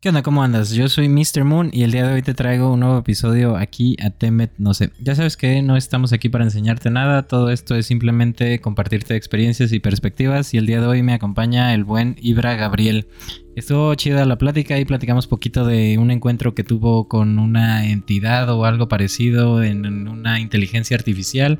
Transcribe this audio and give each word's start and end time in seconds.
¿Qué 0.00 0.10
onda? 0.10 0.22
¿Cómo 0.22 0.44
andas? 0.44 0.70
Yo 0.70 0.88
soy 0.88 1.08
Mr. 1.08 1.42
Moon 1.42 1.70
y 1.72 1.82
el 1.82 1.90
día 1.90 2.06
de 2.06 2.14
hoy 2.14 2.22
te 2.22 2.32
traigo 2.32 2.72
un 2.72 2.78
nuevo 2.78 2.98
episodio 2.98 3.56
aquí 3.56 3.96
a 4.00 4.10
Temet, 4.10 4.52
no 4.56 4.72
sé. 4.72 4.92
Ya 5.00 5.16
sabes 5.16 5.36
que 5.36 5.60
no 5.60 5.76
estamos 5.76 6.12
aquí 6.12 6.28
para 6.28 6.44
enseñarte 6.44 6.88
nada, 6.88 7.26
todo 7.26 7.50
esto 7.50 7.74
es 7.74 7.86
simplemente 7.86 8.60
compartirte 8.60 9.16
experiencias 9.16 9.72
y 9.72 9.80
perspectivas 9.80 10.54
y 10.54 10.58
el 10.58 10.66
día 10.66 10.80
de 10.80 10.86
hoy 10.86 11.02
me 11.02 11.14
acompaña 11.14 11.74
el 11.74 11.82
buen 11.82 12.14
Ibra 12.20 12.54
Gabriel. 12.54 13.08
Estuvo 13.56 13.92
chida 13.96 14.24
la 14.24 14.38
plática 14.38 14.78
y 14.78 14.84
platicamos 14.84 15.26
poquito 15.26 15.66
de 15.66 15.98
un 15.98 16.12
encuentro 16.12 16.54
que 16.54 16.62
tuvo 16.62 17.08
con 17.08 17.40
una 17.40 17.84
entidad 17.88 18.48
o 18.50 18.66
algo 18.66 18.86
parecido 18.86 19.64
en 19.64 20.06
una 20.06 20.38
inteligencia 20.38 20.96
artificial 20.96 21.58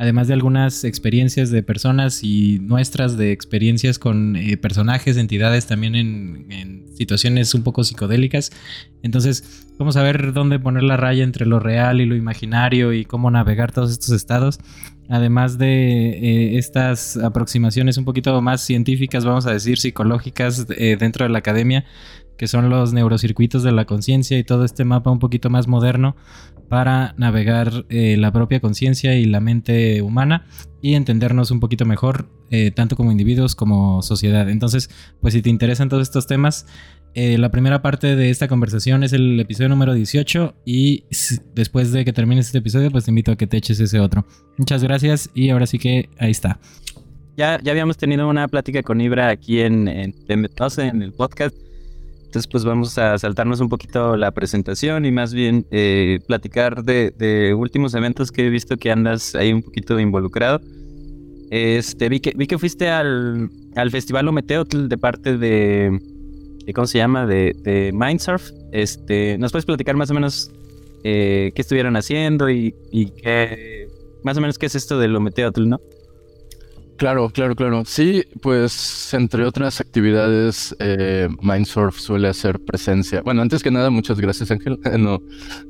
además 0.00 0.28
de 0.28 0.32
algunas 0.32 0.84
experiencias 0.84 1.50
de 1.50 1.62
personas 1.62 2.24
y 2.24 2.58
nuestras 2.58 3.18
de 3.18 3.32
experiencias 3.32 3.98
con 3.98 4.34
eh, 4.34 4.56
personajes, 4.56 5.18
entidades 5.18 5.66
también 5.66 5.94
en, 5.94 6.86
situaciones 6.96 7.54
un 7.54 7.62
poco 7.62 7.84
psicodélicas. 7.84 8.50
Entonces, 9.02 9.66
vamos 9.78 9.96
a 9.96 10.02
ver 10.02 10.32
dónde 10.32 10.58
poner 10.58 10.84
la 10.84 10.96
raya 10.96 11.22
entre 11.22 11.44
lo 11.44 11.60
real 11.60 12.00
y 12.00 12.06
lo 12.06 12.16
imaginario 12.16 12.94
y 12.94 13.04
cómo 13.04 13.30
navegar 13.30 13.72
todos 13.72 13.90
estos 13.90 14.10
estados. 14.10 14.58
Además 15.10 15.58
de 15.58 16.10
eh, 16.10 16.58
estas 16.58 17.18
aproximaciones 17.18 17.98
un 17.98 18.06
poquito 18.06 18.40
más 18.40 18.62
científicas, 18.62 19.26
vamos 19.26 19.46
a 19.46 19.52
decir 19.52 19.78
psicológicas 19.78 20.66
eh, 20.70 20.96
dentro 20.98 21.26
de 21.26 21.30
la 21.30 21.38
academia, 21.38 21.84
que 22.38 22.46
son 22.48 22.70
los 22.70 22.94
neurocircuitos 22.94 23.62
de 23.62 23.72
la 23.72 23.84
conciencia 23.84 24.38
y 24.38 24.44
todo 24.44 24.64
este 24.64 24.86
mapa 24.86 25.10
un 25.10 25.18
poquito 25.18 25.50
más 25.50 25.68
moderno 25.68 26.16
para 26.70 27.14
navegar 27.18 27.84
eh, 27.88 28.16
la 28.16 28.32
propia 28.32 28.60
conciencia 28.60 29.16
y 29.16 29.24
la 29.24 29.40
mente 29.40 30.02
humana 30.02 30.46
y 30.80 30.94
entendernos 30.94 31.50
un 31.50 31.58
poquito 31.58 31.84
mejor, 31.84 32.28
eh, 32.52 32.70
tanto 32.70 32.94
como 32.94 33.10
individuos 33.10 33.56
como 33.56 34.02
sociedad. 34.02 34.48
Entonces, 34.48 34.88
pues 35.20 35.34
si 35.34 35.42
te 35.42 35.50
interesan 35.50 35.88
todos 35.88 36.04
estos 36.04 36.28
temas, 36.28 36.66
eh, 37.14 37.38
la 37.38 37.50
primera 37.50 37.82
parte 37.82 38.14
de 38.14 38.30
esta 38.30 38.46
conversación 38.46 39.02
es 39.02 39.12
el 39.12 39.40
episodio 39.40 39.68
número 39.68 39.94
18 39.94 40.54
y 40.64 41.06
después 41.56 41.90
de 41.90 42.04
que 42.04 42.12
termines 42.12 42.46
este 42.46 42.58
episodio, 42.58 42.92
pues 42.92 43.04
te 43.04 43.10
invito 43.10 43.32
a 43.32 43.36
que 43.36 43.48
te 43.48 43.56
eches 43.56 43.80
ese 43.80 43.98
otro. 43.98 44.24
Muchas 44.56 44.84
gracias 44.84 45.28
y 45.34 45.50
ahora 45.50 45.66
sí 45.66 45.80
que 45.80 46.08
ahí 46.20 46.30
está. 46.30 46.60
Ya, 47.36 47.58
ya 47.64 47.72
habíamos 47.72 47.96
tenido 47.96 48.28
una 48.28 48.46
plática 48.46 48.84
con 48.84 49.00
Ibra 49.00 49.28
aquí 49.28 49.58
en, 49.60 49.88
en, 49.88 50.14
en 50.28 51.02
el 51.02 51.12
podcast 51.14 51.56
entonces, 52.30 52.48
pues 52.48 52.64
vamos 52.64 52.96
a 52.96 53.18
saltarnos 53.18 53.58
un 53.58 53.68
poquito 53.68 54.16
la 54.16 54.30
presentación 54.30 55.04
y 55.04 55.10
más 55.10 55.34
bien 55.34 55.66
eh, 55.72 56.20
platicar 56.28 56.84
de, 56.84 57.52
últimos 57.58 57.92
eventos 57.94 58.30
que 58.30 58.46
he 58.46 58.50
visto 58.50 58.76
que 58.76 58.92
andas 58.92 59.34
ahí 59.34 59.52
un 59.52 59.64
poquito 59.64 59.98
involucrado. 59.98 60.60
Este, 61.50 62.08
vi 62.08 62.20
que, 62.20 62.32
vi 62.36 62.46
que 62.46 62.56
fuiste 62.56 62.88
al, 62.88 63.50
al 63.74 63.90
Festival 63.90 64.28
Ometeotl 64.28 64.86
de 64.86 64.96
parte 64.96 65.38
de, 65.38 66.00
¿cómo 66.72 66.86
se 66.86 66.98
llama? 66.98 67.26
De, 67.26 67.52
de 67.64 67.90
Mindsurf. 67.92 68.52
Este, 68.70 69.36
¿Nos 69.38 69.50
puedes 69.50 69.66
platicar 69.66 69.96
más 69.96 70.12
o 70.12 70.14
menos 70.14 70.52
eh, 71.02 71.50
qué 71.52 71.62
estuvieron 71.62 71.96
haciendo 71.96 72.48
y, 72.48 72.76
y 72.92 73.06
qué, 73.06 73.88
más 74.22 74.36
o 74.36 74.40
menos 74.40 74.56
qué 74.56 74.66
es 74.66 74.76
esto 74.76 75.00
del 75.00 75.16
Ometeotl, 75.16 75.68
no? 75.68 75.80
Claro, 77.00 77.30
claro, 77.30 77.56
claro. 77.56 77.82
Sí, 77.86 78.24
pues 78.42 79.14
entre 79.14 79.46
otras 79.46 79.80
actividades, 79.80 80.76
eh, 80.80 81.30
Mindsurf 81.40 81.98
suele 81.98 82.28
hacer 82.28 82.60
presencia. 82.60 83.22
Bueno, 83.22 83.40
antes 83.40 83.62
que 83.62 83.70
nada, 83.70 83.88
muchas 83.88 84.20
gracias, 84.20 84.50
Ángel. 84.50 84.78
no, 84.98 85.22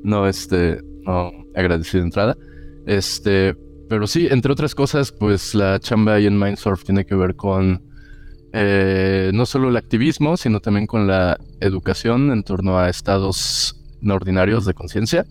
no, 0.02 0.26
este, 0.26 0.80
no 1.06 1.30
agradecido 1.54 2.00
de 2.00 2.06
entrada. 2.06 2.36
Este, 2.84 3.54
pero 3.88 4.08
sí, 4.08 4.26
entre 4.28 4.50
otras 4.50 4.74
cosas, 4.74 5.12
pues 5.12 5.54
la 5.54 5.78
chamba 5.78 6.14
ahí 6.14 6.26
en 6.26 6.36
Mindsurf 6.36 6.82
tiene 6.82 7.06
que 7.06 7.14
ver 7.14 7.36
con 7.36 7.80
eh, 8.52 9.30
no 9.32 9.46
solo 9.46 9.68
el 9.68 9.76
activismo, 9.76 10.36
sino 10.36 10.58
también 10.58 10.88
con 10.88 11.06
la 11.06 11.38
educación 11.60 12.32
en 12.32 12.42
torno 12.42 12.76
a 12.76 12.88
estados 12.88 13.80
no 14.00 14.16
ordinarios 14.16 14.64
de 14.64 14.74
conciencia. 14.74 15.24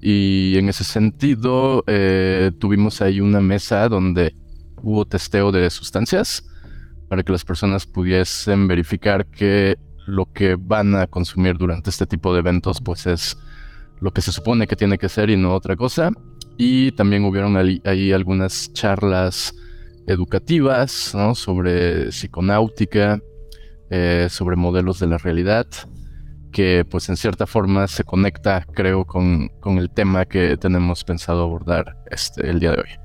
Y 0.00 0.56
en 0.58 0.68
ese 0.68 0.84
sentido, 0.84 1.82
eh, 1.88 2.52
tuvimos 2.60 3.02
ahí 3.02 3.20
una 3.20 3.40
mesa 3.40 3.88
donde 3.88 4.32
hubo 4.84 5.06
testeo 5.06 5.50
de 5.50 5.70
sustancias 5.70 6.44
para 7.08 7.22
que 7.22 7.32
las 7.32 7.44
personas 7.44 7.86
pudiesen 7.86 8.68
verificar 8.68 9.26
que 9.26 9.76
lo 10.06 10.26
que 10.32 10.56
van 10.56 10.94
a 10.94 11.06
consumir 11.06 11.56
durante 11.56 11.90
este 11.90 12.06
tipo 12.06 12.32
de 12.32 12.40
eventos 12.40 12.80
pues 12.80 13.06
es 13.06 13.36
lo 14.00 14.12
que 14.12 14.20
se 14.20 14.32
supone 14.32 14.66
que 14.66 14.76
tiene 14.76 14.98
que 14.98 15.08
ser 15.08 15.30
y 15.30 15.36
no 15.36 15.54
otra 15.54 15.76
cosa. 15.76 16.10
Y 16.56 16.92
también 16.92 17.24
hubieron 17.24 17.56
ahí, 17.56 18.12
algunas 18.12 18.72
charlas 18.72 19.54
educativas 20.06 20.92
sobre 21.34 22.10
psiconáutica, 22.10 23.20
eh, 23.90 24.28
sobre 24.30 24.56
modelos 24.56 25.00
de 25.00 25.06
la 25.06 25.18
realidad, 25.18 25.66
que 26.52 26.84
pues 26.84 27.08
en 27.08 27.16
cierta 27.16 27.46
forma 27.46 27.88
se 27.88 28.04
conecta 28.04 28.64
creo 28.72 29.04
con, 29.04 29.48
con 29.60 29.78
el 29.78 29.90
tema 29.90 30.26
que 30.26 30.56
tenemos 30.56 31.02
pensado 31.02 31.42
abordar 31.42 31.96
este, 32.10 32.48
el 32.48 32.60
día 32.60 32.72
de 32.72 32.82
hoy. 32.82 33.04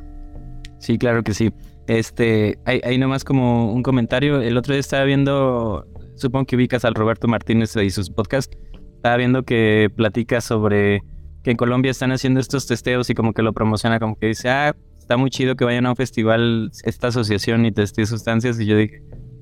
Sí, 0.79 0.97
claro 0.97 1.23
que 1.23 1.33
sí. 1.33 1.51
Este, 1.89 2.59
hay, 2.65 2.99
nomás 2.99 3.23
como 3.23 3.73
un 3.73 3.81
comentario. 3.81 4.41
El 4.41 4.57
otro 4.57 4.75
día 4.75 4.79
estaba 4.79 5.05
viendo, 5.05 5.87
supongo 6.13 6.45
que 6.45 6.55
ubicas 6.55 6.85
al 6.85 6.93
Roberto 6.93 7.27
Martínez 7.27 7.75
y 7.75 7.89
sus 7.89 8.11
podcasts. 8.11 8.55
Estaba 8.97 9.17
viendo 9.17 9.41
que 9.41 9.89
platica 9.95 10.39
sobre 10.39 11.01
que 11.43 11.49
en 11.49 11.57
Colombia 11.57 11.89
están 11.89 12.11
haciendo 12.11 12.41
estos 12.41 12.67
testeos 12.67 13.09
y 13.09 13.15
como 13.15 13.33
que 13.33 13.41
lo 13.41 13.53
promociona, 13.53 13.99
como 13.99 14.19
que 14.19 14.27
dice, 14.27 14.49
ah, 14.49 14.75
está 14.99 15.17
muy 15.17 15.31
chido 15.31 15.55
que 15.55 15.65
vayan 15.65 15.87
a 15.87 15.89
un 15.89 15.95
festival 15.95 16.69
esta 16.83 17.07
asociación 17.07 17.65
y 17.65 17.71
testee 17.71 18.05
sustancias. 18.05 18.59
Y 18.59 18.67
yo 18.67 18.77
dije, 18.77 19.01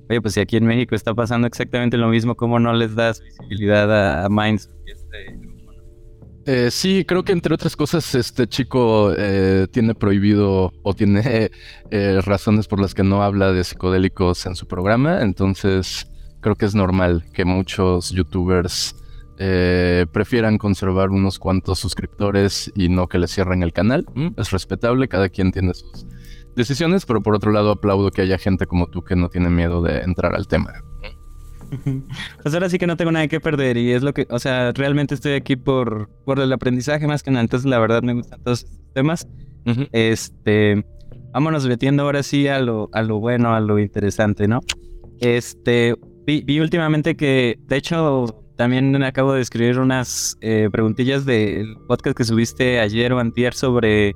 oye, 0.10 0.22
pues 0.22 0.36
si 0.36 0.40
aquí 0.40 0.56
en 0.56 0.68
México 0.68 0.96
está 0.96 1.14
pasando 1.14 1.48
exactamente 1.48 1.98
lo 1.98 2.08
mismo, 2.08 2.36
¿cómo 2.36 2.60
no 2.60 2.72
les 2.72 2.96
das 2.96 3.22
visibilidad 3.22 3.92
a, 3.92 4.24
a 4.24 4.30
Minds? 4.30 4.70
Este, 4.86 5.38
eh, 6.48 6.72
sí, 6.72 7.04
creo 7.06 7.24
que 7.24 7.34
entre 7.34 7.54
otras 7.54 7.76
cosas 7.76 8.16
este 8.16 8.48
chico 8.48 9.14
eh, 9.18 9.68
tiene 9.70 9.94
prohibido 9.94 10.72
o 10.82 10.94
tiene 10.94 11.52
eh, 11.92 12.22
razones 12.24 12.68
por 12.68 12.80
las 12.80 12.94
que 12.94 13.04
no 13.04 13.22
habla 13.22 13.52
de 13.52 13.66
psicodélicos 13.66 14.46
en 14.46 14.56
su 14.56 14.66
programa, 14.66 15.22
entonces 15.22 16.08
creo 16.40 16.56
que 16.56 16.66
es 16.66 16.74
normal 16.74 17.26
que 17.34 17.44
muchos 17.46 18.12
youtubers 18.12 18.96
prefieran 19.38 20.58
conservar 20.58 21.12
unos 21.12 21.38
cuantos 21.38 21.78
suscriptores 21.78 22.72
y 22.76 22.90
no 22.90 23.08
que 23.08 23.20
le 23.20 23.28
cierren 23.28 23.62
el 23.62 23.72
canal. 23.72 24.04
Mm. 24.16 24.30
Es 24.36 24.50
respetable, 24.50 25.08
cada 25.08 25.30
quien 25.30 25.52
tiene 25.52 25.76
sus 25.76 26.08
decisiones, 26.56 27.06
pero 27.06 27.22
por 27.22 27.36
otro 27.36 27.52
lado 27.52 27.70
aplaudo 27.70 28.10
que 28.10 28.24
haya 28.24 28.40
gente 28.40 28.66
como 28.66 28.88
tú 28.88 29.04
que 29.04 29.16
no 29.16 29.30
tiene 29.30 29.52
miedo 29.52 29.84
de 29.84 30.00
entrar 30.00 30.34
al 30.34 30.48
tema. 30.48 30.74
Pues 32.42 32.54
ahora 32.54 32.70
sí 32.70 32.78
que 32.78 32.88
no 32.88 32.98
tengo 32.98 33.12
nada 33.12 33.28
que 33.28 33.40
perder 33.40 33.78
y 33.78 33.92
es 33.92 34.04
lo 34.04 34.14
que, 34.14 34.28
o 34.30 34.40
sea, 34.40 34.72
realmente 34.72 35.16
estoy 35.16 35.34
aquí 35.34 35.56
por, 35.56 36.10
por 36.26 36.40
el 36.40 36.52
aprendizaje 36.54 37.08
más 37.08 37.24
que 37.24 37.32
nada. 37.32 37.42
Entonces, 37.42 37.70
la 37.70 37.80
verdad 37.80 38.02
me 38.04 38.14
gustan 38.14 38.42
todos 38.44 38.64
estos 38.64 38.94
temas. 38.94 39.28
Este, 39.92 40.86
vámonos 41.34 41.68
metiendo 41.68 42.04
ahora 42.04 42.24
sí 42.24 42.48
a 42.48 42.60
lo, 42.60 42.90
a 42.94 43.02
lo 43.02 43.20
bueno, 43.20 43.54
a 43.54 43.60
lo 43.60 43.80
interesante, 43.80 44.48
¿no? 44.48 44.62
Este, 45.20 45.94
vi, 46.26 46.60
últimamente 46.60 47.16
que, 47.16 47.60
de 47.68 47.76
hecho, 47.76 48.46
también 48.56 49.04
acabo 49.04 49.34
de 49.34 49.42
escribir 49.42 49.80
unas 49.80 50.38
eh, 50.42 50.70
preguntillas 50.72 51.26
del 51.26 51.76
podcast 51.88 52.18
que 52.18 52.24
subiste 52.24 52.80
ayer 52.80 53.12
o 53.12 53.20
antier 53.20 53.54
sobre 53.54 54.16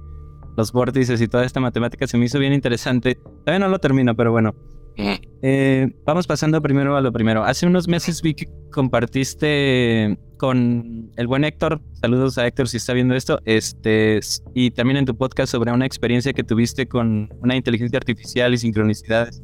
los 0.58 0.72
vórtices 0.72 1.22
y 1.22 1.28
toda 1.28 1.46
esta 1.46 1.60
matemática. 1.60 2.08
Se 2.08 2.18
me 2.18 2.26
hizo 2.26 2.40
bien 2.40 2.54
interesante. 2.54 3.16
Todavía 3.16 3.60
no 3.60 3.70
lo 3.70 3.80
termino, 3.80 4.16
pero 4.16 4.32
bueno. 4.32 4.56
Eh, 4.98 5.92
vamos 6.06 6.28
pasando 6.28 6.62
primero 6.62 6.96
a 6.96 7.02
lo 7.02 7.12
primero. 7.12 7.44
Hace 7.44 7.66
unos 7.66 7.88
meses 7.88 8.22
vi 8.22 8.34
que 8.34 8.48
compartiste 8.72 10.18
con 10.38 11.12
el 11.18 11.28
buen 11.28 11.44
Héctor, 11.44 11.82
saludos 11.94 12.38
a 12.38 12.48
Héctor 12.48 12.68
si 12.68 12.78
está 12.78 12.94
viendo 12.94 13.14
esto, 13.14 13.40
este, 13.46 14.20
y 14.56 14.72
también 14.72 14.98
en 14.98 15.06
tu 15.06 15.16
podcast 15.16 15.52
sobre 15.52 15.72
una 15.72 15.86
experiencia 15.86 16.34
que 16.34 16.44
tuviste 16.44 16.88
con 16.88 17.30
una 17.42 17.56
inteligencia 17.56 17.98
artificial 17.98 18.54
y 18.54 18.58
sincronicidades. 18.58 19.42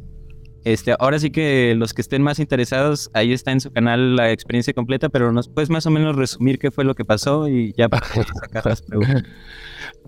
Este, 0.64 0.96
ahora 1.00 1.20
sí 1.20 1.32
que 1.32 1.76
los 1.78 1.94
que 1.94 2.02
estén 2.02 2.22
más 2.22 2.40
interesados, 2.40 3.10
ahí 3.14 3.34
está 3.34 3.52
en 3.52 3.62
su 3.62 3.72
canal 3.72 4.16
la 4.16 4.32
experiencia 4.32 4.74
completa, 4.74 5.10
pero 5.10 5.32
nos 5.32 5.48
puedes 5.48 5.70
más 5.70 5.86
o 5.86 5.92
menos 5.92 6.16
resumir 6.16 6.60
qué 6.60 6.72
fue 6.72 6.84
lo 6.84 6.96
que 6.96 7.06
pasó 7.06 7.48
y 7.48 7.74
ya 7.78 7.90
para 7.90 8.06
sacar 8.08 8.66
las 8.66 8.82
preguntas. 8.82 9.24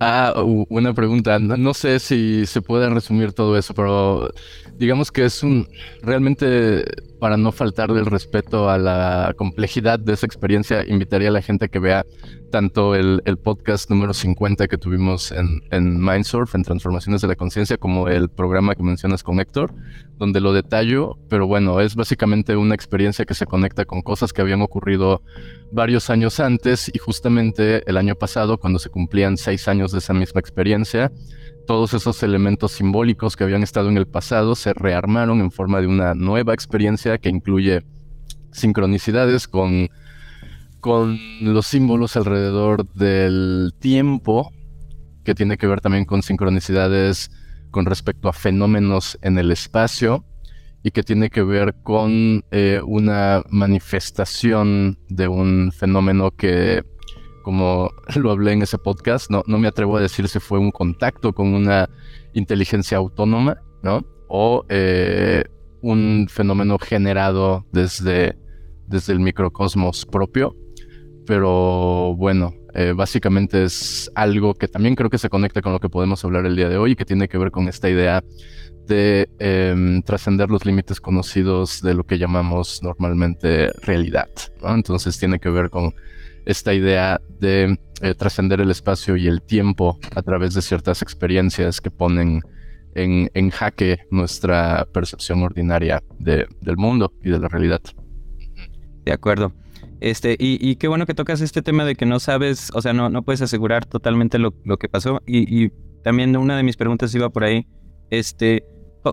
Ah, 0.01 0.33
buena 0.69 0.93
pregunta. 0.93 1.39
No, 1.39 1.73
sé 1.73 1.99
si 1.99 2.45
se 2.45 2.61
puede 2.61 2.89
resumir 2.89 3.33
todo 3.33 3.57
eso, 3.57 3.73
pero 3.73 4.31
digamos 4.77 5.11
que 5.11 5.25
es 5.25 5.43
un 5.43 5.67
realmente 6.01 6.85
para 7.19 7.37
no 7.37 7.51
faltar 7.51 7.93
del 7.93 8.05
respeto 8.05 8.69
a 8.69 8.77
la 8.77 9.33
complejidad 9.37 9.99
de 9.99 10.13
esa 10.13 10.25
experiencia, 10.25 10.85
invitaría 10.87 11.29
a 11.29 11.31
la 11.31 11.41
gente 11.41 11.69
que 11.69 11.79
vea 11.79 12.05
tanto 12.49 12.95
el, 12.95 13.21
podcast 13.43 13.89
número 13.89 14.13
50 14.13 14.67
que 14.67 14.77
tuvimos 14.77 15.31
en, 15.31 15.61
en 15.71 16.03
Mindsurf, 16.03 16.55
en 16.55 16.63
Transformaciones 16.63 17.21
de 17.21 17.27
la 17.27 17.35
Conciencia, 17.35 17.77
como 17.77 18.07
el 18.07 18.29
programa 18.29 18.75
que 18.75 18.83
mencionas 18.83 19.21
con 19.21 19.39
Héctor, 19.39 19.73
donde 20.17 20.41
lo 20.41 20.53
detallo, 20.53 21.17
pero 21.29 21.45
bueno, 21.47 21.79
es 21.79 21.95
básicamente 21.95 22.55
una 22.55 22.75
experiencia 22.75 23.25
que 23.25 23.33
se 23.33 23.45
conecta 23.45 23.85
con 23.85 24.01
cosas 24.01 24.33
que 24.33 24.41
habían 24.41 24.61
ocurrido 24.61 25.21
varios 25.71 26.09
años 26.09 26.39
antes 26.39 26.89
y 26.93 26.97
justamente 26.97 27.87
el 27.89 27.97
año 27.97 28.15
pasado, 28.15 28.57
cuando 28.57 28.79
se 28.79 28.89
cumplían 28.89 29.37
seis 29.37 29.67
años 29.67 29.91
de 29.91 29.99
esa 29.99 30.13
misma 30.13 30.39
experiencia, 30.39 31.11
todos 31.69 31.93
esos 31.93 32.23
elementos 32.23 32.71
simbólicos 32.71 33.35
que 33.35 33.43
habían 33.43 33.61
estado 33.61 33.89
en 33.89 33.97
el 33.97 34.07
pasado 34.07 34.55
se 34.55 34.73
rearmaron 34.73 35.39
en 35.39 35.51
forma 35.51 35.79
de 35.79 35.85
una 35.85 36.15
nueva 36.15 36.55
experiencia 36.55 37.19
que 37.19 37.29
incluye 37.29 37.85
sincronicidades 38.51 39.47
con, 39.47 39.87
con 40.79 41.19
los 41.41 41.67
símbolos 41.67 42.17
alrededor 42.17 42.91
del 42.93 43.71
tiempo, 43.77 44.51
que 45.23 45.35
tiene 45.35 45.59
que 45.59 45.67
ver 45.67 45.79
también 45.79 46.05
con 46.05 46.23
sincronicidades 46.23 47.29
con 47.69 47.85
respecto 47.85 48.29
a 48.29 48.33
fenómenos 48.33 49.19
en 49.21 49.37
el 49.37 49.51
espacio 49.51 50.25
y 50.81 50.89
que 50.89 51.03
tiene 51.03 51.29
que 51.29 51.43
ver 51.43 51.75
con 51.83 52.43
eh, 52.49 52.81
una 52.83 53.43
manifestación 53.51 54.97
de 55.07 55.27
un 55.27 55.71
fenómeno 55.71 56.31
que, 56.31 56.83
como 57.49 57.91
lo 58.15 58.29
hablé 58.29 58.51
en 58.51 58.61
ese 58.61 58.77
podcast, 58.77 59.31
no, 59.31 59.41
no 59.47 59.57
me 59.57 59.67
atrevo 59.67 59.97
a 59.97 60.01
decir 60.01 60.27
si 60.27 60.37
fue 60.39 60.59
un 60.59 60.69
contacto 60.69 61.33
con 61.33 61.55
una 61.55 61.89
inteligencia 62.33 62.99
autónoma, 62.99 63.57
¿no? 63.81 64.05
O 64.27 64.65
eh, 64.69 65.45
un 65.81 66.27
fenómeno 66.29 66.77
generado 66.77 67.65
desde, 67.71 68.37
desde 68.85 69.13
el 69.13 69.19
microcosmos 69.19 70.05
propio. 70.05 70.55
Pero 71.25 72.13
bueno, 72.15 72.53
eh, 72.75 72.93
básicamente 72.95 73.63
es 73.63 74.11
algo 74.13 74.53
que 74.53 74.67
también 74.67 74.93
creo 74.93 75.09
que 75.09 75.17
se 75.17 75.29
conecta 75.29 75.63
con 75.63 75.71
lo 75.71 75.79
que 75.79 75.89
podemos 75.89 76.23
hablar 76.23 76.45
el 76.45 76.55
día 76.55 76.69
de 76.69 76.77
hoy 76.77 76.91
y 76.91 76.95
que 76.95 77.05
tiene 77.05 77.27
que 77.27 77.39
ver 77.39 77.49
con 77.49 77.67
esta 77.67 77.89
idea 77.89 78.23
de 78.85 79.27
em, 79.39 80.03
trascender 80.03 80.51
los 80.51 80.67
límites 80.67 81.01
conocidos 81.01 81.81
de 81.81 81.95
lo 81.95 82.03
que 82.03 82.19
llamamos 82.19 82.83
normalmente 82.83 83.71
realidad. 83.81 84.29
Entonces 84.61 85.17
tiene 85.17 85.39
que 85.39 85.49
ver 85.49 85.71
con 85.71 85.95
esta 86.49 86.73
idea 86.73 87.21
de 87.39 87.79
eh, 88.01 88.13
trascender 88.15 88.59
el 88.59 88.71
espacio 88.71 89.15
y 89.15 89.27
el 89.27 89.41
tiempo 89.41 89.99
a 90.15 90.21
través 90.23 90.55
de 90.55 90.63
ciertas 90.63 91.03
experiencias 91.03 91.79
que 91.79 91.91
ponen 91.91 92.41
en, 92.95 93.29
en 93.35 93.49
jaque 93.51 93.99
nuestra 94.09 94.87
percepción 94.91 95.43
ordinaria 95.43 96.01
de, 96.17 96.47
del 96.61 96.75
mundo 96.75 97.13
y 97.23 97.29
de 97.29 97.39
la 97.39 97.47
realidad. 97.47 97.81
De 99.05 99.13
acuerdo. 99.13 99.53
Este, 100.01 100.35
y, 100.39 100.75
qué 100.77 100.87
bueno 100.87 101.05
que 101.05 101.13
tocas 101.13 101.41
este 101.41 101.61
tema 101.61 101.85
de 101.85 101.95
que 101.95 102.05
no 102.05 102.19
sabes, 102.19 102.71
o 102.73 102.81
sea, 102.81 102.93
no, 102.93 103.09
no 103.09 103.21
puedes 103.21 103.41
asegurar 103.41 103.85
totalmente 103.85 104.39
lo, 104.39 104.53
lo 104.63 104.77
que 104.77 104.87
pasó. 104.89 105.21
Y, 105.27 105.65
y, 105.65 105.71
también 106.03 106.35
una 106.35 106.57
de 106.57 106.63
mis 106.63 106.77
preguntas 106.77 107.13
iba 107.13 107.29
por 107.29 107.43
ahí, 107.43 107.67
este, 108.09 108.63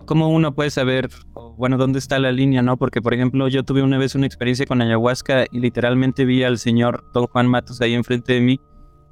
¿cómo 0.05 0.29
uno 0.29 0.53
puede 0.53 0.69
saber, 0.69 1.09
bueno, 1.57 1.77
dónde 1.77 1.99
está 1.99 2.19
la 2.19 2.31
línea, 2.31 2.61
no? 2.61 2.77
Porque, 2.77 3.01
por 3.01 3.13
ejemplo, 3.13 3.47
yo 3.47 3.63
tuve 3.63 3.81
una 3.81 3.97
vez 3.97 4.15
una 4.15 4.25
experiencia 4.25 4.65
con 4.65 4.81
ayahuasca 4.81 5.45
y 5.51 5.59
literalmente 5.59 6.25
vi 6.25 6.43
al 6.43 6.57
señor 6.57 7.03
Don 7.13 7.27
Juan 7.27 7.47
Matos 7.47 7.81
ahí 7.81 7.93
enfrente 7.93 8.33
de 8.33 8.41
mí 8.41 8.59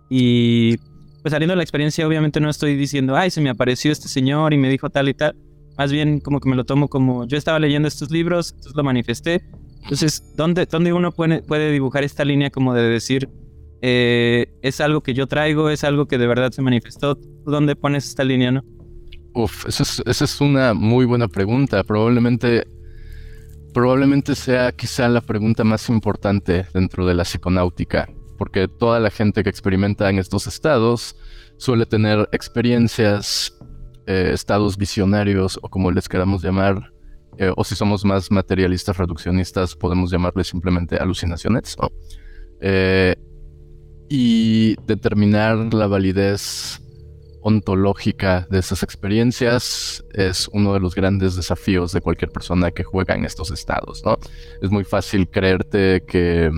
y 0.09 0.77
pues 1.21 1.31
saliendo 1.31 1.53
de 1.53 1.57
la 1.57 1.63
experiencia 1.63 2.07
obviamente 2.07 2.39
no 2.39 2.49
estoy 2.49 2.75
diciendo, 2.75 3.15
ay, 3.15 3.31
se 3.31 3.41
me 3.41 3.49
apareció 3.49 3.91
este 3.91 4.07
señor 4.07 4.53
y 4.53 4.57
me 4.57 4.69
dijo 4.69 4.89
tal 4.89 5.09
y 5.09 5.13
tal. 5.13 5.35
Más 5.77 5.91
bien 5.91 6.19
como 6.19 6.39
que 6.39 6.47
me 6.49 6.55
lo 6.55 6.65
tomo 6.65 6.87
como, 6.87 7.25
yo 7.25 7.37
estaba 7.37 7.59
leyendo 7.59 7.87
estos 7.87 8.11
libros, 8.11 8.51
entonces 8.51 8.75
lo 8.75 8.83
manifesté. 8.83 9.43
Entonces, 9.81 10.33
¿dónde, 10.35 10.65
dónde 10.67 10.93
uno 10.93 11.11
puede, 11.11 11.41
puede 11.41 11.71
dibujar 11.71 12.03
esta 12.03 12.23
línea 12.23 12.49
como 12.49 12.73
de 12.73 12.83
decir, 12.83 13.29
eh, 13.81 14.47
es 14.61 14.79
algo 14.81 15.01
que 15.01 15.13
yo 15.13 15.27
traigo, 15.27 15.69
es 15.69 15.83
algo 15.83 16.05
que 16.05 16.17
de 16.17 16.27
verdad 16.27 16.51
se 16.51 16.61
manifestó? 16.61 17.17
¿Dónde 17.45 17.75
pones 17.75 18.05
esta 18.05 18.23
línea, 18.23 18.51
no? 18.51 18.63
Uf, 19.35 19.65
esa 19.67 20.23
es, 20.23 20.39
una 20.39 20.73
muy 20.73 21.03
buena 21.05 21.27
pregunta. 21.27 21.83
Probablemente, 21.83 22.65
probablemente 23.73 24.33
sea 24.33 24.71
quizá 24.71 25.09
la 25.09 25.19
pregunta 25.19 25.65
más 25.65 25.89
importante 25.89 26.65
dentro 26.73 27.05
de 27.05 27.15
la 27.15 27.23
psiconáutica, 27.23 28.09
porque 28.37 28.69
toda 28.69 29.01
la 29.01 29.09
gente 29.09 29.43
que 29.43 29.49
experimenta 29.49 30.09
en 30.09 30.19
estos 30.19 30.47
estados 30.47 31.17
suele 31.57 31.85
tener 31.85 32.29
experiencias, 32.31 33.53
eh, 34.07 34.31
estados 34.33 34.77
visionarios 34.77 35.59
o 35.61 35.67
como 35.67 35.91
les 35.91 36.07
queramos 36.07 36.41
llamar, 36.41 36.93
eh, 37.37 37.51
o 37.57 37.65
si 37.65 37.75
somos 37.75 38.05
más 38.05 38.31
materialistas, 38.31 38.95
reduccionistas, 38.95 39.75
podemos 39.75 40.11
llamarles 40.11 40.47
simplemente 40.47 40.95
alucinaciones. 40.95 41.75
Eh, 42.61 43.17
y 44.07 44.75
determinar 44.85 45.73
la 45.73 45.87
validez 45.87 46.79
ontológica 47.47 48.47
de 48.49 48.57
esas 48.57 48.81
experiencias 48.81 50.03
es 50.13 50.49
uno 50.51 50.73
de 50.73 50.79
los 50.79 50.95
grandes 50.95 51.35
desafíos 51.35 51.91
de 51.91 52.01
cualquier 52.01 52.31
persona 52.31 52.71
que 52.71 52.83
juega 52.83 53.13
en 53.13 53.23
estos 53.23 53.51
estados, 53.51 54.01
¿no? 54.03 54.17
Es 54.63 54.71
muy 54.71 54.83
fácil 54.83 55.29
creerte 55.29 56.03
que, 56.07 56.49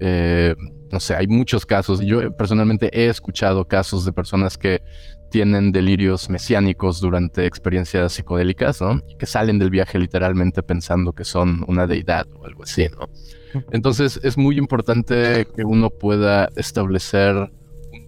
eh, 0.00 0.56
no 0.90 0.98
sé, 0.98 1.14
hay 1.14 1.28
muchos 1.28 1.64
casos, 1.64 2.00
yo 2.00 2.36
personalmente 2.36 2.90
he 2.92 3.06
escuchado 3.06 3.68
casos 3.68 4.04
de 4.04 4.12
personas 4.12 4.58
que 4.58 4.82
tienen 5.30 5.70
delirios 5.70 6.28
mesiánicos 6.28 7.00
durante 7.00 7.46
experiencias 7.46 8.14
psicodélicas, 8.14 8.80
¿no? 8.80 9.00
Que 9.16 9.26
salen 9.26 9.60
del 9.60 9.70
viaje 9.70 10.00
literalmente 10.00 10.64
pensando 10.64 11.12
que 11.12 11.24
son 11.24 11.64
una 11.68 11.86
deidad 11.86 12.26
o 12.34 12.44
algo 12.44 12.64
así, 12.64 12.88
¿no? 12.88 13.08
Entonces 13.70 14.18
es 14.24 14.36
muy 14.36 14.58
importante 14.58 15.46
que 15.54 15.62
uno 15.62 15.90
pueda 15.90 16.48
establecer 16.56 17.52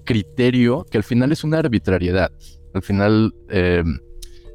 criterio 0.07 0.87
que 0.91 0.97
al 0.97 1.05
final 1.05 1.33
es 1.33 1.45
una 1.45 1.59
arbitrariedad. 1.59 2.33
Al 2.73 2.83
final 2.83 3.35
eh, 3.51 3.85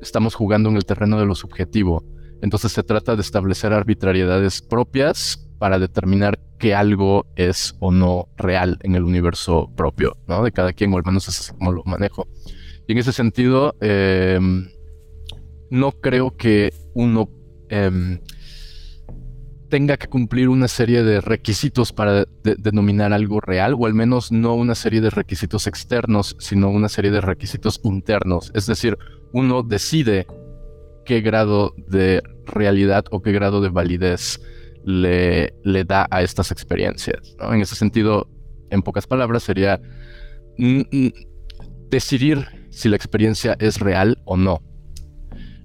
estamos 0.02 0.34
jugando 0.34 0.70
en 0.70 0.78
el 0.78 0.86
terreno 0.86 1.20
de 1.20 1.28
lo 1.28 1.36
subjetivo. 1.36 2.04
Entonces 2.42 2.72
se 2.72 2.82
trata 2.82 3.16
de 3.16 3.22
establecer 3.22 3.72
arbitrariedades 3.72 4.64
propias 4.64 5.48
para 5.60 5.78
determinar 5.78 6.40
que 6.58 6.74
algo 6.74 7.28
es 7.36 7.76
o 7.80 7.92
no 7.92 8.30
real 8.36 8.80
en 8.82 8.96
el 8.96 9.04
universo 9.04 9.72
propio, 9.76 10.18
¿no? 10.28 10.44
De 10.44 10.52
cada 10.52 10.74
quien, 10.74 10.92
o 10.92 10.98
al 10.98 11.06
menos 11.06 11.28
es 11.28 11.52
como 11.52 11.72
lo 11.72 11.84
manejo. 11.84 12.28
Y 12.88 12.94
en 12.94 12.98
ese 12.98 13.14
sentido, 13.14 13.76
eh, 13.80 14.40
no 15.70 15.92
creo 15.92 16.36
que 16.36 16.74
uno 16.96 17.30
em, 17.70 18.20
tenga 19.72 19.96
que 19.96 20.08
cumplir 20.08 20.50
una 20.50 20.68
serie 20.68 21.02
de 21.02 21.22
requisitos 21.22 21.94
para 21.94 22.26
denominar 22.44 23.14
algo 23.14 23.40
real, 23.40 23.74
o 23.80 23.86
al 23.86 23.94
menos 23.94 24.30
no 24.30 24.54
una 24.54 24.76
serie 24.76 25.00
de 25.00 25.10
requisitos 25.10 25.66
externos, 25.66 26.36
sino 26.40 26.70
una 26.70 26.90
serie 26.90 27.10
de 27.10 27.22
requisitos 27.22 27.80
internos. 27.86 28.52
Es 28.54 28.68
decir, 28.68 28.98
uno 29.32 29.64
decide 29.64 30.28
qué 31.06 31.22
grado 31.22 31.74
de 31.88 32.22
realidad 32.46 33.06
o 33.12 33.22
qué 33.22 33.32
grado 33.32 33.62
de 33.62 33.70
validez 33.70 34.42
le, 34.84 35.54
le 35.64 35.86
da 35.86 36.06
a 36.12 36.22
estas 36.22 36.52
experiencias. 36.52 37.38
En 37.40 37.62
ese 37.62 37.76
sentido, 37.76 38.28
en 38.72 38.82
pocas 38.82 39.08
palabras, 39.08 39.44
sería 39.44 39.82
decidir 41.90 42.46
si 42.72 42.90
la 42.90 42.98
experiencia 42.98 43.56
es 43.58 43.80
real 43.80 44.22
o 44.26 44.36
no 44.36 44.62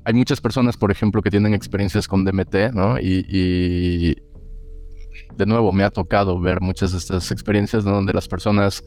hay 0.06 0.14
muchas 0.14 0.40
personas, 0.40 0.76
por 0.76 0.92
ejemplo, 0.92 1.20
que 1.20 1.32
tienen 1.32 1.52
experiencias 1.52 2.06
con 2.06 2.24
DMT, 2.24 2.72
¿no? 2.72 2.96
Y, 3.00 4.16
de 5.36 5.46
nuevo, 5.46 5.72
me 5.72 5.82
ha 5.82 5.90
tocado 5.90 6.38
ver 6.38 6.60
muchas 6.60 6.92
de 6.92 6.98
estas 6.98 7.32
experiencias 7.32 7.82
donde 7.82 8.12
las 8.12 8.28
personas 8.28 8.84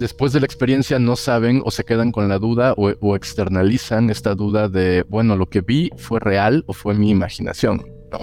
después 0.00 0.32
de 0.32 0.40
la 0.40 0.46
experiencia 0.46 0.98
no 0.98 1.14
saben 1.14 1.62
o 1.64 1.70
se 1.70 1.84
quedan 1.84 2.10
con 2.10 2.28
la 2.28 2.40
duda 2.40 2.74
o, 2.76 3.14
externalizan 3.14 4.10
esta 4.10 4.34
duda 4.34 4.68
de, 4.68 5.04
bueno, 5.08 5.36
lo 5.36 5.46
que 5.46 5.60
vi 5.60 5.90
fue 5.96 6.18
real 6.18 6.64
o 6.66 6.72
fue 6.72 6.94
mi 6.94 7.10
imaginación, 7.10 7.86
¿no? 8.10 8.18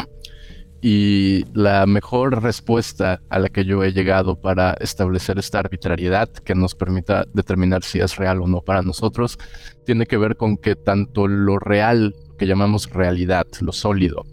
Y 0.82 1.46
la 1.54 1.86
mejor 1.88 2.44
respuesta 2.44 3.22
a 3.30 3.40
la 3.40 3.50
que 3.50 3.66
yo 3.66 3.84
he 3.84 3.92
llegado 3.92 4.40
para 4.40 4.74
establecer 4.80 5.40
esta 5.40 5.60
arbitrariedad 5.60 6.30
que 6.30 6.54
nos 6.54 6.76
permita 6.76 7.26
determinar 7.34 7.84
si 7.84 8.00
es 8.00 8.18
real 8.18 8.42
o 8.42 8.48
no 8.48 8.62
para 8.62 8.82
nosotros, 8.82 9.40
tiene 9.86 10.06
que 10.06 10.18
ver 10.18 10.38
con 10.38 10.58
que 10.58 10.76
tanto 10.76 11.28
lo 11.28 11.58
real, 11.58 12.16
que 12.38 12.46
llamamos 12.46 12.90
realidad, 12.90 13.48
lo 13.62 13.72
sólido, 13.72 14.26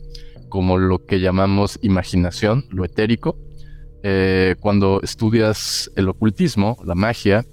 como 0.49 0.77
lo 0.77 1.07
que 1.07 1.21
llamamos 1.21 1.79
imaginación, 1.81 2.67
lo 2.71 2.85
etérico, 2.85 3.39
eh, 4.03 4.57
cuando 4.61 5.01
estudias 5.03 5.91
el 5.95 6.09
ocultismo, 6.09 6.77
la 6.85 6.97
magia, 6.97 7.47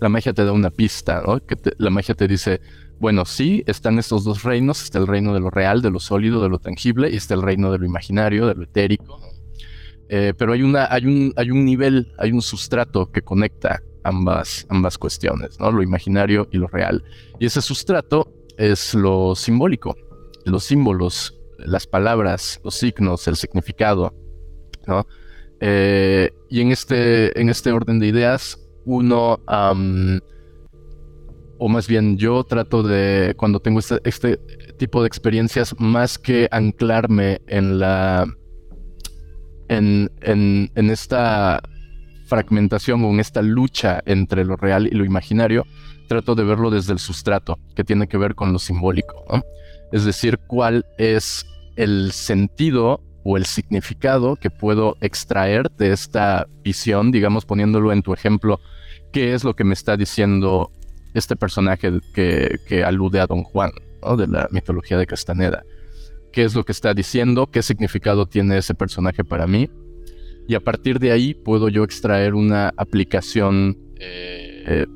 la 0.00 0.08
magia 0.08 0.32
te 0.32 0.44
da 0.44 0.52
una 0.52 0.70
pista, 0.70 1.22
¿no? 1.26 1.40
La 1.78 1.90
magia 1.90 2.14
te 2.14 2.28
dice, 2.28 2.60
bueno, 3.00 3.24
sí, 3.24 3.62
están 3.66 3.98
estos 3.98 4.24
dos 4.24 4.42
reinos, 4.42 4.82
está 4.82 4.98
el 4.98 5.06
reino 5.06 5.32
de 5.32 5.40
lo 5.40 5.50
real, 5.50 5.82
de 5.82 5.90
lo 5.90 6.00
sólido, 6.00 6.42
de 6.42 6.48
lo 6.48 6.58
tangible, 6.58 7.10
y 7.10 7.16
está 7.16 7.34
el 7.34 7.42
reino 7.42 7.70
de 7.70 7.78
lo 7.78 7.86
imaginario, 7.86 8.46
de 8.46 8.54
lo 8.54 8.64
etérico. 8.64 9.20
Eh, 10.08 10.32
pero 10.36 10.52
hay, 10.52 10.62
una, 10.62 10.86
hay, 10.90 11.04
un, 11.06 11.32
hay 11.36 11.50
un 11.50 11.64
nivel, 11.64 12.12
hay 12.18 12.32
un 12.32 12.42
sustrato 12.42 13.10
que 13.12 13.22
conecta 13.22 13.82
ambas, 14.04 14.66
ambas 14.70 14.98
cuestiones, 14.98 15.60
¿no? 15.60 15.70
Lo 15.70 15.82
imaginario 15.82 16.48
y 16.50 16.58
lo 16.58 16.66
real. 16.66 17.04
Y 17.38 17.46
ese 17.46 17.60
sustrato 17.60 18.32
es 18.56 18.94
lo 18.94 19.34
simbólico, 19.36 19.96
los 20.44 20.64
símbolos, 20.64 21.38
las 21.58 21.86
palabras, 21.86 22.60
los 22.64 22.74
signos, 22.74 23.28
el 23.28 23.36
significado, 23.36 24.14
¿no? 24.86 25.06
Eh, 25.60 26.30
y 26.48 26.60
en 26.60 26.72
este, 26.72 27.38
en 27.38 27.48
este 27.48 27.72
orden 27.72 27.98
de 27.98 28.06
ideas, 28.06 28.58
uno 28.84 29.40
o 31.58 31.68
más 31.68 31.88
bien 31.88 32.16
yo 32.16 32.44
trato 32.44 32.82
de, 32.82 33.34
cuando 33.36 33.60
tengo 33.60 33.80
este, 33.80 34.00
este, 34.04 34.38
tipo 34.78 35.02
de 35.02 35.08
experiencias, 35.08 35.74
más 35.78 36.18
que 36.18 36.48
anclarme 36.50 37.40
en 37.46 37.78
la, 37.78 38.26
en, 39.68 40.10
en, 40.22 40.70
en, 40.74 40.90
esta 40.90 41.60
fragmentación 42.26 43.04
o 43.04 43.10
en 43.10 43.20
esta 43.20 43.42
lucha 43.42 44.00
entre 44.06 44.44
lo 44.44 44.56
real 44.56 44.86
y 44.86 44.90
lo 44.90 45.04
imaginario, 45.04 45.64
trato 46.08 46.34
de 46.34 46.44
verlo 46.44 46.70
desde 46.70 46.92
el 46.92 46.98
sustrato, 46.98 47.58
que 47.74 47.84
tiene 47.84 48.08
que 48.08 48.18
ver 48.18 48.34
con 48.34 48.52
lo 48.52 48.58
simbólico. 48.58 49.24
Es 49.92 50.04
decir, 50.04 50.38
cuál 50.46 50.84
es 50.98 51.46
el 51.76 52.12
sentido 52.12 53.02
o 53.24 53.36
el 53.36 53.46
significado 53.46 54.36
que 54.36 54.50
puedo 54.50 54.96
extraer 55.00 55.70
de 55.72 55.92
esta 55.92 56.46
visión, 56.62 57.10
digamos 57.10 57.44
poniéndolo 57.44 57.92
en 57.92 58.02
tu 58.02 58.12
ejemplo, 58.12 58.60
qué 59.12 59.34
es 59.34 59.44
lo 59.44 59.54
que 59.54 59.64
me 59.64 59.74
está 59.74 59.96
diciendo 59.96 60.70
este 61.18 61.36
personaje 61.36 62.00
que, 62.14 62.84
alude 62.84 63.20
a 63.20 63.26
Don 63.26 63.42
Juan, 63.42 63.70
de 64.16 64.26
la 64.26 64.48
mitología 64.50 64.96
de 64.96 65.06
Castaneda. 65.06 65.64
¿Qué 66.32 66.44
es 66.44 66.54
lo 66.54 66.64
que 66.64 66.72
está 66.72 66.94
diciendo? 66.94 67.46
¿Qué 67.46 67.62
significado 67.62 68.26
tiene 68.26 68.58
ese 68.58 68.74
personaje 68.74 69.24
para 69.24 69.46
mí? 69.46 69.68
Y 70.46 70.54
a 70.54 70.60
partir 70.60 70.98
de 70.98 71.12
ahí 71.12 71.34
puedo 71.34 71.68
yo 71.68 71.84
extraer 71.84 72.34
una 72.34 72.72
aplicación 72.76 73.76
eh, 74.00 74.86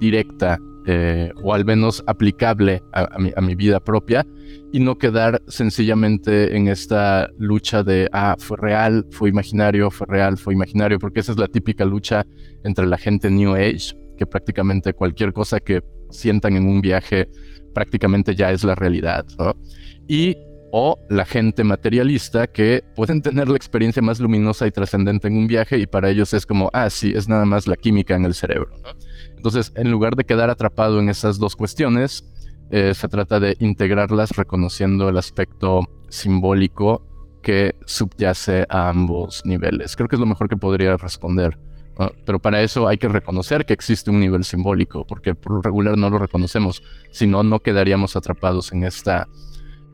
directa 0.00 0.58
eh, 0.84 1.30
o 1.44 1.54
al 1.54 1.64
menos 1.64 2.02
aplicable 2.08 2.82
a, 2.92 3.16
mi, 3.40 3.54
vida 3.54 3.78
propia 3.78 4.26
y 4.72 4.80
no 4.80 4.98
quedar 4.98 5.40
sencillamente 5.46 6.56
en 6.56 6.66
esta 6.66 7.28
lucha 7.38 7.84
de, 7.84 8.08
ah, 8.12 8.34
fue 8.36 8.56
real, 8.56 9.06
fue 9.12 9.28
imaginario, 9.28 9.92
fue 9.92 10.08
real, 10.08 10.38
fue 10.38 10.54
imaginario, 10.54 10.98
porque 10.98 11.20
esa 11.20 11.30
es 11.30 11.38
la 11.38 11.46
típica 11.46 11.84
lucha 11.84 12.26
entre 12.64 12.86
la 12.86 12.98
gente 12.98 13.30
New 13.30 13.54
Age, 13.54 13.94
que 14.16 14.26
prácticamente 14.26 14.92
cualquier 14.94 15.32
cosa 15.32 15.60
que 15.60 15.82
sientan 16.10 16.56
en 16.56 16.66
un 16.66 16.80
viaje 16.80 17.28
prácticamente 17.74 18.34
ya 18.34 18.50
es 18.50 18.64
la 18.64 18.74
realidad, 18.74 19.24
¿no? 19.38 19.54
Y 20.08 20.36
o 20.74 20.98
la 21.10 21.26
gente 21.26 21.64
materialista 21.64 22.46
que 22.46 22.82
pueden 22.96 23.20
tener 23.20 23.46
la 23.48 23.56
experiencia 23.56 24.00
más 24.00 24.20
luminosa 24.20 24.66
y 24.66 24.70
trascendente 24.70 25.28
en 25.28 25.36
un 25.36 25.46
viaje 25.46 25.78
y 25.78 25.86
para 25.86 26.08
ellos 26.08 26.32
es 26.32 26.46
como, 26.46 26.70
ah, 26.72 26.88
sí, 26.88 27.12
es 27.14 27.28
nada 27.28 27.44
más 27.44 27.66
la 27.66 27.76
química 27.76 28.16
en 28.16 28.24
el 28.24 28.32
cerebro. 28.32 28.74
Entonces, 29.36 29.72
en 29.76 29.90
lugar 29.90 30.16
de 30.16 30.24
quedar 30.24 30.48
atrapado 30.48 30.98
en 30.98 31.10
esas 31.10 31.38
dos 31.38 31.56
cuestiones, 31.56 32.24
eh, 32.70 32.94
se 32.94 33.06
trata 33.08 33.38
de 33.38 33.54
integrarlas 33.60 34.30
reconociendo 34.30 35.10
el 35.10 35.18
aspecto 35.18 35.82
simbólico 36.08 37.06
que 37.42 37.74
subyace 37.84 38.64
a 38.70 38.88
ambos 38.88 39.42
niveles. 39.44 39.94
Creo 39.94 40.08
que 40.08 40.16
es 40.16 40.20
lo 40.20 40.26
mejor 40.26 40.48
que 40.48 40.56
podría 40.56 40.96
responder. 40.96 41.58
Pero 42.24 42.38
para 42.38 42.62
eso 42.62 42.88
hay 42.88 42.98
que 42.98 43.08
reconocer 43.08 43.66
que 43.66 43.74
existe 43.74 44.10
un 44.10 44.20
nivel 44.20 44.44
simbólico, 44.44 45.06
porque 45.06 45.34
por 45.34 45.52
lo 45.52 45.62
regular 45.62 45.96
no 45.98 46.08
lo 46.10 46.18
reconocemos, 46.18 46.82
si 47.10 47.26
no, 47.26 47.42
no 47.42 47.60
quedaríamos 47.60 48.16
atrapados 48.16 48.72
en 48.72 48.84
esta 48.84 49.28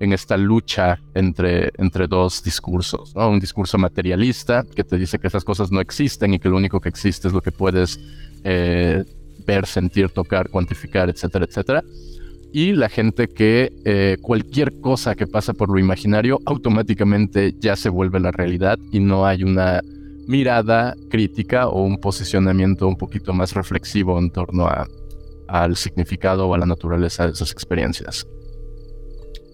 en 0.00 0.12
esta 0.12 0.36
lucha 0.36 1.00
entre, 1.14 1.70
entre 1.76 2.06
dos 2.06 2.42
discursos, 2.42 3.12
Un 3.16 3.40
discurso 3.40 3.78
materialista 3.78 4.64
que 4.74 4.84
te 4.84 4.96
dice 4.96 5.18
que 5.18 5.26
esas 5.26 5.44
cosas 5.44 5.72
no 5.72 5.80
existen 5.80 6.34
y 6.34 6.38
que 6.38 6.48
lo 6.48 6.56
único 6.56 6.80
que 6.80 6.88
existe 6.88 7.28
es 7.28 7.34
lo 7.34 7.40
que 7.40 7.50
puedes 7.50 7.98
eh, 8.44 9.04
ver, 9.46 9.66
sentir, 9.66 10.10
tocar, 10.10 10.50
cuantificar, 10.50 11.08
etcétera, 11.08 11.46
etcétera. 11.46 11.82
Y 12.52 12.72
la 12.72 12.88
gente 12.88 13.28
que 13.28 13.72
eh, 13.84 14.16
cualquier 14.22 14.80
cosa 14.80 15.14
que 15.14 15.26
pasa 15.26 15.52
por 15.52 15.68
lo 15.68 15.78
imaginario 15.78 16.38
automáticamente 16.46 17.54
ya 17.58 17.76
se 17.76 17.88
vuelve 17.88 18.20
la 18.20 18.30
realidad 18.30 18.78
y 18.90 19.00
no 19.00 19.26
hay 19.26 19.42
una 19.42 19.80
mirada 20.28 20.94
crítica 21.08 21.68
o 21.68 21.82
un 21.82 21.98
posicionamiento 21.98 22.86
un 22.86 22.96
poquito 22.96 23.32
más 23.32 23.54
reflexivo 23.54 24.18
en 24.18 24.30
torno 24.30 24.66
a, 24.66 24.86
al 25.48 25.74
significado 25.74 26.46
o 26.46 26.54
a 26.54 26.58
la 26.58 26.66
naturaleza 26.66 27.26
de 27.26 27.32
esas 27.32 27.50
experiencias. 27.50 28.26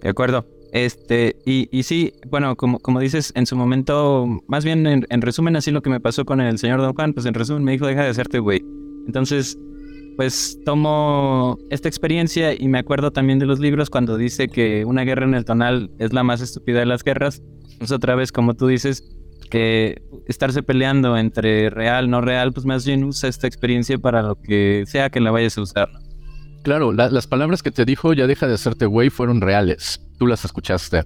De 0.03 0.09
acuerdo. 0.09 0.45
Este, 0.73 1.37
y, 1.45 1.69
y 1.71 1.83
sí, 1.83 2.13
bueno, 2.27 2.57
como, 2.57 2.79
como 2.79 2.99
dices, 2.99 3.31
en 3.35 3.45
su 3.45 3.55
momento, 3.55 4.27
más 4.47 4.65
bien 4.65 4.85
en, 4.85 5.21
resumen, 5.21 5.55
así 5.55 5.71
lo 5.71 5.81
que 5.81 5.89
me 5.89 6.01
pasó 6.01 6.25
con 6.25 6.41
el 6.41 6.57
señor 6.57 6.81
Don 6.81 6.93
Juan, 6.93 7.13
pues 7.13 7.25
en 7.25 7.33
resumen 7.33 7.63
me 7.63 7.71
dijo, 7.71 7.87
deja 7.87 8.03
de 8.03 8.09
hacerte 8.09 8.39
güey. 8.39 8.61
Entonces, 9.07 9.57
pues 10.17 10.59
tomo 10.65 11.57
esta 11.69 11.87
experiencia 11.87 12.53
y 12.53 12.67
me 12.67 12.79
acuerdo 12.79 13.11
también 13.11 13.39
de 13.39 13.45
los 13.45 13.59
libros 13.59 13.89
cuando 13.89 14.17
dice 14.17 14.49
que 14.49 14.83
una 14.83 15.03
guerra 15.03 15.25
en 15.25 15.35
el 15.35 15.45
tonal 15.45 15.89
es 15.99 16.11
la 16.11 16.23
más 16.23 16.41
estúpida 16.41 16.79
de 16.79 16.85
las 16.85 17.03
guerras. 17.05 17.41
Pues 17.77 17.93
otra 17.93 18.15
vez, 18.15 18.33
como 18.33 18.53
tú 18.53 18.67
dices, 18.67 19.15
que 19.49 20.01
estarse 20.27 20.63
peleando 20.63 21.17
entre 21.17 21.69
real, 21.69 22.09
no 22.09 22.21
real, 22.21 22.53
pues 22.53 22.65
más 22.65 22.85
bien 22.85 23.03
usa 23.03 23.29
esta 23.29 23.47
experiencia 23.47 23.97
para 23.97 24.21
lo 24.21 24.35
que 24.35 24.83
sea 24.87 25.09
que 25.09 25.19
la 25.19 25.31
vayas 25.31 25.57
a 25.57 25.61
usar. 25.61 25.89
Claro, 26.63 26.91
las 26.93 27.27
palabras 27.27 27.61
que 27.61 27.71
te 27.71 27.85
dijo 27.85 28.13
ya 28.13 28.25
deja 28.25 28.47
de 28.47 28.55
hacerte 28.55 28.87
güey 28.87 29.09
fueron 29.09 29.39
reales. 29.39 30.01
Tú 30.17 30.25
las 30.25 30.45
escuchaste. 30.45 31.03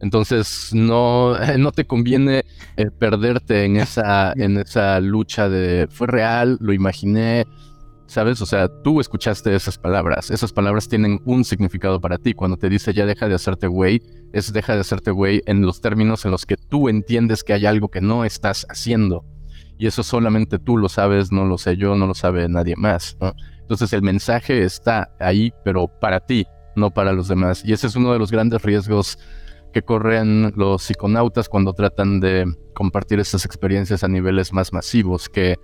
Entonces 0.00 0.70
no, 0.72 1.36
no 1.58 1.72
te 1.72 1.86
conviene 1.86 2.44
eh, 2.76 2.86
perderte 2.90 3.64
en 3.64 3.76
esa, 3.76 4.32
en 4.34 4.56
esa 4.56 4.98
lucha 5.00 5.50
de 5.50 5.86
fue 5.90 6.06
real, 6.06 6.56
lo 6.60 6.72
imaginé, 6.72 7.44
¿sabes? 8.10 8.42
O 8.42 8.46
sea, 8.46 8.68
tú 8.82 9.00
escuchaste 9.00 9.54
esas 9.54 9.78
palabras. 9.78 10.32
Esas 10.32 10.52
palabras 10.52 10.88
tienen 10.88 11.20
un 11.24 11.44
significado 11.44 12.00
para 12.00 12.18
ti. 12.18 12.34
Cuando 12.34 12.56
te 12.56 12.68
dice 12.68 12.92
ya 12.92 13.06
deja 13.06 13.28
de 13.28 13.36
hacerte 13.36 13.68
güey, 13.68 14.02
es 14.32 14.52
deja 14.52 14.74
de 14.74 14.80
hacerte 14.80 15.12
güey 15.12 15.42
en 15.46 15.62
los 15.62 15.80
términos 15.80 16.24
en 16.24 16.32
los 16.32 16.44
que 16.44 16.56
tú 16.56 16.88
entiendes 16.88 17.44
que 17.44 17.52
hay 17.52 17.66
algo 17.66 17.88
que 17.88 18.00
no 18.00 18.24
estás 18.24 18.66
haciendo. 18.68 19.24
Y 19.78 19.86
eso 19.86 20.02
solamente 20.02 20.58
tú 20.58 20.76
lo 20.76 20.88
sabes, 20.88 21.30
no 21.30 21.44
lo 21.44 21.56
sé 21.56 21.76
yo, 21.76 21.94
no 21.94 22.08
lo 22.08 22.14
sabe 22.14 22.48
nadie 22.48 22.74
más. 22.76 23.16
¿no? 23.20 23.32
Entonces 23.60 23.92
el 23.92 24.02
mensaje 24.02 24.64
está 24.64 25.12
ahí, 25.20 25.52
pero 25.64 25.86
para 25.86 26.18
ti, 26.18 26.46
no 26.74 26.90
para 26.90 27.12
los 27.12 27.28
demás. 27.28 27.64
Y 27.64 27.72
ese 27.72 27.86
es 27.86 27.94
uno 27.94 28.12
de 28.12 28.18
los 28.18 28.32
grandes 28.32 28.60
riesgos 28.62 29.18
que 29.72 29.82
corren 29.82 30.52
los 30.56 30.82
psiconautas 30.82 31.48
cuando 31.48 31.74
tratan 31.74 32.18
de 32.18 32.44
compartir 32.74 33.20
estas 33.20 33.44
experiencias 33.44 34.02
a 34.02 34.08
niveles 34.08 34.52
más 34.52 34.72
masivos, 34.72 35.28
que 35.28 35.56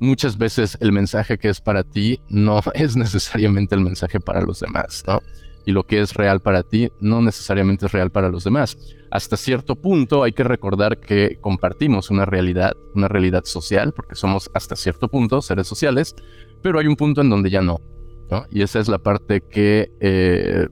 muchas 0.00 0.38
veces 0.38 0.76
el 0.80 0.92
mensaje 0.92 1.38
que 1.38 1.48
es 1.48 1.60
para 1.60 1.84
ti 1.84 2.20
no 2.28 2.60
es 2.74 2.96
necesariamente 2.96 3.74
el 3.74 3.82
mensaje 3.82 4.20
para 4.20 4.40
los 4.40 4.60
demás, 4.60 5.04
¿no? 5.06 5.20
Y 5.66 5.72
lo 5.72 5.84
que 5.84 6.00
es 6.00 6.14
real 6.14 6.40
para 6.40 6.62
ti 6.62 6.90
no 7.00 7.20
necesariamente 7.20 7.86
es 7.86 7.92
real 7.92 8.10
para 8.10 8.30
los 8.30 8.44
demás. 8.44 8.78
Hasta 9.10 9.36
cierto 9.36 9.76
punto 9.76 10.22
hay 10.22 10.32
que 10.32 10.42
recordar 10.42 10.98
que 10.98 11.36
compartimos 11.40 12.10
una 12.10 12.24
realidad, 12.24 12.72
una 12.94 13.08
realidad 13.08 13.44
social, 13.44 13.92
porque 13.92 14.14
somos 14.14 14.50
hasta 14.54 14.74
cierto 14.74 15.08
punto 15.08 15.42
seres 15.42 15.66
sociales, 15.66 16.16
pero 16.62 16.78
hay 16.78 16.86
un 16.86 16.96
punto 16.96 17.20
en 17.20 17.28
donde 17.28 17.50
ya 17.50 17.60
no. 17.60 17.80
Y 18.50 18.62
esa 18.62 18.78
es 18.78 18.88
la 18.88 18.98
parte 18.98 19.42
que 19.42 19.90
eh, 20.00 20.68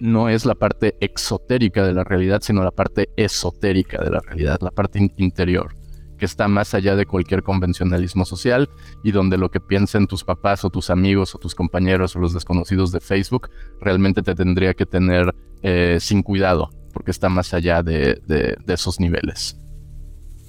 no 0.00 0.28
es 0.28 0.44
la 0.44 0.54
parte 0.54 0.96
exotérica 1.00 1.86
de 1.86 1.92
la 1.92 2.04
realidad, 2.04 2.40
sino 2.42 2.62
la 2.62 2.70
parte 2.70 3.08
esotérica 3.16 4.02
de 4.02 4.10
la 4.10 4.20
realidad, 4.20 4.58
la 4.60 4.70
parte 4.70 4.98
interior, 5.16 5.74
que 6.18 6.26
está 6.26 6.48
más 6.48 6.74
allá 6.74 6.96
de 6.96 7.06
cualquier 7.06 7.42
convencionalismo 7.42 8.24
social 8.24 8.68
y 9.02 9.12
donde 9.12 9.38
lo 9.38 9.50
que 9.50 9.60
piensen 9.60 10.06
tus 10.06 10.24
papás 10.24 10.64
o 10.64 10.70
tus 10.70 10.90
amigos 10.90 11.34
o 11.34 11.38
tus 11.38 11.54
compañeros 11.54 12.14
o 12.16 12.18
los 12.18 12.34
desconocidos 12.34 12.92
de 12.92 13.00
Facebook 13.00 13.50
realmente 13.80 14.22
te 14.22 14.34
tendría 14.34 14.74
que 14.74 14.84
tener 14.84 15.34
eh, 15.62 15.98
sin 16.00 16.22
cuidado, 16.22 16.70
porque 16.92 17.10
está 17.10 17.28
más 17.28 17.54
allá 17.54 17.82
de, 17.82 18.20
de 18.26 18.74
esos 18.74 19.00
niveles. 19.00 19.56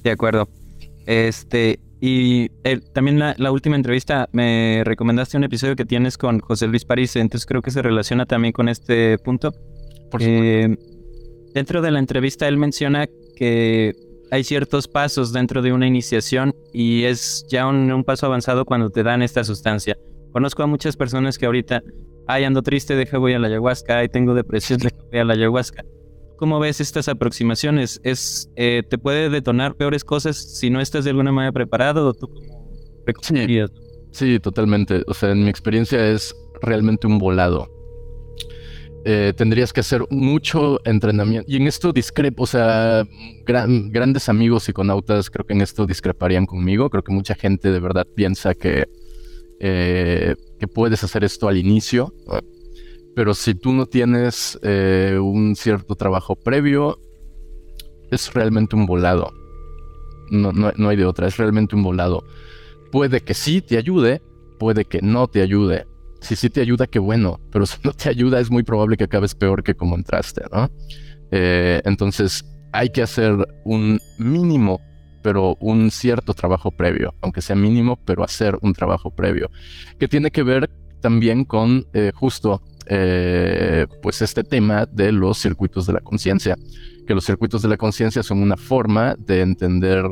De 0.03 0.11
acuerdo. 0.11 0.49
Este, 1.05 1.79
y 2.01 2.49
eh, 2.63 2.79
también 2.93 3.19
la, 3.19 3.35
la, 3.37 3.51
última 3.51 3.75
entrevista 3.75 4.29
me 4.31 4.83
recomendaste 4.85 5.37
un 5.37 5.43
episodio 5.43 5.75
que 5.75 5.85
tienes 5.85 6.17
con 6.17 6.39
José 6.39 6.67
Luis 6.67 6.85
París, 6.85 7.15
entonces 7.15 7.45
creo 7.45 7.61
que 7.61 7.71
se 7.71 7.81
relaciona 7.81 8.25
también 8.25 8.53
con 8.53 8.69
este 8.69 9.17
punto. 9.17 9.51
Por 10.09 10.21
eh, 10.23 10.77
dentro 11.53 11.81
de 11.81 11.91
la 11.91 11.99
entrevista 11.99 12.47
él 12.47 12.57
menciona 12.57 13.07
que 13.35 13.93
hay 14.31 14.43
ciertos 14.43 14.87
pasos 14.87 15.33
dentro 15.33 15.61
de 15.61 15.73
una 15.73 15.87
iniciación 15.87 16.53
y 16.73 17.03
es 17.03 17.45
ya 17.49 17.67
un, 17.67 17.91
un 17.91 18.03
paso 18.03 18.25
avanzado 18.25 18.65
cuando 18.65 18.89
te 18.89 19.03
dan 19.03 19.21
esta 19.21 19.43
sustancia. 19.43 19.97
Conozco 20.31 20.63
a 20.63 20.67
muchas 20.67 20.95
personas 20.95 21.37
que 21.37 21.45
ahorita, 21.45 21.81
ay, 22.27 22.43
ando 22.43 22.61
triste, 22.61 22.95
deja 22.95 23.17
voy 23.17 23.33
a 23.33 23.39
la 23.39 23.47
ayahuasca, 23.47 23.97
ay, 23.97 24.09
tengo 24.09 24.33
depresión, 24.33 24.79
deja 24.83 24.97
voy 25.11 25.19
a 25.19 25.23
la 25.25 25.33
ayahuasca. 25.33 25.83
¿Cómo 26.37 26.59
ves 26.59 26.79
estas 26.79 27.09
aproximaciones? 27.09 27.99
¿Es, 28.03 28.49
eh, 28.55 28.83
¿Te 28.89 28.97
puede 28.97 29.29
detonar 29.29 29.75
peores 29.75 30.05
cosas 30.05 30.37
si 30.37 30.69
no 30.69 30.79
estás 30.79 31.03
de 31.03 31.09
alguna 31.09 31.33
manera 31.33 31.51
preparado? 31.51 32.07
¿O 32.07 32.13
tú 32.13 32.29
cómo 32.29 32.71
recomendarías? 33.05 33.71
Sí, 34.11 34.39
totalmente. 34.39 35.03
O 35.07 35.13
sea, 35.13 35.31
en 35.31 35.43
mi 35.43 35.49
experiencia 35.49 36.07
es 36.09 36.33
realmente 36.61 37.07
un 37.07 37.19
volado. 37.19 37.67
Eh, 39.05 39.33
tendrías 39.35 39.71
que 39.71 39.79
hacer 39.79 40.05
mucho 40.09 40.79
entrenamiento. 40.85 41.49
Y 41.49 41.55
en 41.55 41.67
esto 41.67 41.93
discrepo, 41.93 42.43
o 42.43 42.47
sea, 42.47 43.07
grandes 43.45 44.27
amigos 44.27 44.63
psiconautas 44.63 45.29
creo 45.29 45.45
que 45.45 45.53
en 45.53 45.61
esto 45.61 45.85
discreparían 45.85 46.45
conmigo. 46.45 46.89
Creo 46.89 47.03
que 47.03 47.13
mucha 47.13 47.35
gente 47.35 47.71
de 47.71 47.79
verdad 47.79 48.05
piensa 48.13 48.53
que, 48.55 48.87
eh, 49.59 50.35
que 50.59 50.67
puedes 50.67 51.03
hacer 51.03 51.23
esto 51.23 51.47
al 51.47 51.57
inicio. 51.57 52.13
Pero 53.15 53.33
si 53.33 53.55
tú 53.55 53.73
no 53.73 53.85
tienes 53.85 54.59
eh, 54.63 55.17
un 55.21 55.55
cierto 55.55 55.95
trabajo 55.95 56.35
previo, 56.35 56.99
es 58.11 58.33
realmente 58.33 58.75
un 58.75 58.85
volado. 58.85 59.33
No, 60.29 60.51
no, 60.51 60.89
hay 60.89 60.95
de 60.95 61.05
otra, 61.05 61.27
es 61.27 61.37
realmente 61.37 61.75
un 61.75 61.83
volado. 61.83 62.23
Puede 62.91 63.21
que 63.21 63.33
sí 63.33 63.61
te 63.61 63.77
ayude, 63.77 64.21
puede 64.59 64.85
que 64.85 65.01
no 65.01 65.27
te 65.27 65.41
ayude. 65.41 65.85
Si 66.21 66.35
sí 66.35 66.49
te 66.49 66.61
ayuda, 66.61 66.87
qué 66.87 66.99
bueno, 66.99 67.39
pero 67.51 67.65
si 67.65 67.77
no 67.83 67.93
te 67.93 68.09
ayuda 68.09 68.39
es 68.39 68.51
muy 68.51 68.63
probable 68.63 68.97
que 68.97 69.05
acabes 69.05 69.35
peor 69.35 69.63
que 69.63 69.75
como 69.75 69.95
entraste, 69.95 70.43
¿no? 70.51 70.69
Eh, 71.31 71.81
entonces 71.85 72.45
hay 72.71 72.89
que 72.89 73.01
hacer 73.01 73.35
un 73.63 73.99
mínimo, 74.17 74.81
pero 75.21 75.55
un 75.59 75.91
cierto 75.91 76.33
trabajo 76.33 76.71
previo, 76.71 77.13
aunque 77.21 77.41
sea 77.41 77.55
mínimo, 77.55 77.97
pero 78.05 78.23
hacer 78.23 78.57
un 78.61 78.73
trabajo 78.73 79.11
previo, 79.11 79.49
que 79.99 80.07
tiene 80.07 80.31
que 80.31 80.43
ver 80.43 80.69
también 81.01 81.45
con 81.45 81.85
eh, 81.93 82.11
justo 82.13 82.61
eh, 82.87 83.85
pues 84.01 84.21
este 84.21 84.43
tema 84.43 84.85
de 84.85 85.11
los 85.11 85.37
circuitos 85.37 85.85
de 85.85 85.93
la 85.93 86.01
conciencia, 86.01 86.57
que 87.07 87.13
los 87.13 87.25
circuitos 87.25 87.61
de 87.61 87.69
la 87.69 87.77
conciencia 87.77 88.23
son 88.23 88.41
una 88.41 88.57
forma 88.57 89.15
de 89.17 89.41
entender 89.41 90.05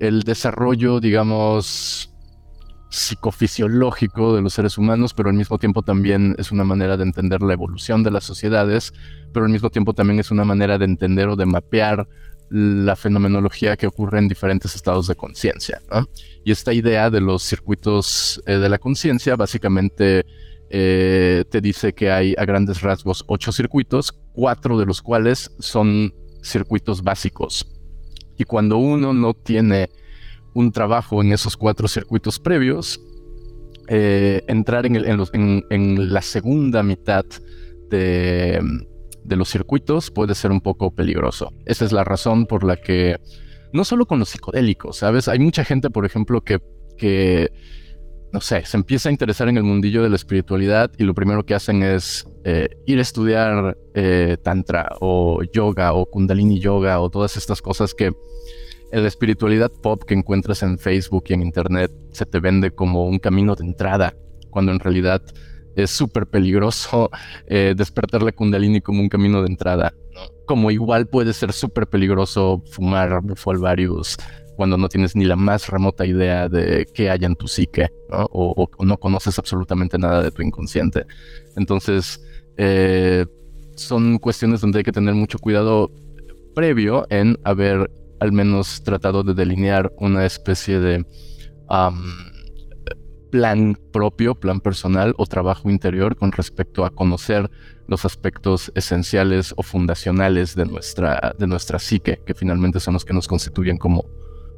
el 0.00 0.22
desarrollo, 0.22 0.98
digamos, 1.00 2.09
psicofisiológico 2.90 4.34
de 4.34 4.42
los 4.42 4.52
seres 4.52 4.76
humanos, 4.76 5.14
pero 5.14 5.30
al 5.30 5.36
mismo 5.36 5.58
tiempo 5.58 5.82
también 5.82 6.34
es 6.38 6.52
una 6.52 6.64
manera 6.64 6.96
de 6.96 7.04
entender 7.04 7.40
la 7.40 7.52
evolución 7.52 8.02
de 8.02 8.10
las 8.10 8.24
sociedades, 8.24 8.92
pero 9.32 9.46
al 9.46 9.52
mismo 9.52 9.70
tiempo 9.70 9.94
también 9.94 10.18
es 10.18 10.30
una 10.30 10.44
manera 10.44 10.76
de 10.76 10.84
entender 10.84 11.28
o 11.28 11.36
de 11.36 11.46
mapear 11.46 12.08
la 12.50 12.96
fenomenología 12.96 13.76
que 13.76 13.86
ocurre 13.86 14.18
en 14.18 14.28
diferentes 14.28 14.74
estados 14.74 15.06
de 15.06 15.14
conciencia. 15.14 15.80
Y 16.44 16.50
esta 16.50 16.72
idea 16.72 17.08
de 17.08 17.20
los 17.20 17.44
circuitos 17.44 18.42
eh, 18.44 18.56
de 18.56 18.68
la 18.68 18.78
conciencia 18.78 19.36
básicamente 19.36 20.26
eh, 20.68 21.44
te 21.48 21.60
dice 21.60 21.92
que 21.92 22.10
hay 22.10 22.34
a 22.36 22.44
grandes 22.44 22.80
rasgos 22.80 23.24
ocho 23.28 23.52
circuitos, 23.52 24.12
cuatro 24.32 24.78
de 24.78 24.86
los 24.86 25.00
cuales 25.00 25.52
son 25.60 26.12
circuitos 26.42 27.02
básicos. 27.02 27.66
Y 28.36 28.44
cuando 28.44 28.78
uno 28.78 29.12
no 29.12 29.34
tiene 29.34 29.90
un 30.54 30.72
trabajo 30.72 31.22
en 31.22 31.32
esos 31.32 31.56
cuatro 31.56 31.88
circuitos 31.88 32.38
previos, 32.38 33.00
eh, 33.88 34.42
entrar 34.46 34.86
en, 34.86 34.96
en 35.70 36.12
la 36.12 36.22
segunda 36.22 36.82
mitad 36.82 37.24
de, 37.90 38.60
de 39.24 39.36
los 39.36 39.48
circuitos 39.48 40.10
puede 40.10 40.34
ser 40.34 40.50
un 40.50 40.60
poco 40.60 40.94
peligroso. 40.94 41.52
Esa 41.66 41.84
es 41.84 41.92
la 41.92 42.04
razón 42.04 42.46
por 42.46 42.64
la 42.64 42.76
que, 42.76 43.16
no 43.72 43.84
solo 43.84 44.06
con 44.06 44.18
los 44.18 44.30
psicodélicos, 44.30 44.98
¿sabes? 44.98 45.28
Hay 45.28 45.38
mucha 45.38 45.64
gente, 45.64 45.90
por 45.90 46.04
ejemplo, 46.04 46.42
que, 46.42 46.60
que 46.96 47.50
no 48.32 48.40
sé, 48.40 48.64
se 48.64 48.76
empieza 48.76 49.08
a 49.08 49.12
interesar 49.12 49.48
en 49.48 49.56
el 49.56 49.64
mundillo 49.64 50.02
de 50.02 50.08
la 50.08 50.16
espiritualidad 50.16 50.90
y 50.98 51.04
lo 51.04 51.14
primero 51.14 51.44
que 51.44 51.54
hacen 51.54 51.82
es 51.82 52.26
eh, 52.44 52.68
ir 52.86 52.98
a 52.98 53.02
estudiar 53.02 53.76
eh, 53.94 54.36
tantra 54.42 54.88
o 55.00 55.42
yoga 55.52 55.94
o 55.94 56.06
kundalini 56.06 56.60
yoga 56.60 57.00
o 57.00 57.10
todas 57.10 57.36
estas 57.36 57.60
cosas 57.60 57.92
que 57.92 58.12
la 58.92 59.08
espiritualidad 59.08 59.70
pop 59.82 60.02
que 60.04 60.14
encuentras 60.14 60.62
en 60.62 60.78
Facebook 60.78 61.24
y 61.28 61.34
en 61.34 61.42
Internet 61.42 61.92
se 62.12 62.26
te 62.26 62.40
vende 62.40 62.70
como 62.70 63.06
un 63.06 63.18
camino 63.18 63.54
de 63.54 63.64
entrada, 63.64 64.14
cuando 64.50 64.72
en 64.72 64.80
realidad 64.80 65.22
es 65.76 65.90
súper 65.90 66.26
peligroso 66.26 67.10
eh, 67.46 67.74
despertar 67.76 68.22
la 68.22 68.32
kundalini 68.32 68.80
como 68.80 69.00
un 69.00 69.08
camino 69.08 69.42
de 69.42 69.48
entrada. 69.48 69.94
Como 70.46 70.70
igual 70.70 71.06
puede 71.06 71.32
ser 71.32 71.52
súper 71.52 71.86
peligroso 71.86 72.62
fumar 72.72 73.20
varios 73.60 74.16
cuando 74.56 74.76
no 74.76 74.88
tienes 74.88 75.16
ni 75.16 75.24
la 75.24 75.36
más 75.36 75.68
remota 75.68 76.04
idea 76.04 76.48
de 76.48 76.86
qué 76.92 77.08
hay 77.08 77.24
en 77.24 77.34
tu 77.34 77.48
psique 77.48 77.88
O, 78.10 78.68
no 78.80 78.98
conoces 78.98 79.38
absolutamente 79.38 79.96
nada 79.96 80.22
de 80.22 80.30
tu 80.30 80.42
inconsciente. 80.42 81.06
Entonces, 81.56 82.20
eh, 82.58 83.24
son 83.76 84.18
cuestiones 84.18 84.60
donde 84.60 84.78
hay 84.78 84.84
que 84.84 84.92
tener 84.92 85.14
mucho 85.14 85.38
cuidado 85.38 85.90
previo 86.54 87.06
en 87.08 87.38
haber 87.44 87.90
al 88.20 88.32
menos 88.32 88.82
tratado 88.82 89.22
de 89.22 89.34
delinear 89.34 89.92
una 89.98 90.24
especie 90.24 90.78
de 90.78 91.04
plan 93.30 93.78
propio, 93.92 94.34
plan 94.34 94.60
personal 94.60 95.14
o 95.16 95.26
trabajo 95.26 95.70
interior 95.70 96.16
con 96.16 96.32
respecto 96.32 96.84
a 96.84 96.90
conocer 96.90 97.50
los 97.86 98.04
aspectos 98.04 98.70
esenciales 98.74 99.54
o 99.56 99.62
fundacionales 99.62 100.54
de 100.54 100.66
nuestra, 100.66 101.34
de 101.38 101.46
nuestra 101.46 101.78
psique, 101.78 102.20
que 102.24 102.34
finalmente 102.34 102.78
son 102.80 102.94
los 102.94 103.04
que 103.04 103.14
nos 103.14 103.26
constituyen 103.26 103.78
como, 103.78 104.04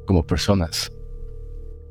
como 0.05 0.25
personas. 0.25 0.91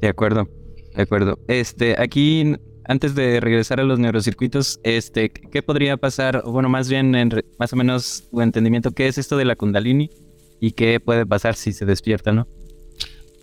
De 0.01 0.09
acuerdo, 0.09 0.49
de 0.95 1.03
acuerdo. 1.03 1.39
Este, 1.49 2.01
aquí, 2.01 2.57
antes 2.85 3.15
de 3.15 3.41
regresar 3.41 3.81
a 3.81 3.85
los 3.85 3.99
neurocircuitos, 3.99 4.81
este, 4.83 5.31
¿qué 5.31 5.63
podría 5.63 5.97
pasar? 5.97 6.43
Bueno, 6.45 6.69
más 6.69 6.89
bien, 6.89 7.15
en, 7.15 7.31
más 7.59 7.73
o 7.73 7.77
menos 7.77 8.29
tu 8.31 8.41
entendimiento, 8.41 8.91
¿qué 8.91 9.07
es 9.07 9.19
esto 9.19 9.37
de 9.37 9.45
la 9.45 9.57
kundalini? 9.57 10.11
¿Y 10.63 10.73
qué 10.73 11.01
puede 11.01 11.27
pasar 11.27 11.57
si 11.57 11.73
se 11.73 11.85
despierta, 11.85 12.33
no? 12.33 12.47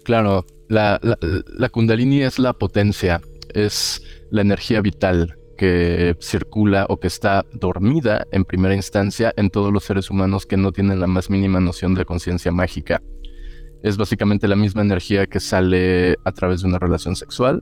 Claro, 0.06 0.46
la, 0.70 1.02
la, 1.02 1.68
kundalini 1.68 2.22
es 2.22 2.40
la 2.40 2.54
potencia, 2.54 3.20
es 3.54 4.02
la 4.32 4.39
energía 4.39 4.80
vital 4.80 5.36
que 5.58 6.15
circula 6.22 6.86
o 6.88 7.02
que 7.02 7.08
está 7.08 7.46
dormida 7.52 8.26
en 8.32 8.46
primera 8.46 8.74
instancia 8.74 9.34
en 9.36 9.50
todos 9.50 9.74
los 9.74 9.84
seres 9.84 10.10
humanos 10.10 10.46
que 10.46 10.56
no 10.56 10.72
tienen 10.72 11.02
la 11.02 11.08
más 11.08 11.30
mínima 11.30 11.60
noción 11.60 11.93
de 11.93 12.06
conciencia 12.06 12.54
mágica. 12.54 13.02
Es 13.84 13.98
básicamente 13.98 14.48
la 14.48 14.56
misma 14.56 14.82
energía 14.82 15.28
que 15.28 15.41
sale 15.41 16.15
a 16.24 16.32
través 16.32 16.62
de 16.62 16.70
una 16.70 16.80
relación 16.80 17.17
sexual, 17.17 17.62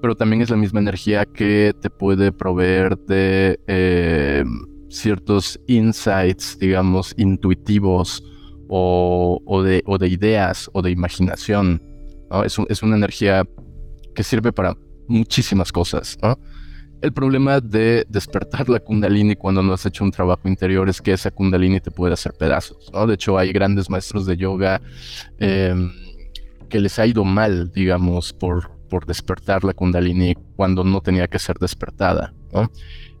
pero 0.00 0.14
también 0.14 0.42
es 0.42 0.50
la 0.50 0.56
misma 0.56 0.78
energía 0.78 1.26
que 1.26 1.74
te 1.82 1.90
puede 1.90 2.30
proveer 2.30 2.96
de 2.98 3.58
eh, 3.66 4.44
ciertos 4.90 5.58
insights, 5.66 6.56
digamos, 6.60 7.14
intuitivos 7.16 8.22
o, 8.74 9.62
de, 9.62 9.82
o 9.86 9.98
de, 9.98 10.08
ideas 10.08 10.70
o 10.72 10.80
de 10.80 10.90
imaginación. 10.90 11.82
Es, 12.44 12.56
es, 12.70 12.82
una 12.82 12.96
energía 12.96 13.46
que 14.14 14.22
sirve 14.22 14.52
para 14.52 14.74
muchísimas 15.08 15.70
cosas, 15.70 16.16
El 17.02 17.12
problema 17.12 17.60
de 17.60 18.06
despertar 18.08 18.68
la 18.70 18.78
kundalini 18.80 19.36
cuando 19.36 19.62
no 19.62 19.74
has 19.74 19.84
hecho 19.84 20.04
un 20.04 20.10
trabajo 20.10 20.48
interior 20.48 20.88
es 20.88 21.02
que 21.02 21.12
esa 21.12 21.30
kundalini 21.30 21.80
te 21.80 21.90
puede 21.90 22.14
hacer 22.14 22.32
pedazos, 22.32 22.90
De 23.06 23.14
hecho, 23.14 23.36
hay 23.36 23.52
grandes 23.52 23.90
maestros 23.90 24.24
de 24.24 24.36
yoga 24.36 24.80
em, 25.38 25.90
que 26.70 26.80
les 26.80 26.98
ha 26.98 27.06
ido 27.06 27.24
mal, 27.24 27.70
digamos, 27.72 28.32
por, 28.32 28.70
por 28.88 29.04
despertar 29.04 29.64
la 29.64 29.74
kundalini 29.74 30.34
cuando 30.56 30.84
no 30.84 31.02
tenía 31.02 31.26
que 31.28 31.38
ser 31.38 31.58
despertada, 31.58 32.32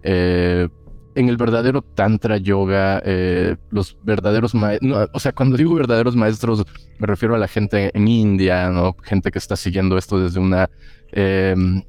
eh, 0.02 0.68
en 1.14 1.28
el 1.28 1.36
verdadero 1.36 1.82
tantra 1.82 2.38
yoga, 2.38 3.02
eh, 3.04 3.56
los 3.70 3.96
verdaderos 4.02 4.54
maestros, 4.54 5.10
o 5.12 5.20
sea, 5.20 5.32
cuando 5.32 5.56
digo 5.56 5.74
verdaderos 5.74 6.16
maestros, 6.16 6.64
me 6.98 7.06
refiero 7.06 7.34
a 7.34 7.38
la 7.38 7.48
gente 7.48 7.90
en 7.94 8.08
India, 8.08 8.70
¿no? 8.70 8.96
Gente 9.02 9.30
que 9.30 9.38
está 9.38 9.56
siguiendo 9.56 9.98
esto 9.98 10.18
desde 10.18 10.40
una 10.40 10.70
em, 11.12 11.82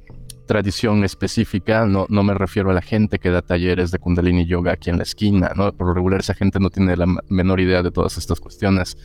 tradición 0.46 1.04
específica, 1.04 1.86
no, 1.86 2.06
no 2.10 2.22
me 2.22 2.34
refiero 2.34 2.70
a 2.70 2.74
la 2.74 2.82
gente 2.82 3.18
que 3.18 3.30
da 3.30 3.40
talleres 3.40 3.90
de 3.90 3.98
kundalini 3.98 4.46
yoga 4.46 4.72
aquí 4.72 4.90
en 4.90 4.98
la 4.98 5.04
esquina, 5.04 5.52
¿no? 5.56 5.72
Por 5.72 5.86
lo 5.86 5.94
regular 5.94 6.20
esa 6.20 6.34
gente 6.34 6.60
no 6.60 6.68
tiene 6.68 6.96
la 6.96 7.06
menor 7.28 7.60
idea 7.60 7.82
de 7.82 7.90
todas 7.90 8.18
estas 8.18 8.40
cuestiones. 8.40 8.96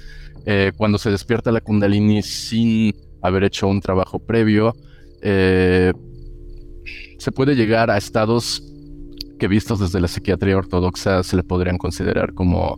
Eh, 0.45 0.73
cuando 0.75 0.97
se 0.97 1.11
despierta 1.11 1.51
la 1.51 1.61
kundalini 1.61 2.21
sin 2.23 2.93
haber 3.21 3.45
hecho 3.45 3.67
un 3.67 3.79
trabajo 3.79 4.19
previo, 4.19 4.75
eh, 5.21 5.93
se 7.17 7.31
puede 7.31 7.55
llegar 7.55 7.89
a 7.89 7.97
estados 7.97 8.63
que 9.39 9.47
vistos 9.47 9.79
desde 9.79 9.99
la 9.99 10.07
psiquiatría 10.07 10.57
ortodoxa 10.57 11.23
se 11.23 11.35
le 11.35 11.43
podrían 11.43 11.77
considerar 11.77 12.33
como 12.33 12.77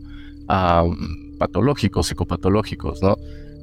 patológicos, 1.37 2.07
psicopatológicos, 2.07 3.01
¿no? 3.01 3.15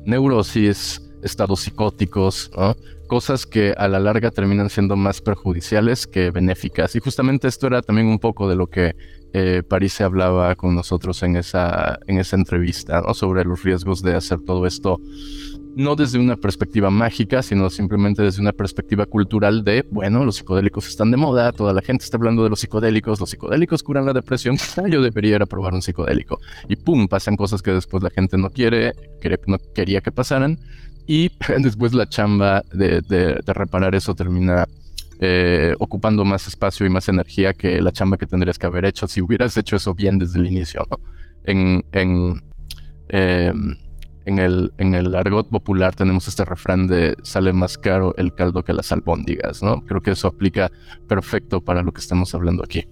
Neurosis, 0.05 1.03
estados 1.23 1.61
psicóticos, 1.61 2.51
¿no? 2.57 2.77
Cosas 3.09 3.47
que 3.47 3.75
a 3.77 3.89
la 3.89 3.99
larga 3.99 4.31
terminan 4.31 4.71
siendo 4.71 4.97
más 4.97 5.21
perjudiciales 5.21 6.07
que 6.07 6.31
benéficas. 6.31 6.95
Y 6.97 7.01
justamente 7.01 7.49
esto 7.49 7.67
era 7.67 7.83
también 7.83 8.07
un 8.09 8.19
poco 8.19 8.49
de 8.49 8.57
lo 8.57 8.67
que 8.67 8.95
eh, 9.33 9.63
París 9.69 9.93
se 9.93 10.05
hablaba 10.05 10.55
con 10.57 10.75
nosotros 10.75 11.23
en 11.23 11.37
esa, 11.37 11.99
en 12.07 12.19
esa 12.19 12.37
entrevista, 12.37 13.01
¿no? 13.01 13.15
Sobre 13.15 13.45
los 13.45 13.63
riesgos 13.63 14.03
de 14.03 14.15
hacer 14.15 14.41
todo 14.41 14.67
esto 14.67 14.99
no 15.77 15.95
desde 15.97 16.19
una 16.19 16.37
perspectiva 16.37 16.91
mágica, 16.91 17.43
sino 17.43 17.71
simplemente 17.71 18.23
desde 18.23 18.41
una 18.41 18.53
perspectiva 18.53 19.07
cultural 19.07 19.65
de, 19.65 19.85
bueno, 19.91 20.25
los 20.25 20.37
psicodélicos 20.37 20.89
están 20.89 21.11
de 21.11 21.17
moda, 21.17 21.53
toda 21.53 21.73
la 21.73 21.83
gente 21.83 22.05
está 22.05 22.17
hablando 22.17 22.43
de 22.43 22.51
los 22.51 22.61
psicodélicos, 22.61 23.21
los 23.21 23.31
psicodélicos 23.31 23.83
curan 23.83 24.07
la 24.07 24.13
depresión, 24.13 24.57
yo 24.91 25.03
debería 25.03 25.37
ir 25.37 25.43
a 25.43 25.47
probar 25.47 25.75
un 25.75 25.83
psicodélico. 25.83 26.41
Y 26.69 26.77
pum, 26.77 27.09
pasan 27.09 27.37
cosas 27.37 27.63
que 27.63 27.71
después 27.71 28.03
la 28.03 28.11
gente 28.11 28.37
no 28.37 28.51
quiere, 28.51 28.93
no 29.47 29.59
quería 29.75 30.01
que 30.01 30.13
pasaran, 30.13 30.59
y 31.07 31.31
después 31.59 31.95
la 31.95 32.09
chamba 32.09 32.63
de, 32.73 33.41
reparar 33.47 33.95
eso 33.95 34.15
termina 34.15 34.67
eh, 35.21 35.75
ocupando 35.81 36.25
más 36.25 36.47
espacio 36.47 36.87
y 36.87 36.91
más 36.91 37.09
energía 37.09 37.53
que 37.53 37.81
la 37.83 37.91
chamba 37.91 38.17
que 38.17 38.27
tendrías 38.27 38.59
que 38.59 38.67
haber 38.67 38.85
hecho 38.85 39.09
si 39.09 39.21
hubieras 39.21 39.57
hecho 39.57 39.75
eso 39.75 39.95
bien 39.95 40.19
desde 40.19 40.39
el 40.39 40.47
inicio, 40.47 40.87
¿no? 40.89 41.01
En, 41.45 41.85
en 41.93 42.43
em, 43.09 43.77
en 44.29 44.39
el, 44.39 44.73
en 44.79 44.95
el 44.95 45.15
argot 45.15 45.49
popular 45.49 45.95
tenemos 45.95 46.29
este 46.29 46.45
refrán 46.45 46.87
de 46.87 47.17
sale 47.23 47.53
más 47.53 47.79
caro 47.79 48.15
el 48.17 48.35
caldo 48.35 48.63
que 48.63 48.75
las 48.75 48.93
albóndigas, 48.93 49.63
¿no? 49.63 49.85
Creo 49.87 50.03
que 50.03 50.11
eso 50.13 50.29
aplica 50.29 50.71
perfecto 51.09 51.63
para 51.63 51.83
lo 51.83 51.93
que 51.93 52.01
estamos 52.01 52.35
hablando 52.35 52.63
aquí. 52.63 52.85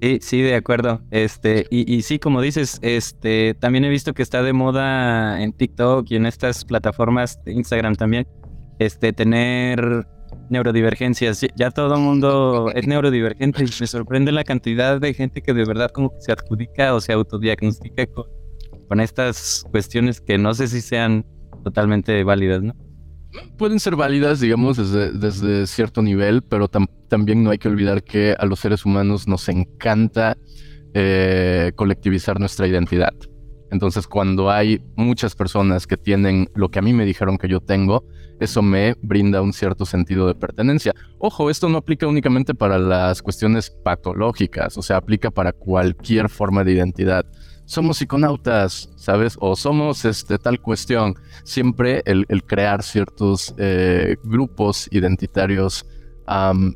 Sí, 0.00 0.18
sí, 0.22 0.40
de 0.40 0.54
acuerdo. 0.54 1.02
Este, 1.10 1.66
y, 1.68 1.94
y 1.94 2.00
sí, 2.00 2.18
como 2.18 2.40
dices, 2.40 2.78
este, 2.80 3.54
también 3.54 3.84
he 3.84 3.90
visto 3.90 4.14
que 4.14 4.22
está 4.22 4.42
de 4.42 4.54
moda 4.54 5.42
en 5.42 5.52
TikTok 5.52 6.10
y 6.10 6.16
en 6.16 6.24
estas 6.24 6.64
plataformas 6.64 7.38
de 7.44 7.52
Instagram 7.52 7.94
también, 7.96 8.26
este, 8.78 9.12
tener 9.12 10.06
neurodivergencias. 10.48 11.46
Ya 11.54 11.70
todo 11.70 11.94
el 11.96 12.00
mundo 12.00 12.72
es 12.74 12.86
neurodivergente 12.86 13.62
y 13.64 13.68
me 13.78 13.86
sorprende 13.86 14.32
la 14.32 14.44
cantidad 14.44 14.98
de 14.98 15.12
gente 15.12 15.42
que 15.42 15.52
de 15.52 15.66
verdad 15.66 15.90
como 15.90 16.10
que 16.10 16.20
se 16.20 16.32
adjudica 16.32 16.94
o 16.94 17.00
se 17.02 17.12
autodiagnostica 17.12 18.06
con 18.06 18.39
con 18.90 18.98
estas 18.98 19.64
cuestiones 19.70 20.20
que 20.20 20.36
no 20.36 20.52
sé 20.52 20.66
si 20.66 20.80
sean 20.80 21.24
totalmente 21.62 22.24
válidas, 22.24 22.60
¿no? 22.60 22.74
Pueden 23.56 23.78
ser 23.78 23.94
válidas, 23.94 24.40
digamos, 24.40 24.78
desde, 24.78 25.12
desde 25.12 25.68
cierto 25.68 26.02
nivel, 26.02 26.42
pero 26.42 26.66
también 26.66 27.44
no 27.44 27.50
hay 27.50 27.58
que 27.58 27.68
olvidar 27.68 28.02
que 28.02 28.34
a 28.36 28.44
los 28.46 28.58
seres 28.58 28.84
humanos 28.84 29.28
nos 29.28 29.48
encanta 29.48 30.36
eh, 30.92 31.70
colectivizar 31.76 32.40
nuestra 32.40 32.66
identidad. 32.66 33.14
Entonces, 33.70 34.08
cuando 34.08 34.50
hay 34.50 34.82
muchas 34.96 35.36
personas 35.36 35.86
que 35.86 35.96
tienen 35.96 36.50
lo 36.56 36.72
que 36.72 36.80
a 36.80 36.82
mí 36.82 36.92
me 36.92 37.04
dijeron 37.04 37.38
que 37.38 37.46
yo 37.46 37.60
tengo, 37.60 38.04
eso 38.40 38.60
me 38.60 38.96
brinda 39.02 39.40
un 39.40 39.52
cierto 39.52 39.86
sentido 39.86 40.26
de 40.26 40.34
pertenencia. 40.34 40.96
Ojo, 41.20 41.48
esto 41.48 41.68
no 41.68 41.78
aplica 41.78 42.08
únicamente 42.08 42.56
para 42.56 42.76
las 42.76 43.22
cuestiones 43.22 43.70
patológicas, 43.70 44.76
o 44.76 44.82
sea, 44.82 44.96
aplica 44.96 45.30
para 45.30 45.52
cualquier 45.52 46.28
forma 46.28 46.64
de 46.64 46.72
identidad. 46.72 47.24
Somos 47.70 47.98
psiconautas, 47.98 48.90
¿sabes? 48.96 49.36
O 49.38 49.54
somos 49.54 50.04
este, 50.04 50.38
tal 50.38 50.60
cuestión. 50.60 51.14
Siempre 51.44 52.02
el, 52.04 52.26
crear 52.42 52.82
ciertos 52.82 53.54
eh, 53.58 54.16
grupos 54.24 54.88
identitarios 54.90 55.86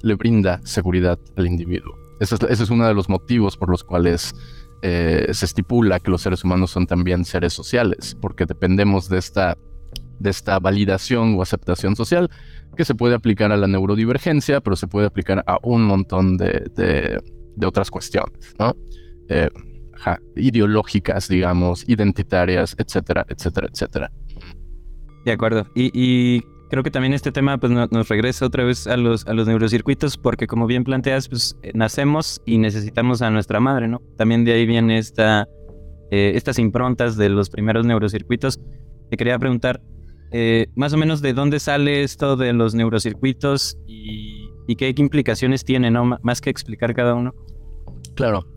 le 0.02 0.14
brinda 0.14 0.61
seguridad 0.62 1.18
al 1.37 1.48
individuo. 1.48 1.96
ese 2.20 2.37
es 2.37 2.70
uno 2.70 2.87
de 2.87 2.94
los 2.94 3.09
motivos 3.09 3.57
por 3.57 3.70
los 3.70 3.83
cuales 3.83 4.37
eh, 4.83 5.26
se 5.33 5.46
estipula 5.46 5.98
que 5.98 6.12
los 6.12 6.22
seres 6.22 6.44
humanos 6.44 6.70
son 6.70 6.87
también 6.87 7.24
seres 7.24 7.52
sociales, 7.52 8.16
porque 8.20 8.46
dependemos 8.46 9.09
de 9.09 9.18
esta, 9.18 9.59
de 10.20 10.30
esta 10.30 10.61
validación 10.61 11.35
o 11.35 11.42
aceptación 11.42 11.96
social 11.96 12.30
que 12.76 12.85
se 12.85 12.94
puede 12.94 13.16
aplicar 13.16 13.50
a 13.50 13.57
la 13.57 13.66
neurodivergencia, 13.66 14.61
pero 14.61 14.76
se 14.76 14.87
puede 14.87 15.09
aplicar 15.09 15.42
a 15.48 15.59
un 15.64 15.87
montón 15.87 16.37
de, 16.37 16.70
de, 16.76 17.66
otras 17.66 17.90
cuestiones, 17.90 18.54
¿no? 18.61 18.76
Eh, 19.28 19.48
ideológicas, 20.37 21.28
digamos, 21.28 21.88
identitarias, 21.88 22.74
etcétera, 22.78 23.26
etcétera, 23.28 23.68
etcétera. 23.70 24.12
De 25.24 25.33
acuerdo. 25.33 25.66
y 25.74 26.42
creo 26.74 26.83
que 26.83 26.90
también 26.90 27.12
este 27.12 27.30
tema 27.30 27.57
pues, 27.59 27.72
nos 27.72 28.09
regresa 28.09 28.46
otra 28.46 28.64
vez 28.64 28.88
a 28.88 28.96
los, 28.96 29.26
a 29.28 29.33
los 29.33 29.46
neurocircuitos, 29.46 30.16
porque 30.16 30.48
como 30.48 30.66
bien 30.66 30.83
planteas, 30.83 31.28
pues 31.28 31.57
eh, 31.62 31.70
nacemos 31.72 32.42
y 32.46 32.59
necesitamos 32.59 33.22
a 33.22 33.30
nuestra 33.30 33.61
madre, 33.61 33.87
¿no? 33.87 34.02
También 34.16 34.44
de 34.44 34.54
ahí 34.54 34.66
viene 34.66 34.98
esta, 34.98 35.48
eh, 36.11 36.33
estas 36.35 36.59
improntas 36.59 37.16
de 37.16 37.28
los 37.28 37.48
primeros 37.48 37.87
neurocircuitos. 37.87 38.61
Te 39.09 39.16
quería 39.16 39.38
preguntar, 39.38 39.80
eh, 40.33 40.66
más 40.74 40.92
o 40.92 40.96
menos 40.96 41.22
de 41.22 41.33
dónde 41.33 41.61
sale 41.61 42.02
esto 42.02 42.37
de 42.37 42.52
los 42.52 42.74
neurocircuitos 42.74 43.78
y, 43.87 44.48
y 44.66 44.74
qué 44.74 44.92
implicaciones 44.96 45.64
tiene, 45.64 45.92
¿no? 45.92 46.18
Más 46.22 46.40
que 46.40 46.50
explicar 46.50 46.92
cada 46.92 47.14
uno. 47.14 47.35
Claro, 48.16 48.48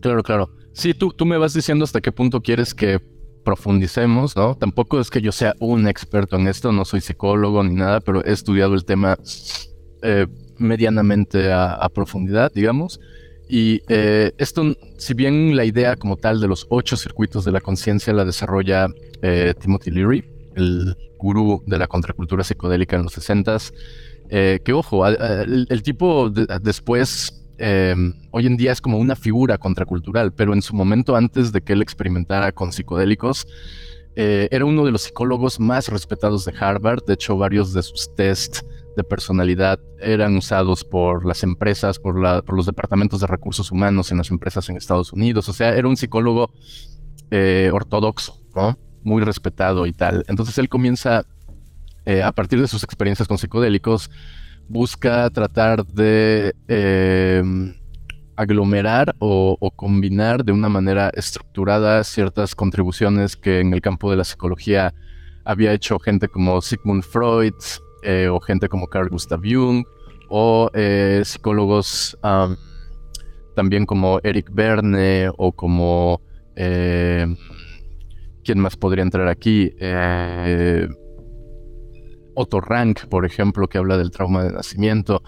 claro, 0.00 0.22
claro. 0.22 0.50
Sí, 0.76 0.92
tú, 0.92 1.10
tú 1.10 1.24
me 1.24 1.38
vas 1.38 1.54
diciendo 1.54 1.84
hasta 1.84 2.02
qué 2.02 2.12
punto 2.12 2.42
quieres 2.42 2.74
que 2.74 3.00
profundicemos, 3.42 4.36
¿no? 4.36 4.56
Tampoco 4.56 5.00
es 5.00 5.08
que 5.08 5.22
yo 5.22 5.32
sea 5.32 5.54
un 5.58 5.88
experto 5.88 6.36
en 6.36 6.48
esto, 6.48 6.70
no 6.70 6.84
soy 6.84 7.00
psicólogo 7.00 7.64
ni 7.64 7.74
nada, 7.74 8.00
pero 8.00 8.22
he 8.22 8.30
estudiado 8.30 8.74
el 8.74 8.84
tema 8.84 9.16
eh, 10.02 10.26
medianamente 10.58 11.50
a, 11.50 11.88
profundidad, 11.94 12.52
digamos. 12.54 13.00
Y 13.48 13.80
eh, 13.88 14.32
esto, 14.36 14.74
si 14.98 15.14
bien 15.14 15.56
la 15.56 15.64
idea 15.64 15.96
como 15.96 16.18
tal 16.18 16.42
de 16.42 16.48
los 16.48 16.66
ocho 16.68 16.98
circuitos 16.98 17.46
de 17.46 17.52
la 17.52 17.62
conciencia 17.62 18.12
la 18.12 18.26
desarrolla 18.26 18.88
eh, 19.22 19.54
Timothy 19.58 19.92
Leary, 19.92 20.24
el 20.56 20.94
gurú 21.16 21.62
de 21.66 21.78
la 21.78 21.86
contracultura 21.86 22.44
psicodélica 22.44 22.96
en 22.96 23.04
los 23.04 23.16
60s, 23.16 23.72
que 24.28 24.72
ojo, 24.74 25.06
el, 25.06 25.82
tipo 25.82 26.28
después 26.28 27.45
Em, 27.58 28.14
hoy 28.32 28.46
en 28.46 28.56
día 28.56 28.72
es 28.72 28.80
como 28.80 28.98
una 28.98 29.16
figura 29.16 29.58
contracultural, 29.58 30.32
pero 30.32 30.52
en 30.52 30.62
su 30.62 30.74
momento 30.74 31.16
antes 31.16 31.52
de 31.52 31.62
que 31.62 31.72
él 31.72 31.82
experimentara 31.82 32.52
con 32.52 32.72
psicodélicos, 32.72 33.46
eh, 34.14 34.48
era 34.50 34.64
uno 34.64 34.84
de 34.84 34.92
los 34.92 35.02
psicólogos 35.02 35.60
más 35.60 35.88
respetados 35.88 36.44
de 36.44 36.54
Harvard. 36.58 37.04
De 37.04 37.14
hecho, 37.14 37.36
varios 37.36 37.72
de 37.72 37.82
sus 37.82 38.14
tests 38.14 38.64
de 38.96 39.04
personalidad 39.04 39.78
eran 40.00 40.36
usados 40.36 40.84
por 40.84 41.26
las 41.26 41.42
empresas, 41.42 41.98
por, 41.98 42.16
los 42.16 42.66
departamentos 42.66 43.20
de 43.20 43.26
recursos 43.26 43.70
humanos 43.70 44.10
en 44.10 44.18
las 44.18 44.30
empresas 44.30 44.68
en 44.70 44.76
Estados 44.76 45.12
Unidos. 45.12 45.48
O 45.50 45.52
sea, 45.52 45.76
era 45.76 45.86
un 45.86 45.96
psicólogo 45.96 46.50
eh, 47.30 47.70
ortodoxo. 47.72 48.42
Muy 49.02 49.22
respetado 49.22 49.86
y 49.86 49.92
tal. 49.92 50.24
Entonces 50.28 50.56
él 50.56 50.70
comienza, 50.70 51.26
eh, 52.06 52.22
a 52.22 52.32
partir 52.32 52.58
de 52.58 52.66
sus 52.66 52.82
experiencias 52.82 53.28
con 53.28 53.36
psicodélicos, 53.36 54.10
busca 54.68 55.28
tratar 55.30 55.86
de 55.86 56.54
em, 56.68 57.74
aglomerar 58.36 59.14
o, 59.18 59.56
combinar 59.76 60.44
de 60.44 60.52
una 60.52 60.68
manera 60.68 61.10
estructurada 61.14 62.02
ciertas 62.04 62.54
contribuciones 62.54 63.36
que 63.36 63.60
en 63.60 63.72
el 63.72 63.80
campo 63.80 64.10
de 64.10 64.16
la 64.16 64.24
psicología 64.24 64.94
había 65.44 65.72
hecho 65.72 65.98
gente 65.98 66.28
como 66.28 66.60
Sigmund 66.60 67.02
Freud 67.02 67.54
eh, 68.02 68.28
o 68.28 68.40
gente 68.40 68.68
como 68.68 68.88
Carl 68.88 69.08
Gustav 69.08 69.40
Jung 69.42 69.84
o 70.28 70.70
eh, 70.74 71.22
psicólogos 71.24 72.18
también 73.54 73.86
como 73.86 74.20
Eric 74.22 74.50
Berne 74.52 75.30
o 75.36 75.52
como... 75.52 76.20
Em, 76.54 77.36
¿Quién 78.44 78.60
más 78.60 78.76
podría 78.76 79.02
entrar 79.02 79.26
aquí? 79.26 79.72
Eh, 79.80 80.88
Otto 82.36 82.60
Rank, 82.60 83.06
por 83.06 83.26
ejemplo, 83.26 83.68
que 83.68 83.78
habla 83.78 83.96
del 83.96 84.12
trauma 84.12 84.44
de 84.44 84.52
nacimiento. 84.52 85.22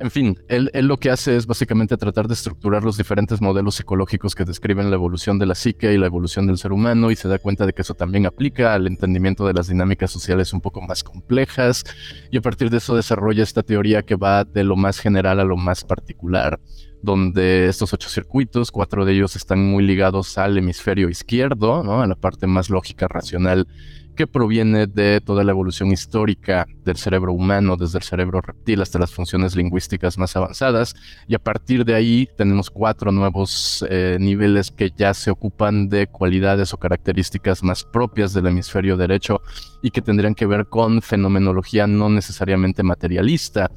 En 0.00 0.10
fin, 0.10 0.38
él, 0.48 0.70
lo 0.82 0.98
que 0.98 1.10
hace 1.10 1.36
es 1.36 1.46
básicamente 1.46 1.96
tratar 1.96 2.26
de 2.26 2.34
estructurar 2.34 2.82
los 2.82 2.96
diferentes 2.96 3.40
modelos 3.40 3.76
psicológicos 3.76 4.34
que 4.34 4.44
describen 4.44 4.90
la 4.90 4.96
evolución 4.96 5.38
de 5.38 5.46
la 5.46 5.54
psique 5.54 5.92
y 5.92 5.98
la 5.98 6.06
evolución 6.06 6.46
del 6.48 6.58
ser 6.58 6.72
humano 6.72 7.12
y 7.12 7.16
se 7.16 7.28
da 7.28 7.38
cuenta 7.38 7.64
de 7.64 7.72
que 7.72 7.82
eso 7.82 7.94
también 7.94 8.26
aplica 8.26 8.74
al 8.74 8.88
entendimiento 8.88 9.46
de 9.46 9.54
las 9.54 9.68
dinámicas 9.68 10.10
sociales 10.10 10.52
un 10.52 10.60
poco 10.60 10.80
más 10.80 11.04
complejas 11.04 11.84
y 12.30 12.36
a 12.36 12.40
partir 12.40 12.70
de 12.70 12.78
eso 12.78 12.96
desarrolla 12.96 13.44
esta 13.44 13.62
teoría 13.62 14.02
que 14.02 14.16
va 14.16 14.44
de 14.44 14.64
lo 14.64 14.74
más 14.74 14.98
general 14.98 15.38
a 15.38 15.44
lo 15.44 15.56
más 15.56 15.84
particular 15.84 16.60
donde 17.00 17.68
estos 17.68 17.92
ocho 17.92 18.08
circuitos, 18.08 18.70
cuatro 18.70 19.04
de 19.04 19.12
ellos 19.12 19.36
están 19.36 19.64
muy 19.64 19.84
ligados 19.84 20.38
al 20.38 20.56
hemisferio 20.56 21.10
izquierdo, 21.10 21.84
¿no? 21.84 22.00
a 22.00 22.06
la 22.06 22.14
parte 22.14 22.46
más 22.46 22.70
lógica, 22.70 23.08
racional 23.08 23.68
que 24.14 24.26
proviene 24.26 24.86
de 24.86 25.20
toda 25.20 25.44
la 25.44 25.52
evolución 25.52 25.90
histórica 25.92 26.66
del 26.84 26.96
cerebro 26.96 27.32
humano, 27.32 27.76
desde 27.76 27.98
el 27.98 28.04
cerebro 28.04 28.40
reptil 28.40 28.82
hasta 28.82 28.98
las 28.98 29.12
funciones 29.12 29.56
lingüísticas 29.56 30.18
más 30.18 30.36
avanzadas. 30.36 30.94
Y 31.28 31.34
a 31.34 31.38
partir 31.38 31.84
de 31.84 31.94
ahí 31.94 32.28
tenemos 32.36 32.70
cuatro 32.70 33.12
nuevos 33.12 33.84
eh, 33.88 34.16
niveles 34.20 34.70
que 34.70 34.90
ya 34.96 35.14
se 35.14 35.30
ocupan 35.30 35.88
de 35.88 36.06
cualidades 36.06 36.72
o 36.72 36.78
características 36.78 37.62
más 37.62 37.84
propias 37.84 38.32
del 38.32 38.46
hemisferio 38.46 38.96
derecho 38.96 39.40
y 39.82 39.90
que 39.90 40.02
tendrían 40.02 40.34
que 40.34 40.46
ver 40.46 40.66
con 40.66 41.02
fenomenología 41.02 41.86
no 41.86 42.08
necesariamente 42.08 42.82
materialista. 42.82 43.70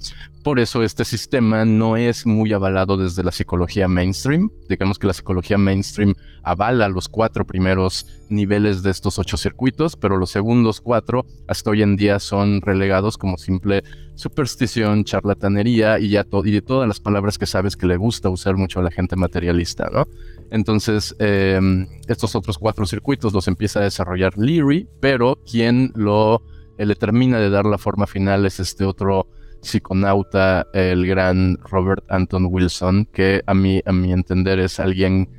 Por 0.47 0.61
eso 0.61 0.81
este 0.81 1.03
sistema 1.03 1.65
no 1.65 1.97
es 1.97 2.25
muy 2.25 2.53
avalado 2.53 2.95
desde 2.95 3.21
la 3.21 3.33
psicología 3.33 3.89
mainstream. 3.89 4.49
Digamos 4.69 4.97
que 4.97 5.05
la 5.05 5.11
psicología 5.11 5.57
mainstream 5.57 6.15
avala 6.41 6.87
los 6.87 7.09
cuatro 7.09 7.45
primeros 7.45 8.05
niveles 8.29 8.81
de 8.81 8.91
estos 8.91 9.19
ocho 9.19 9.35
circuitos, 9.35 9.97
pero 9.97 10.15
los 10.15 10.29
segundos 10.29 10.79
cuatro 10.79 11.25
hasta 11.49 11.71
hoy 11.71 11.81
en 11.81 11.97
día 11.97 12.19
son 12.19 12.61
relegados 12.61 13.17
como 13.17 13.37
simple 13.37 13.83
superstición, 14.15 15.03
charlatanería 15.03 15.99
y 15.99 16.11
ya 16.11 16.25
y 16.45 16.51
de 16.51 16.61
todas 16.61 16.87
las 16.87 17.01
palabras 17.01 17.37
que 17.37 17.45
sabes 17.45 17.75
que 17.75 17.85
le 17.85 17.97
gusta 17.97 18.29
usar 18.29 18.55
mucho 18.55 18.79
a 18.79 18.83
la 18.83 18.91
gente 18.91 19.17
materialista, 19.17 19.89
¿no? 19.91 20.07
Entonces, 20.49 21.13
em, 21.19 21.87
estos 22.07 22.37
otros 22.37 22.57
cuatro 22.57 22.85
circuitos 22.85 23.33
los 23.33 23.49
empieza 23.49 23.81
a 23.81 23.83
desarrollar 23.83 24.37
Leary, 24.37 24.87
pero 25.01 25.39
quien 25.45 25.91
lo 25.93 26.41
le 26.77 26.95
termina 26.95 27.37
de 27.37 27.49
dar 27.49 27.65
la 27.65 27.77
forma 27.77 28.07
final 28.07 28.45
es 28.45 28.61
este 28.61 28.85
otro 28.85 29.27
psiconauta, 29.61 30.67
el 30.73 31.05
gran 31.07 31.57
Robert 31.63 32.03
Anton 32.09 32.47
Wilson, 32.49 33.05
que 33.05 33.41
a 33.45 33.53
mí, 33.53 33.81
a 33.85 33.91
mi 33.91 34.13
entender 34.13 34.59
es 34.59 34.79
alguien 34.79 35.29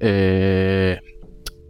eh, 0.00 0.98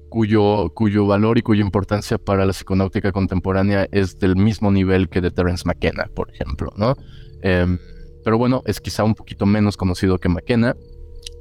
cuyo, 0.08 0.70
cuyo 0.74 1.06
valor 1.06 1.38
y 1.38 1.42
cuya 1.42 1.62
importancia 1.62 2.18
para 2.18 2.46
la 2.46 2.52
psiconáutica 2.52 3.12
contemporánea 3.12 3.88
es 3.90 4.18
del 4.18 4.36
mismo 4.36 4.70
nivel 4.70 5.08
que 5.08 5.20
de 5.20 5.30
Terence 5.30 5.64
McKenna, 5.66 6.08
por 6.14 6.30
ejemplo, 6.30 6.70
¿no? 6.76 6.94
Em, 7.42 7.78
pero 8.24 8.38
bueno, 8.38 8.62
es 8.64 8.80
quizá 8.80 9.04
un 9.04 9.14
poquito 9.14 9.44
menos 9.44 9.76
conocido 9.76 10.18
que 10.18 10.28
McKenna 10.28 10.74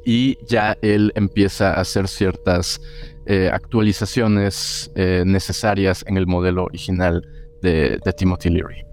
y 0.05 0.37
ya 0.45 0.77
él 0.81 1.11
empieza 1.15 1.73
a 1.73 1.81
hacer 1.81 2.07
ciertas 2.07 2.81
eh, 3.25 3.49
actualizaciones 3.51 4.91
eh, 4.95 5.23
necesarias 5.25 6.03
en 6.07 6.17
el 6.17 6.27
modelo 6.27 6.65
original 6.65 7.21
de, 7.61 7.99
Timothy 8.17 8.49
Leary. 8.49 8.83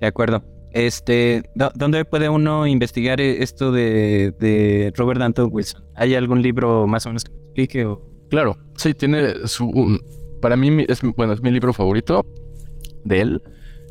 De 0.00 0.06
acuerdo. 0.06 0.42
Este, 0.74 1.44
¿Dónde 1.76 2.04
puede 2.04 2.28
uno 2.28 2.66
investigar 2.66 3.20
esto 3.20 3.70
de, 3.70 4.92
Robert 4.96 5.22
Anton 5.22 5.48
Wilson? 5.52 5.84
¿Hay 5.94 6.16
algún 6.16 6.42
libro 6.42 6.88
más 6.88 7.06
o 7.06 7.10
menos 7.10 7.22
que 7.22 7.30
me 7.30 7.38
explique? 7.38 7.84
O? 7.84 8.02
Claro, 8.28 8.58
sí, 8.76 8.92
tiene 8.92 9.46
su... 9.46 10.00
para 10.42 10.56
mí 10.56 10.84
es, 10.88 11.00
bueno, 11.16 11.32
es 11.32 11.40
mi 11.42 11.52
libro 11.52 11.72
favorito 11.72 12.26
de 13.04 13.20
él. 13.20 13.42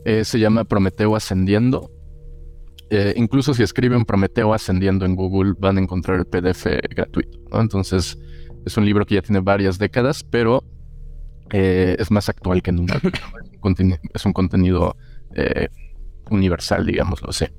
Eh, 0.03 0.25
se 0.25 0.39
llama 0.39 0.65
Prometeo 0.65 1.15
Ascendiendo. 1.15 1.89
Eh, 2.89 3.13
incluso 3.15 3.53
si 3.53 3.63
escriben 3.63 4.03
Prometeo 4.03 4.53
Ascendiendo 4.53 5.05
en 5.05 5.15
Google 5.15 5.53
van 5.57 5.77
a 5.77 5.81
encontrar 5.81 6.19
el 6.19 6.25
PDF 6.25 6.65
gratuito. 6.89 7.39
Entonces 7.61 8.19
es 8.65 8.75
un 8.75 8.83
libro 8.83 9.05
que 9.05 9.15
ya 9.15 9.21
tiene 9.21 9.39
varias 9.39 9.79
décadas, 9.79 10.21
pero 10.25 10.65
eh, 11.49 11.95
es 11.97 12.11
más 12.11 12.27
actual 12.27 12.61
que 12.61 12.73
nunca. 12.73 12.99
es 14.13 14.25
un 14.25 14.33
contenido 14.33 14.97
universal, 16.33 16.85
digamos, 16.85 17.21
lo 17.21 17.31
sé. 17.31 17.53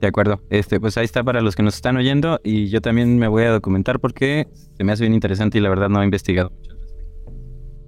De 0.00 0.06
acuerdo. 0.06 0.42
Este, 0.50 0.78
pues 0.78 0.96
ahí 0.98 1.04
está 1.04 1.24
para 1.24 1.40
los 1.40 1.56
que 1.56 1.62
nos 1.62 1.76
están 1.76 1.96
oyendo 1.96 2.40
y 2.44 2.68
yo 2.68 2.80
también 2.80 3.18
me 3.18 3.28
voy 3.28 3.44
a 3.44 3.50
documentar 3.50 3.98
porque 3.98 4.46
se 4.76 4.84
me 4.84 4.92
hace 4.92 5.04
bien 5.04 5.14
interesante 5.14 5.58
y 5.58 5.60
la 5.60 5.70
verdad 5.70 5.88
no 5.88 6.02
he 6.02 6.04
investigado 6.04 6.50
mucho. 6.50 6.76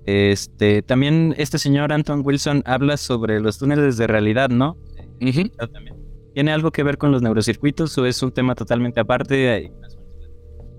Este, 0.07 0.81
también 0.81 1.35
este 1.37 1.59
señor 1.59 1.93
Anton 1.93 2.23
Wilson 2.25 2.63
habla 2.65 2.97
sobre 2.97 3.41
los 3.41 3.59
túneles 3.59 3.99
de 3.99 4.07
realidad, 4.07 4.49
¿no? 4.49 4.79
¿Tiene 6.33 6.51
algo 6.51 6.71
que 6.71 6.83
ver 6.83 6.97
con 6.97 7.13
los 7.13 7.21
neurocircuitos 7.21 7.99
o 7.99 8.07
es 8.07 8.23
un 8.23 8.33
tema 8.33 8.55
totalmente 8.55 9.01
aparte? 9.01 9.71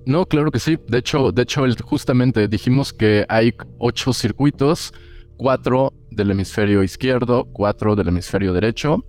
No, 0.07 0.25
claro 0.25 0.49
que 0.49 0.57
sí. 0.57 0.79
De 0.87 0.97
hecho, 0.97 1.31
de 1.31 1.43
hecho, 1.43 1.63
justamente 1.83 2.47
dijimos 2.47 2.91
que 2.91 3.25
hay 3.29 3.53
ocho 3.77 4.13
circuitos, 4.13 4.93
cuatro 5.39 5.93
del 6.11 6.31
hemisferio 6.31 6.83
izquierdo, 6.83 7.45
cuatro 7.45 7.95
del 7.95 8.09
hemisferio 8.09 8.51
derecho. 8.51 9.05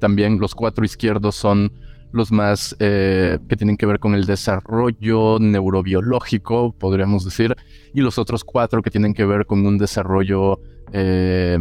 También 0.00 0.40
los 0.40 0.52
cuatro 0.52 0.84
izquierdos 0.84 1.36
son 1.36 1.72
los 2.12 2.32
más 2.32 2.74
eh, 2.80 3.38
que 3.48 3.56
tienen 3.56 3.76
que 3.76 3.86
ver 3.86 4.00
con 4.00 4.14
el 4.14 4.26
desarrollo 4.26 5.38
neurobiológico, 5.38 6.74
podríamos 6.76 7.24
decir, 7.24 7.54
y 7.94 8.00
los 8.00 8.18
otros 8.18 8.42
cuatro 8.42 8.82
que 8.82 8.90
tienen 8.90 9.14
que 9.14 9.24
ver 9.24 9.46
con 9.46 9.64
un 9.64 9.78
desarrollo 9.78 10.60
eh, 10.92 11.58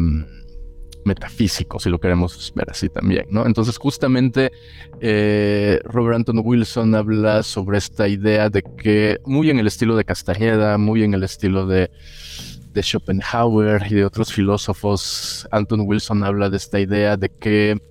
metafísico, 1.06 1.80
si 1.80 1.89
lo 1.91 1.99
queremos 1.99 2.51
ver 2.56 2.71
así 2.71 2.89
también, 2.89 3.27
¿no? 3.30 3.45
Entonces, 3.45 3.77
justamente 3.77 4.51
eh, 4.99 5.80
Robert 5.84 6.15
Anton 6.15 6.41
Wilson 6.43 6.95
habla 6.95 7.43
sobre 7.43 7.77
esta 7.77 8.08
idea 8.08 8.49
de 8.49 8.63
que, 8.63 9.19
muy 9.25 9.51
en 9.51 9.60
el 9.60 9.67
estilo 9.67 9.95
de 9.95 10.06
Castañeda, 10.06 10.80
muy 10.80 11.03
en 11.03 11.13
el 11.13 11.23
estilo 11.23 11.67
de, 11.67 11.91
de 12.78 12.84
Schopenhauer 12.84 13.82
y 13.90 13.96
de 13.96 14.06
otros 14.06 14.32
filósofos, 14.32 15.48
Anton 15.52 15.82
Wilson 15.82 16.24
habla 16.24 16.48
de 16.52 16.58
esta 16.58 16.80
idea 16.80 17.18
de 17.18 17.30
que 17.30 17.82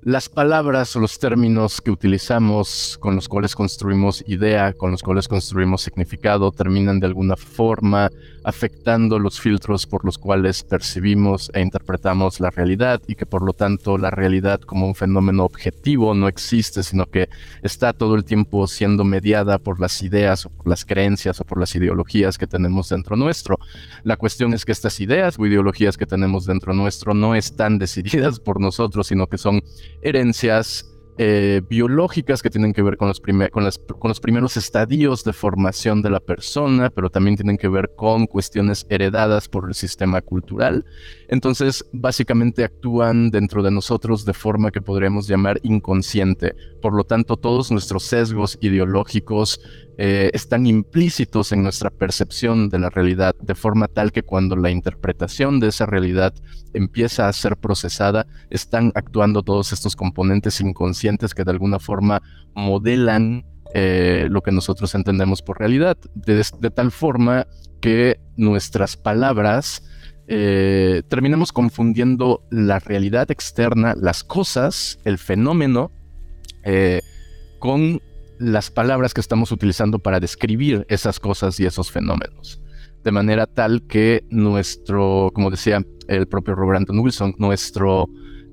las 0.00 0.30
palabras 0.30 0.96
o 0.96 1.00
los 1.00 1.18
términos 1.18 1.82
que 1.82 1.90
utilizamos, 1.90 2.96
con 3.00 3.16
los 3.16 3.28
cuales 3.28 3.54
construimos 3.54 4.24
idea, 4.26 4.72
con 4.72 4.92
los 4.92 5.02
cuales 5.02 5.28
construimos 5.28 5.82
significado, 5.82 6.50
terminan 6.52 7.00
de 7.00 7.06
alguna 7.06 7.36
forma 7.36 8.08
afectando 8.48 9.18
los 9.18 9.42
filtros 9.42 9.86
por 9.86 10.06
los 10.06 10.16
cuales 10.16 10.64
percibimos 10.64 11.50
e 11.52 11.60
interpretamos 11.60 12.40
la 12.40 12.48
realidad 12.48 13.02
y 13.06 13.14
que 13.14 13.26
por 13.26 13.42
lo 13.42 13.52
tanto 13.52 13.98
la 13.98 14.10
realidad 14.10 14.62
como 14.62 14.86
un 14.86 14.94
fenómeno 14.94 15.44
objetivo 15.44 16.14
no 16.14 16.28
existe, 16.28 16.82
sino 16.82 17.04
que 17.04 17.28
está 17.62 17.92
todo 17.92 18.14
el 18.14 18.24
tiempo 18.24 18.66
siendo 18.66 19.04
mediada 19.04 19.58
por 19.58 19.80
las 19.80 20.02
ideas 20.02 20.46
o 20.46 20.48
por 20.48 20.66
las 20.66 20.86
creencias 20.86 21.38
o 21.42 21.44
por 21.44 21.60
las 21.60 21.74
ideologías 21.74 22.38
que 22.38 22.46
tenemos 22.46 22.88
dentro 22.88 23.16
nuestro. 23.16 23.58
La 24.02 24.16
cuestión 24.16 24.54
es 24.54 24.64
que 24.64 24.72
estas 24.72 24.98
ideas 25.00 25.38
o 25.38 25.44
ideologías 25.44 25.98
que 25.98 26.06
tenemos 26.06 26.46
dentro 26.46 26.72
nuestro 26.72 27.12
no 27.12 27.34
están 27.34 27.78
decididas 27.78 28.40
por 28.40 28.62
nosotros, 28.62 29.08
sino 29.08 29.26
que 29.26 29.36
son 29.36 29.62
herencias 30.00 30.86
eh, 31.18 31.62
biológicas 31.68 32.42
que 32.42 32.50
tienen 32.50 32.72
que 32.72 32.82
ver 32.82 32.96
con 32.96 33.08
los, 33.08 33.20
con, 33.20 33.70
con 33.98 34.08
los 34.08 34.20
primeros 34.20 34.56
estadios 34.56 35.24
de 35.24 35.32
formación 35.32 36.00
de 36.00 36.10
la 36.10 36.20
persona, 36.20 36.90
pero 36.90 37.10
también 37.10 37.36
tienen 37.36 37.58
que 37.58 37.68
ver 37.68 37.90
con 37.96 38.26
cuestiones 38.26 38.86
heredadas 38.88 39.48
por 39.48 39.68
el 39.68 39.74
sistema 39.74 40.20
cultural. 40.22 40.84
Entonces, 41.28 41.84
básicamente 41.92 42.64
actúan 42.64 43.30
dentro 43.30 43.62
de 43.62 43.70
nosotros 43.70 44.24
de 44.24 44.32
forma 44.32 44.70
que 44.70 44.80
podríamos 44.80 45.26
llamar 45.26 45.58
inconsciente. 45.62 46.54
Por 46.80 46.94
lo 46.94 47.04
tanto, 47.04 47.36
todos 47.36 47.70
nuestros 47.70 48.04
sesgos 48.04 48.58
ideológicos, 48.60 49.60
eh, 50.00 50.30
están 50.32 50.64
implícitos 50.68 51.50
en 51.50 51.64
nuestra 51.64 51.90
percepción 51.90 52.68
de 52.68 52.78
la 52.78 52.88
realidad, 52.88 53.34
de 53.40 53.56
forma 53.56 53.88
tal 53.88 54.12
que 54.12 54.22
cuando 54.22 54.54
la 54.54 54.70
interpretación 54.70 55.58
de 55.58 55.66
esa 55.68 55.86
realidad 55.86 56.32
empieza 56.72 57.26
a 57.26 57.32
ser 57.32 57.56
procesada, 57.56 58.24
están 58.48 58.92
actuando 58.94 59.42
todos 59.42 59.72
estos 59.72 59.96
componentes 59.96 60.60
inconscientes 60.60 61.34
que 61.34 61.42
de 61.42 61.50
alguna 61.50 61.80
forma 61.80 62.22
modelan 62.54 63.44
eh, 63.74 64.28
lo 64.30 64.40
que 64.40 64.52
nosotros 64.52 64.94
entendemos 64.94 65.42
por 65.42 65.58
realidad, 65.58 65.98
de, 66.14 66.70
tal 66.70 66.92
forma 66.92 67.48
que 67.80 68.20
nuestras 68.36 68.96
palabras 68.96 69.82
eh, 70.28 71.02
terminamos 71.08 71.52
confundiendo 71.52 72.46
la 72.50 72.78
realidad 72.78 73.32
externa, 73.32 73.96
las 74.00 74.22
cosas, 74.22 75.00
el 75.04 75.18
fenómeno, 75.18 75.90
con 77.58 78.00
las 78.38 78.70
palabras 78.70 79.14
que 79.14 79.20
estamos 79.20 79.52
utilizando 79.52 79.98
para 79.98 80.20
describir 80.20 80.86
esas 80.88 81.18
cosas 81.18 81.58
y 81.60 81.66
esos 81.66 81.90
fenómenos. 81.90 82.60
De 83.04 83.12
manera 83.12 83.46
tal 83.46 83.82
que 83.86 84.24
nuestro, 84.30 85.30
como 85.34 85.50
decía 85.50 85.82
el 86.08 86.26
propio 86.26 86.54
Robert 86.54 86.78
Anton 86.78 86.98
Wilson, 87.00 87.34
nuestro 87.38 88.08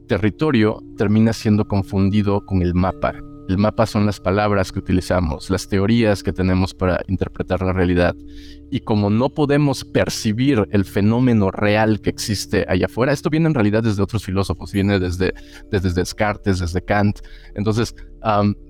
territorio 0.08 0.84
termina 0.97 1.34
siendo 1.34 1.67
confundido 1.67 2.45
con 2.45 2.62
el 2.62 2.73
mapa. 2.73 3.13
El 3.47 3.60
mapa 3.60 3.86
son 3.86 4.05
las 4.05 4.19
palabras 4.19 4.71
que 4.71 4.79
utilizamos, 4.79 5.49
las 5.51 5.67
teorías 5.67 6.23
que 6.23 6.34
tenemos 6.34 6.73
para 6.73 7.01
interpretar 7.08 7.62
la 7.62 7.73
realidad. 7.73 8.15
Y 8.71 8.79
como 8.79 9.12
no 9.12 9.29
podemos 9.29 9.86
percibir 9.86 10.67
el 10.71 10.84
fenómeno 10.84 11.51
real 11.51 12.01
que 12.01 12.10
existe 12.10 12.65
allá 12.67 12.88
afuera, 12.88 13.13
esto 13.13 13.29
viene 13.29 13.47
en 13.47 13.53
realidad 13.53 13.84
desde 13.84 14.01
otros 14.01 14.25
filósofos, 14.25 14.71
viene 14.71 14.99
desde, 14.99 15.34
desde 15.69 15.93
Descartes, 15.93 16.60
desde 16.60 16.84
Kant. 16.84 17.19
Entonces, 17.53 17.95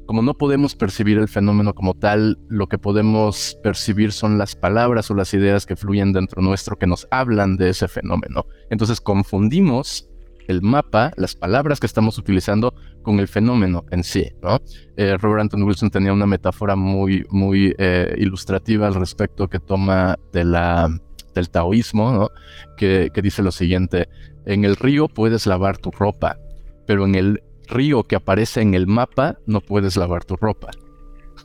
como 0.06 0.22
no 0.22 0.34
podemos 0.34 0.76
percibir 0.76 1.18
el 1.18 1.30
fenómeno 1.30 1.74
como 1.74 1.94
tal, 1.94 2.38
lo 2.50 2.68
que 2.68 2.78
podemos 2.78 3.58
percibir 3.64 4.12
son 4.12 4.38
las 4.38 4.56
palabras 4.56 5.10
o 5.10 5.16
las 5.16 5.34
ideas 5.34 5.66
que 5.66 5.78
fluyen 5.78 6.12
dentro 6.12 6.42
nuestro 6.42 6.78
que 6.78 6.88
nos 6.88 7.08
hablan 7.12 7.56
de 7.56 7.70
ese 7.70 7.88
fenómeno. 7.88 8.46
Entonces 8.70 9.00
confundimos 9.00 10.10
el 10.48 10.62
mapa, 10.62 11.12
las 11.18 11.36
palabras 11.36 11.80
que 11.80 11.88
estamos 11.88 12.18
utilizando 12.18 12.74
con 13.02 13.20
el 13.20 13.28
fenómeno 13.28 13.86
en 13.92 14.04
sí, 14.04 14.32
¿no? 14.42 14.60
Eh, 14.98 15.18
Robert 15.18 15.42
Anton 15.42 15.64
Wilson 15.64 15.90
tenía 15.90 16.14
una 16.14 16.26
metáfora 16.26 16.76
muy, 16.76 17.26
muy 17.30 17.76
eh, 17.78 18.16
ilustrativa 18.18 18.88
al 18.88 18.96
respecto 18.96 19.48
que 19.48 19.60
toma 19.60 20.18
de 20.34 20.44
la, 20.44 20.90
del 21.34 21.50
taoísmo, 21.50 22.12
¿no? 22.12 22.30
Que, 22.78 23.10
que 23.14 23.22
dice 23.22 23.42
lo 23.44 23.52
siguiente, 23.52 24.08
en 24.46 24.66
el 24.66 24.76
río 24.76 25.08
puedes 25.08 25.46
lavar 25.48 25.78
tu 25.78 25.92
ropa, 25.92 26.38
pero 26.86 27.06
en 27.06 27.16
el 27.16 27.44
río 27.68 28.04
que 28.04 28.16
aparece 28.16 28.62
en 28.62 28.74
el 28.74 28.88
mapa 28.88 29.38
no 29.46 29.62
puedes 29.62 29.98
lavar 29.98 30.24
tu 30.24 30.36
ropa. 30.36 30.72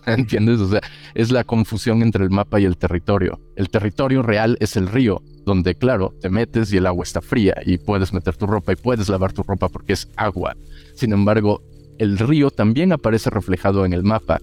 ¿Entiendes? 0.06 0.60
O 0.60 0.68
sea, 0.68 0.80
es 1.14 1.30
la 1.30 1.44
confusión 1.44 2.02
entre 2.02 2.24
el 2.24 2.30
mapa 2.30 2.60
y 2.60 2.64
el 2.64 2.76
territorio. 2.76 3.40
El 3.56 3.70
territorio 3.70 4.22
real 4.22 4.56
es 4.60 4.76
el 4.76 4.88
río, 4.88 5.22
donde, 5.44 5.74
claro, 5.74 6.14
te 6.20 6.30
metes 6.30 6.72
y 6.72 6.76
el 6.76 6.86
agua 6.86 7.04
está 7.04 7.20
fría 7.20 7.54
y 7.64 7.78
puedes 7.78 8.12
meter 8.12 8.36
tu 8.36 8.46
ropa 8.46 8.72
y 8.72 8.76
puedes 8.76 9.08
lavar 9.08 9.32
tu 9.32 9.42
ropa 9.42 9.68
porque 9.68 9.94
es 9.94 10.08
agua. 10.16 10.56
Sin 10.94 11.12
embargo, 11.12 11.62
el 11.98 12.18
río 12.18 12.50
también 12.50 12.92
aparece 12.92 13.30
reflejado 13.30 13.84
en 13.84 13.92
el 13.92 14.02
mapa 14.02 14.40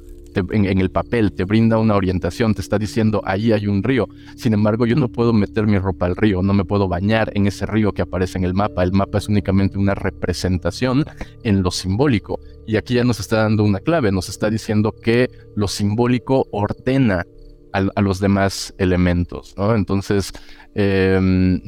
en, 0.52 0.80
el 0.80 0.92
papel, 0.92 1.32
te 1.34 1.44
brinda 1.44 1.78
una 1.78 1.96
orientación, 1.96 2.54
te 2.54 2.62
está 2.62 2.78
diciendo 2.78 3.22
ahí 3.26 3.52
hay 3.52 3.68
un 3.68 3.84
río. 3.84 4.08
Sin 4.36 4.54
embargo, 4.54 4.86
yo 4.86 4.96
no 4.96 5.10
puedo 5.10 5.34
meter 5.34 5.68
mi 5.68 5.78
ropa 5.78 6.06
al 6.06 6.16
río, 6.16 6.42
no 6.42 6.54
me 6.54 6.66
puedo 6.66 6.88
bañar 6.88 7.32
en 7.36 7.48
ese 7.48 7.66
río 7.66 7.92
que 7.94 8.02
aparece 8.02 8.38
en 8.38 8.44
el 8.44 8.54
mapa. 8.54 8.84
El 8.84 8.94
mapa 8.94 9.18
es 9.18 9.28
únicamente 9.28 9.78
una 9.78 9.96
representación 9.96 11.06
en 11.44 11.64
lo 11.64 11.72
simbólico. 11.72 12.40
Y 12.66 12.76
aquí 12.76 12.96
ya 12.96 13.04
nos 13.04 13.20
está 13.20 13.38
dando 13.38 13.64
una 13.64 13.80
clave, 13.80 14.12
nos 14.12 14.30
está 14.30 14.50
diciendo 14.50 14.92
que 14.92 15.30
lo 15.56 15.68
simbólico 15.68 16.48
ordena 16.52 17.26
a, 17.74 18.02
los 18.02 18.20
demás 18.20 18.74
elementos. 18.78 19.56
Entonces, 19.58 20.32
em, 20.76 21.62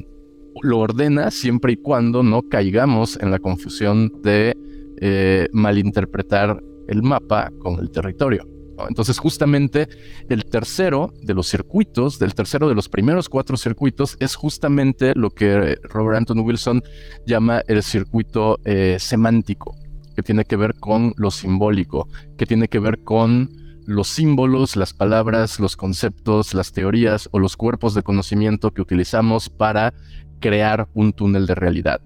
lo 0.62 0.80
ordena 0.80 1.32
siempre 1.32 1.74
y 1.74 1.78
cuando 1.78 2.24
no 2.24 2.42
caigamos 2.44 3.18
en 3.22 3.32
la 3.32 3.40
confusión 3.40 4.12
de 4.22 4.56
eh, 5.02 5.48
malinterpretar 5.54 6.62
el 6.88 7.04
mapa 7.04 7.52
con 7.60 7.80
el 7.80 7.92
territorio. 7.92 8.46
Entonces 8.88 9.18
justamente 9.18 9.88
el 10.30 10.46
tercero 10.46 11.12
de 11.22 11.34
los 11.34 11.48
circuitos, 11.48 12.18
del 12.20 12.34
tercero 12.34 12.70
de 12.70 12.76
los 12.76 12.88
primeros 12.88 13.28
cuatro 13.28 13.58
circuitos, 13.58 14.16
es 14.20 14.36
justamente 14.36 15.14
lo 15.16 15.32
que 15.32 15.78
Robert 15.84 16.18
Anton 16.18 16.40
Wilson 16.40 16.82
llama 17.26 17.62
el 17.68 17.84
circuito 17.84 18.58
eh, 18.64 18.98
semántico, 19.00 19.76
que 20.16 20.24
tiene 20.24 20.46
que 20.46 20.56
ver 20.56 20.76
con 20.80 21.14
lo 21.18 21.32
simbólico, 21.32 22.08
que 22.38 22.46
tiene 22.46 22.68
que 22.68 22.80
ver 22.80 23.04
con 23.04 23.50
los 23.90 24.08
símbolos, 24.08 24.76
las 24.76 24.94
palabras, 24.94 25.60
los 25.60 25.76
conceptos, 25.76 26.54
las 26.54 26.72
teorías 26.72 27.28
o 27.32 27.40
los 27.40 27.58
cuerpos 27.58 27.96
de 27.96 28.04
conocimiento 28.04 28.72
que 28.72 28.84
utilizamos 28.84 29.50
para 29.50 29.96
crear 30.40 30.88
un 30.94 31.12
túnel 31.12 31.48
de 31.48 31.56
realidad. 31.56 32.00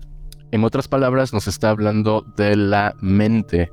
En 0.52 0.64
otras 0.64 0.88
palabras, 0.88 1.34
nos 1.34 1.48
está 1.50 1.72
hablando 1.72 2.26
de 2.38 2.56
la 2.56 2.96
mente 3.02 3.70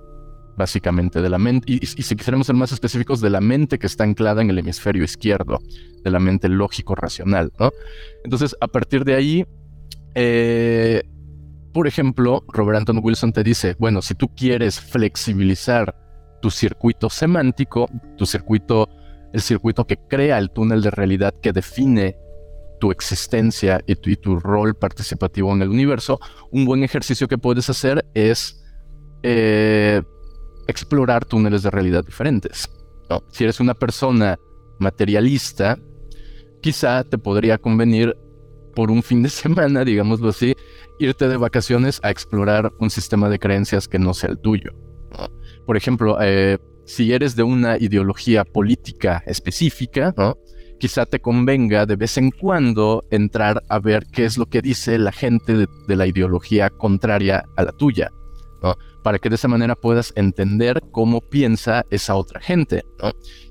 básicamente, 0.57 1.23
de 1.23 1.31
la 1.31 1.39
mente, 1.39 1.73
y, 1.73 1.87
si 1.87 2.17
quisiéramos 2.17 2.49
ser 2.49 2.57
más 2.57 2.73
específicos, 2.73 3.21
de 3.21 3.31
la 3.31 3.41
mente 3.41 3.79
que 3.79 3.87
está 3.87 4.05
anclada 4.05 4.43
en 4.43 4.51
el 4.51 4.59
hemisferio 4.59 5.05
izquierdo, 5.05 5.61
de 6.03 6.11
la 6.11 6.19
mente 6.19 6.51
lógico-racional. 6.51 7.53
Entonces, 8.25 8.55
a 8.61 8.67
partir 8.67 9.05
de 9.05 9.15
ahí, 9.15 9.47
eh, 10.15 11.03
por 11.73 11.87
ejemplo, 11.87 12.45
Robert 12.49 12.79
Anton 12.79 13.01
Wilson 13.03 13.33
te 13.33 13.43
dice, 13.43 13.75
bueno, 13.79 14.03
si 14.03 14.15
tú 14.15 14.35
quieres 14.35 14.81
flexibilizar 14.81 15.95
tu 16.41 16.51
circuito 16.51 17.11
semántico, 17.11 17.89
tu 18.17 18.27
circuito, 18.27 18.89
el 19.33 19.41
circuito 19.41 19.87
que 19.87 19.97
crea 19.97 20.39
el 20.39 20.51
túnel 20.51 20.83
de 20.83 20.91
realidad 20.91 21.35
que 21.41 21.53
define 21.53 22.17
tu 22.81 22.91
existencia 22.91 23.81
y 23.87 23.95
tu, 24.17 24.41
rol 24.41 24.75
participativo 24.75 25.53
en 25.53 25.63
el 25.63 25.69
universo, 25.69 26.19
un 26.51 26.65
buen 26.65 26.83
ejercicio 26.83 27.29
que 27.29 27.39
puedes 27.39 27.69
hacer 27.69 28.05
es 28.15 28.65
eh, 29.23 30.03
explorar 30.67 31.25
túneles 31.25 31.63
de 31.63 31.71
realidad 31.71 32.05
diferentes. 32.05 32.69
¿no? 33.09 33.23
Si 33.31 33.45
eres 33.45 33.61
una 33.61 33.75
persona 33.75 34.39
materialista, 34.79 35.79
quizá 36.63 37.05
te 37.05 37.19
podría 37.19 37.59
convenir 37.59 38.17
por 38.75 38.91
un 38.91 39.03
fin 39.03 39.23
de 39.23 39.29
semana, 39.29 39.85
digámoslo 39.85 40.31
así, 40.31 40.55
irte 40.99 41.29
de 41.29 41.37
vacaciones 41.37 42.01
a 42.03 42.11
explorar 42.11 42.73
un 42.81 42.91
sistema 42.91 43.29
de 43.29 43.39
creencias 43.39 43.89
que 43.89 43.99
no 43.99 44.15
sea 44.15 44.31
el 44.31 44.39
tuyo. 44.39 44.73
Por 45.67 45.77
ejemplo, 45.77 46.19
eh, 46.21 46.59
si 46.85 47.13
eres 47.13 47.37
de 47.37 47.43
una 47.43 47.79
ideología 47.79 48.45
política 48.45 49.23
específica, 49.27 50.13
quizá 50.81 51.07
te 51.07 51.21
convenga 51.21 51.87
de 51.87 51.95
vez 51.95 52.17
en 52.17 52.31
cuando 52.31 53.05
entrar 53.11 53.63
a 53.69 53.79
ver 53.79 54.07
qué 54.11 54.25
es 54.25 54.37
lo 54.37 54.47
que 54.47 54.63
dice 54.63 54.99
la 54.99 55.13
gente 55.13 55.55
de, 55.55 55.97
la 55.97 56.07
ideología 56.07 56.71
contraria 56.71 57.45
a 57.57 57.63
la 57.63 57.73
tuya, 57.73 58.11
para 59.05 59.19
que 59.19 59.29
de 59.29 59.37
esa 59.37 59.47
manera 59.47 59.77
puedas 59.77 60.13
entender 60.17 60.83
cómo 60.91 61.21
piensa 61.21 61.85
esa 61.91 62.17
otra 62.17 62.41
gente. 62.41 62.83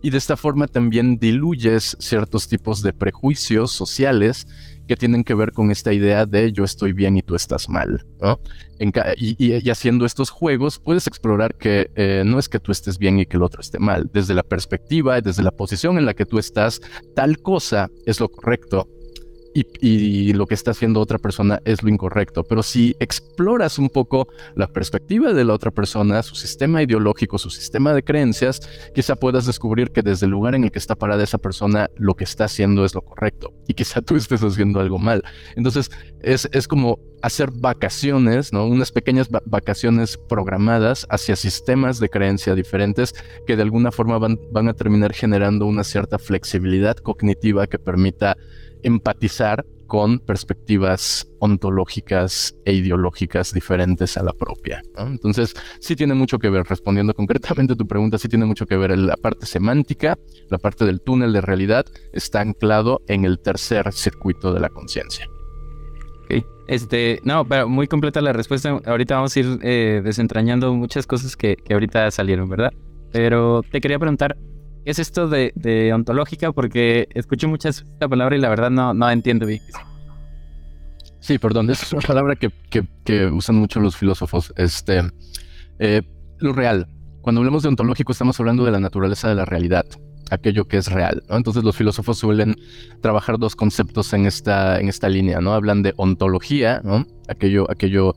Y 0.01 0.09
de 0.09 0.17
esta 0.17 0.35
forma 0.35 0.67
también 0.67 1.17
diluyes 1.17 1.95
ciertos 1.99 2.47
tipos 2.47 2.81
de 2.81 2.93
prejuicios 2.93 3.71
sociales 3.71 4.47
que 4.89 4.97
tienen 4.97 5.23
que 5.23 5.35
ver 5.35 5.51
con 5.51 5.69
esta 5.69 5.93
idea 5.93 6.25
de 6.25 6.51
yo 6.51 6.63
estoy 6.63 6.93
bien 6.93 7.15
y 7.15 7.21
tú 7.21 7.35
estás 7.35 7.69
mal. 7.69 8.07
¿no? 8.19 8.39
y, 9.17 9.69
haciendo 9.69 10.03
estos 10.03 10.31
juegos 10.31 10.79
puedes 10.79 11.05
explorar 11.05 11.53
que 11.55 11.91
eh, 11.95 12.23
no 12.25 12.39
es 12.39 12.49
que 12.49 12.59
tú 12.59 12.71
estés 12.71 12.97
bien 12.97 13.19
y 13.19 13.27
que 13.27 13.37
el 13.37 13.43
otro 13.43 13.61
esté 13.61 13.77
mal. 13.77 14.09
Desde 14.11 14.33
la 14.33 14.41
perspectiva 14.41 15.21
desde 15.21 15.43
la 15.43 15.51
posición 15.51 15.99
en 15.99 16.07
la 16.07 16.15
que 16.15 16.25
tú 16.25 16.39
estás, 16.39 16.81
tal 17.15 17.37
cosa 17.39 17.87
es 18.07 18.19
lo 18.19 18.29
correcto 18.29 18.87
y, 19.81 20.33
lo 20.33 20.45
que 20.45 20.53
está 20.53 20.71
haciendo 20.71 20.99
otra 20.99 21.17
persona 21.17 21.59
es 21.65 21.83
lo 21.83 21.89
incorrecto. 21.89 22.43
Pero 22.43 22.63
si 22.63 22.95
exploras 22.99 23.79
un 23.79 23.89
poco 23.89 24.27
la 24.55 24.67
perspectiva 24.67 25.33
de 25.33 25.43
la 25.43 25.53
otra 25.53 25.71
persona, 25.71 26.23
su 26.23 26.35
sistema 26.35 26.81
ideológico, 26.83 27.37
su 27.37 27.49
sistema 27.49 27.93
de 27.93 28.03
creencias, 28.03 28.61
quizá 28.93 29.15
puedas 29.15 29.45
descubrir 29.45 29.91
que 29.91 30.01
desde 30.01 30.25
el 30.25 30.31
lugar 30.31 30.55
en 30.55 30.63
el 30.63 30.71
que 30.71 30.79
está 30.79 30.95
parada 30.95 31.23
esa 31.23 31.37
persona, 31.37 31.89
lo 31.97 32.15
que 32.15 32.23
está 32.23 32.45
haciendo 32.45 32.85
es 32.85 32.93
lo 32.95 33.01
correcto 33.01 33.53
y 33.67 33.73
quizá 33.73 34.01
tú 34.01 34.15
estés 34.15 34.41
haciendo 34.41 34.79
algo 34.79 34.97
mal. 34.97 35.23
Entonces 35.55 35.91
es, 36.21 36.49
es 36.51 36.67
como 36.67 36.99
hacer 37.21 37.51
vacaciones, 37.51 38.53
¿no? 38.53 38.65
Unas 38.65 38.91
pequeñas 38.91 39.29
vacaciones 39.45 40.17
programadas 40.17 41.05
hacia 41.09 41.35
sistemas 41.35 41.99
de 41.99 42.09
creencia 42.09 42.55
diferentes 42.55 43.13
que 43.45 43.55
de 43.55 43.63
alguna 43.63 43.91
forma 43.91 44.17
van, 44.17 44.39
van 44.51 44.69
a 44.69 44.73
terminar 44.73 45.13
generando 45.13 45.65
una 45.65 45.83
cierta 45.83 46.17
flexibilidad 46.17 46.97
cognitiva 46.97 47.67
que 47.67 47.79
permita 47.79 48.37
empatizar 48.83 49.65
con 49.89 50.19
perspectivas 50.19 51.27
ontológicas 51.39 52.55
e 52.63 52.73
ideológicas 52.73 53.51
diferentes 53.53 54.17
a 54.17 54.23
la 54.23 54.33
propia. 54.33 54.81
Entonces, 54.97 55.55
sí 55.79 55.95
tiene 55.95 56.13
mucho 56.13 56.37
que 56.37 56.49
ver, 56.49 56.63
respondiendo 56.67 57.13
concretamente 57.13 57.73
a 57.73 57.75
tu 57.75 57.87
pregunta, 57.87 58.19
sí 58.19 58.29
tiene 58.29 58.45
mucho 58.45 58.67
que 58.67 58.77
ver 58.77 58.95
la 58.97 59.17
parte 59.17 59.47
semántica, 59.47 60.17
la 60.49 60.59
parte 60.59 60.85
del 60.85 61.01
túnel 61.01 61.33
de 61.33 61.41
realidad, 61.41 61.85
está 62.13 62.39
anclado 62.41 63.01
en 63.07 63.25
el 63.25 63.39
tercer 63.39 63.91
circuito 63.91 64.53
de 64.53 64.59
la 64.59 64.69
conciencia. 64.69 65.27
Ok, 66.25 66.45
este, 66.67 67.19
no, 67.23 67.43
pero 67.45 67.67
muy 67.67 67.87
completa 67.87 68.21
la 68.21 68.31
respuesta. 68.31 68.79
Ahorita 68.85 69.15
vamos 69.15 69.35
a 69.35 69.39
ir 69.39 69.59
eh, 69.63 70.01
desentrañando 70.03 70.71
muchas 70.75 71.07
cosas 71.07 71.35
que 71.35 71.57
ahorita 71.67 72.11
salieron, 72.11 72.47
¿verdad? 72.47 72.71
Pero 73.11 73.63
te 73.63 73.81
quería 73.81 73.97
preguntar, 73.97 74.37
¿Qué 74.83 74.91
es 74.91 74.99
esto 74.99 75.27
de, 75.27 75.91
ontológica? 75.93 76.51
Porque 76.51 77.07
escucho 77.13 77.47
muchas 77.47 77.85
esta 77.89 78.07
palabra 78.07 78.35
y 78.35 78.39
la 78.39 78.49
verdad 78.49 78.69
no, 78.69 78.93
no 78.93 79.09
entiendo 79.09 79.45
bien. 79.45 79.61
Sí, 81.19 81.37
perdón, 81.37 81.69
es 81.69 81.91
una 81.91 82.01
palabra 82.01 82.35
que, 82.35 82.51
que, 83.03 83.25
usan 83.27 83.57
mucho 83.57 83.79
los 83.79 83.97
filósofos. 83.97 84.53
Este, 84.55 85.03
eh, 85.79 86.01
lo 86.39 86.53
real. 86.53 86.87
Cuando 87.21 87.41
hablamos 87.41 87.63
de 87.63 87.69
ontológico 87.69 88.13
estamos 88.13 88.39
hablando 88.39 88.63
de 88.63 88.71
la 88.71 88.79
naturaleza 88.79 89.27
de 89.27 89.35
la 89.35 89.45
realidad, 89.45 89.85
aquello 90.31 90.67
que 90.67 90.77
es 90.77 90.91
real. 90.91 91.23
Entonces 91.29 91.63
los 91.63 91.75
filósofos 91.75 92.17
suelen 92.17 92.55
trabajar 93.01 93.37
dos 93.37 93.55
conceptos 93.55 94.13
en 94.13 94.25
esta, 94.25 94.79
en 94.79 94.87
esta 94.87 95.09
línea, 95.09 95.41
¿no? 95.41 95.53
Hablan 95.53 95.83
de 95.83 95.93
ontología, 95.97 96.81
¿no? 96.83 97.05
Aquello, 97.27 97.69
aquello 97.69 98.15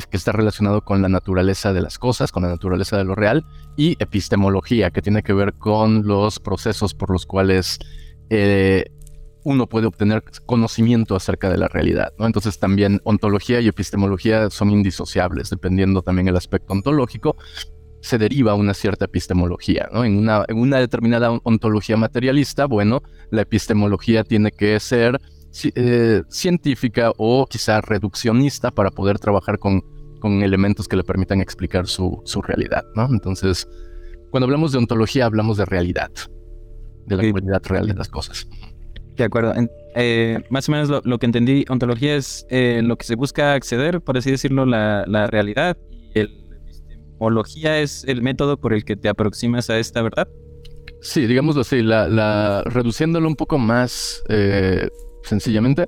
que, 0.00 0.16
está 0.16 0.32
relacionado 0.32 0.82
con 0.82 1.02
la 1.02 1.08
naturaleza 1.08 1.72
de 1.72 1.82
las 1.82 1.98
cosas, 1.98 2.32
con 2.32 2.42
la 2.42 2.48
naturaleza 2.48 2.96
de 2.96 3.04
lo 3.04 3.14
real, 3.14 3.44
y 3.76 3.96
epistemología, 4.02 4.90
que 4.90 5.02
tiene 5.02 5.22
que 5.22 5.34
ver 5.34 5.52
con 5.54 6.06
los 6.06 6.40
procesos 6.40 6.94
por 6.94 7.10
los 7.10 7.26
cuales 7.26 7.78
eh, 8.30 8.86
uno 9.44 9.68
puede 9.68 9.86
obtener 9.86 10.24
conocimiento 10.46 11.14
acerca 11.14 11.50
de 11.50 11.58
la 11.58 11.68
realidad. 11.68 12.12
Entonces 12.18 12.58
también 12.58 13.00
ontología 13.04 13.60
y 13.60 13.68
epistemología 13.68 14.48
son 14.50 14.70
indisociables, 14.70 15.50
dependiendo 15.50 16.02
también 16.02 16.28
el 16.28 16.36
aspecto 16.36 16.72
ontológico, 16.72 17.36
se 18.00 18.18
deriva 18.18 18.54
una 18.54 18.74
cierta 18.74 19.04
epistemología. 19.04 19.88
En, 19.92 20.18
una, 20.18 20.44
en 20.48 20.58
una 20.58 20.78
determinada 20.78 21.30
ontología 21.44 21.96
materialista, 21.96 22.66
bueno, 22.66 23.02
la 23.30 23.42
epistemología 23.42 24.24
tiene 24.24 24.50
que 24.52 24.80
ser 24.80 25.20
eh, 25.74 26.22
científica 26.28 27.12
o 27.18 27.46
quizá 27.46 27.80
reduccionista 27.80 28.70
para 28.70 28.90
poder 28.90 29.18
trabajar 29.18 29.58
con, 29.58 29.82
con 30.18 30.42
elementos 30.42 30.88
que 30.88 30.96
le 30.96 31.04
permitan 31.04 31.40
explicar 31.40 31.86
su, 31.86 32.22
su, 32.24 32.40
realidad, 32.40 32.84
¿no? 32.94 33.06
Entonces, 33.10 33.68
cuando 34.30 34.46
hablamos 34.46 34.72
de 34.72 34.78
ontología, 34.78 35.26
hablamos 35.26 35.58
de 35.58 35.66
realidad, 35.66 36.10
de 37.06 37.16
la 37.16 37.22
realidad 37.22 37.62
real 37.64 37.86
de 37.86 37.94
las 37.94 38.08
cosas. 38.08 38.48
De 39.16 39.24
acuerdo. 39.24 39.52
Eh, 39.94 40.38
más 40.48 40.70
o 40.70 40.72
menos 40.72 41.04
lo, 41.04 41.18
que 41.18 41.26
entendí, 41.26 41.66
ontología 41.68 42.16
es 42.16 42.46
eh, 42.48 42.80
lo 42.82 42.96
que 42.96 43.04
se 43.04 43.14
busca 43.14 43.52
acceder, 43.52 44.00
por 44.00 44.16
así 44.16 44.30
decirlo, 44.30 44.64
la, 44.64 45.04
la 45.06 45.26
realidad, 45.26 45.76
y 46.14 46.20
epistemología 46.20 47.78
es 47.80 48.04
el 48.04 48.22
método 48.22 48.58
por 48.58 48.72
el 48.72 48.86
que 48.86 48.96
te 48.96 49.10
aproximas 49.10 49.68
a 49.68 49.78
esta 49.78 50.00
verdad. 50.00 50.28
Sí, 51.02 51.26
digámoslo 51.26 51.60
así, 51.60 51.82
la, 51.82 52.08
la 52.08 52.62
reduciéndolo 52.64 53.28
un 53.28 53.36
poco 53.36 53.58
más 53.58 54.22
sencillamente, 55.22 55.86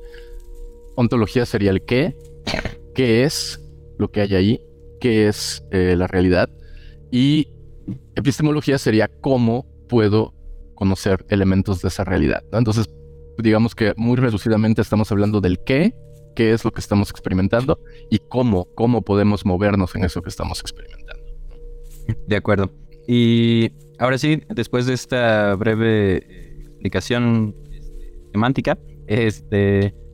ontología 0.97 1.47
sería 1.47 1.71
el 1.71 1.85
qué, 1.85 2.17
qué 2.95 3.25
es 3.25 3.61
lo 3.99 4.11
que 4.11 4.21
hay 4.21 4.35
ahí, 4.35 4.61
qué 5.01 5.29
es 5.29 5.65
eh, 5.71 5.95
la 5.97 6.07
realidad, 6.07 6.49
y 7.11 7.49
epistemología 8.17 8.79
sería 8.79 9.09
cómo 9.09 9.67
puedo 9.89 10.35
conocer 10.75 11.25
elementos 11.29 11.83
de 11.83 11.89
esa 11.89 12.05
realidad. 12.05 12.43
Entonces, 12.53 12.89
digamos 13.39 13.75
que 13.75 13.93
muy 13.97 14.17
reducidamente 14.17 14.83
estamos 14.83 15.11
hablando 15.13 15.41
del 15.41 15.59
qué, 15.65 15.95
qué 16.35 16.53
es 16.53 16.65
lo 16.65 16.73
que 16.73 16.81
estamos 16.81 17.11
experimentando, 17.11 17.79
y 18.11 18.19
cómo, 18.19 18.67
cómo 18.75 19.03
podemos 19.03 19.45
movernos 19.45 19.95
en 19.95 20.05
eso 20.05 20.23
que 20.23 20.31
estamos 20.31 20.61
experimentando. 20.61 21.25
De 22.27 22.37
acuerdo. 22.37 22.71
Y 23.07 23.71
ahora 23.99 24.19
sí, 24.19 24.43
después 24.49 24.87
de 24.87 24.95
esta 24.95 25.55
breve 25.55 26.17
eh, 26.17 26.61
explicación 26.61 27.55
este, 27.71 28.15
semántica, 28.33 28.79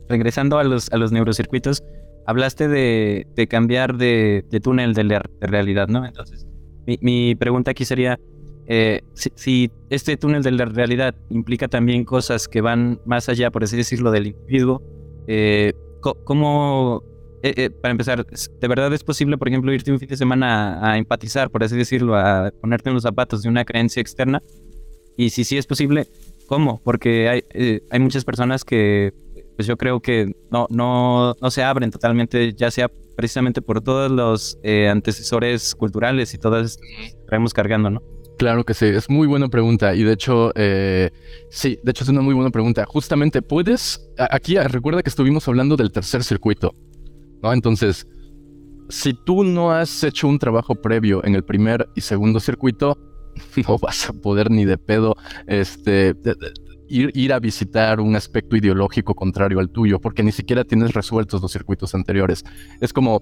regresando 0.07 0.59
a 0.59 0.63
los, 0.63 0.91
a 0.91 0.97
los 0.97 1.11
neurocircuitos, 1.11 1.83
hablaste 2.25 2.67
de, 2.67 3.47
cambiar 3.49 3.97
de, 3.97 4.43
túnel 4.63 4.93
de, 4.93 5.21
realidad, 5.41 5.87
¿no? 5.87 6.05
Entonces, 6.05 6.47
mi, 6.85 7.35
pregunta 7.35 7.71
aquí 7.71 7.85
sería, 7.85 8.19
eh, 8.67 9.01
si, 9.13 9.71
este 9.89 10.17
túnel 10.17 10.43
de 10.43 10.51
la 10.51 10.65
realidad 10.65 11.15
implica 11.29 11.67
también 11.67 12.05
cosas 12.05 12.47
que 12.47 12.61
van 12.61 12.99
más 13.05 13.29
allá, 13.29 13.51
por 13.51 13.63
así 13.63 13.77
decirlo, 13.77 14.11
del 14.11 14.27
individuo, 14.27 14.81
eh, 15.27 15.73
¿cómo, 16.01 17.03
eh, 17.43 17.69
para 17.69 17.91
empezar, 17.91 18.25
¿de 18.25 18.67
verdad 18.67 18.93
es 18.93 19.03
posible, 19.03 19.37
por 19.37 19.47
ejemplo, 19.47 19.73
irte 19.73 19.91
un 19.91 19.99
fin 19.99 20.09
de 20.09 20.17
semana 20.17 20.79
a, 20.85 20.97
empatizar, 20.97 21.49
por 21.49 21.63
así 21.63 21.75
decirlo, 21.75 22.15
a 22.15 22.51
ponerte 22.61 22.89
en 22.89 22.95
los 22.95 23.03
zapatos 23.03 23.41
de 23.41 23.49
una 23.49 23.65
creencia 23.65 24.01
externa? 24.01 24.41
Y 25.17 25.29
si 25.31 25.43
sí 25.43 25.57
es 25.57 25.67
posible, 25.67 26.07
¿Cómo? 26.51 26.81
Porque 26.83 27.29
hay, 27.29 27.43
eh, 27.53 27.79
hay 27.91 27.99
muchas 28.01 28.25
personas 28.25 28.65
que, 28.65 29.13
pues 29.55 29.69
yo 29.69 29.77
creo 29.77 30.01
que 30.01 30.33
no, 30.51 30.67
no, 30.69 31.33
no 31.41 31.49
se 31.49 31.63
abren 31.63 31.91
totalmente, 31.91 32.51
ya 32.51 32.69
sea 32.69 32.91
precisamente 33.15 33.61
por 33.61 33.79
todos 33.79 34.11
los 34.11 34.59
eh, 34.61 34.89
antecesores 34.89 35.73
culturales 35.75 36.33
y 36.33 36.37
todas 36.37 36.75
que 36.75 37.15
traemos 37.25 37.53
cargando, 37.53 37.89
¿no? 37.89 38.03
Claro 38.37 38.65
que 38.65 38.73
sí, 38.73 38.87
es 38.87 39.09
muy 39.09 39.27
buena 39.27 39.47
pregunta 39.47 39.95
y 39.95 40.03
de 40.03 40.11
hecho, 40.11 40.51
eh, 40.55 41.11
sí, 41.49 41.79
de 41.83 41.91
hecho 41.91 42.03
es 42.03 42.09
una 42.09 42.19
muy 42.19 42.33
buena 42.33 42.49
pregunta. 42.49 42.83
Justamente, 42.85 43.41
puedes, 43.41 44.11
aquí 44.17 44.57
ah, 44.57 44.67
recuerda 44.67 45.01
que 45.03 45.09
estuvimos 45.09 45.47
hablando 45.47 45.77
del 45.77 45.93
tercer 45.93 46.21
circuito, 46.21 46.75
¿no? 47.41 47.53
Entonces, 47.53 48.05
si 48.89 49.13
tú 49.13 49.45
no 49.45 49.71
has 49.71 50.03
hecho 50.03 50.27
un 50.27 50.37
trabajo 50.37 50.75
previo 50.75 51.23
en 51.23 51.33
el 51.33 51.45
primer 51.45 51.87
y 51.95 52.01
segundo 52.01 52.41
circuito, 52.41 52.97
no 53.67 53.77
vas 53.77 54.09
a 54.09 54.13
poder 54.13 54.51
ni 54.51 54.65
de 54.65 54.77
pedo 54.77 55.15
este, 55.47 56.15
ir, 56.91 57.33
a 57.33 57.39
visitar 57.39 57.99
un 57.99 58.15
aspecto 58.15 58.55
ideológico 58.55 59.15
contrario 59.15 59.59
al 59.59 59.69
tuyo, 59.69 59.99
porque 59.99 60.23
ni 60.23 60.31
siquiera 60.31 60.63
tienes 60.63 60.93
resueltos 60.93 61.41
los 61.41 61.51
circuitos 61.51 61.95
anteriores. 61.95 62.43
Es 62.81 62.91
como, 62.93 63.21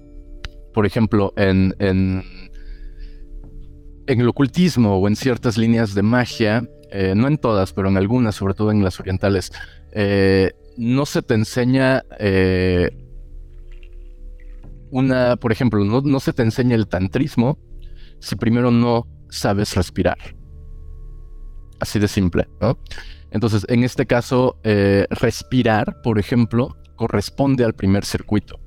por 0.74 0.86
ejemplo, 0.86 1.32
en, 1.36 1.74
en, 1.78 2.22
el 4.06 4.28
ocultismo 4.28 4.96
o 4.96 5.06
en 5.06 5.14
ciertas 5.14 5.56
líneas 5.56 5.94
de 5.94 6.02
magia, 6.02 6.68
eh, 6.90 7.14
no 7.16 7.28
en 7.28 7.38
todas, 7.38 7.72
pero 7.72 7.88
en 7.88 7.96
algunas, 7.96 8.34
sobre 8.34 8.54
todo 8.54 8.72
en 8.72 8.82
las 8.82 8.98
orientales, 8.98 9.52
eh, 9.92 10.52
no 10.76 11.06
se 11.06 11.22
te 11.22 11.34
enseña 11.34 12.02
eh, 12.18 12.90
una, 14.90 15.36
por 15.36 15.52
ejemplo, 15.52 15.84
no, 15.84 16.00
no 16.00 16.18
se 16.18 16.32
te 16.32 16.42
enseña 16.42 16.74
el 16.74 16.88
tantrismo 16.88 17.58
si 18.18 18.36
primero 18.36 18.70
no 18.70 19.06
sabes 19.30 19.74
respirar. 19.74 20.18
Así 21.80 21.98
de 21.98 22.08
simple. 22.08 22.48
Entonces, 23.30 23.64
en 23.68 23.84
este 23.84 24.06
caso, 24.06 24.58
eh, 24.64 25.06
respirar, 25.10 26.02
por 26.02 26.18
ejemplo, 26.18 26.76
corresponde 26.96 27.64
al 27.64 27.74
primer 27.74 28.04
circuito. 28.04 28.60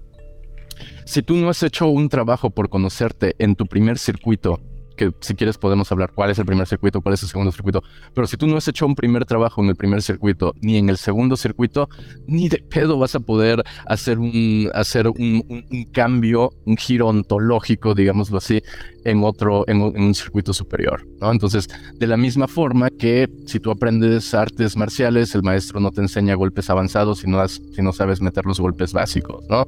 Si 1.06 1.22
tú 1.22 1.36
no 1.36 1.50
has 1.50 1.62
hecho 1.62 1.88
un 1.88 2.10
trabajo 2.10 2.50
por 2.50 2.70
conocerte 2.70 3.36
en 3.38 3.56
tu 3.56 3.68
primer 3.68 4.00
circuito 4.00 4.60
que 4.96 5.12
si 5.20 5.36
quieres 5.36 5.58
podemos 5.58 5.92
hablar 5.92 6.12
cuál 6.14 6.32
es 6.32 6.40
el 6.40 6.46
primer 6.46 6.68
circuito, 6.68 7.02
cuál 7.02 7.14
es 7.14 7.24
el 7.24 7.30
segundo 7.30 7.52
circuito, 7.52 7.84
pero 8.14 8.28
si 8.28 8.38
tú 8.38 8.48
no 8.48 8.58
has 8.58 8.68
hecho 8.68 8.86
un 8.86 8.96
primer 8.96 9.26
trabajo 9.26 9.62
en 9.62 9.70
el 9.70 9.76
primer 9.76 10.02
circuito 10.02 10.54
ni 10.62 10.78
en 10.78 10.90
el 10.90 10.98
segundo 10.98 11.36
circuito, 11.36 11.90
ni 12.28 12.50
de 12.50 12.60
pedo 12.60 12.98
vas 12.98 13.16
a 13.16 13.20
poder 13.20 13.64
hacer 13.86 14.20
un, 14.20 14.70
hacer 14.74 15.08
un, 15.08 15.88
cambio, 15.92 16.52
un 16.66 16.78
giro 16.78 17.08
ontológico, 17.08 17.94
digámoslo 17.94 18.38
así, 18.38 18.62
en 19.06 19.24
otro, 19.24 19.66
en, 19.68 19.82
un 19.82 20.14
circuito 20.14 20.54
superior, 20.54 21.06
¿no? 21.20 21.32
Entonces, 21.32 21.68
de 21.96 22.08
la 22.08 22.18
misma 22.18 22.48
forma 22.48 22.90
que 22.90 23.30
si 23.46 23.60
tú 23.60 23.72
aprendes 23.72 24.34
artes 24.34 24.78
marciales, 24.78 25.36
el 25.36 25.44
maestro 25.44 25.80
no 25.80 25.92
te 25.92 26.02
enseña 26.02 26.36
golpes 26.36 26.70
avanzados 26.70 27.20
si 27.20 27.28
no, 27.28 27.46
si 27.48 27.82
no 27.82 27.92
sabes 27.92 28.22
meter 28.22 28.46
los 28.46 28.60
golpes 28.60 28.94
básicos, 28.94 29.44
¿no? 29.50 29.68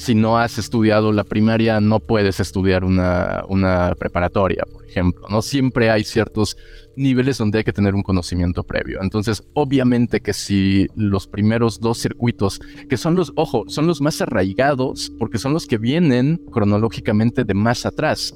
Si 0.00 0.14
no 0.14 0.38
has 0.38 0.56
estudiado 0.56 1.12
la 1.12 1.24
primaria, 1.24 1.78
no 1.78 2.00
puedes 2.00 2.40
estudiar 2.40 2.84
una, 2.84 3.44
una, 3.48 3.94
preparatoria, 3.98 4.64
por 4.72 4.82
ejemplo. 4.86 5.28
No 5.28 5.42
siempre 5.42 5.90
hay 5.90 6.04
ciertos 6.04 6.56
niveles 6.96 7.36
donde 7.36 7.58
hay 7.58 7.64
que 7.64 7.74
tener 7.74 7.94
un 7.94 8.02
conocimiento 8.02 8.62
previo. 8.62 9.00
Entonces, 9.02 9.42
obviamente 9.52 10.20
que 10.20 10.32
si 10.32 10.86
los 10.96 11.26
primeros 11.26 11.80
dos 11.80 11.98
circuitos, 11.98 12.60
que 12.88 12.96
son 12.96 13.14
los, 13.14 13.30
ojo, 13.36 13.64
son 13.68 13.86
los 13.86 14.00
más 14.00 14.22
arraigados, 14.22 15.12
porque 15.18 15.36
son 15.36 15.52
los 15.52 15.66
que 15.66 15.76
vienen 15.76 16.40
cronológicamente 16.50 17.44
de 17.44 17.52
más 17.52 17.84
atrás. 17.84 18.34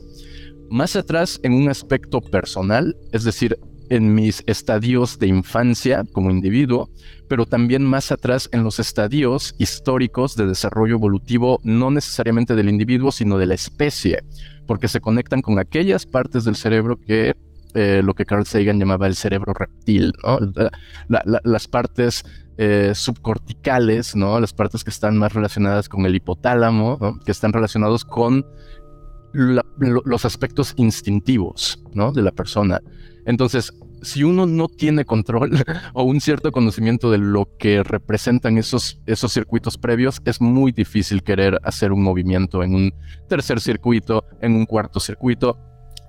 Más 0.68 0.96
atrás 0.96 1.40
en 1.42 1.54
un 1.54 1.70
aspecto 1.70 2.20
personal, 2.20 2.94
es 3.10 3.24
decir, 3.24 3.58
en 3.91 4.14
mis 4.14 4.43
estadios 4.47 5.18
de 5.18 5.26
infancia 5.26 6.05
como 6.12 6.30
individuo, 6.30 6.91
pero 7.28 7.47
también 7.47 7.85
más 7.85 8.12
atrás 8.12 8.49
en 8.53 8.62
los 8.62 8.78
estadios 8.78 9.55
históricos 9.59 10.37
de 10.37 10.47
desarrollo 10.47 10.97
evolutivo, 10.97 11.61
no 11.64 11.91
necesariamente 11.91 12.55
del 12.55 12.68
individuo, 12.68 13.12
sino 13.12 13.39
de 13.39 13.47
la 13.47 13.55
especie, 13.55 14.22
porque 14.66 14.89
se 14.89 15.01
conectan 15.01 15.43
con 15.43 15.59
aquellas 15.59 16.07
partes 16.07 16.45
del 16.45 16.57
cerebro 16.57 16.99
que 16.99 17.35
eh, 17.74 18.03
lo 18.05 18.14
que 18.14 18.24
Carl 18.24 18.47
Sagan 18.47 18.78
llamaba 18.78 19.09
el 19.09 19.16
cerebro 19.16 19.53
reptil, 19.53 20.12
las 21.09 21.66
partes 21.66 22.24
eh, 22.57 22.93
subcorticales, 22.95 24.14
¿no? 24.14 24.39
las 24.39 24.53
partes 24.53 24.85
que 24.85 24.91
están 24.91 25.18
más 25.18 25.32
relacionadas 25.32 25.89
con 25.89 26.07
el 26.07 26.14
hipotálamo, 26.14 27.18
que 27.24 27.32
están 27.32 27.53
relacionados 27.53 28.05
con 28.05 28.47
los 29.35 30.24
aspectos 30.24 30.74
instintivos 30.76 31.82
de 32.14 32.22
la 32.22 32.30
persona. 32.30 32.80
Entonces, 33.26 33.72
si 34.02 34.22
uno 34.22 34.46
no 34.46 34.68
tiene 34.68 35.04
control 35.04 35.50
o 35.94 36.04
un 36.04 36.20
cierto 36.20 36.52
conocimiento 36.52 37.10
de 37.10 37.18
lo 37.18 37.48
que 37.58 37.82
representan 37.82 38.58
esos, 38.58 39.00
esos 39.06 39.32
circuitos 39.32 39.78
previos, 39.78 40.20
es 40.24 40.40
muy 40.40 40.72
difícil 40.72 41.22
querer 41.22 41.58
hacer 41.62 41.92
un 41.92 42.02
movimiento 42.02 42.62
en 42.62 42.74
un 42.74 42.94
tercer 43.28 43.60
circuito, 43.60 44.24
en 44.40 44.54
un 44.54 44.66
cuarto 44.66 45.00
circuito. 45.00 45.58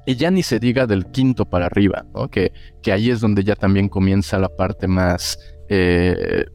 Y 0.05 0.15
ya 0.15 0.29
ni 0.29 0.43
se 0.43 0.59
diga 0.59 0.85
del 0.85 1.07
quinto 1.07 1.45
para 1.45 1.65
arriba, 1.65 2.05
que, 2.31 2.51
que 2.83 2.91
ahí 2.91 3.09
es 3.09 3.21
donde 3.21 3.43
ya 3.43 3.55
también 3.55 3.89
comienza 3.89 4.37
la 4.37 4.49
parte 4.49 4.87
más, 4.87 5.39
eh, 5.67 6.45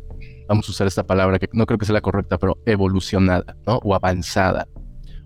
vamos 0.48 0.68
a 0.68 0.70
usar 0.70 0.86
esta 0.86 1.04
palabra 1.04 1.40
que 1.40 1.48
no 1.52 1.66
creo 1.66 1.76
que 1.76 1.84
sea 1.84 1.94
la 1.94 2.00
correcta, 2.00 2.38
pero 2.38 2.58
evolucionada 2.64 3.56
o 3.66 3.92
avanzada 3.92 4.68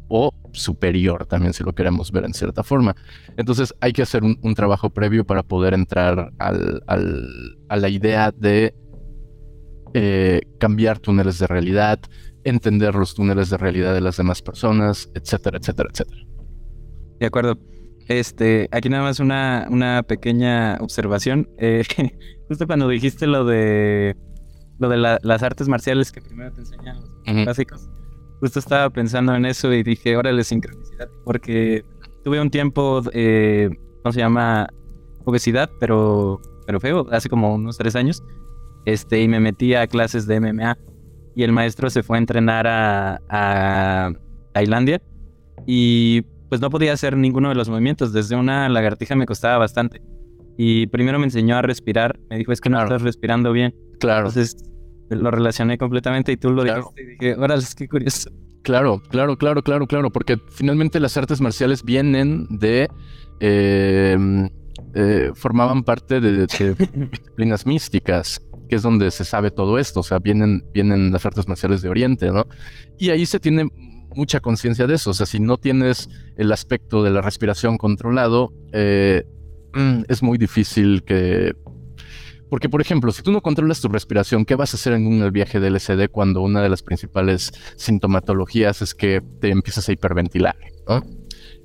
o 0.08 0.30
superior 0.54 1.26
también 1.26 1.52
si 1.52 1.62
lo 1.64 1.74
queremos 1.74 2.10
ver 2.12 2.24
en 2.24 2.34
cierta 2.34 2.62
forma. 2.62 2.94
Entonces 3.36 3.74
hay 3.80 3.92
que 3.92 4.02
hacer 4.02 4.22
un, 4.22 4.54
trabajo 4.54 4.90
previo 4.90 5.24
para 5.24 5.42
poder 5.42 5.74
entrar 5.74 6.32
al, 6.38 6.82
a 7.68 7.76
la 7.76 7.88
idea 7.88 8.32
de 8.32 8.74
eh, 9.94 10.40
cambiar 10.58 10.98
túneles 10.98 11.38
de 11.38 11.46
realidad, 11.46 12.00
entender 12.44 12.94
los 12.94 13.14
túneles 13.14 13.50
de 13.50 13.56
realidad 13.56 13.94
de 13.94 14.00
las 14.00 14.16
demás 14.16 14.42
personas, 14.42 15.10
etcétera, 15.14 15.58
etcétera, 15.58 15.88
etcétera. 15.92 16.20
De 17.20 17.26
acuerdo. 17.26 17.58
Este, 18.06 18.68
aquí 18.70 18.90
nada 18.90 19.04
más 19.04 19.18
una, 19.18 19.66
una 19.70 20.02
pequeña 20.02 20.76
observación. 20.80 21.48
Eh, 21.58 21.84
justo 22.48 22.66
cuando 22.66 22.88
dijiste 22.88 23.26
lo 23.26 23.44
de 23.44 24.16
lo 24.78 24.88
de 24.88 24.96
las 24.96 25.42
artes 25.42 25.68
marciales 25.68 26.10
que 26.10 26.20
primero 26.20 26.52
te 26.52 26.60
enseñan 26.62 26.96
los 27.24 27.46
básicos 27.46 27.88
justo 28.44 28.58
estaba 28.58 28.90
pensando 28.90 29.34
en 29.34 29.46
eso 29.46 29.72
y 29.72 29.82
dije, 29.82 30.18
órale, 30.18 30.44
sincronicidad, 30.44 31.08
porque 31.24 31.82
tuve 32.24 32.42
un 32.42 32.50
tiempo, 32.50 33.00
eh, 33.14 33.70
¿cómo 34.02 34.12
se 34.12 34.20
llama? 34.20 34.68
Obesidad, 35.24 35.70
pero, 35.80 36.42
pero 36.66 36.78
feo, 36.78 37.06
hace 37.10 37.30
como 37.30 37.54
unos 37.54 37.78
tres 37.78 37.96
años, 37.96 38.22
este, 38.84 39.22
y 39.22 39.28
me 39.28 39.40
metí 39.40 39.72
a 39.72 39.86
clases 39.86 40.26
de 40.26 40.40
MMA, 40.40 40.76
y 41.34 41.42
el 41.42 41.52
maestro 41.52 41.88
se 41.88 42.02
fue 42.02 42.18
a 42.18 42.20
entrenar 42.20 42.66
a, 42.66 43.18
a 43.30 44.12
Tailandia, 44.52 45.00
y 45.64 46.20
pues 46.50 46.60
no 46.60 46.68
podía 46.68 46.92
hacer 46.92 47.16
ninguno 47.16 47.48
de 47.48 47.54
los 47.54 47.70
movimientos, 47.70 48.12
desde 48.12 48.36
una 48.36 48.68
lagartija 48.68 49.16
me 49.16 49.24
costaba 49.24 49.56
bastante. 49.56 50.02
Y 50.58 50.86
primero 50.88 51.18
me 51.18 51.24
enseñó 51.24 51.56
a 51.56 51.62
respirar, 51.62 52.20
me 52.28 52.36
dijo, 52.36 52.52
es 52.52 52.60
que 52.60 52.68
no 52.68 52.82
estás 52.82 53.00
respirando 53.00 53.52
bien. 53.52 53.74
Claro. 53.98 54.28
Entonces 54.28 54.54
lo 55.14 55.30
relacioné 55.30 55.78
completamente 55.78 56.32
y 56.32 56.36
tú 56.36 56.50
lo 56.50 56.64
dijiste 56.64 57.02
y 57.02 57.06
dije, 57.06 57.34
órale, 57.36 57.64
que 57.76 57.88
curioso. 57.88 58.30
Claro, 58.62 59.02
claro, 59.10 59.36
claro, 59.36 59.62
claro, 59.62 59.86
claro, 59.86 60.10
porque 60.10 60.38
finalmente 60.50 61.00
las 61.00 61.16
artes 61.16 61.40
marciales 61.40 61.82
vienen 61.84 62.46
de... 62.50 62.88
Eh, 63.40 64.48
eh, 64.94 65.32
formaban 65.34 65.82
parte 65.82 66.20
de, 66.20 66.46
disciplinas 67.10 67.66
místicas, 67.66 68.40
que 68.68 68.76
es 68.76 68.82
donde 68.82 69.10
se 69.10 69.24
sabe 69.24 69.50
todo 69.50 69.78
esto, 69.78 70.00
o 70.00 70.02
sea, 70.02 70.18
vienen, 70.18 70.64
vienen 70.72 71.12
las 71.12 71.26
artes 71.26 71.48
marciales 71.48 71.82
de 71.82 71.88
Oriente, 71.88 72.30
¿no? 72.30 72.46
Y 72.98 73.10
ahí 73.10 73.26
se 73.26 73.40
tiene 73.40 73.68
mucha 74.14 74.38
conciencia 74.40 74.86
de 74.86 74.94
eso, 74.94 75.10
o 75.10 75.14
sea, 75.14 75.26
si 75.26 75.40
no 75.40 75.56
tienes 75.56 76.08
el 76.36 76.52
aspecto 76.52 77.02
de 77.02 77.10
la 77.10 77.22
respiración 77.22 77.76
controlado, 77.76 78.52
eh, 78.72 79.24
es 80.08 80.22
muy 80.22 80.38
difícil 80.38 81.02
que 81.04 81.52
porque, 82.50 82.68
por 82.68 82.80
ejemplo, 82.80 83.10
si 83.12 83.22
tú 83.22 83.32
no 83.32 83.40
controlas 83.40 83.80
tu 83.80 83.88
respiración, 83.88 84.44
¿qué 84.44 84.54
vas 84.54 84.74
a 84.74 84.76
hacer 84.76 84.92
en 84.92 85.06
un 85.06 85.32
viaje 85.32 85.60
de 85.60 85.70
LSD 85.70 86.08
cuando 86.10 86.42
una 86.42 86.62
de 86.62 86.68
las 86.68 86.82
principales 86.82 87.52
sintomatologías 87.76 88.82
es 88.82 88.94
que 88.94 89.22
te 89.40 89.50
empiezas 89.50 89.88
a 89.88 89.92
hiperventilar? 89.92 90.56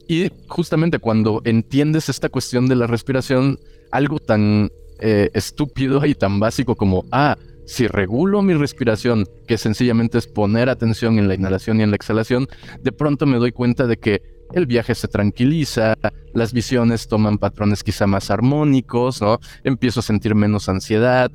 Y 0.08 0.32
justamente 0.48 1.00
cuando 1.00 1.42
entiendes 1.46 2.10
esta 2.10 2.30
cuestión 2.30 2.68
de 2.68 2.76
la 2.76 2.88
respiración, 2.88 3.60
algo 3.92 4.20
tan 4.20 4.72
eh, 5.00 5.30
estúpido 5.34 6.06
y 6.06 6.16
tan 6.16 6.40
básico 6.40 6.76
como, 6.76 7.06
ah, 7.12 7.38
si 7.66 7.88
regulo 7.88 8.42
mi 8.42 8.56
respiración, 8.56 9.26
que 9.48 9.60
sencillamente 9.60 10.18
es 10.18 10.26
poner 10.26 10.70
atención 10.70 11.20
en 11.20 11.28
la 11.28 11.36
inhalación 11.36 11.80
y 11.80 11.84
en 11.84 11.92
la 11.92 11.98
exhalación, 11.98 12.48
de 12.82 12.92
pronto 12.92 13.28
me 13.28 13.38
doy 13.38 13.52
cuenta 13.52 13.86
de 13.86 13.98
que 13.98 14.39
el 14.54 14.66
viaje 14.66 14.96
se 14.96 15.08
tranquiliza, 15.08 15.96
las 16.34 16.54
visiones 16.54 17.08
toman 17.08 17.38
patrones 17.38 17.84
quizá 17.84 18.08
más 18.08 18.32
armónicos, 18.32 19.22
¿no? 19.22 19.40
Empiezo 19.64 20.00
a 20.00 20.04
sentir 20.04 20.36
menos 20.36 20.70
ansiedad. 20.70 21.32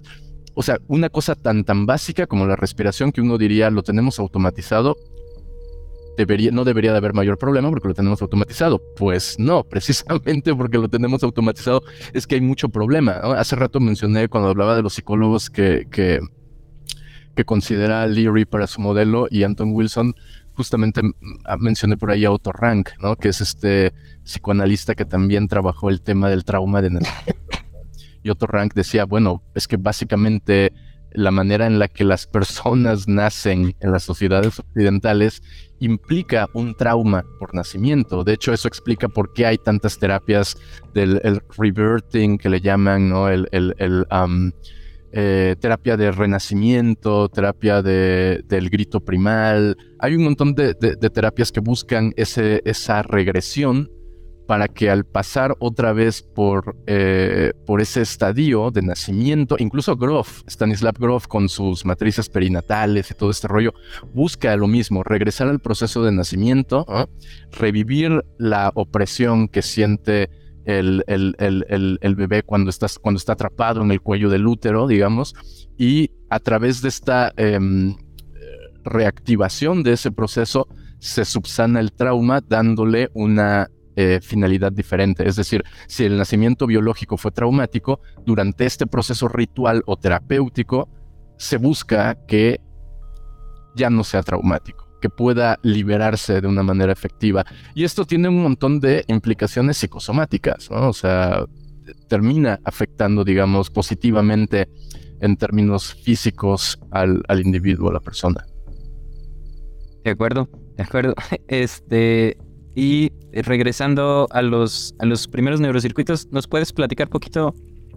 O 0.55 0.63
sea, 0.63 0.79
una 0.89 1.09
cosa 1.09 1.35
tan 1.35 1.65
tan 1.65 1.87
básica 1.87 2.27
como 2.27 2.47
la 2.47 2.57
respiración 2.57 3.13
que 3.13 3.21
uno 3.21 3.39
diría 3.39 3.71
lo 3.71 3.83
tenemos 3.83 4.19
automatizado, 4.19 4.97
debería, 6.17 6.51
no 6.51 6.65
debería 6.65 6.93
de 6.93 6.99
haber 6.99 7.13
mayor 7.13 7.39
problema 7.39 7.71
porque 7.71 7.89
lo 7.89 7.95
tenemos 7.95 8.23
automatizado. 8.23 8.81
Pues 8.97 9.39
no, 9.39 9.65
precisamente 9.69 10.55
porque 10.55 10.79
lo 10.79 10.89
tenemos 10.89 11.23
automatizado 11.23 11.83
es 12.13 12.27
que 12.27 12.37
hay 12.37 12.41
mucho 12.41 12.69
problema. 12.69 13.13
Hace 13.13 13.57
rato 13.57 13.81
mencioné 13.81 14.29
cuando 14.29 14.51
hablaba 14.51 14.77
de 14.77 14.83
los 14.83 14.95
psicólogos 14.95 15.51
que, 15.51 15.87
que, 15.91 16.21
que 17.35 17.45
considera 17.45 18.07
Leary 18.07 18.45
para 18.45 18.67
su 18.67 18.81
modelo 18.81 19.27
y 19.31 19.43
Anton 19.43 19.73
Wilson 19.73 20.15
justamente 20.55 21.01
ah, 21.45 21.57
mencioné 21.59 21.97
por 21.97 22.11
ahí 22.11 22.25
a 22.25 22.31
Otto 22.31 22.53
Rank, 22.53 22.91
¿no? 23.01 23.17
Que 23.17 23.29
es 23.29 23.41
este 23.41 23.93
psicoanalista 24.25 24.95
que 24.95 25.05
también 25.05 25.49
trabajó 25.49 25.91
el 25.91 26.03
tema 26.03 26.29
del 26.31 26.45
trauma 26.45 26.81
de 26.83 26.99
Y 28.23 28.31
Otto 28.31 28.47
Rank 28.47 28.75
decía, 28.75 29.05
bueno, 29.05 29.43
es 29.55 29.69
que 29.69 29.77
básicamente 29.77 30.73
la 31.13 31.31
manera 31.31 31.67
en 31.67 31.79
la 31.79 31.89
que 31.89 32.05
las 32.05 32.27
personas 32.27 33.09
nacen 33.09 33.75
en 33.81 33.93
las 33.93 34.03
sociedades 34.03 34.59
occidentales 34.59 35.43
implica 35.81 36.49
un 36.55 36.75
trauma 36.75 37.25
por 37.39 37.55
nacimiento. 37.55 38.25
De 38.25 38.33
hecho, 38.33 38.53
eso 38.53 38.69
explica 38.69 39.09
por 39.09 39.33
qué 39.33 39.47
hay 39.47 39.59
tantas 39.59 39.99
terapias 39.99 40.57
del 40.95 41.21
el 41.25 41.43
reverting 41.59 42.39
que 42.39 42.49
le 42.49 42.61
llaman, 42.61 43.09
¿no? 43.09 43.29
El, 43.29 43.49
el, 43.53 43.75
el 43.79 44.07
eh, 45.17 45.55
terapia 45.61 45.97
de 45.97 46.11
renacimiento, 46.11 47.29
terapia 47.29 47.83
de, 47.83 48.43
del 48.49 48.69
grito 48.69 48.99
primal. 48.99 49.77
Hay 50.01 50.17
un 50.17 50.25
montón 50.25 50.57
de, 50.57 50.75
terapias 50.75 51.53
que 51.53 51.61
buscan 51.61 52.13
ese, 52.17 52.61
esa 52.65 53.03
regresión 53.03 53.89
para 54.49 54.67
que 54.67 54.91
al 54.91 55.05
pasar 55.05 55.55
otra 55.61 55.93
vez 55.93 56.21
por, 56.21 56.77
eh, 56.89 57.53
por 57.65 57.81
ese 57.81 58.03
estadio 58.03 58.73
de 58.73 58.83
nacimiento, 58.83 59.55
incluso 59.61 59.97
Grof, 59.97 60.43
Stanislav 60.49 60.97
Grof 60.99 61.29
con 61.29 61.49
sus 61.49 61.85
matrices 61.85 62.29
perinatales 62.29 63.09
y 63.13 63.15
todo 63.15 63.31
este 63.31 63.47
rollo, 63.47 63.73
busca 64.13 64.57
lo 64.57 64.67
mismo, 64.67 65.05
regresar 65.05 65.47
al 65.47 65.61
proceso 65.61 66.03
de 66.03 66.11
nacimiento, 66.11 66.85
revivir 67.53 68.25
la 68.37 68.73
opresión 68.75 69.47
que 69.47 69.63
siente 69.63 70.29
el, 70.65 71.05
el, 71.07 72.15
bebé 72.15 72.43
cuando, 72.43 72.71
estás, 72.71 72.99
cuando 72.99 73.19
está 73.19 73.35
atrapado 73.35 73.83
en 73.83 73.91
el 73.91 74.01
cuello 74.01 74.31
del 74.31 74.47
útero, 74.47 74.87
digamos, 74.87 75.35
y 75.79 76.11
a 76.31 76.41
través 76.41 76.83
de 76.83 76.89
esta 76.89 77.33
em, 77.37 77.95
reactivación 78.85 79.83
de 79.83 79.93
ese 79.93 80.13
proceso 80.13 80.69
se 80.99 81.25
subsana 81.25 81.81
el 81.81 81.93
trauma 81.93 82.41
dándole 82.41 83.11
una 83.15 83.69
eh, 83.97 84.21
finalidad 84.23 84.73
diferente. 84.73 85.29
Es 85.29 85.37
decir, 85.37 85.63
si 85.87 86.05
el 86.05 86.17
nacimiento 86.17 86.67
biológico 86.67 87.17
fue 87.17 87.31
traumático, 87.31 88.01
durante 88.25 88.67
este 88.67 88.87
proceso 88.87 89.29
ritual 89.29 89.83
o 89.87 89.97
terapéutico 89.97 90.89
se 91.37 91.59
busca 91.59 92.17
que 92.27 92.61
ya 93.77 93.91
no 93.91 94.05
sea 94.05 94.23
traumático, 94.23 94.84
que 95.05 95.11
pueda 95.11 95.59
liberarse 95.63 96.41
de 96.41 96.49
una 96.49 96.63
manera 96.63 96.91
efectiva. 96.91 97.45
Y 97.75 97.85
esto 97.85 98.07
tiene 98.07 98.31
un 98.31 98.43
montón 98.43 98.81
de 98.81 99.05
implicaciones 99.09 99.77
psicosomáticas, 99.77 100.71
¿no? 100.71 100.89
O 100.89 100.95
sea, 100.95 101.45
termina 102.09 102.59
afectando, 102.65 103.23
digamos, 103.23 103.69
positivamente 103.69 104.67
en 105.21 105.37
términos 105.37 105.93
físicos 105.93 106.79
al, 106.91 107.23
al 107.29 107.43
individuo, 107.43 107.91
a 107.91 107.93
la 107.93 108.01
persona. 108.01 108.47
De 110.05 110.13
acuerdo, 110.13 110.49
de 110.79 110.83
acuerdo. 110.83 111.15
Este, 111.49 112.39
y 112.75 113.11
regresando 113.31 114.27
a 114.31 114.41
los, 114.41 114.95
a 115.01 115.05
los 115.05 115.29
primeros 115.29 115.61
neurocircuitos, 115.61 116.29
¿nos 116.33 116.49
puedes 116.49 116.73
platicar 116.73 117.11
poquito 117.11 117.55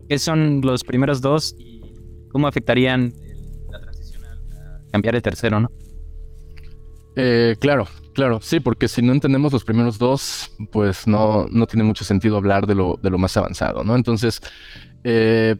qué 0.10 0.20
son 0.20 0.60
los 0.60 0.84
primeros 0.84 1.22
dos 1.22 1.56
y 1.58 1.84
cómo 2.34 2.50
afectarían 2.50 3.14
la 3.72 3.80
transición 3.80 4.26
a 4.26 4.82
cambiar 4.92 5.16
el 5.16 5.22
tercero, 5.22 5.62
no? 5.62 5.72
Eh, 7.20 7.56
claro, 7.60 7.88
claro, 8.14 8.40
sí, 8.42 8.60
porque 8.60 8.88
si 8.88 9.02
no 9.02 9.12
entendemos 9.12 9.52
los 9.52 9.64
primeros 9.64 9.98
dos, 9.98 10.52
pues 10.72 11.08
no, 11.08 11.48
no 11.50 11.66
tiene 11.66 11.84
mucho 11.84 12.06
sentido 12.06 12.38
hablar 12.38 12.68
de 12.68 12.76
lo, 12.76 13.00
de 13.02 13.10
lo 13.10 13.18
más 13.18 13.36
avanzado, 13.36 13.84
¿no? 13.84 13.96
Entonces, 13.96 14.40
eh, 15.04 15.56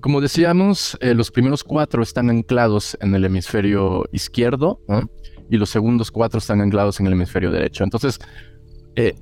como 0.00 0.20
decíamos, 0.20 0.98
eh, 1.00 1.14
los 1.14 1.30
primeros 1.30 1.62
cuatro 1.62 2.02
están 2.02 2.28
anclados 2.30 2.96
en 3.00 3.14
el 3.14 3.24
hemisferio 3.24 4.04
izquierdo, 4.10 4.80
¿no? 4.88 5.08
y 5.52 5.58
los 5.58 5.68
segundos 5.68 6.10
cuatro 6.10 6.38
están 6.38 6.60
anclados 6.60 6.98
en 6.98 7.06
el 7.06 7.12
hemisferio 7.12 7.50
derecho. 7.50 7.84
Entonces, 7.84 8.18
eh, 8.96 9.14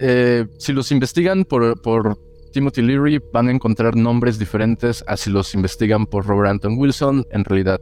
eh, 0.00 0.46
si 0.58 0.72
los 0.72 0.90
investigan 0.90 1.44
por, 1.44 1.80
por 1.82 2.18
Timothy 2.52 2.82
Leary, 2.82 3.20
van 3.32 3.48
a 3.48 3.50
encontrar 3.50 3.94
nombres 3.94 4.38
diferentes 4.38 5.04
a 5.06 5.18
si 5.18 5.30
los 5.30 5.54
investigan 5.54 6.06
por 6.06 6.26
Robert 6.26 6.50
Anton 6.50 6.78
Wilson. 6.78 7.26
En 7.30 7.44
realidad, 7.44 7.78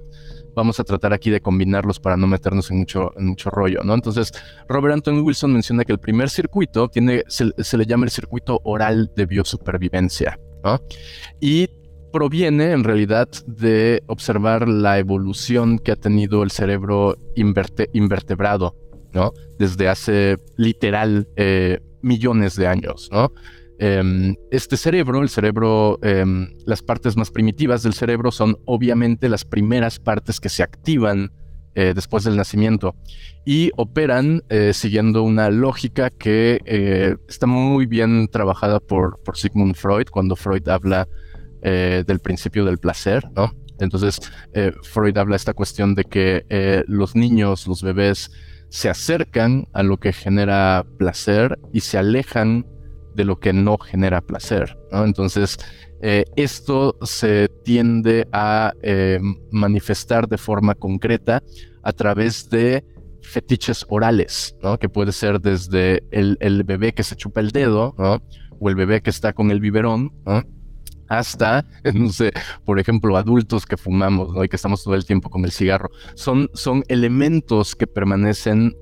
vamos 0.57 0.81
a 0.81 0.85
tratar 0.85 1.13
aquí 1.13 1.31
de 1.31 1.41
combinarlos 1.41 2.01
para 2.01 2.17
no 2.17 2.27
meternos 2.27 2.71
en 2.71 2.79
mucho, 2.79 3.13
en 3.17 3.27
mucho 3.27 3.51
rollo, 3.51 3.83
¿no? 3.85 3.95
Entonces, 3.95 4.33
Robert 4.69 4.95
Anton 4.95 5.21
Wilson 5.21 5.53
menciona 5.53 5.85
que 5.85 5.93
el 5.93 6.01
primer 6.01 6.31
circuito 6.31 6.89
tiene, 6.89 7.23
se, 7.29 7.77
le 7.77 7.87
llama 7.87 8.07
el 8.07 8.11
circuito 8.11 8.61
oral 8.65 9.13
de 9.15 9.27
biosupervivencia, 9.27 10.41
¿no? 10.65 10.81
Y 11.41 11.69
proviene 12.11 12.73
en 12.73 12.85
realidad 12.85 13.29
de 13.47 14.03
observar 14.07 14.67
la 14.67 14.99
evolución 14.99 15.79
que 15.79 15.93
ha 15.93 15.97
tenido 15.97 16.43
el 16.43 16.51
cerebro 16.51 17.17
invertebrado, 17.35 18.75
¿no? 19.13 19.33
Desde 19.59 19.89
hace 19.89 20.39
literal 20.57 21.29
eh, 21.37 21.81
millones 22.01 22.57
de 22.57 22.67
años, 22.67 23.11
¿no? 23.13 23.31
Em, 23.79 24.35
este 24.51 24.77
cerebro, 24.77 25.23
el 25.23 25.29
cerebro, 25.29 25.99
em, 26.03 26.49
las 26.65 26.83
partes 26.83 27.17
más 27.17 27.31
primitivas 27.31 27.83
del 27.83 27.93
cerebro 27.93 28.31
son 28.31 28.57
obviamente 28.65 29.29
las 29.29 29.45
primeras 29.45 29.99
partes 29.99 30.41
que 30.41 30.49
se 30.49 30.63
activan 30.63 31.31
eh, 31.75 31.93
después 31.95 32.25
del 32.25 32.37
nacimiento 32.37 32.95
y 33.45 33.71
operan 33.77 34.43
eh, 34.49 34.73
siguiendo 34.73 35.23
una 35.23 35.51
lógica 35.51 36.09
que 36.09 37.19
está 37.29 37.47
muy 37.47 37.85
bien 37.85 38.29
trabajada 38.29 38.81
por, 38.81 39.23
por 39.23 39.37
Sigmund 39.37 39.75
Freud 39.75 40.07
cuando 40.11 40.37
Freud 40.37 40.67
habla 40.69 41.07
eh, 41.69 42.05
del 42.07 42.21
principio 42.21 42.65
del 42.65 42.79
placer, 42.79 43.29
¿no? 43.35 43.53
Entonces, 43.81 44.21
eh, 44.53 44.73
Freud 44.83 45.17
habla 45.17 45.35
esta 45.35 45.53
cuestión 45.53 45.97
de 45.97 46.05
que 46.05 46.45
eh, 46.49 46.85
los 46.87 47.17
niños, 47.17 47.67
los 47.67 47.83
bebés, 47.83 48.31
se 48.69 48.89
acercan 48.89 49.67
a 49.73 49.83
lo 49.83 49.97
que 49.97 50.13
genera 50.13 50.87
placer 50.97 51.59
y 51.73 51.81
se 51.81 51.99
alejan 51.99 52.67
de 53.17 53.25
lo 53.25 53.41
que 53.41 53.53
no 53.53 53.79
genera 53.79 54.21
placer. 54.21 54.79
Entonces, 54.93 55.57
esto 56.01 56.97
se 57.03 57.49
tiende 57.65 58.29
a 58.33 58.73
manifestar 59.51 60.29
de 60.29 60.39
forma 60.39 60.75
concreta 60.75 61.43
a 61.83 61.93
través 61.93 62.49
de 62.51 62.85
fetiches 63.23 63.85
orales. 63.89 64.57
Que 64.81 64.89
puede 64.89 65.13
ser 65.13 65.41
desde 65.41 66.03
el, 66.11 66.65
bebé 66.65 66.93
que 66.93 67.03
se 67.03 67.17
chupa 67.17 67.41
el 67.41 67.51
dedo. 67.51 67.95
O 68.59 68.71
el 68.71 68.75
bebé 68.75 69.03
que 69.03 69.11
está 69.11 69.33
con 69.35 69.51
el 69.51 69.61
biberón, 69.61 70.13
hasta, 71.09 71.67
no 71.95 72.09
sé, 72.09 72.33
por 72.65 72.79
ejemplo, 72.81 73.17
adultos 73.17 73.67
que 73.67 73.77
fumamos. 73.77 74.33
Y 74.45 74.49
que 74.49 74.57
estamos 74.57 74.83
todo 74.83 74.95
el 74.95 75.05
tiempo 75.05 75.31
con 75.31 75.45
el 75.45 75.53
cigarro. 75.53 75.91
Son, 76.15 76.49
son 76.55 76.85
elementos 76.89 77.77
que 77.77 77.87
permanecen 77.87 78.75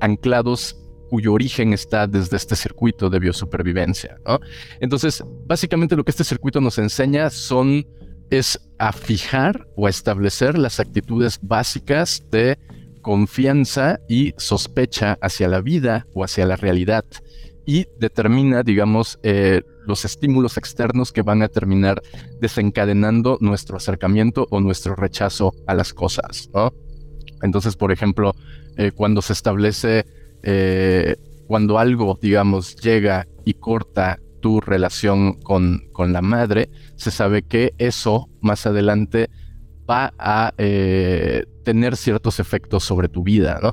anclados 0.00 0.76
cuyo 1.14 1.32
origen 1.32 1.72
está 1.72 2.08
desde 2.08 2.36
este 2.36 2.56
circuito 2.56 3.08
de 3.08 3.20
biosupervivencia, 3.20 4.16
¿no? 4.26 4.40
Entonces, 4.80 5.22
básicamente 5.46 5.94
lo 5.94 6.02
que 6.02 6.10
este 6.10 6.24
circuito 6.24 6.60
nos 6.60 6.76
enseña 6.78 7.30
son, 7.30 7.86
es 8.30 8.60
a 8.80 8.92
fijar 8.92 9.68
o 9.76 9.86
a 9.86 9.90
establecer 9.90 10.58
las 10.58 10.80
actitudes 10.80 11.38
básicas 11.40 12.24
de 12.32 12.58
confianza 13.00 14.00
y 14.08 14.34
sospecha 14.38 15.16
hacia 15.20 15.46
la 15.46 15.60
vida 15.60 16.04
o 16.14 16.24
hacia 16.24 16.46
la 16.46 16.56
realidad 16.56 17.04
y 17.64 17.86
determina, 18.00 18.64
digamos, 18.64 19.20
eh, 19.22 19.62
los 19.86 20.04
estímulos 20.04 20.56
externos 20.56 21.12
que 21.12 21.22
van 21.22 21.42
a 21.42 21.48
terminar 21.48 22.02
desencadenando 22.40 23.38
nuestro 23.40 23.76
acercamiento 23.76 24.48
o 24.50 24.60
nuestro 24.60 24.96
rechazo 24.96 25.54
a 25.68 25.74
las 25.74 25.94
cosas, 25.94 26.50
¿no? 26.52 26.72
Entonces, 27.40 27.76
por 27.76 27.92
ejemplo, 27.92 28.34
eh, 28.76 28.90
cuando 28.90 29.22
se 29.22 29.32
establece, 29.32 30.06
eh, 30.44 31.16
cuando 31.46 31.78
algo, 31.78 32.18
digamos, 32.20 32.76
llega 32.76 33.26
y 33.44 33.54
corta 33.54 34.18
tu 34.40 34.60
relación 34.60 35.40
con, 35.40 35.88
con 35.92 36.12
la 36.12 36.22
madre, 36.22 36.70
se 36.96 37.10
sabe 37.10 37.42
que 37.42 37.74
eso 37.78 38.28
más 38.40 38.66
adelante 38.66 39.28
va 39.90 40.14
a 40.18 40.52
tener 41.62 41.96
ciertos 41.96 42.40
efectos 42.40 42.84
sobre 42.84 43.08
tu 43.08 43.22
vida, 43.22 43.58
¿no? 43.62 43.72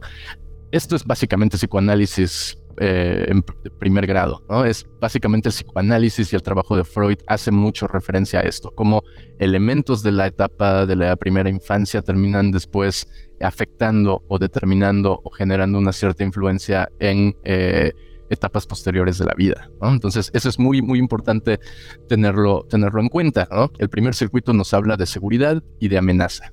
Esto 0.71 0.95
es 0.95 1.05
básicamente 1.05 1.57
psicoanálisis 1.57 2.57
eh, 2.83 3.25
en 3.27 3.43
primer 3.77 4.07
grado. 4.07 4.43
¿no? 4.49 4.65
Es 4.65 4.87
básicamente 4.99 5.49
el 5.49 5.53
psicoanálisis 5.53 6.33
y 6.33 6.35
el 6.35 6.41
trabajo 6.41 6.75
de 6.75 6.83
Freud 6.83 7.19
hace 7.27 7.51
mucho 7.51 7.87
referencia 7.87 8.39
a 8.39 8.41
esto, 8.41 8.71
como 8.71 9.03
elementos 9.37 10.01
de 10.01 10.11
la 10.11 10.25
etapa 10.25 10.87
de 10.87 10.95
la 10.95 11.15
primera 11.15 11.47
infancia 11.47 12.01
terminan 12.01 12.49
después 12.49 13.07
afectando 13.39 14.23
o 14.27 14.39
determinando 14.39 15.21
o 15.23 15.29
generando 15.29 15.77
una 15.77 15.93
cierta 15.93 16.23
influencia 16.23 16.89
en 16.99 17.35
eh, 17.43 17.91
etapas 18.31 18.65
posteriores 18.65 19.19
de 19.19 19.25
la 19.25 19.35
vida. 19.35 19.69
Entonces, 19.83 20.31
eso 20.33 20.49
es 20.49 20.57
muy, 20.57 20.81
muy 20.81 20.97
importante 20.97 21.59
tenerlo, 22.09 22.65
tenerlo 22.67 22.99
en 22.99 23.09
cuenta. 23.09 23.47
El 23.77 23.89
primer 23.89 24.15
circuito 24.15 24.53
nos 24.53 24.73
habla 24.73 24.97
de 24.97 25.05
seguridad 25.05 25.61
y 25.79 25.87
de 25.87 25.99
amenaza. 25.99 26.51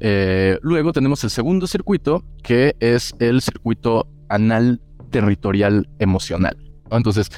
Eh, 0.00 0.58
luego 0.62 0.94
tenemos 0.94 1.22
el 1.22 1.30
segundo 1.30 1.66
circuito, 1.66 2.24
que 2.42 2.74
es 2.80 3.14
el 3.18 3.42
circuito 3.42 4.08
anal 4.30 4.80
territorial 5.14 5.88
emocional. 6.00 6.56
Entonces, 6.90 7.30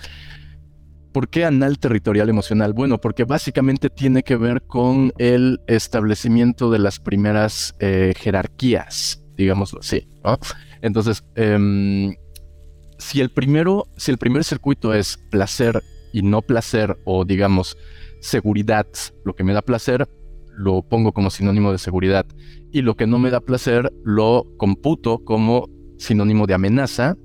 ¿por 1.13 1.29
qué 1.29 1.45
anal 1.45 1.79
territorial 1.79 2.31
emocional? 2.31 2.73
Bueno, 2.73 2.99
porque 2.99 3.25
básicamente 3.25 3.91
tiene 3.91 4.23
que 4.23 4.37
ver 4.37 4.63
con 4.63 5.13
el 5.19 5.61
establecimiento 5.67 6.71
de 6.71 6.79
las 6.79 6.99
primeras 6.99 7.75
eh, 7.81 8.15
jerarquías, 8.17 9.23
digámoslo 9.37 9.81
así. 9.81 10.09
Entonces, 10.81 11.23
em, 11.35 12.15
si 12.97 13.21
el 13.21 13.29
primero, 13.29 13.89
si 13.99 14.11
el 14.11 14.17
primer 14.17 14.43
circuito 14.43 14.95
es 14.95 15.19
placer 15.31 15.83
y 16.15 16.23
no 16.23 16.41
placer, 16.41 16.97
o 17.05 17.27
digamos 17.27 17.77
seguridad, 18.23 18.87
lo 19.27 19.35
que 19.35 19.45
me 19.45 19.53
da 19.53 19.61
placer, 19.61 20.09
lo 20.57 20.81
pongo 20.81 21.13
como 21.13 21.29
sinónimo 21.29 21.73
de 21.73 21.79
seguridad, 21.79 22.25
y 22.73 22.81
lo 22.81 22.97
que 22.97 23.07
no 23.07 23.19
me 23.19 23.29
da 23.29 23.41
placer 23.41 23.93
lo 24.03 24.47
computo 24.57 25.19
como 25.25 25.69
sinónimo 25.99 26.47
de 26.47 26.55
amenaza, 26.55 27.17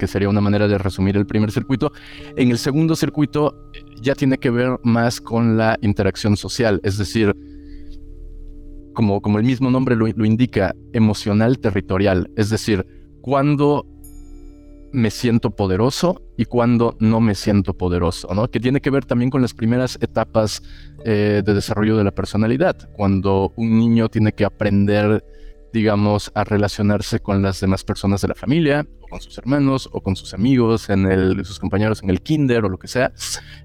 que 0.00 0.06
sería 0.06 0.30
una 0.30 0.40
manera 0.40 0.66
de 0.66 0.78
resumir 0.78 1.18
el 1.18 1.26
primer 1.26 1.52
circuito. 1.52 1.92
En 2.34 2.50
el 2.50 2.56
segundo 2.56 2.96
circuito 2.96 3.54
eh, 3.74 3.84
ya 4.00 4.14
tiene 4.14 4.38
que 4.38 4.48
ver 4.48 4.78
más 4.82 5.20
con 5.20 5.58
la 5.58 5.78
interacción 5.82 6.38
social, 6.38 6.80
es 6.82 6.96
decir, 6.96 7.36
como, 8.94 9.20
como 9.20 9.38
el 9.38 9.44
mismo 9.44 9.70
nombre 9.70 9.94
lo, 9.96 10.06
indica, 10.08 10.74
emocional 10.94 11.58
territorial, 11.58 12.30
es 12.34 12.48
decir, 12.48 12.86
cuando 13.20 13.86
me 14.92 15.10
siento 15.10 15.50
poderoso 15.50 16.22
y 16.38 16.46
cuando 16.46 16.96
no 16.98 17.20
me 17.20 17.34
siento 17.34 17.74
poderoso, 17.74 18.34
¿no? 18.34 18.48
Que 18.48 18.58
tiene 18.58 18.80
que 18.80 18.88
ver 18.88 19.04
también 19.04 19.30
con 19.30 19.42
las 19.42 19.52
primeras 19.52 19.98
etapas 20.00 20.62
eh, 21.04 21.42
de 21.44 21.54
desarrollo 21.54 21.98
de 21.98 22.04
la 22.04 22.10
personalidad, 22.10 22.90
cuando 22.94 23.52
un 23.56 23.78
niño 23.78 24.08
tiene 24.08 24.32
que 24.32 24.46
aprender 24.46 25.22
digamos, 25.72 26.32
a 26.34 26.44
relacionarse 26.44 27.20
con 27.20 27.42
las 27.42 27.60
demás 27.60 27.84
personas 27.84 28.20
de 28.20 28.28
la 28.28 28.34
familia, 28.34 28.86
o 29.00 29.08
con 29.08 29.20
sus 29.20 29.38
hermanos, 29.38 29.88
o 29.92 30.00
con 30.00 30.16
sus 30.16 30.34
amigos, 30.34 30.90
en 30.90 31.06
el, 31.06 31.44
sus 31.44 31.58
compañeros 31.58 32.02
en 32.02 32.10
el 32.10 32.20
kinder 32.20 32.64
o 32.64 32.68
lo 32.68 32.78
que 32.78 32.88
sea. 32.88 33.12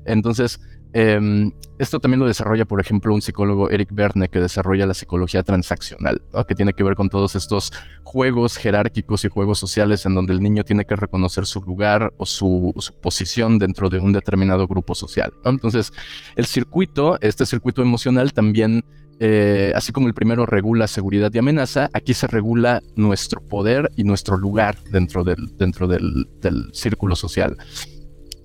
Entonces, 0.05 0.59
em, 0.93 1.51
esto 1.77 1.99
también 1.99 2.19
lo 2.19 2.27
desarrolla, 2.27 2.65
por 2.65 2.79
ejemplo, 2.79 3.13
un 3.13 3.21
psicólogo, 3.21 3.69
Eric 3.69 3.89
Verne, 3.91 4.29
que 4.29 4.39
desarrolla 4.39 4.85
la 4.85 4.93
psicología 4.93 5.43
transaccional, 5.43 6.21
que 6.47 6.55
tiene 6.55 6.73
que 6.73 6.83
ver 6.83 6.95
con 6.95 7.09
todos 7.09 7.35
estos 7.35 7.73
juegos 8.03 8.55
jerárquicos 8.55 9.25
y 9.25 9.29
juegos 9.29 9.59
sociales 9.59 10.05
en 10.05 10.15
donde 10.15 10.33
el 10.33 10.41
niño 10.41 10.63
tiene 10.63 10.85
que 10.85 10.95
reconocer 10.95 11.45
su 11.45 11.61
lugar 11.61 12.13
o 12.17 12.25
su, 12.25 12.73
posición 13.01 13.59
dentro 13.59 13.89
de 13.89 13.99
un 13.99 14.13
determinado 14.13 14.67
grupo 14.67 14.95
social. 14.95 15.33
Entonces, 15.43 15.91
el 16.37 16.45
circuito, 16.45 17.17
este 17.19 17.45
circuito 17.45 17.81
emocional 17.81 18.31
también 18.31 18.85
eh, 19.19 19.71
así 19.75 19.91
como 19.93 20.07
el 20.07 20.13
primero 20.13 20.45
regula 20.45 20.87
seguridad 20.87 21.31
y 21.33 21.37
amenaza, 21.37 21.89
aquí 21.93 22.13
se 22.13 22.27
regula 22.27 22.81
nuestro 22.95 23.41
poder 23.41 23.89
y 23.95 24.03
nuestro 24.03 24.37
lugar 24.37 24.77
dentro 24.91 25.23
del, 25.23 25.55
dentro 25.57 25.87
del, 25.87 26.27
círculo 26.73 27.15
social. 27.15 27.57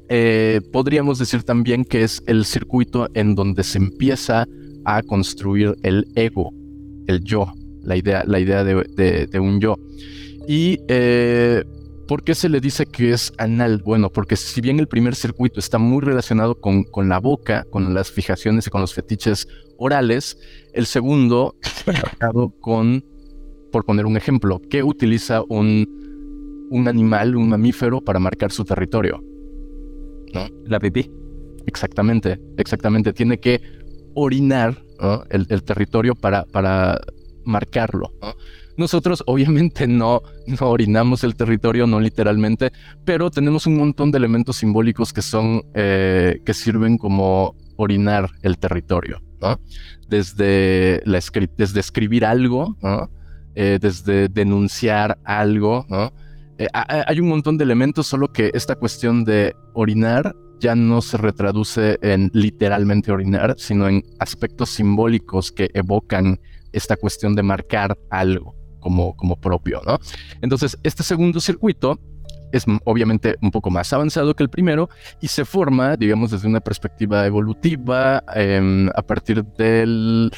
Eh, 0.08 0.60
podríamos 0.72 1.18
decir 1.18 1.42
también 1.42 1.84
que 1.84 2.02
es 2.02 2.22
el 2.26 2.44
circuito 2.44 3.08
en 3.14 3.34
donde 3.34 3.64
se 3.64 3.78
empieza 3.78 4.46
a 4.84 5.02
construir 5.02 5.76
el 5.82 6.06
ego, 6.14 6.52
el 7.06 7.22
yo, 7.22 7.52
la 7.82 7.96
idea, 7.96 8.24
la 8.26 8.38
idea 8.38 8.64
de, 8.64 9.40
un 9.40 9.60
yo. 9.60 9.76
Y 10.48 10.78
eh, 10.88 11.64
¿Por 12.10 12.24
qué 12.24 12.34
se 12.34 12.48
le 12.48 12.60
dice 12.60 12.86
que 12.86 13.12
es 13.12 13.32
anal? 13.38 13.82
Bueno, 13.84 14.10
porque 14.10 14.34
si 14.34 14.60
bien 14.60 14.80
el 14.80 14.88
primer 14.88 15.14
circuito 15.14 15.60
está 15.60 15.78
muy 15.78 16.02
relacionado 16.02 16.60
con, 16.60 16.82
con 16.82 17.08
la 17.08 17.20
boca, 17.20 17.64
con 17.70 17.94
las 17.94 18.10
fijaciones 18.10 18.66
y 18.66 18.70
con 18.70 18.80
los 18.80 18.92
fetiches 18.92 19.46
orales, 19.78 20.36
el 20.72 20.86
segundo 20.86 21.54
relacionado 21.86 22.50
con, 22.58 23.04
por 23.70 23.84
poner 23.84 24.06
un 24.06 24.16
ejemplo, 24.16 24.60
¿qué 24.68 24.82
utiliza 24.82 25.42
un, 25.48 26.66
un 26.68 26.88
animal, 26.88 27.36
un 27.36 27.48
mamífero 27.48 28.00
para 28.00 28.18
marcar 28.18 28.50
su 28.50 28.64
territorio? 28.64 29.22
¿No? 30.34 30.48
La 30.66 30.80
pipí. 30.80 31.08
Exactamente, 31.66 32.40
exactamente. 32.56 33.12
Tiene 33.12 33.38
que 33.38 33.60
orinar 34.16 34.82
el, 35.30 35.46
el, 35.48 35.62
territorio 35.62 36.16
para, 36.16 36.44
para 36.46 37.00
marcarlo. 37.44 38.12
¿no? 38.20 38.34
Nosotros 38.80 39.22
obviamente 39.26 39.86
no, 39.86 40.22
no 40.46 40.66
orinamos 40.66 41.22
el 41.22 41.36
territorio, 41.36 41.86
no 41.86 42.00
literalmente, 42.00 42.72
pero 43.04 43.30
tenemos 43.30 43.66
un 43.66 43.76
montón 43.76 44.10
de 44.10 44.16
elementos 44.16 44.56
simbólicos 44.56 45.12
que 45.12 45.20
son, 45.20 45.62
eh, 45.74 46.40
que 46.46 46.54
sirven 46.54 46.96
como 46.96 47.54
orinar 47.76 48.30
el 48.42 48.56
territorio, 48.58 49.20
¿no? 49.40 49.60
Desde, 50.08 51.02
la 51.04 51.20
desde 51.56 51.80
escribir 51.80 52.24
algo. 52.24 52.76
Eh, 53.56 53.78
desde 53.80 54.28
denunciar 54.28 55.18
algo. 55.24 55.84
Eh, 56.56 56.68
hay 56.72 57.18
un 57.18 57.28
montón 57.28 57.58
de 57.58 57.64
elementos, 57.64 58.06
solo 58.06 58.32
que 58.32 58.50
esta 58.54 58.76
cuestión 58.76 59.24
de 59.24 59.54
orinar 59.74 60.34
ya 60.60 60.76
no 60.76 61.02
se 61.02 61.16
retraduce 61.16 61.98
en 62.00 62.30
literalmente 62.32 63.10
orinar, 63.10 63.56
sino 63.58 63.88
en 63.88 64.04
aspectos 64.20 64.70
simbólicos 64.70 65.50
que 65.50 65.68
evocan 65.74 66.38
esta 66.72 66.96
cuestión 66.96 67.34
de 67.34 67.42
marcar 67.42 67.98
algo 68.08 68.59
como, 68.80 69.16
como 69.16 69.36
propio, 69.36 69.80
¿no? 69.86 69.98
Entonces, 70.42 70.78
este 70.82 71.02
segundo 71.02 71.40
circuito 71.40 71.98
es 72.52 72.64
obviamente 72.84 73.36
un 73.40 73.50
poco 73.50 73.70
más 73.70 73.92
avanzado 73.92 74.34
que 74.34 74.42
el 74.42 74.50
primero 74.50 74.88
y 75.20 75.28
se 75.28 75.44
forma, 75.44 75.96
digamos, 75.96 76.30
desde 76.30 76.48
una 76.48 76.60
perspectiva 76.60 77.26
evolutiva 77.26 78.22
em, 78.34 78.88
a 78.94 79.02
partir 79.02 79.44
del, 79.44 80.30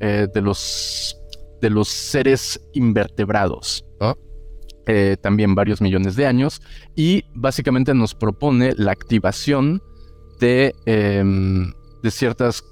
eh, 0.00 0.26
de, 0.32 0.40
los, 0.40 1.16
de 1.60 1.70
los 1.70 1.88
seres 1.88 2.60
invertebrados, 2.72 3.84
¿no? 4.00 4.16
Eh, 4.86 5.16
también 5.20 5.54
varios 5.54 5.80
millones 5.80 6.16
de 6.16 6.26
años 6.26 6.60
y 6.96 7.24
básicamente 7.34 7.94
nos 7.94 8.14
propone 8.14 8.72
la 8.76 8.92
activación 8.92 9.82
de, 10.40 10.74
em, 10.86 11.72
de 12.02 12.10
ciertas, 12.10 12.64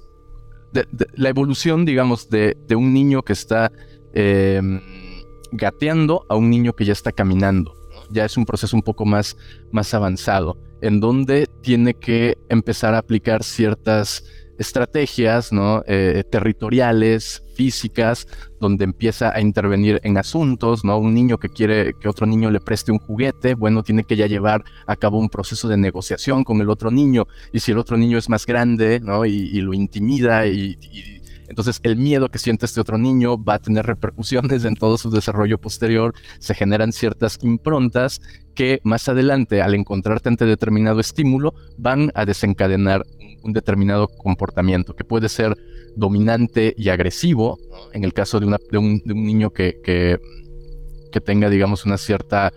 la 1.15 1.29
evolución, 1.29 1.85
digamos, 1.85 2.29
de, 2.29 2.57
de 2.67 2.75
un 2.75 2.93
niño 2.93 3.21
que 3.21 3.33
está 3.33 3.71
em, 4.13 4.81
gateando 5.51 6.25
a 6.29 6.35
un 6.35 6.49
niño 6.49 6.73
que 6.73 6.85
ya 6.85 6.93
está 6.93 7.11
caminando. 7.11 7.75
Ya 8.11 8.25
es 8.25 8.37
un 8.37 8.45
proceso 8.45 8.75
un 8.75 8.83
poco 8.83 9.05
más, 9.05 9.37
más 9.71 9.93
avanzado, 9.93 10.57
en 10.81 10.99
donde 10.99 11.47
tiene 11.61 11.93
que 11.93 12.37
empezar 12.49 12.93
a 12.93 12.99
aplicar 12.99 13.43
ciertas 13.43 14.23
estrategias 14.57 15.53
¿no? 15.53 15.83
Eh, 15.87 16.23
territoriales, 16.29 17.43
físicas, 17.55 18.27
donde 18.59 18.83
empieza 18.83 19.33
a 19.33 19.41
intervenir 19.41 19.99
en 20.03 20.17
asuntos, 20.17 20.83
¿no? 20.83 20.97
Un 20.97 21.13
niño 21.13 21.37
que 21.37 21.49
quiere 21.49 21.93
que 21.99 22.09
otro 22.09 22.27
niño 22.27 22.51
le 22.51 22.59
preste 22.59 22.91
un 22.91 22.99
juguete, 22.99 23.53
bueno, 23.53 23.83
tiene 23.83 24.03
que 24.03 24.17
ya 24.17 24.27
llevar 24.27 24.63
a 24.85 24.95
cabo 24.95 25.17
un 25.17 25.29
proceso 25.29 25.67
de 25.67 25.77
negociación 25.77 26.43
con 26.43 26.59
el 26.61 26.69
otro 26.69 26.91
niño, 26.91 27.25
y 27.53 27.59
si 27.59 27.71
el 27.71 27.77
otro 27.77 27.97
niño 27.97 28.17
es 28.17 28.29
más 28.29 28.45
grande, 28.45 28.99
¿no? 28.99 29.25
Y, 29.25 29.59
lo 29.61 29.73
intimida 29.73 30.45
y 30.47 30.77
entonces 31.49 31.79
el 31.83 31.97
miedo 31.97 32.29
que 32.29 32.39
siente 32.39 32.65
este 32.65 32.79
otro 32.79 32.97
niño 32.97 33.41
va 33.43 33.55
a 33.55 33.59
tener 33.59 33.85
repercusiones 33.85 34.63
en 34.65 34.75
todo 34.75 34.97
su 34.97 35.09
desarrollo 35.09 35.57
posterior, 35.57 36.13
se 36.39 36.53
generan 36.53 36.91
ciertas 36.93 37.39
improntas 37.41 38.21
que 38.55 38.79
más 38.83 39.09
adelante 39.09 39.61
al 39.61 39.75
encontrarte 39.75 40.29
ante 40.29 40.45
determinado 40.45 40.99
estímulo 40.99 41.53
van 41.77 42.11
a 42.13 42.25
desencadenar 42.25 43.05
un 43.43 43.53
determinado 43.53 44.07
comportamiento 44.07 44.95
que 44.95 45.03
puede 45.03 45.29
ser 45.29 45.55
dominante 45.95 46.73
y 46.77 46.89
agresivo, 46.89 47.57
en 47.93 48.03
el 48.03 48.13
caso 48.13 48.39
de, 48.39 48.45
un, 48.77 49.01
niño 49.05 49.51
que, 49.51 49.79
que, 49.83 51.21
tenga, 51.21 51.49
digamos, 51.49 51.85
una 51.85 51.97
cierta 51.97 52.51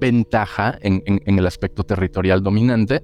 ventaja 0.00 0.78
en, 0.80 1.02
el 1.24 1.46
aspecto 1.46 1.84
territorial 1.84 2.42
dominante, 2.42 3.02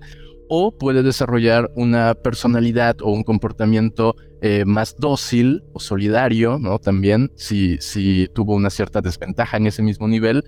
o 0.48 0.76
puede 0.76 1.02
desarrollar 1.02 1.70
una 1.74 2.14
personalidad 2.14 2.96
o 3.02 3.10
un 3.10 3.22
comportamiento 3.22 4.16
eh, 4.40 4.64
más 4.66 4.96
dócil 4.98 5.62
o 5.72 5.80
solidario, 5.80 6.58
¿no? 6.58 6.78
También, 6.78 7.32
si, 7.34 7.78
si 7.80 8.28
tuvo 8.34 8.54
una 8.54 8.70
cierta 8.70 9.00
desventaja 9.00 9.56
en 9.56 9.66
ese 9.66 9.82
mismo 9.82 10.06
nivel. 10.06 10.44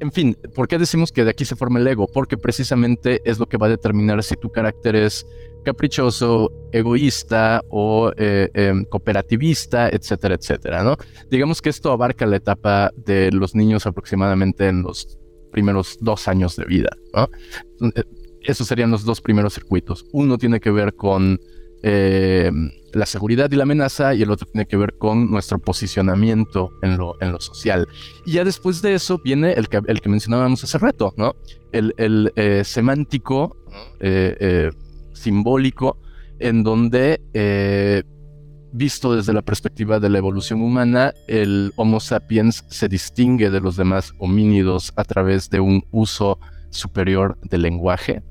En 0.00 0.12
fin, 0.12 0.36
¿por 0.54 0.68
qué 0.68 0.78
decimos 0.78 1.12
que 1.12 1.24
de 1.24 1.30
aquí 1.30 1.44
se 1.44 1.56
forma 1.56 1.78
el 1.78 1.86
ego? 1.86 2.06
Porque 2.06 2.36
precisamente 2.36 3.22
es 3.24 3.38
lo 3.38 3.46
que 3.46 3.56
va 3.56 3.66
a 3.66 3.70
determinar 3.70 4.22
si 4.22 4.36
tu 4.36 4.50
carácter 4.50 4.96
es 4.96 5.26
caprichoso, 5.64 6.52
egoísta 6.72 7.62
o 7.70 8.12
eh, 8.16 8.50
em, 8.52 8.84
cooperativista, 8.84 9.88
etcétera, 9.88 10.34
etcétera, 10.34 10.84
¿no? 10.84 10.96
Digamos 11.30 11.62
que 11.62 11.70
esto 11.70 11.90
abarca 11.90 12.26
la 12.26 12.36
etapa 12.36 12.92
de 12.96 13.32
los 13.32 13.54
niños 13.54 13.86
aproximadamente 13.86 14.68
en 14.68 14.82
los 14.82 15.18
primeros 15.50 15.96
dos 16.00 16.28
años 16.28 16.56
de 16.56 16.64
vida, 16.66 16.90
¿no? 17.14 17.28
Esos 18.44 18.66
serían 18.66 18.90
los 18.90 19.04
dos 19.04 19.20
primeros 19.20 19.54
circuitos. 19.54 20.06
Uno 20.12 20.38
tiene 20.38 20.60
que 20.60 20.70
ver 20.70 20.94
con 20.94 21.40
eh, 21.82 22.50
la 22.92 23.06
seguridad 23.06 23.50
y 23.50 23.56
la 23.56 23.64
amenaza 23.64 24.14
y 24.14 24.22
el 24.22 24.30
otro 24.30 24.46
tiene 24.50 24.66
que 24.66 24.76
ver 24.76 24.96
con 24.96 25.30
nuestro 25.30 25.58
posicionamiento 25.58 26.70
en 26.82 26.96
lo, 26.96 27.16
social. 27.40 27.86
Y 28.24 28.32
ya 28.32 28.44
después 28.44 28.80
de 28.80 28.94
eso 28.94 29.20
viene 29.22 29.52
el 29.52 29.68
que, 29.68 30.08
mencionábamos 30.08 30.64
hace 30.64 30.78
rato, 30.78 31.12
¿no? 31.16 31.34
El, 31.72 31.92
el 31.98 32.32
eh, 32.36 32.62
semántico, 32.64 33.56
eh, 34.00 34.70
simbólico, 35.12 35.98
en 36.38 36.62
donde, 36.62 37.20
visto 38.72 39.14
desde 39.14 39.32
la 39.32 39.42
perspectiva 39.42 40.00
de 40.00 40.08
la 40.08 40.18
evolución 40.18 40.62
humana, 40.62 41.12
el 41.26 41.72
Homo 41.76 42.00
sapiens 42.00 42.64
se 42.68 42.88
distingue 42.88 43.50
de 43.50 43.60
los 43.60 43.76
demás 43.76 44.12
homínidos 44.18 44.92
a 44.96 45.04
través 45.04 45.50
de 45.50 45.60
un 45.60 45.84
uso 45.90 46.38
superior 46.74 47.38
del 47.42 47.62
lenguaje. 47.62 48.22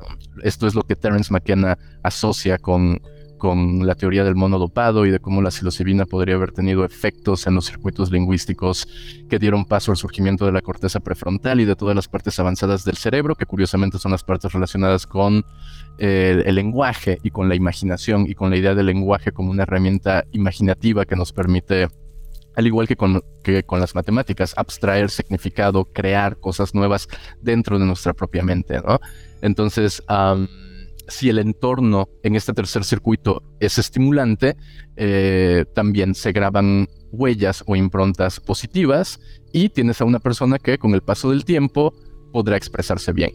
Esto 0.44 0.68
es 0.68 0.76
lo 0.76 0.84
que 0.84 0.96
Terence 0.96 1.32
McKenna 1.32 1.78
asocia 2.04 2.58
con, 2.58 3.02
con 3.38 3.86
la 3.86 3.96
teoría 3.96 4.24
del 4.24 4.36
mono 4.36 4.58
dopado 4.58 5.06
y 5.06 5.12
de 5.12 5.20
cómo 5.20 5.42
la 5.42 5.52
psilocibina 5.52 6.06
podría 6.06 6.36
haber 6.36 6.52
tenido 6.52 6.86
efectos 6.86 7.46
en 7.46 7.56
los 7.56 7.66
circuitos 7.66 8.12
lingüísticos 8.12 8.88
que 9.30 9.40
dieron 9.40 9.66
paso 9.66 9.92
al 9.92 9.98
surgimiento 9.98 10.46
de 10.46 10.52
la 10.52 10.62
corteza 10.62 11.00
prefrontal 11.00 11.60
y 11.60 11.66
de 11.66 11.76
todas 11.76 11.96
las 11.96 12.08
partes 12.08 12.40
avanzadas 12.40 12.86
del 12.86 12.96
cerebro, 12.96 13.36
que 13.36 13.46
curiosamente 13.46 13.98
son 13.98 14.14
las 14.14 14.24
partes 14.24 14.54
relacionadas 14.54 15.06
con 15.08 15.44
eh, 15.98 16.42
el 16.46 16.56
lenguaje 16.56 17.20
y 17.22 17.32
con 17.32 17.50
la 17.50 17.56
imaginación 17.56 18.28
y 18.30 18.34
con 18.34 18.50
la 18.50 18.58
idea 18.58 18.76
del 18.76 18.86
lenguaje 18.86 19.32
como 19.32 19.52
una 19.52 19.64
herramienta 19.64 20.24
imaginativa 20.32 21.06
que 21.06 21.16
nos 21.16 21.34
permite 21.34 21.90
al 22.56 22.68
igual 22.68 22.88
que 22.88 22.96
con, 22.96 23.22
las 23.72 23.96
matemáticas, 23.96 24.54
abstraer 24.58 25.10
significado, 25.10 25.86
crear 25.86 26.40
cosas 26.40 26.74
nuevas 26.74 27.08
dentro 27.42 27.80
de 27.80 27.86
nuestra 27.86 28.14
propia 28.14 28.44
mente, 28.44 28.80
¿no? 28.82 29.00
Entonces, 29.42 30.04
si 31.08 31.30
el 31.30 31.40
entorno 31.40 32.10
en 32.24 32.36
este 32.36 32.54
tercer 32.54 32.84
circuito 32.84 33.44
es 33.60 33.78
estimulante, 33.78 34.56
eh, 34.96 35.66
también 35.74 36.16
se 36.16 36.32
graban 36.32 36.88
huellas 37.12 37.64
o 37.68 37.76
improntas 37.76 38.40
positivas 38.40 39.20
y 39.52 39.70
tienes 39.70 40.02
a 40.02 40.06
una 40.06 40.20
persona 40.20 40.58
que 40.58 40.78
con 40.78 40.94
el 40.94 41.02
paso 41.02 41.30
del 41.30 41.46
tiempo 41.46 41.94
podrá 42.34 42.58
expresarse 42.58 43.14
bien. 43.14 43.32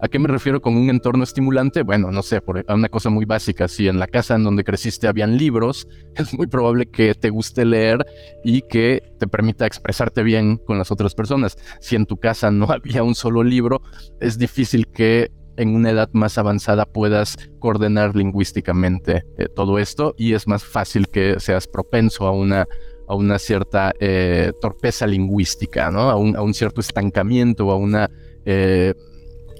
¿A 0.00 0.08
qué 0.08 0.18
me 0.18 0.26
refiero 0.26 0.60
con 0.60 0.76
un 0.76 0.88
entorno 0.88 1.22
estimulante? 1.22 1.82
Bueno, 1.82 2.10
no 2.10 2.22
sé, 2.22 2.40
por 2.40 2.64
una 2.68 2.88
cosa 2.88 3.10
muy 3.10 3.26
básica, 3.26 3.68
si 3.68 3.86
en 3.86 3.98
la 3.98 4.06
casa 4.08 4.34
en 4.34 4.42
donde 4.42 4.64
creciste 4.64 5.06
habían 5.06 5.36
libros, 5.36 5.86
es 6.16 6.34
muy 6.34 6.46
probable 6.46 6.86
que 6.86 7.14
te 7.14 7.30
guste 7.30 7.64
leer 7.64 8.04
y 8.42 8.62
que 8.62 9.02
te 9.20 9.28
permita 9.28 9.66
expresarte 9.66 10.22
bien 10.22 10.56
con 10.56 10.78
las 10.78 10.90
otras 10.90 11.14
personas. 11.14 11.58
Si 11.80 11.94
en 11.94 12.06
tu 12.06 12.16
casa 12.16 12.50
no 12.50 12.66
había 12.70 13.02
un 13.04 13.14
solo 13.14 13.44
libro, 13.44 13.82
es 14.20 14.38
difícil 14.38 14.88
que 14.88 15.30
en 15.58 15.74
una 15.74 15.90
edad 15.90 16.08
más 16.12 16.38
avanzada 16.38 16.86
puedas 16.86 17.36
coordinar 17.58 18.16
lingüísticamente 18.16 19.24
eh, 19.36 19.48
todo 19.54 19.78
esto 19.78 20.14
y 20.16 20.34
es 20.34 20.46
más 20.46 20.64
fácil 20.64 21.08
que 21.08 21.40
seas 21.40 21.66
propenso 21.66 22.26
a 22.26 22.30
una 22.30 22.66
a 23.08 23.14
una 23.14 23.38
cierta 23.38 23.92
eh, 23.98 24.52
torpeza 24.60 25.06
lingüística, 25.06 25.90
¿no? 25.90 26.10
A 26.10 26.16
un, 26.16 26.54
cierto 26.54 26.80
estancamiento, 26.80 27.70
a 27.70 27.76
una, 27.76 28.10
eh, 28.50 28.94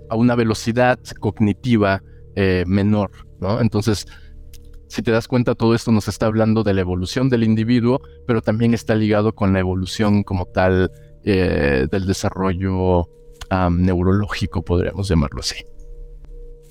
a 0.08 0.16
una 0.16 0.34
velocidad 0.34 0.98
cognitiva 1.20 2.02
eh, 2.36 2.64
menor, 2.66 3.10
¿no? 3.38 3.60
Entonces, 3.60 4.06
si 4.86 5.02
te 5.02 5.10
das 5.10 5.28
cuenta, 5.28 5.54
todo 5.54 5.74
esto 5.74 5.92
nos 5.92 6.08
está 6.08 6.24
hablando 6.24 6.62
de 6.62 6.72
la 6.72 6.80
evolución 6.80 7.28
del 7.28 7.42
individuo, 7.44 8.00
pero 8.26 8.40
también 8.40 8.72
está 8.72 8.94
ligado 8.94 9.34
con 9.34 9.52
la 9.52 9.60
evolución 9.60 10.22
como 10.22 10.46
tal 10.46 10.90
del 11.24 12.06
desarrollo 12.06 13.10
neurológico, 13.70 14.62
podríamos 14.62 15.06
llamarlo 15.10 15.40
así. 15.40 15.56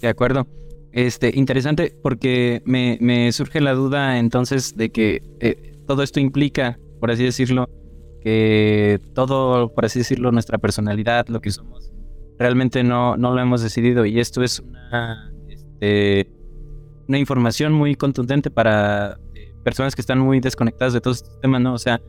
De 0.01 0.07
acuerdo. 0.07 0.47
Este, 0.91 1.31
interesante 1.35 1.95
porque 2.01 2.63
me, 2.65 2.97
me 2.99 3.31
surge 3.31 3.61
la 3.61 3.73
duda 3.73 4.17
entonces 4.17 4.75
de 4.75 4.89
que 4.89 5.21
todo 5.85 6.01
esto 6.01 6.19
implica, 6.19 6.79
por 6.99 7.11
así 7.11 7.23
decirlo, 7.23 7.69
que 8.21 8.99
todo, 9.13 9.73
por 9.73 9.85
así 9.85 9.99
decirlo, 9.99 10.31
nuestra 10.31 10.57
personalidad, 10.57 11.27
lo 11.27 11.39
que 11.39 11.51
somos, 11.51 11.91
realmente 12.37 12.83
no, 12.83 13.17
no 13.17 13.33
lo 13.33 13.41
hemos 13.41 13.61
decidido. 13.61 14.05
Y 14.05 14.19
esto 14.19 14.43
es 14.43 14.59
una, 14.59 15.33
este, 15.49 16.31
una 17.07 17.17
información 17.17 17.73
muy 17.73 17.95
contundente 17.95 18.51
para 18.51 19.19
eh, 19.35 19.53
personas 19.63 19.95
que 19.95 20.01
están 20.01 20.19
muy 20.19 20.39
desconectadas 20.39 20.93
de 20.93 21.01
todo 21.01 21.13
este 21.13 21.29
tema, 21.41 21.59
¿no? 21.59 21.73
O 21.73 21.77
sea, 21.77 22.01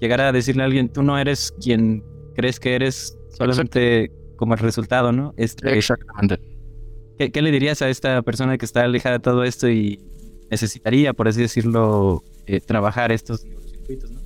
llegar 0.00 0.20
a 0.20 0.32
decirle 0.32 0.62
a 0.62 0.66
alguien, 0.66 0.88
tú 0.88 1.02
no 1.02 1.18
eres 1.18 1.52
quien 1.62 2.04
crees 2.34 2.60
que 2.60 2.74
eres 2.74 3.16
solamente 3.30 4.10
como 4.36 4.54
el 4.54 4.60
resultado, 4.60 5.12
¿no? 5.12 5.34
Este, 5.36 5.76
Exactamente. 5.76 6.38
¿qué, 7.18 7.30
¿Qué 7.30 7.42
le 7.42 7.50
dirías 7.50 7.82
a 7.82 7.88
esta 7.88 8.22
persona 8.22 8.58
que 8.58 8.64
está 8.64 8.82
alejada 8.82 9.18
de 9.18 9.22
todo 9.22 9.44
esto 9.44 9.68
y 9.68 10.00
necesitaría, 10.50 11.12
por 11.12 11.28
así 11.28 11.40
decirlo, 11.40 12.22
eh, 12.46 12.60
trabajar 12.60 13.12
estos 13.12 13.44
neurocircuitos, 13.44 14.10
¿no? 14.10 14.20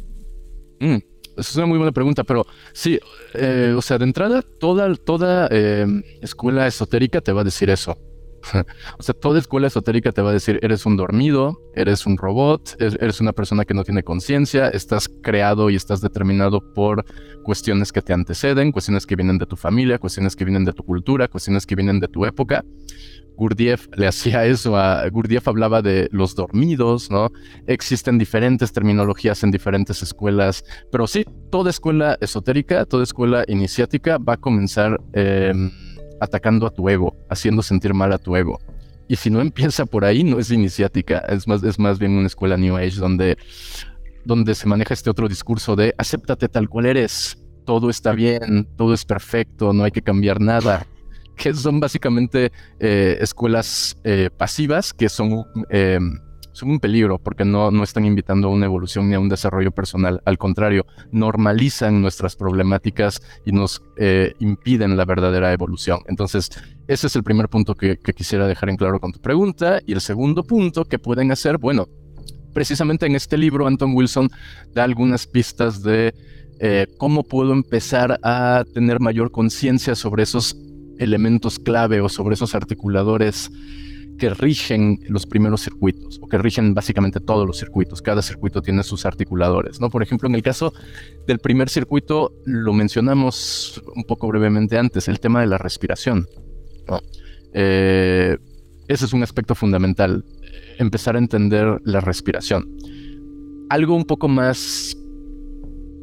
Mm, 0.81 1.03
es 1.49 1.57
una 1.57 1.67
muy 1.67 1.79
buena 1.79 1.93
pregunta, 1.93 2.25
pero 2.25 2.47
sí, 2.73 2.99
eh, 3.35 3.75
o 3.77 3.83
sea, 3.83 3.99
de 3.99 4.05
entrada, 4.05 4.43
toda, 4.43 4.95
toda 4.95 5.49
eh, 5.51 5.87
escuela 6.21 6.67
esotérica 6.67 7.21
te 7.21 7.33
va 7.33 7.43
a 7.43 7.45
decir 7.45 7.71
eso. 7.71 7.99
o 8.99 9.03
sea, 9.03 9.15
toda 9.15 9.39
escuela 9.39 9.67
esotérica 9.67 10.13
te 10.13 10.23
va 10.23 10.31
a 10.31 10.33
decir, 10.33 10.59
eres 10.63 10.87
un 10.87 10.97
dormido, 10.97 11.61
eres 11.75 12.07
un 12.07 12.17
robot, 12.17 12.77
eres 12.79 13.21
una 13.21 13.33
persona 13.33 13.65
que 13.65 13.75
no 13.75 13.85
tiene 13.85 14.03
conciencia, 14.03 14.69
estás 14.69 15.09
creado 15.23 15.71
y 15.71 15.77
estás 15.77 16.01
determinado 16.01 16.61
por 16.75 17.05
cuestiones 17.43 17.93
que 17.93 18.03
te 18.03 18.13
anteceden, 18.13 18.73
cuestiones 18.73 19.07
que 19.07 19.17
vienen 19.17 19.39
de 19.39 19.47
tu 19.47 19.57
familia, 19.57 19.99
cuestiones 19.99 20.37
que 20.37 20.45
vienen 20.45 20.65
de 20.65 20.73
tu 20.73 20.85
cultura, 20.85 21.29
cuestiones 21.29 21.67
que 21.67 21.75
vienen 21.75 22.01
de 22.01 22.09
tu 22.09 22.25
época. 22.25 22.65
Gurdjieff 23.41 23.89
le 23.97 24.07
hacía 24.07 24.45
eso 24.45 24.77
a 24.77 25.09
Gurdjieff 25.09 25.49
hablaba 25.49 25.81
de 25.81 26.11
los 26.13 26.35
dormidos, 26.35 27.11
¿no? 27.11 27.31
Existen 27.67 28.19
diferentes 28.19 28.71
terminologías 28.71 29.43
en 29.43 29.51
diferentes 29.51 30.03
escuelas, 30.03 30.63
pero 30.93 31.07
sí, 31.07 31.25
toda 31.51 31.71
escuela 31.71 32.19
esotérica, 32.21 32.85
toda 32.85 33.03
escuela 33.03 33.45
iniciática 33.49 34.19
va 34.19 34.35
a 34.35 34.37
comenzar 34.37 35.01
em, 35.15 35.71
atacando 36.21 36.67
a 36.67 36.71
tu 36.71 36.87
ego, 36.91 37.17
haciendo 37.31 37.63
sentir 37.63 37.95
mal 37.95 38.13
a 38.13 38.19
tu 38.19 38.37
ego. 38.37 38.61
Y 39.09 39.17
si 39.17 39.31
no 39.31 39.41
empieza 39.41 39.87
por 39.87 40.05
ahí, 40.05 40.23
no 40.23 40.39
es 40.39 40.51
iniciática, 40.51 41.21
es 41.21 41.49
más, 41.49 41.63
es 41.63 41.79
más 41.79 41.99
bien 41.99 42.13
una 42.13 42.27
escuela 42.27 42.59
New 42.59 42.77
Age 42.77 42.97
donde, 42.97 43.39
donde 44.23 44.55
se 44.55 44.69
maneja 44.69 44.93
este 44.93 45.09
otro 45.09 45.29
discurso 45.29 45.77
de 45.77 45.95
acéptate 45.97 46.47
tal 46.49 46.69
cual 46.69 46.85
eres, 46.85 47.43
todo 47.65 47.89
está 47.89 48.13
bien, 48.13 48.69
todo 48.77 48.93
es 48.93 49.07
perfecto, 49.07 49.73
no 49.73 49.85
hay 49.85 49.93
que 49.93 50.03
cambiar 50.03 50.43
nada 50.43 50.87
que 51.41 51.55
son 51.55 51.81
básicamente 51.81 52.53
eh, 52.79 53.17
escuelas 53.19 53.97
eh, 54.05 54.29
pasivas 54.37 54.93
que 54.93 55.09
son, 55.09 55.47
em, 55.71 56.19
son 56.53 56.71
un 56.73 56.81
peligro 56.81 57.19
porque 57.19 57.47
no, 57.47 57.71
no 57.71 57.83
están 57.83 58.05
invitando 58.05 58.49
a 58.49 58.51
una 58.51 58.67
evolución 58.67 59.09
ni 59.09 59.15
a 59.15 59.21
un 59.21 59.31
desarrollo 59.31 59.71
personal. 59.71 60.21
Al 60.27 60.37
contrario, 60.37 60.85
normalizan 61.13 62.03
nuestras 62.03 62.37
problemáticas 62.37 63.23
y 63.47 63.53
nos 63.53 63.83
eh, 63.97 64.35
impiden 64.39 64.99
la 64.99 65.07
verdadera 65.07 65.51
evolución. 65.51 66.01
Entonces, 66.09 66.51
ese 66.87 67.07
es 67.07 67.17
el 67.17 67.23
primer 67.23 67.49
punto 67.49 67.75
que, 67.75 67.97
quisiera 68.15 68.47
dejar 68.47 68.69
en 68.69 68.77
claro 68.77 69.01
con 69.01 69.13
tu 69.13 69.21
pregunta. 69.21 69.81
Y 69.87 69.95
el 69.95 70.03
segundo 70.03 70.45
punto 70.45 70.85
que 70.85 70.99
pueden 70.99 71.33
hacer, 71.33 71.57
bueno, 71.57 71.89
precisamente 72.53 73.07
en 73.07 73.15
este 73.15 73.39
libro, 73.39 73.67
Anton 73.67 73.95
Wilson 73.95 74.29
da 74.75 74.85
algunas 74.85 75.27
pistas 75.27 75.83
de 75.83 76.13
cómo 76.99 77.23
puedo 77.23 77.55
empezar 77.55 78.21
a 78.23 78.65
tener 78.75 79.01
mayor 79.01 79.31
conciencia 79.31 79.95
sobre 79.95 80.25
esos 80.25 80.55
elementos 81.01 81.59
clave 81.59 82.01
o 82.01 82.09
sobre 82.09 82.35
esos 82.35 82.55
articuladores 82.55 83.51
que 84.19 84.31
rigen 84.31 85.01
los 85.09 85.27
primeros 85.27 85.63
circuitos 85.63 86.21
o 86.23 86.29
que 86.29 86.37
rigen 86.37 86.75
básicamente 86.75 87.21
todos 87.21 87.47
los 87.47 87.59
circuitos. 87.59 88.03
Cada 88.03 88.21
circuito 88.21 88.61
tiene 88.61 88.83
sus 88.83 89.07
articuladores, 89.07 89.81
¿no? 89.81 89.89
Por 89.89 90.03
ejemplo, 90.03 90.29
en 90.29 90.35
el 90.35 90.43
caso 90.43 90.75
del 91.27 91.39
primer 91.39 91.71
circuito 91.71 92.35
lo 92.45 92.75
mencionamos 92.75 93.83
un 93.97 94.05
poco 94.05 94.29
brevemente 94.29 94.77
antes, 94.77 95.09
el 95.09 95.21
tema 95.21 95.41
de 95.41 95.47
la 95.47 95.57
respiración. 95.57 96.29
Eh, 97.55 98.37
ese 98.89 99.05
es 99.07 99.13
un 99.15 99.23
aspecto 99.23 99.55
fundamental, 99.55 100.25
empezar 100.79 101.17
a 101.17 101.19
entender 101.19 101.81
la 101.85 102.01
respiración. 102.01 102.69
Algo 103.71 103.97
un 103.97 104.05
poco 104.05 104.29
más 104.29 104.97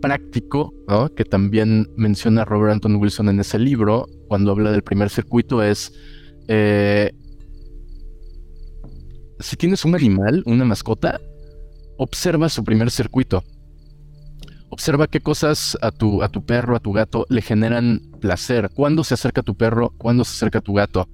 práctico, 0.02 0.74
que 1.16 1.26
también 1.26 1.88
menciona 1.96 2.46
Robert 2.46 2.74
Anton 2.74 2.96
Wilson 2.96 3.30
en 3.30 3.40
ese 3.40 3.60
libro, 3.60 4.06
cuando 4.28 4.52
habla 4.52 4.72
del 4.72 4.84
primer 4.84 5.10
circuito, 5.10 5.64
es 5.64 5.94
eh, 6.48 7.12
si 9.40 9.56
tienes 9.56 9.86
un 9.86 9.96
animal, 9.96 10.44
una 10.46 10.66
mascota, 10.66 11.20
observa 11.98 12.50
su 12.50 12.64
primer 12.64 12.92
circuito. 12.92 13.44
Observa 14.70 15.08
qué 15.08 15.22
cosas 15.22 15.78
a 15.82 15.92
tu, 15.92 16.22
a 16.24 16.30
tu 16.30 16.46
perro, 16.46 16.76
a 16.76 16.80
tu 16.80 16.92
gato 16.92 17.26
le 17.30 17.42
generan 17.42 18.02
placer. 18.20 18.70
¿Cuándo 18.74 19.04
se 19.04 19.14
acerca 19.14 19.42
tu 19.42 19.56
perro? 19.56 19.94
¿Cuándo 19.98 20.26
se 20.26 20.32
acerca 20.32 20.62
tu 20.62 20.74
gato? 20.74 21.08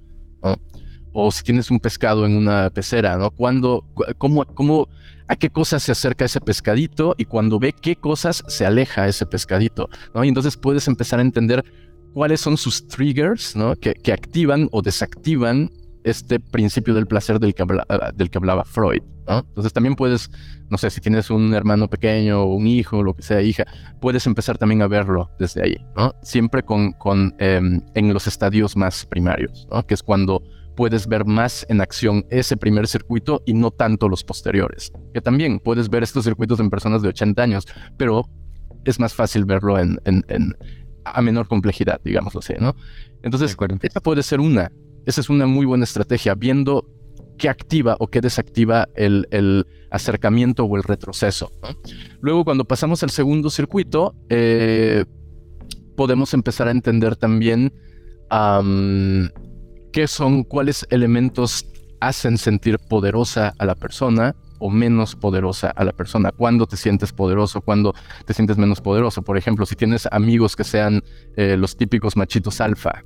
O 1.12 1.30
si 1.30 1.44
tienes 1.44 1.70
un 1.70 1.78
pescado 1.78 2.26
en 2.26 2.36
una 2.36 2.70
pecera, 2.70 3.16
¿no? 3.16 3.30
¿Cuándo, 3.30 3.86
cómo, 4.18 4.44
cómo, 4.46 4.88
a 5.28 5.36
qué 5.36 5.50
cosas 5.50 5.82
se 5.82 5.92
acerca 5.92 6.24
ese 6.24 6.40
pescadito 6.40 7.14
y 7.16 7.24
cuando 7.24 7.58
ve 7.58 7.72
qué 7.72 7.96
cosas 7.96 8.42
se 8.46 8.66
aleja 8.66 9.08
ese 9.08 9.26
pescadito, 9.26 9.88
¿no? 10.14 10.24
Y 10.24 10.28
entonces 10.28 10.56
puedes 10.56 10.86
empezar 10.88 11.18
a 11.18 11.22
entender 11.22 11.64
cuáles 12.12 12.40
son 12.40 12.56
sus 12.56 12.86
triggers, 12.86 13.56
¿no? 13.56 13.74
Que, 13.76 14.12
activan 14.12 14.68
o 14.72 14.82
desactivan 14.82 15.70
este 16.04 16.38
principio 16.38 16.94
del 16.94 17.06
placer 17.06 17.40
del 17.40 17.54
que, 17.54 17.64
del 18.14 18.30
que 18.30 18.38
hablaba 18.38 18.64
Freud. 18.64 19.02
Entonces 19.26 19.72
también 19.72 19.96
puedes, 19.96 20.30
no 20.68 20.76
sé, 20.76 20.90
si 20.90 21.00
tienes 21.00 21.30
un 21.30 21.54
hermano 21.54 21.88
pequeño 21.88 22.42
o 22.42 22.54
un 22.54 22.66
hijo, 22.66 23.02
lo 23.02 23.14
que 23.14 23.22
sea, 23.22 23.40
hija, 23.40 23.64
puedes 24.00 24.26
empezar 24.26 24.58
también 24.58 24.82
a 24.82 24.86
verlo 24.86 25.30
desde 25.38 25.62
ahí, 25.62 25.76
¿no? 25.96 26.14
Siempre 26.22 26.62
con, 26.62 26.92
con 26.92 27.34
em, 27.38 27.80
en 27.94 28.12
los 28.12 28.26
estadios 28.26 28.76
más 28.76 29.06
primarios, 29.06 29.66
¿no? 29.70 29.86
Que 29.86 29.94
es 29.94 30.02
cuando 30.02 30.42
puedes 30.76 31.06
ver 31.06 31.24
más 31.24 31.66
en 31.68 31.80
acción 31.80 32.26
ese 32.30 32.56
primer 32.56 32.86
circuito 32.86 33.42
y 33.46 33.54
no 33.54 33.70
tanto 33.70 34.08
los 34.08 34.24
posteriores. 34.24 34.92
Que 35.12 35.20
también 35.20 35.60
puedes 35.60 35.88
ver 35.88 36.02
estos 36.02 36.24
circuitos 36.24 36.60
en 36.60 36.70
personas 36.70 37.02
de 37.02 37.08
80 37.08 37.42
años, 37.42 37.66
pero 37.96 38.28
es 38.84 39.00
más 39.00 39.14
fácil 39.14 39.44
verlo 39.44 39.78
en, 39.78 39.98
a 41.04 41.22
menor 41.22 41.48
complejidad, 41.48 42.00
digámoslo 42.04 42.40
así, 42.40 42.54
¿no? 42.58 42.74
Entonces, 43.22 43.56
esa 43.82 44.00
puede 44.00 44.22
ser 44.22 44.40
una. 44.40 44.70
Esa 45.06 45.20
es 45.20 45.30
una 45.30 45.46
muy 45.46 45.66
buena 45.66 45.84
estrategia, 45.84 46.34
viendo 46.34 46.86
qué 47.38 47.48
activa 47.48 47.96
o 47.98 48.08
qué 48.08 48.20
desactiva 48.20 48.88
el, 48.94 49.66
acercamiento 49.90 50.64
o 50.64 50.76
el 50.76 50.82
retroceso. 50.82 51.52
Luego, 52.20 52.44
cuando 52.44 52.64
pasamos 52.64 53.02
al 53.02 53.10
segundo 53.10 53.48
circuito, 53.48 54.14
eh, 54.28 55.04
podemos 55.96 56.34
empezar 56.34 56.68
a 56.68 56.72
entender 56.72 57.16
también 57.16 57.72
qué 59.94 60.08
son, 60.08 60.42
cuáles 60.42 60.84
elementos 60.90 61.64
hacen 62.00 62.36
sentir 62.36 62.80
poderosa 62.80 63.54
a 63.58 63.64
la 63.64 63.76
persona 63.76 64.34
o 64.58 64.68
menos 64.68 65.14
poderosa 65.14 65.70
a 65.70 65.84
la 65.84 65.92
persona. 65.92 66.32
Cuándo 66.32 66.66
te 66.66 66.76
sientes 66.76 67.12
poderoso, 67.12 67.60
cuándo 67.60 67.94
te 68.26 68.34
sientes 68.34 68.58
menos 68.58 68.80
poderoso. 68.80 69.22
Por 69.22 69.38
ejemplo, 69.38 69.64
si 69.66 69.76
tienes 69.76 70.08
amigos 70.10 70.56
que 70.56 70.64
sean 70.64 71.00
eh, 71.36 71.56
los 71.56 71.76
típicos 71.76 72.16
machitos 72.16 72.60
alfa, 72.60 73.04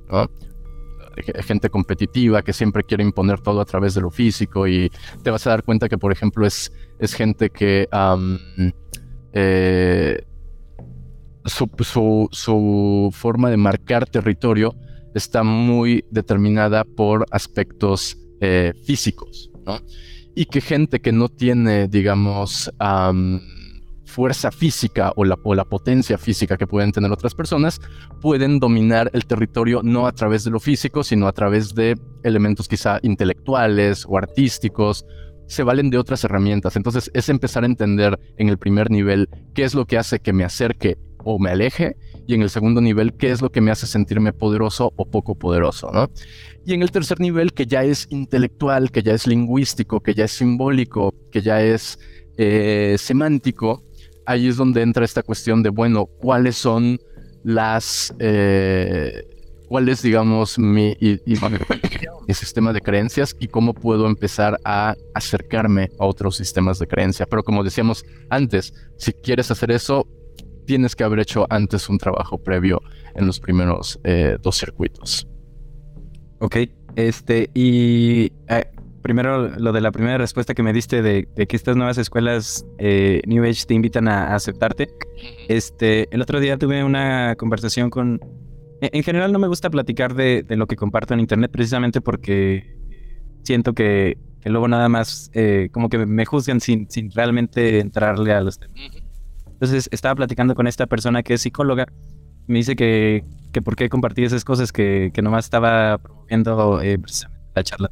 gente 1.45 1.69
competitiva 1.69 2.41
que 2.41 2.53
siempre 2.53 2.83
quiere 2.83 3.03
imponer 3.03 3.39
todo 3.39 3.61
a 3.61 3.65
través 3.65 3.93
de 3.93 4.01
lo 4.01 4.09
físico 4.09 4.67
y 4.67 4.91
te 5.21 5.29
vas 5.29 5.45
a 5.45 5.51
dar 5.51 5.63
cuenta 5.63 5.89
que, 5.89 5.97
por 5.99 6.11
ejemplo, 6.11 6.47
es, 6.47 6.71
es 6.97 7.13
gente 7.13 7.51
que 7.51 7.87
eh, 9.33 10.23
su, 11.45 12.29
su, 12.31 13.09
forma 13.13 13.51
de 13.51 13.57
marcar 13.57 14.07
territorio 14.07 14.75
está 15.13 15.43
muy 15.43 16.05
determinada 16.11 16.83
por 16.83 17.25
aspectos 17.31 18.17
eh, 18.41 18.73
físicos, 18.85 19.51
¿no? 19.65 19.79
Y 20.35 20.45
que 20.45 20.61
gente 20.61 20.99
que 20.99 21.11
no 21.11 21.27
tiene, 21.27 21.87
digamos, 21.87 22.71
fuerza 24.05 24.51
física 24.51 25.11
o 25.15 25.25
la, 25.25 25.37
o 25.43 25.55
la 25.55 25.65
potencia 25.65 26.17
física 26.17 26.57
que 26.57 26.67
pueden 26.67 26.91
tener 26.91 27.11
otras 27.11 27.35
personas, 27.35 27.81
pueden 28.21 28.59
dominar 28.59 29.09
el 29.13 29.25
territorio 29.25 29.81
no 29.83 30.07
a 30.07 30.11
través 30.11 30.43
de 30.43 30.51
lo 30.51 30.59
físico, 30.59 31.03
sino 31.03 31.27
a 31.27 31.33
través 31.33 31.75
de 31.75 31.97
elementos 32.23 32.67
quizá 32.67 32.99
intelectuales 33.01 34.05
o 34.07 34.17
artísticos 34.17 35.05
se 35.47 35.63
valen 35.63 35.89
de 35.89 35.97
otras 35.97 36.23
herramientas. 36.23 36.75
Entonces 36.75 37.09
es 37.13 37.27
empezar 37.27 37.63
a 37.63 37.67
entender 37.67 38.17
en 38.37 38.49
el 38.49 38.57
primer 38.57 38.91
nivel 38.91 39.27
qué 39.53 39.63
es 39.63 39.73
lo 39.73 39.85
que 39.85 39.97
hace 39.97 40.19
que 40.19 40.31
me 40.31 40.43
acerque 40.43 40.97
o 41.23 41.39
me 41.39 41.49
aleje 41.49 41.95
y 42.29 42.35
en 42.35 42.43
el 42.43 42.51
segundo 42.51 42.79
nivel 42.79 43.13
qué 43.13 43.31
es 43.31 43.41
lo 43.41 43.51
que 43.51 43.59
me 43.59 43.71
hace 43.71 43.87
sentirme 43.87 44.33
poderoso 44.33 44.93
o 44.95 45.05
poco 45.05 45.33
poderoso, 45.33 45.89
¿no? 45.91 46.11
Y 46.63 46.75
en 46.75 46.83
el 46.83 46.91
tercer 46.91 47.19
nivel 47.19 47.53
que 47.53 47.65
ya 47.65 47.83
es 47.83 48.05
intelectual, 48.11 48.91
que 48.91 49.01
ya 49.01 49.15
es 49.15 49.25
lingüístico, 49.25 49.99
que 50.01 50.13
ya 50.13 50.25
es 50.25 50.31
simbólico, 50.33 51.15
que 51.31 51.41
ya 51.41 51.59
es 51.63 51.97
eh, 52.37 52.97
semántico, 52.99 53.83
ahí 54.27 54.47
es 54.47 54.57
donde 54.57 54.83
entra 54.83 55.05
esta 55.05 55.23
cuestión 55.23 55.63
de, 55.63 55.69
bueno, 55.69 56.05
¿cuáles 56.05 56.55
son 56.55 56.99
las... 57.43 58.13
Eh, 58.19 59.23
cuál 59.67 59.89
es, 59.89 60.03
digamos, 60.03 60.59
mi, 60.59 60.95
mi, 60.99 62.33
sistema 62.35 62.73
de 62.73 62.81
creencias 62.81 63.35
y 63.39 63.47
cómo 63.47 63.73
puedo 63.73 64.05
empezar 64.05 64.59
a 64.65 64.95
acercarme 65.15 65.89
a 65.99 66.05
otros 66.05 66.37
sistemas 66.37 66.77
de 66.77 66.85
creencia. 66.85 67.25
Pero 67.25 67.43
como 67.43 67.63
decíamos 67.63 68.03
antes, 68.29 68.73
si 68.97 69.13
quieres 69.13 69.49
hacer 69.49 69.71
eso, 69.71 70.07
tienes 70.69 70.95
que 70.95 71.03
haber 71.03 71.17
hecho 71.17 71.47
antes 71.49 71.89
un 71.89 71.97
trabajo 71.97 72.37
previo 72.37 72.79
en 73.15 73.25
los 73.25 73.39
primeros 73.39 73.99
eh, 74.03 74.37
dos 74.39 74.55
circuitos. 74.55 75.27
Ok, 76.37 76.57
este, 76.95 77.49
y 77.55 78.31
eh, 78.47 78.65
primero 79.01 79.47
lo 79.57 79.71
de 79.71 79.81
la 79.81 79.91
primera 79.91 80.19
respuesta 80.19 80.53
que 80.53 80.61
me 80.61 80.71
diste 80.71 81.01
de, 81.01 81.27
que 81.47 81.55
estas 81.55 81.75
nuevas 81.75 81.97
escuelas 81.97 82.67
eh, 82.77 83.23
New 83.25 83.43
Age 83.45 83.65
te 83.65 83.73
invitan 83.73 84.07
a, 84.07 84.35
aceptarte. 84.35 84.89
Este, 85.47 86.07
el 86.13 86.21
otro 86.21 86.39
día 86.39 86.55
tuve 86.59 86.83
una 86.83 87.33
conversación 87.35 87.89
con... 87.89 88.19
En 88.79 89.01
general 89.01 89.31
no 89.31 89.39
me 89.39 89.47
gusta 89.47 89.71
platicar 89.71 90.13
de, 90.13 90.45
lo 90.49 90.67
que 90.67 90.75
comparto 90.75 91.15
en 91.15 91.19
internet 91.19 91.49
precisamente 91.49 91.99
porque 91.99 92.77
siento 93.41 93.73
que, 93.73 94.19
luego 94.45 94.67
nada 94.67 94.87
más 94.87 95.31
como 95.71 95.89
que 95.89 95.97
me 96.05 96.25
juzgan 96.25 96.59
sin, 96.59 96.87
sin 96.91 97.09
realmente 97.09 97.79
entrarle 97.79 98.33
a 98.33 98.41
los 98.41 98.59
temas. 98.59 98.98
Entonces 99.59 99.89
estaba 99.91 100.15
platicando 100.15 100.55
con 100.55 100.67
esta 100.67 100.87
persona 100.87 101.23
que 101.23 101.35
es 101.35 101.41
psicóloga. 101.41 101.87
Me 102.47 102.57
dice 102.57 102.75
que, 102.75 103.23
que 103.51 103.61
por 103.61 103.75
qué 103.75 103.89
compartí 103.89 104.23
esas 104.23 104.43
cosas, 104.45 104.71
que, 104.71 105.11
que 105.13 105.21
nomás 105.21 105.45
estaba 105.45 105.97
promoviendo 105.97 106.81
eh, 106.81 106.97
precisamente 106.97 107.51
la 107.55 107.63
charla 107.63 107.91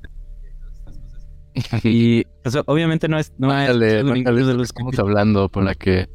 y 1.84 2.24
pues, 2.44 2.58
obviamente 2.66 3.08
no 3.08 3.18
es. 3.18 3.34
No 3.38 3.48
Mándale, 3.48 4.04
de 4.04 4.64
estamos 4.64 4.98
hablando 5.00 5.50
por 5.50 5.64
la 5.64 5.76
que. 5.76 6.08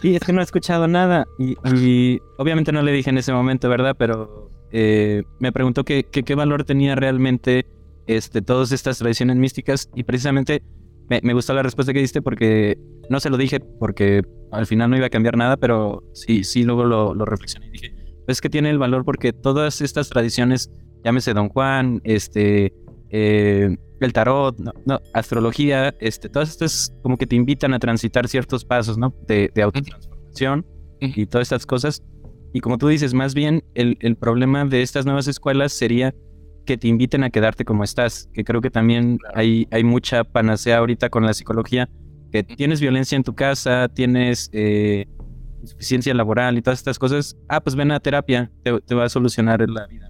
sí, 0.00 0.16
es 0.16 0.22
que 0.22 0.32
no 0.32 0.40
he 0.40 0.44
escuchado 0.44 0.88
nada. 0.88 1.26
Y, 1.38 2.20
obviamente 2.38 2.72
no 2.72 2.82
le 2.82 2.92
dije 2.92 3.10
en 3.10 3.18
ese 3.18 3.32
momento, 3.32 3.68
¿verdad? 3.68 3.94
Pero 3.98 4.50
eh, 4.72 5.22
me 5.38 5.52
preguntó 5.52 5.84
qué 5.84 6.34
valor 6.34 6.64
tenía 6.64 6.94
realmente 6.94 7.66
este, 8.06 8.42
todas 8.42 8.72
estas 8.72 8.98
tradiciones 8.98 9.36
místicas. 9.36 9.90
Y 9.94 10.04
precisamente 10.04 10.62
me, 11.08 11.20
me, 11.22 11.34
gustó 11.34 11.54
la 11.54 11.62
respuesta 11.62 11.92
que 11.92 12.00
diste 12.00 12.22
porque 12.22 12.78
no 13.10 13.20
se 13.20 13.30
lo 13.30 13.36
dije 13.36 13.60
porque 13.60 14.22
al 14.50 14.66
final 14.66 14.90
no 14.90 14.96
iba 14.96 15.06
a 15.06 15.10
cambiar 15.10 15.36
nada, 15.36 15.56
pero 15.56 16.02
sí, 16.12 16.44
sí, 16.44 16.64
luego 16.64 16.84
lo, 16.84 17.14
lo 17.14 17.24
reflexioné 17.24 17.66
y 17.66 17.70
dije, 17.70 17.94
pues 18.26 18.40
que 18.40 18.48
tiene 18.48 18.70
el 18.70 18.78
valor 18.78 19.04
porque 19.04 19.32
todas 19.32 19.80
estas 19.80 20.08
tradiciones, 20.08 20.70
llámese 21.04 21.34
Don 21.34 21.48
Juan, 21.48 22.00
este, 22.04 22.72
eh, 23.10 23.76
el 24.00 24.12
tarot, 24.12 24.58
no, 24.58 25.00
astrología, 25.12 25.94
este, 26.00 26.28
todas 26.28 26.50
estas 26.50 26.94
como 27.02 27.16
que 27.16 27.26
te 27.26 27.36
invitan 27.36 27.74
a 27.74 27.78
transitar 27.78 28.28
ciertos 28.28 28.64
pasos, 28.64 28.98
¿no? 28.98 29.14
De, 29.26 29.50
de 29.54 29.62
autotransformación 29.62 30.66
y 31.00 31.26
todas 31.26 31.46
estas 31.46 31.66
cosas. 31.66 32.02
Y 32.52 32.60
como 32.60 32.78
tú 32.78 32.88
dices, 32.88 33.14
más 33.14 33.34
bien 33.34 33.64
el, 33.74 33.96
el, 34.00 34.16
problema 34.16 34.64
de 34.64 34.82
estas 34.82 35.06
nuevas 35.06 35.26
escuelas 35.26 35.72
sería 35.72 36.14
que 36.64 36.76
te 36.76 36.88
inviten 36.88 37.24
a 37.24 37.30
quedarte 37.30 37.64
como 37.64 37.84
estás, 37.84 38.28
que 38.32 38.44
creo 38.44 38.60
que 38.60 38.70
también 38.70 39.18
hay, 39.34 39.66
hay 39.70 39.84
mucha 39.84 40.24
panacea 40.24 40.78
ahorita 40.78 41.10
con 41.10 41.24
la 41.24 41.34
psicología, 41.34 41.88
que 42.32 42.42
tienes 42.42 42.80
violencia 42.80 43.16
en 43.16 43.22
tu 43.22 43.34
casa, 43.34 43.88
tienes 43.88 44.50
eh, 44.52 45.06
insuficiencia 45.62 46.14
laboral 46.14 46.58
y 46.58 46.62
todas 46.62 46.80
estas 46.80 46.98
cosas, 46.98 47.36
ah, 47.48 47.60
pues 47.60 47.76
ven 47.76 47.92
a 47.92 48.00
terapia, 48.00 48.50
te, 48.62 48.80
te 48.80 48.94
va 48.94 49.04
a 49.04 49.08
solucionar 49.08 49.68
la 49.68 49.86
vida. 49.86 50.08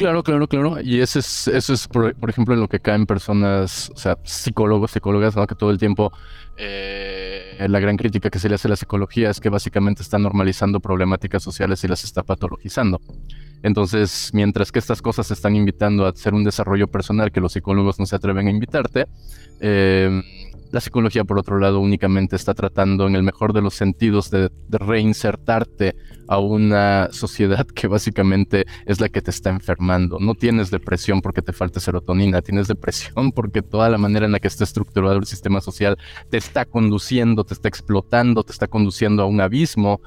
Claro, 0.00 0.22
claro, 0.22 0.48
claro. 0.48 0.80
Y 0.80 1.00
ese 1.00 1.18
es, 1.18 1.46
eso 1.46 1.74
es, 1.74 1.86
por, 1.86 2.14
ejemplo, 2.26 2.54
en 2.54 2.60
lo 2.60 2.68
que 2.68 2.80
caen 2.80 3.04
personas, 3.04 3.90
o 3.94 3.98
sea, 3.98 4.16
psicólogos, 4.24 4.92
psicólogas, 4.92 5.36
¿no? 5.36 5.46
que 5.46 5.54
todo 5.54 5.70
el 5.70 5.76
tiempo 5.76 6.10
eh, 6.56 7.66
la 7.68 7.80
gran 7.80 7.98
crítica 7.98 8.30
que 8.30 8.38
se 8.38 8.48
le 8.48 8.54
hace 8.54 8.66
a 8.66 8.70
la 8.70 8.76
psicología 8.76 9.28
es 9.28 9.40
que 9.40 9.50
básicamente 9.50 10.00
está 10.00 10.18
normalizando 10.18 10.80
problemáticas 10.80 11.42
sociales 11.42 11.84
y 11.84 11.88
las 11.88 12.02
está 12.02 12.22
patologizando. 12.22 12.98
Entonces, 13.62 14.30
mientras 14.32 14.72
que 14.72 14.78
estas 14.78 15.02
cosas 15.02 15.26
se 15.26 15.34
están 15.34 15.56
invitando 15.56 16.06
a 16.06 16.10
hacer 16.10 16.34
un 16.34 16.44
desarrollo 16.44 16.88
personal 16.88 17.30
que 17.30 17.40
los 17.40 17.52
psicólogos 17.52 17.98
no 17.98 18.06
se 18.06 18.16
atreven 18.16 18.48
a 18.48 18.50
invitarte, 18.50 19.06
eh, 19.60 20.22
la 20.70 20.80
psicología, 20.80 21.24
por 21.24 21.38
otro 21.38 21.58
lado, 21.58 21.80
únicamente 21.80 22.36
está 22.36 22.54
tratando, 22.54 23.06
en 23.06 23.16
el 23.16 23.22
mejor 23.22 23.52
de 23.52 23.60
los 23.60 23.74
sentidos, 23.74 24.30
de, 24.30 24.50
reinsertarte 24.68 25.96
a 26.28 26.38
una 26.38 27.08
sociedad 27.10 27.66
que 27.66 27.88
básicamente 27.88 28.66
es 28.86 29.00
la 29.00 29.08
que 29.08 29.20
te 29.20 29.30
está 29.30 29.50
enfermando. 29.50 30.18
No 30.20 30.34
tienes 30.34 30.70
depresión 30.70 31.22
porque 31.22 31.42
te 31.42 31.52
falta 31.52 31.80
serotonina, 31.80 32.40
tienes 32.40 32.68
depresión 32.68 33.32
porque 33.32 33.62
toda 33.62 33.88
la 33.88 33.98
manera 33.98 34.26
en 34.26 34.32
la 34.32 34.38
que 34.38 34.48
está 34.48 34.62
estructurado 34.62 35.16
el 35.16 35.26
sistema 35.26 35.60
social 35.60 35.98
te 36.30 36.36
está 36.36 36.64
conduciendo, 36.64 37.42
te 37.42 37.54
está 37.54 37.68
explotando, 37.68 38.44
te 38.44 38.52
está 38.52 38.68
conduciendo 38.68 39.24
a 39.24 39.26
un 39.26 39.40
abismo. 39.40 40.00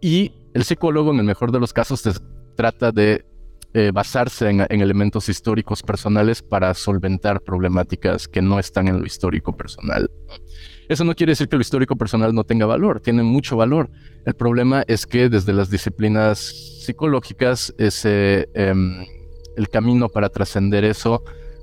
Y 0.00 0.32
el 0.54 0.64
psicólogo, 0.64 1.12
en 1.12 1.18
el 1.18 1.26
mejor 1.26 1.52
de 1.52 1.60
los 1.60 1.74
casos, 1.74 2.00
te 2.00 2.12
trata 2.56 2.92
de 2.92 3.24
eh, 3.72 3.92
basarse 3.92 4.48
en, 4.50 4.60
elementos 4.60 5.28
históricos 5.28 5.82
personales 5.82 6.42
para 6.42 6.74
solventar 6.74 7.40
problemáticas 7.40 8.26
que 8.26 8.42
no 8.42 8.58
están 8.58 8.88
en 8.88 8.98
lo 8.98 9.06
histórico 9.06 9.56
personal. 9.56 10.10
Eso 10.88 11.04
no 11.04 11.14
quiere 11.14 11.30
decir 11.32 11.48
que 11.48 11.54
lo 11.54 11.62
histórico 11.62 11.94
personal 11.94 12.34
no 12.34 12.42
tenga 12.42 12.66
valor, 12.66 13.00
tiene 13.00 13.22
mucho 13.22 13.56
valor. 13.56 13.88
El 14.26 14.34
problema 14.34 14.82
es 14.88 15.06
que 15.06 15.28
desde 15.28 15.52
las 15.52 15.70
disciplinas 15.70 16.38
psicológicas 16.84 17.72
ese, 17.78 18.48
em, 18.54 19.06
el 19.56 19.68
camino 19.68 20.08
para 20.08 20.30
trascender 20.30 20.84
eso 20.84 21.22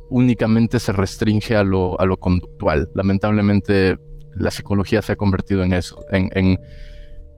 únicamente 0.09 0.79
se 0.79 0.93
restringe 0.93 1.57
a 1.57 1.63
lo, 1.65 1.99
a 1.99 2.05
lo 2.05 2.15
conductual. 2.17 2.89
Lamentablemente 2.95 3.97
la 4.33 4.51
psicología 4.51 5.01
se 5.01 5.11
ha 5.11 5.15
convertido 5.15 5.63
en 5.63 5.73
eso, 5.73 6.05
en, 6.11 6.57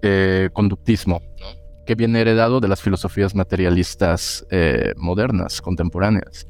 eh, 0.02 0.50
conductismo. 0.54 1.22
Que 1.90 1.96
viene 1.96 2.22
heredado 2.22 2.60
de 2.60 2.68
las 2.68 2.84
filosofías 2.84 3.34
materialistas 3.34 4.46
eh, 4.52 4.94
modernas, 4.96 5.60
contemporáneas. 5.60 6.48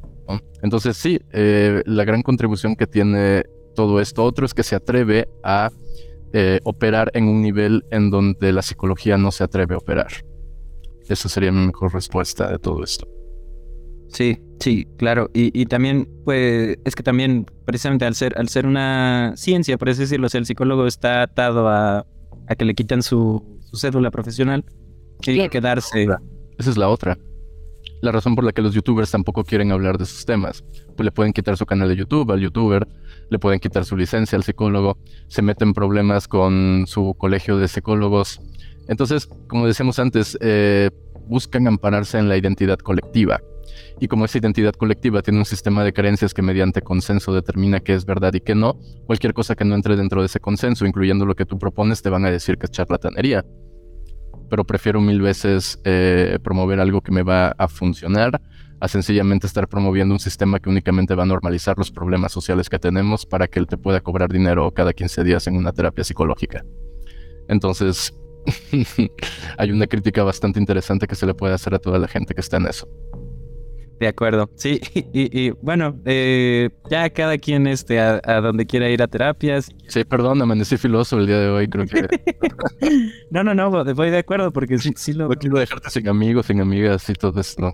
Entonces 0.62 0.98
sí, 0.98 1.18
eh, 1.32 1.82
la 1.86 2.04
gran 2.04 2.24
contribución 2.24 2.76
que 2.76 2.86
tiene 2.86 3.46
todo 3.74 4.02
esto 4.02 4.26
otro 4.26 4.46
es 4.46 4.54
que 4.54 4.64
se 4.64 4.76
atreve 4.76 5.30
a 5.42 5.72
eh, 6.34 6.60
operar 6.66 7.10
en 7.14 7.30
un 7.30 7.42
nivel 7.42 7.86
en 7.90 8.10
donde 8.10 8.52
la 8.52 8.62
psicología 8.62 9.18
no 9.18 9.32
se 9.32 9.46
atreve 9.46 9.76
a 9.76 9.78
operar. 9.78 10.12
Esa 11.08 11.30
sería 11.30 11.54
mi 11.54 11.68
mejor 11.68 11.94
respuesta 11.94 12.52
de 12.52 12.60
todo 12.60 12.84
esto. 12.84 13.08
Sí, 14.10 14.40
sí, 14.60 14.90
claro. 14.98 15.30
Y, 15.34 15.66
también, 15.68 16.10
pues, 16.26 16.80
es 16.84 16.96
que 16.96 17.04
también, 17.04 17.46
precisamente 17.64 18.04
al 18.04 18.16
ser, 18.16 18.38
al 18.38 18.50
ser 18.50 18.68
una 18.68 19.32
ciencia, 19.38 19.78
por 19.78 19.88
así 19.88 20.02
decirlo, 20.02 20.28
el 20.34 20.46
psicólogo 20.46 20.86
está 20.86 21.22
atado 21.22 21.70
a, 21.70 22.06
a 22.46 22.56
que 22.58 22.66
le 22.66 22.76
quitan 22.76 23.02
su, 23.04 23.42
su 23.62 23.78
cédula 23.78 24.12
profesional 24.12 24.66
que 25.22 25.50
quedarse. 25.50 26.08
Esa 26.58 26.70
es 26.70 26.78
la 26.78 26.90
otra. 26.90 27.18
La 28.02 28.12
razón 28.12 28.36
por 28.36 28.44
la 28.44 28.52
que 28.52 28.62
los 28.62 28.74
youtubers 28.74 29.12
tampoco 29.12 29.44
quieren 29.44 29.72
hablar 29.72 29.98
de 29.98 30.06
sus 30.06 30.26
temas. 30.26 30.64
Pues 30.96 31.06
le 31.06 31.12
pueden 31.12 31.34
quitar 31.34 31.58
su 31.58 31.66
canal 31.66 31.90
de 31.90 31.96
YouTube 31.96 32.32
al 32.32 32.40
youtuber, 32.40 32.88
le 33.30 33.40
pueden 33.40 33.60
quitar 33.60 33.86
su 33.86 33.98
licencia 33.98 34.38
al 34.38 34.44
psicólogo, 34.44 34.98
se 35.28 35.42
meten 35.42 35.74
problemas 35.74 36.28
con 36.28 36.86
su 36.88 37.14
colegio 37.18 37.58
de 37.58 37.68
psicólogos. 37.68 38.42
Entonces, 38.88 39.28
como 39.48 39.68
decíamos 39.68 40.00
antes, 40.00 40.38
eh, 40.42 40.92
buscan 41.28 41.68
ampararse 41.68 42.18
en 42.18 42.30
la 42.30 42.38
identidad 42.38 42.78
colectiva. 42.80 43.42
Y 44.00 44.08
como 44.08 44.26
esa 44.26 44.38
identidad 44.38 44.74
colectiva 44.74 45.22
tiene 45.22 45.40
un 45.40 45.46
sistema 45.46 45.84
de 45.84 45.94
creencias 45.94 46.34
que 46.34 46.42
mediante 46.42 46.82
consenso 46.82 47.34
determina 47.34 47.82
qué 47.82 47.94
es 47.94 48.06
verdad 48.06 48.34
y 48.34 48.40
qué 48.40 48.56
no, 48.56 48.80
cualquier 49.06 49.34
cosa 49.34 49.56
que 49.56 49.66
no 49.66 49.76
entre 49.76 49.98
dentro 49.98 50.22
de 50.22 50.28
ese 50.28 50.40
consenso, 50.40 50.86
incluyendo 50.86 51.26
lo 51.26 51.36
que 51.36 51.46
tú 51.46 51.60
propones, 51.60 52.02
te 52.02 52.10
van 52.10 52.26
a 52.26 52.32
decir 52.32 52.58
que 52.58 52.66
es 52.66 52.72
charlatanería 52.72 53.46
pero 54.50 54.66
prefiero 54.66 55.00
mil 55.02 55.22
veces 55.22 55.80
eh, 55.84 56.40
promover 56.44 56.80
algo 56.80 57.02
que 57.02 57.12
me 57.12 57.24
va 57.24 57.50
a 57.58 57.68
funcionar 57.68 58.42
a 58.82 58.88
sencillamente 58.88 59.46
estar 59.46 59.68
promoviendo 59.68 60.14
un 60.14 60.20
sistema 60.20 60.60
que 60.60 60.70
únicamente 60.70 61.16
va 61.16 61.24
a 61.24 61.26
normalizar 61.26 61.78
los 61.78 61.92
problemas 61.92 62.32
sociales 62.32 62.70
que 62.70 62.80
tenemos 62.80 63.26
para 63.26 63.48
que 63.48 63.60
él 63.60 63.68
te 63.68 63.78
pueda 63.78 64.00
cobrar 64.02 64.32
dinero 64.32 64.72
cada 64.72 64.94
15 64.94 65.24
días 65.24 65.48
en 65.48 65.58
una 65.58 65.74
terapia 65.74 66.04
psicológica. 66.04 66.64
Entonces, 67.50 68.14
hay 69.58 69.72
una 69.72 69.88
crítica 69.88 70.24
bastante 70.24 70.60
interesante 70.60 71.08
que 71.08 71.16
se 71.16 71.26
le 71.26 71.34
puede 71.34 71.54
hacer 71.54 71.74
a 71.74 71.80
toda 71.80 72.00
la 72.00 72.08
gente 72.08 72.34
que 72.34 72.42
está 72.42 72.58
en 72.58 72.68
eso. 72.68 72.88
De 74.00 74.08
acuerdo, 74.08 74.50
sí, 74.56 74.80
y, 75.14 75.50
bueno, 75.62 76.00
eh, 76.06 76.70
ya 76.90 77.10
cada 77.10 77.38
quien 77.38 77.68
este, 77.68 78.00
a, 78.00 78.20
donde 78.42 78.66
quiera 78.66 78.90
ir 78.90 79.04
a 79.04 79.08
terapias. 79.08 79.70
Sí, 79.90 80.06
perdón, 80.06 80.42
amanecí 80.42 80.78
filoso 80.78 81.20
el 81.20 81.28
día 81.28 81.40
de 81.40 81.50
hoy, 81.50 81.68
creo 81.68 81.86
que... 81.86 82.08
no, 83.30 83.44
no, 83.44 83.54
no, 83.54 83.70
voy 83.70 84.10
de 84.10 84.20
acuerdo 84.20 84.54
porque 84.54 84.78
sí, 84.78 84.94
sí 84.96 85.12
lo... 85.12 85.28
No 85.28 85.36
quiero 85.36 85.60
dejarte 85.60 85.90
sin 85.90 86.08
amigos, 86.08 86.46
sin 86.46 86.62
amigas 86.62 87.10
y 87.10 87.14
todo 87.14 87.42
esto. 87.42 87.74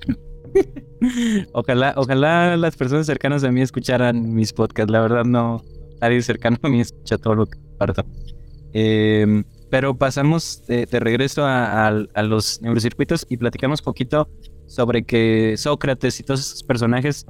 ojalá, 1.54 1.94
ojalá 1.96 2.58
las 2.58 2.76
personas 2.76 3.06
cercanas 3.06 3.44
a 3.44 3.52
mí 3.52 3.62
escucharan 3.62 4.34
mis 4.34 4.52
podcasts, 4.52 4.92
la 4.92 5.02
verdad 5.02 5.26
no, 5.26 5.64
nadie 6.02 6.24
cercano 6.24 6.58
a 6.64 6.70
mí 6.70 6.82
escucha 6.82 7.20
todo 7.20 7.36
lo 7.36 7.46
que 7.46 7.60
parto. 7.78 8.04
Em, 8.74 9.44
pero 9.70 9.96
pasamos 9.96 10.66
de, 10.66 10.88
regreso 11.00 11.46
a, 11.46 11.88
a 11.88 12.24
los 12.24 12.62
neurocircuitos 12.64 13.28
y 13.30 13.38
platicamos 13.38 13.84
poquito 13.84 14.28
sobre 14.68 15.04
que 15.04 15.56
Sócrates 15.58 16.20
y 16.20 16.24
todos 16.24 16.40
esos 16.42 16.64
personajes 16.64 17.26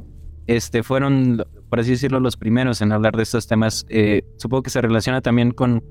este, 0.48 0.84
fueron, 0.84 1.44
por 1.70 1.80
así 1.80 1.92
decirlo, 1.92 2.20
los 2.20 2.38
primeros 2.38 2.82
en 2.82 2.92
hablar 2.92 3.16
de 3.18 3.24
estos 3.24 3.48
temas. 3.48 3.86
Eh, 3.90 4.24
supongo 4.38 4.64
que 4.64 4.70
se 4.70 4.82
relaciona 4.82 5.22
también 5.22 5.52
con 5.52 5.84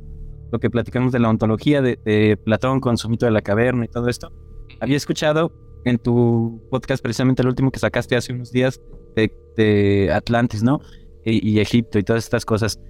lo 0.52 0.58
que 0.60 0.70
platicamos 0.70 1.12
de 1.12 1.18
la 1.18 1.28
ontología 1.28 1.82
de, 1.82 2.38
Platón 2.44 2.80
con 2.80 2.96
su 2.96 3.08
mito 3.08 3.26
de 3.26 3.32
la 3.32 3.42
caverna 3.42 3.84
y 3.84 3.88
todo 3.88 4.08
esto. 4.08 4.32
Había 4.80 4.96
escuchado 4.96 5.52
en 5.84 5.98
tu 5.98 6.62
podcast, 6.70 7.02
precisamente 7.02 7.42
el 7.42 7.48
último 7.48 7.70
que 7.70 7.78
sacaste 7.78 8.16
hace 8.16 8.32
unos 8.32 8.52
días, 8.52 8.80
de, 9.16 10.10
Atlantis, 10.12 10.62
¿no? 10.62 10.80
Y, 11.24 11.58
Egipto 11.60 11.98
y 11.98 12.02
todas 12.02 12.24
estas 12.24 12.44
cosas. 12.44 12.80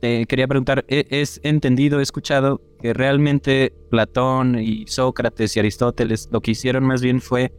Te 0.00 0.26
quería 0.26 0.46
preguntar, 0.46 0.84
¿es 0.88 1.40
entendido, 1.42 1.98
he 1.98 2.02
escuchado 2.02 2.60
que 2.80 2.94
realmente 2.94 3.72
Platón 3.90 4.58
y 4.58 4.86
Sócrates 4.86 5.56
y 5.56 5.60
Aristóteles 5.60 6.28
lo 6.30 6.40
que 6.40 6.52
hicieron 6.52 6.84
más 6.84 7.02
bien 7.02 7.20
fue 7.20 7.52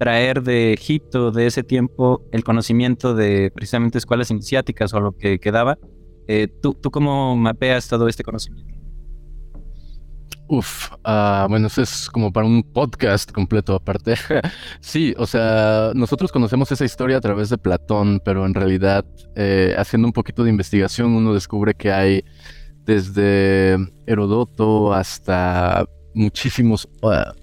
traer 0.00 0.42
de 0.42 0.72
Egipto 0.72 1.30
de 1.30 1.46
ese 1.46 1.62
tiempo 1.62 2.24
el 2.32 2.42
conocimiento 2.42 3.14
de 3.14 3.52
precisamente 3.54 3.98
escuelas 3.98 4.30
iniciáticas 4.30 4.94
o 4.94 5.00
lo 5.00 5.12
que 5.12 5.38
quedaba. 5.38 5.76
Eh, 6.26 6.48
¿tú, 6.62 6.72
¿Tú 6.72 6.90
cómo 6.90 7.36
mapeas 7.36 7.86
todo 7.86 8.08
este 8.08 8.24
conocimiento? 8.24 8.74
Uf, 10.48 10.88
ah, 11.04 11.46
bueno, 11.50 11.66
eso 11.66 11.82
es 11.82 12.08
como 12.08 12.32
para 12.32 12.46
un 12.46 12.62
podcast 12.62 13.30
completo 13.30 13.74
aparte. 13.74 14.14
sí, 14.80 15.14
o 15.18 15.26
sea, 15.26 15.92
nosotros 15.94 16.32
conocemos 16.32 16.72
esa 16.72 16.86
historia 16.86 17.18
a 17.18 17.20
través 17.20 17.50
de 17.50 17.58
Platón, 17.58 18.22
pero 18.24 18.46
en 18.46 18.54
realidad, 18.54 19.04
eh, 19.36 19.74
haciendo 19.76 20.08
un 20.08 20.14
poquito 20.14 20.44
de 20.44 20.50
investigación, 20.50 21.10
uno 21.10 21.34
descubre 21.34 21.74
que 21.74 21.92
hay 21.92 22.24
desde 22.86 23.76
Herodoto 24.06 24.94
hasta 24.94 25.84
muchísimos 26.14 26.88
ah, 27.02 27.34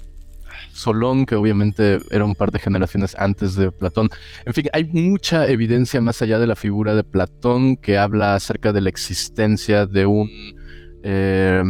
Solón, 0.72 1.26
que 1.26 1.36
obviamente 1.36 2.00
era 2.12 2.26
un 2.26 2.36
par 2.36 2.52
de 2.52 2.60
generaciones 2.60 3.16
antes 3.18 3.56
de 3.56 3.72
Platón. 3.72 4.10
En 4.46 4.54
fin, 4.54 4.68
hay 4.74 4.86
mucha 4.86 5.48
evidencia 5.48 6.02
más 6.02 6.22
allá 6.22 6.40
de 6.40 6.48
la 6.48 6.56
figura 6.56 6.96
de 6.96 7.04
Platón 7.04 7.78
que 7.78 7.98
habla 7.98 8.36
acerca 8.36 8.74
de 8.74 8.82
la 8.82 8.90
existencia 8.90 9.86
de 9.86 10.06
un 10.06 10.30
eh, 11.04 11.64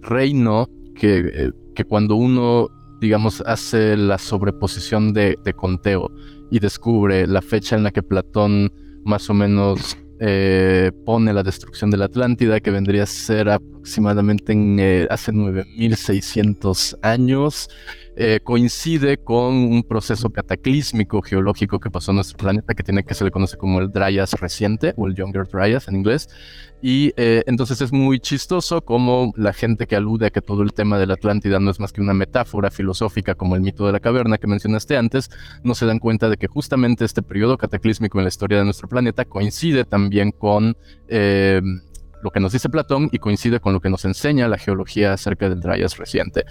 reino 0.00 0.68
que, 0.94 1.18
eh, 1.32 1.50
que, 1.74 1.84
cuando 1.84 2.16
uno, 2.16 2.68
digamos, 3.00 3.42
hace 3.46 3.96
la 3.96 4.18
sobreposición 4.18 5.12
de, 5.12 5.36
conteo 5.56 6.10
y 6.50 6.58
descubre 6.58 7.26
la 7.26 7.42
fecha 7.42 7.76
en 7.76 7.84
la 7.84 7.90
que 7.90 8.02
Platón 8.02 8.72
más 9.04 9.30
o 9.30 9.34
menos 9.34 9.96
eh, 10.20 10.92
pone 11.04 11.32
la 11.32 11.42
destrucción 11.42 11.90
de 11.90 11.96
la 11.96 12.04
Atlántida, 12.04 12.60
que 12.60 12.70
vendría 12.70 13.04
a 13.04 13.06
ser 13.06 13.48
aproximadamente 13.48 14.52
en, 14.52 15.06
hace 15.10 15.32
9600 15.32 16.98
años. 17.02 17.68
Eh, 18.14 18.40
coincide 18.44 19.16
con 19.16 19.54
un 19.54 19.82
proceso 19.82 20.28
cataclísmico 20.28 21.22
geológico 21.22 21.80
que 21.80 21.90
pasó 21.90 22.10
en 22.10 22.16
nuestro 22.16 22.36
planeta 22.36 22.74
que 22.74 22.82
tiene 22.82 23.04
que 23.04 23.14
se 23.14 23.24
le 23.24 23.30
conoce 23.30 23.56
como 23.56 23.80
el 23.80 23.90
Dryas 23.90 24.34
reciente 24.34 24.92
o 24.98 25.06
el 25.06 25.14
Younger 25.14 25.48
Dryas 25.48 25.88
en 25.88 25.96
inglés. 25.96 26.28
Y 26.82 27.14
eh, 27.16 27.42
entonces 27.46 27.80
es 27.80 27.90
muy 27.90 28.20
chistoso 28.20 28.84
como 28.84 29.32
la 29.36 29.54
gente 29.54 29.86
que 29.86 29.96
alude 29.96 30.26
a 30.26 30.30
que 30.30 30.42
todo 30.42 30.62
el 30.62 30.74
tema 30.74 30.98
de 30.98 31.06
la 31.06 31.14
Atlántida 31.14 31.58
no 31.58 31.70
es 31.70 31.80
más 31.80 31.92
que 31.92 32.02
una 32.02 32.12
metáfora 32.12 32.70
filosófica 32.70 33.34
como 33.34 33.56
el 33.56 33.62
mito 33.62 33.86
de 33.86 33.92
la 33.92 34.00
caverna 34.00 34.36
que 34.36 34.46
mencionaste 34.46 34.96
antes, 34.96 35.30
no 35.62 35.74
se 35.74 35.86
dan 35.86 35.98
cuenta 35.98 36.28
de 36.28 36.36
que 36.36 36.48
justamente 36.48 37.06
este 37.06 37.22
periodo 37.22 37.56
cataclísmico 37.56 38.18
en 38.18 38.24
la 38.24 38.28
historia 38.28 38.58
de 38.58 38.64
nuestro 38.64 38.88
planeta 38.88 39.24
coincide 39.24 39.84
también 39.84 40.32
con 40.32 40.76
eh, 41.08 41.62
lo 42.22 42.30
que 42.30 42.40
nos 42.40 42.52
dice 42.52 42.68
Platón 42.68 43.08
y 43.12 43.18
coincide 43.18 43.60
con 43.60 43.72
lo 43.72 43.80
que 43.80 43.90
nos 43.90 44.04
enseña 44.04 44.48
la 44.48 44.58
geología 44.58 45.12
acerca 45.12 45.48
del 45.48 45.60
Dryas 45.60 45.96
reciente. 45.96 46.44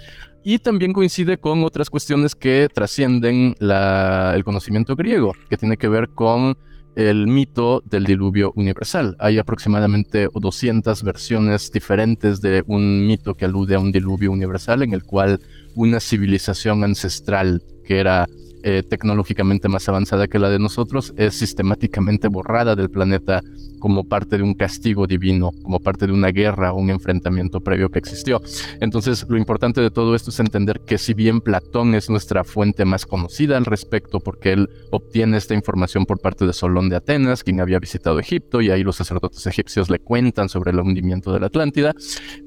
Y 0.44 0.58
también 0.58 0.92
coincide 0.92 1.38
con 1.38 1.64
otras 1.64 1.90
cuestiones 1.90 2.34
que 2.34 2.68
trascienden 2.72 3.54
el 3.60 4.44
conocimiento 4.44 4.96
griego, 4.96 5.32
que 5.48 5.56
tiene 5.56 5.76
que 5.76 5.88
ver 5.88 6.10
con 6.10 6.56
el 6.94 7.26
mito 7.26 7.82
del 7.86 8.04
diluvio 8.04 8.52
universal. 8.54 9.16
Hay 9.18 9.38
aproximadamente 9.38 10.28
200 10.32 11.02
versiones 11.02 11.70
diferentes 11.72 12.40
de 12.40 12.62
un 12.66 13.06
mito 13.06 13.34
que 13.34 13.46
alude 13.46 13.74
a 13.74 13.78
un 13.78 13.92
diluvio 13.92 14.30
universal 14.30 14.82
en 14.82 14.92
el 14.92 15.02
cual 15.02 15.40
una 15.74 16.00
civilización 16.00 16.84
ancestral 16.84 17.62
que 17.84 17.98
era 17.98 18.26
eh, 18.64 18.82
tecnológicamente 18.88 19.68
más 19.68 19.88
avanzada 19.88 20.28
que 20.28 20.38
la 20.38 20.50
de 20.50 20.58
nosotros 20.58 21.12
es 21.16 21.34
sistemáticamente 21.34 22.28
borrada 22.28 22.76
del 22.76 22.90
planeta 22.90 23.40
como 23.82 24.04
parte 24.04 24.36
de 24.36 24.44
un 24.44 24.54
castigo 24.54 25.08
divino, 25.08 25.50
como 25.64 25.80
parte 25.80 26.06
de 26.06 26.12
una 26.12 26.28
guerra 26.28 26.72
un 26.72 26.88
enfrentamiento 26.88 27.60
previo 27.60 27.90
que 27.90 27.98
existió. 27.98 28.40
Entonces, 28.80 29.26
lo 29.28 29.36
importante 29.36 29.80
de 29.80 29.90
todo 29.90 30.14
esto 30.14 30.30
es 30.30 30.38
entender 30.38 30.82
que 30.86 30.98
si 30.98 31.14
bien 31.14 31.40
Platón 31.40 31.96
es 31.96 32.08
nuestra 32.08 32.44
fuente 32.44 32.84
más 32.84 33.06
conocida 33.06 33.56
al 33.56 33.64
respecto, 33.64 34.20
porque 34.20 34.52
él 34.52 34.68
obtiene 34.92 35.36
esta 35.36 35.54
información 35.54 36.06
por 36.06 36.20
parte 36.20 36.46
de 36.46 36.52
Solón 36.52 36.90
de 36.90 36.96
Atenas, 36.96 37.42
quien 37.42 37.60
había 37.60 37.80
visitado 37.80 38.20
Egipto, 38.20 38.60
y 38.60 38.70
ahí 38.70 38.84
los 38.84 38.94
sacerdotes 38.94 39.44
egipcios 39.48 39.90
le 39.90 39.98
cuentan 39.98 40.48
sobre 40.48 40.70
el 40.70 40.78
hundimiento 40.78 41.32
de 41.32 41.40
la 41.40 41.46
Atlántida, 41.46 41.92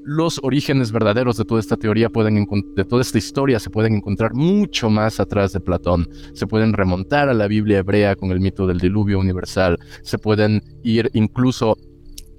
los 0.04 0.40
orígenes 0.42 0.90
verdaderos 0.90 1.36
de 1.36 1.44
toda 1.44 1.60
esta 1.60 1.76
teoría 1.76 2.08
pueden 2.08 2.46
de 2.74 2.84
toda 2.86 3.02
esta 3.02 3.18
historia 3.18 3.60
se 3.60 3.68
pueden 3.68 3.94
encontrar 3.94 4.32
mucho 4.32 4.88
más 4.88 5.20
atrás 5.20 5.52
de 5.52 5.60
Platón. 5.60 6.08
Se 6.32 6.46
pueden 6.46 6.72
remontar 6.72 7.28
a 7.28 7.34
la 7.34 7.46
Biblia 7.46 7.80
hebrea 7.80 8.16
con 8.16 8.30
el 8.30 8.40
mito 8.40 8.66
del 8.66 8.78
diluvio 8.78 9.18
universal, 9.18 9.78
se 10.02 10.16
pueden 10.16 10.62
ir 10.86 11.10
incluso 11.14 11.76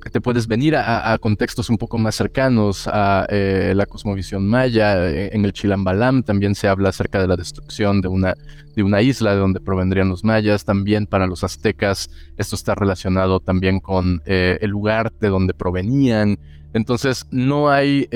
te 0.09 0.21
puedes 0.21 0.47
venir 0.47 0.75
a, 0.75 1.17
contextos 1.19 1.69
un 1.69 1.77
poco 1.77 1.97
más 1.97 2.15
cercanos 2.15 2.87
a 2.87 3.25
eh, 3.29 3.73
la 3.75 3.85
cosmovisión 3.85 4.47
maya. 4.47 5.09
Eh, 5.09 5.31
en 5.33 5.45
el 5.45 5.53
Chilambalam 5.53 6.23
también 6.23 6.55
se 6.55 6.67
habla 6.67 6.89
acerca 6.89 7.19
de 7.19 7.27
la 7.27 7.35
destrucción 7.35 8.01
de 8.01 8.07
una, 8.07 8.35
de 8.75 8.83
una 8.83 9.01
isla 9.01 9.33
de 9.33 9.39
donde 9.39 9.59
provendrían 9.59 10.09
los 10.09 10.23
mayas. 10.23 10.65
También 10.65 11.07
para 11.07 11.27
los 11.27 11.43
aztecas 11.43 12.09
esto 12.37 12.55
está 12.55 12.75
relacionado 12.75 13.39
también 13.39 13.79
con 13.79 14.21
eh, 14.25 14.57
el 14.61 14.69
lugar 14.69 15.11
de 15.19 15.29
donde 15.29 15.53
provenían. 15.53 16.39
Entonces 16.73 17.25
no 17.31 17.69
hay, 17.69 18.07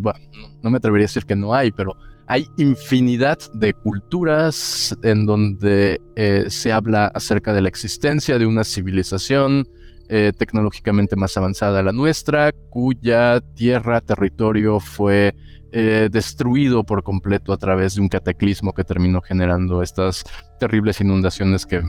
bueno, 0.00 0.18
no 0.62 0.70
me 0.70 0.78
atrevería 0.78 1.04
a 1.04 1.08
decir 1.08 1.26
que 1.26 1.36
no 1.36 1.52
hay, 1.54 1.72
pero 1.72 1.94
hay 2.28 2.46
infinidad 2.58 3.38
de 3.54 3.72
culturas 3.74 4.96
en 5.02 5.26
donde 5.26 6.00
se 6.48 6.72
habla 6.72 7.06
acerca 7.06 7.52
de 7.52 7.62
la 7.62 7.68
existencia 7.68 8.38
de 8.38 8.46
una 8.46 8.64
civilización 8.64 9.66
eh, 10.10 10.32
tecnológicamente 10.34 11.16
más 11.16 11.36
avanzada 11.36 11.80
a 11.80 11.82
la 11.82 11.92
nuestra, 11.92 12.52
cuya 12.70 13.42
tierra, 13.54 14.00
territorio 14.00 14.80
fue 14.80 15.34
eh, 15.70 16.08
destruido 16.10 16.82
por 16.82 17.02
completo 17.02 17.52
a 17.52 17.58
través 17.58 17.94
de 17.94 18.00
un 18.00 18.08
cataclismo 18.08 18.72
que 18.72 18.84
terminó 18.84 19.20
generando 19.20 19.82
estas 19.82 20.24
terribles 20.58 21.02
inundaciones 21.02 21.66
que 21.66 21.82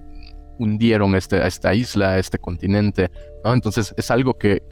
hundieron 0.58 1.16
este, 1.16 1.38
a 1.38 1.48
esta 1.48 1.74
isla, 1.74 2.10
a 2.10 2.20
este 2.20 2.38
continente. 2.40 3.10
Entonces 3.46 3.94
es 3.96 4.12
algo 4.12 4.38
que 4.38 4.64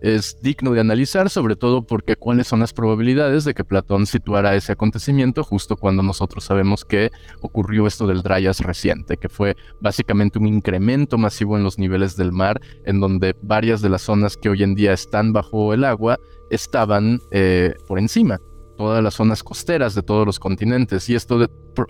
es 0.00 0.40
digno 0.40 0.72
de 0.72 0.80
analizar, 0.80 1.28
sobre 1.30 1.56
todo 1.56 1.82
porque 1.82 2.16
cuáles 2.16 2.46
son 2.46 2.60
las 2.60 2.72
probabilidades 2.72 3.44
de 3.44 3.54
que 3.54 3.64
Platón 3.64 4.06
situara 4.06 4.54
ese 4.54 4.72
acontecimiento 4.72 5.42
justo 5.42 5.76
cuando 5.76 6.02
nosotros 6.02 6.44
sabemos 6.44 6.84
que 6.84 7.10
ocurrió 7.40 7.86
esto 7.86 8.06
del 8.06 8.22
Dryas 8.22 8.60
reciente, 8.60 9.16
que 9.16 9.28
fue 9.28 9.56
básicamente 9.80 10.38
un 10.38 10.46
incremento 10.46 11.18
masivo 11.18 11.56
en 11.56 11.64
los 11.64 11.78
niveles 11.78 12.16
del 12.16 12.32
mar, 12.32 12.60
en 12.84 13.00
donde 13.00 13.34
varias 13.42 13.80
de 13.80 13.88
las 13.88 14.02
zonas 14.02 14.36
que 14.36 14.48
hoy 14.48 14.62
en 14.62 14.74
día 14.74 14.92
están 14.92 15.32
bajo 15.32 15.74
el 15.74 15.84
agua 15.84 16.18
estaban 16.50 17.20
eh, 17.30 17.74
por 17.86 17.98
encima, 17.98 18.40
todas 18.76 19.02
las 19.02 19.14
zonas 19.14 19.42
costeras 19.42 19.94
de 19.94 20.02
todos 20.02 20.24
los 20.24 20.38
continentes, 20.38 21.08
y 21.10 21.14
esto 21.14 21.44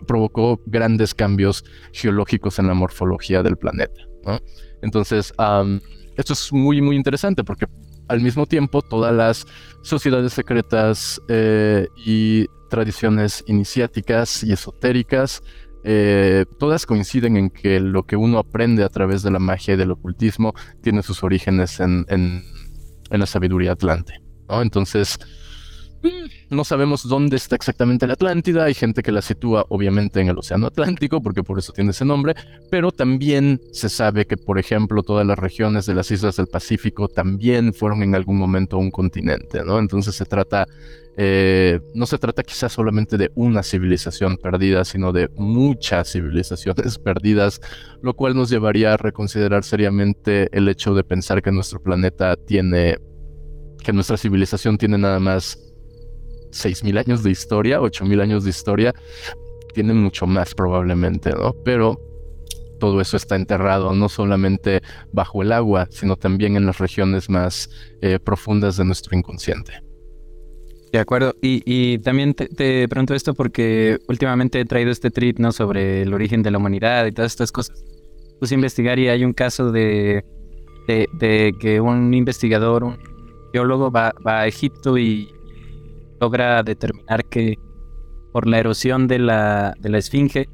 provocó 0.06 0.60
grandes 0.66 1.14
cambios 1.14 1.64
geológicos 1.92 2.58
en 2.58 2.66
la 2.66 2.74
morfología 2.74 3.42
del 3.42 3.56
planeta. 3.56 4.00
Entonces, 4.82 5.32
esto 6.16 6.32
es 6.32 6.52
muy, 6.52 6.80
muy 6.80 6.96
interesante 6.96 7.44
porque 7.44 7.66
al 8.08 8.20
mismo 8.20 8.46
tiempo 8.46 8.82
todas 8.82 9.14
las 9.14 9.46
sociedades 9.82 10.32
secretas 10.32 11.20
eh, 11.28 11.88
y 11.96 12.46
tradiciones 12.68 13.44
iniciáticas 13.46 14.42
y 14.42 14.52
esotéricas, 14.52 15.42
eh, 15.84 16.44
todas 16.58 16.86
coinciden 16.86 17.36
en 17.36 17.50
que 17.50 17.80
lo 17.80 18.04
que 18.04 18.16
uno 18.16 18.38
aprende 18.38 18.84
a 18.84 18.88
través 18.88 19.22
de 19.22 19.30
la 19.30 19.38
magia 19.38 19.74
y 19.74 19.76
del 19.76 19.92
ocultismo 19.92 20.54
tiene 20.82 21.02
sus 21.02 21.22
orígenes 21.22 21.80
en, 21.80 22.42
la 23.10 23.26
sabiduría 23.26 23.72
atlante. 23.72 24.20
Entonces, 24.50 25.18
mm, 25.18 25.47
no 26.50 26.64
sabemos 26.64 27.06
dónde 27.08 27.36
está 27.36 27.56
exactamente 27.56 28.06
la 28.06 28.14
Atlántida. 28.14 28.64
Hay 28.64 28.74
gente 28.74 29.02
que 29.02 29.12
la 29.12 29.22
sitúa 29.22 29.66
obviamente 29.68 30.20
en 30.20 30.28
el 30.28 30.38
Océano 30.38 30.66
Atlántico, 30.66 31.22
porque 31.22 31.42
por 31.42 31.58
eso 31.58 31.72
tiene 31.72 31.90
ese 31.90 32.04
nombre, 32.04 32.34
pero 32.70 32.90
también 32.90 33.60
se 33.72 33.88
sabe 33.88 34.26
que, 34.26 34.36
por 34.36 34.58
ejemplo, 34.58 35.02
todas 35.02 35.26
las 35.26 35.38
regiones 35.38 35.86
de 35.86 35.94
las 35.94 36.10
islas 36.10 36.36
del 36.36 36.46
Pacífico 36.46 37.08
también 37.08 37.74
fueron 37.74 38.02
en 38.02 38.14
algún 38.14 38.38
momento 38.38 38.78
un 38.78 38.90
continente, 38.90 39.62
¿no? 39.64 39.78
Entonces 39.78 40.14
se 40.14 40.24
trata, 40.24 40.66
eh, 41.16 41.80
no 41.94 42.06
se 42.06 42.18
trata 42.18 42.42
quizás 42.42 42.72
solamente 42.72 43.16
de 43.16 43.30
una 43.34 43.62
civilización 43.62 44.36
perdida, 44.36 44.84
sino 44.84 45.12
de 45.12 45.28
muchas 45.36 46.12
civilizaciones 46.12 46.98
perdidas, 47.04 47.60
lo 48.02 48.14
cual 48.14 48.34
nos 48.34 48.50
llevaría 48.50 48.94
a 48.94 48.96
reconsiderar 48.96 49.64
seriamente 49.64 50.48
el 50.52 50.68
hecho 50.68 50.94
de 50.94 51.04
pensar 51.04 51.42
que 51.42 51.52
nuestro 51.52 51.82
planeta 51.82 52.36
tiene 52.36 52.96
que 53.84 53.92
nuestra 53.92 54.16
civilización 54.16 54.76
tiene 54.76 54.98
nada 54.98 55.20
más 55.20 55.67
6.000 56.50 56.98
años 56.98 57.22
de 57.22 57.30
historia, 57.30 57.80
8.000 57.80 58.20
años 58.20 58.44
de 58.44 58.50
historia, 58.50 58.94
tiene 59.74 59.94
mucho 59.94 60.26
más 60.26 60.54
probablemente, 60.54 61.30
¿no? 61.30 61.54
Pero 61.64 62.00
todo 62.78 63.00
eso 63.00 63.16
está 63.16 63.36
enterrado 63.36 63.92
no 63.94 64.08
solamente 64.08 64.82
bajo 65.12 65.42
el 65.42 65.52
agua, 65.52 65.88
sino 65.90 66.16
también 66.16 66.56
en 66.56 66.66
las 66.66 66.78
regiones 66.78 67.28
más 67.28 67.70
eh, 68.00 68.18
profundas 68.18 68.76
de 68.76 68.84
nuestro 68.84 69.16
inconsciente. 69.16 69.82
De 70.92 70.98
acuerdo, 70.98 71.34
y, 71.42 71.98
también 71.98 72.32
te, 72.32 72.88
pregunto 72.88 73.14
esto 73.14 73.34
porque 73.34 73.98
últimamente 74.08 74.60
he 74.60 74.64
traído 74.64 74.90
este 74.90 75.10
trip 75.10 75.38
¿no? 75.38 75.52
sobre 75.52 76.02
el 76.02 76.14
origen 76.14 76.42
de 76.42 76.50
la 76.50 76.58
humanidad 76.58 77.04
y 77.04 77.12
todas 77.12 77.32
estas 77.32 77.52
cosas. 77.52 77.84
Puse 78.40 78.54
a 78.54 78.56
investigar 78.56 78.98
y 78.98 79.08
hay 79.08 79.24
un 79.24 79.34
caso 79.34 79.70
de, 79.70 80.24
de 80.86 81.52
que 81.60 81.80
un 81.80 82.14
investigador, 82.14 82.84
un 82.84 82.96
geólogo 83.52 83.90
va, 83.90 84.14
a 84.24 84.46
Egipto 84.46 84.96
y 84.96 85.28
logra 86.20 86.62
determinar 86.62 87.24
que 87.24 87.54
por 88.32 88.46
la 88.46 88.58
erosión 88.58 89.08
de 89.08 89.18
la, 89.18 89.74
de 89.80 89.88
la 89.88 89.98
esfinge, 89.98 90.48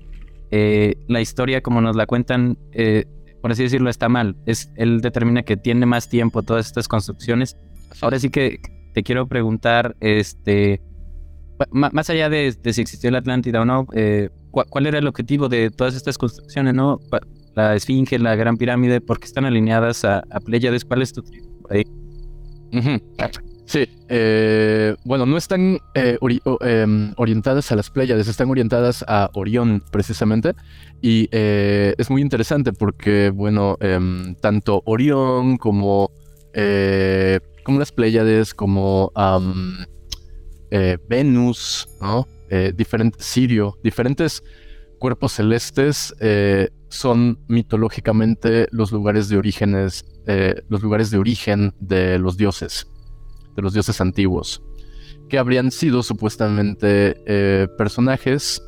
eh, 0.50 0.94
la 1.08 1.20
historia 1.20 1.60
como 1.60 1.80
nos 1.80 1.96
la 1.96 2.06
cuentan, 2.06 2.56
eh, 2.72 3.04
por 3.42 3.52
así 3.52 3.64
decirlo, 3.64 3.90
está 3.90 4.08
mal. 4.08 4.36
Es, 4.46 4.70
él 4.76 5.00
determina 5.00 5.42
que 5.42 5.56
tiene 5.56 5.86
más 5.86 6.08
tiempo 6.08 6.42
todas 6.42 6.66
estas 6.66 6.88
construcciones. 6.88 7.56
Ahora 8.00 8.18
sí 8.18 8.30
que 8.30 8.58
te 8.92 9.02
quiero 9.02 9.26
preguntar, 9.26 9.96
este, 10.00 10.80
más 11.70 12.10
allá 12.10 12.28
de, 12.28 12.56
si 12.72 12.80
existió 12.80 13.10
la 13.10 13.18
Atlántida 13.18 13.60
o 13.60 13.64
no, 13.64 13.86
eh, 13.92 14.30
¿cuál, 14.50 14.86
era 14.86 14.98
el 14.98 15.06
objetivo 15.06 15.48
de 15.48 15.70
todas 15.70 15.94
estas 15.94 16.18
construcciones, 16.18 16.74
no? 16.74 17.00
La 17.54 17.74
Esfinge, 17.74 18.18
la 18.18 18.34
Gran 18.34 18.56
Pirámide, 18.56 19.00
¿por 19.00 19.20
qué 19.20 19.26
están 19.26 19.44
alineadas 19.44 20.04
a, 20.04 20.24
a 20.30 20.40
Pléyades? 20.40 20.84
¿Cuál 20.84 21.02
es 21.02 21.12
tu 21.12 21.22
ahí? 21.70 21.84
Sí, 23.66 23.88
eh, 24.08 24.94
bueno, 25.04 25.24
no 25.24 25.38
están 25.38 25.78
eh, 25.94 26.18
em, 26.60 27.14
orientadas 27.16 27.72
a 27.72 27.76
las 27.76 27.90
Pléyades, 27.90 28.28
están 28.28 28.50
orientadas 28.50 29.04
a 29.08 29.30
Orión 29.34 29.82
precisamente. 29.90 30.54
Y 31.00 31.28
eh, 31.32 31.94
es 31.96 32.10
muy 32.10 32.20
interesante 32.20 32.72
porque, 32.72 33.30
bueno, 33.30 33.76
em, 33.80 34.34
tanto 34.36 34.82
Orión 34.84 35.56
como, 35.56 36.10
como 37.64 37.78
las 37.78 37.90
Pléyades, 37.90 38.54
como 38.54 39.10
Venus, 41.08 41.88
¿no? 42.00 42.28
diferentes, 42.76 43.26
Sirio, 43.26 43.78
diferentes 43.82 44.42
cuerpos 45.00 45.32
celestes 45.32 46.14
son 46.88 47.40
mitológicamente 47.48 48.68
los 48.70 48.92
lugares 48.92 49.28
de 49.28 49.36
orígenes 49.36 50.04
eh, 50.26 50.62
los 50.70 50.82
lugares 50.82 51.10
de 51.10 51.18
origen 51.18 51.74
de 51.80 52.18
los 52.18 52.38
dioses, 52.38 52.86
de 53.54 53.62
los 53.62 53.72
dioses 53.72 54.00
antiguos, 54.00 54.62
que 55.28 55.38
habrían 55.38 55.70
sido 55.70 56.02
supuestamente 56.02 57.16
eh, 57.26 57.68
personajes 57.78 58.62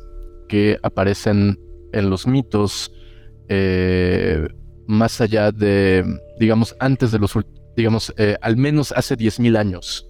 que 0.47 0.77
aparecen 0.83 1.59
en 1.93 2.09
los 2.09 2.27
mitos 2.27 2.91
eh, 3.49 4.47
más 4.87 5.19
allá 5.21 5.51
de, 5.51 6.05
digamos, 6.39 6.75
antes 6.79 7.11
de 7.11 7.19
los, 7.19 7.33
digamos, 7.75 8.13
al 8.41 8.57
menos 8.57 8.93
hace 8.93 9.17
10.000 9.17 9.57
años. 9.57 10.09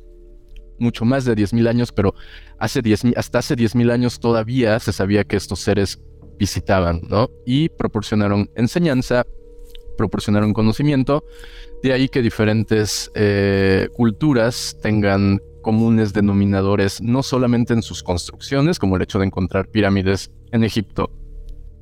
Mucho 0.79 1.05
más 1.05 1.25
de 1.25 1.35
10.000 1.35 1.67
años, 1.67 1.91
pero 1.91 2.13
hace 2.59 2.83
10, 2.83 3.05
hasta 3.15 3.39
hace 3.39 3.55
10.000 3.55 3.91
años 3.91 4.19
todavía 4.19 4.79
se 4.79 4.93
sabía 4.93 5.23
que 5.23 5.35
estos 5.35 5.59
seres 5.59 5.99
visitaban, 6.37 7.01
¿no? 7.09 7.31
Y 7.47 7.69
proporcionaron 7.69 8.51
enseñanza 8.55 9.25
proporcionaron 9.97 10.53
conocimiento. 10.53 11.25
De 11.83 11.93
ahí 11.93 12.09
que 12.09 12.21
diferentes 12.21 13.11
eh, 13.13 13.87
culturas 13.93 14.77
tengan 14.81 15.39
comunes 15.61 16.13
denominadores, 16.13 17.01
no 17.01 17.21
solamente 17.21 17.73
en 17.73 17.81
sus 17.81 18.01
construcciones, 18.01 18.79
como 18.79 18.95
el 18.95 19.03
hecho 19.03 19.19
de 19.19 19.25
encontrar 19.25 19.67
pirámides 19.67 20.31
en 20.51 20.63
Egipto 20.63 21.11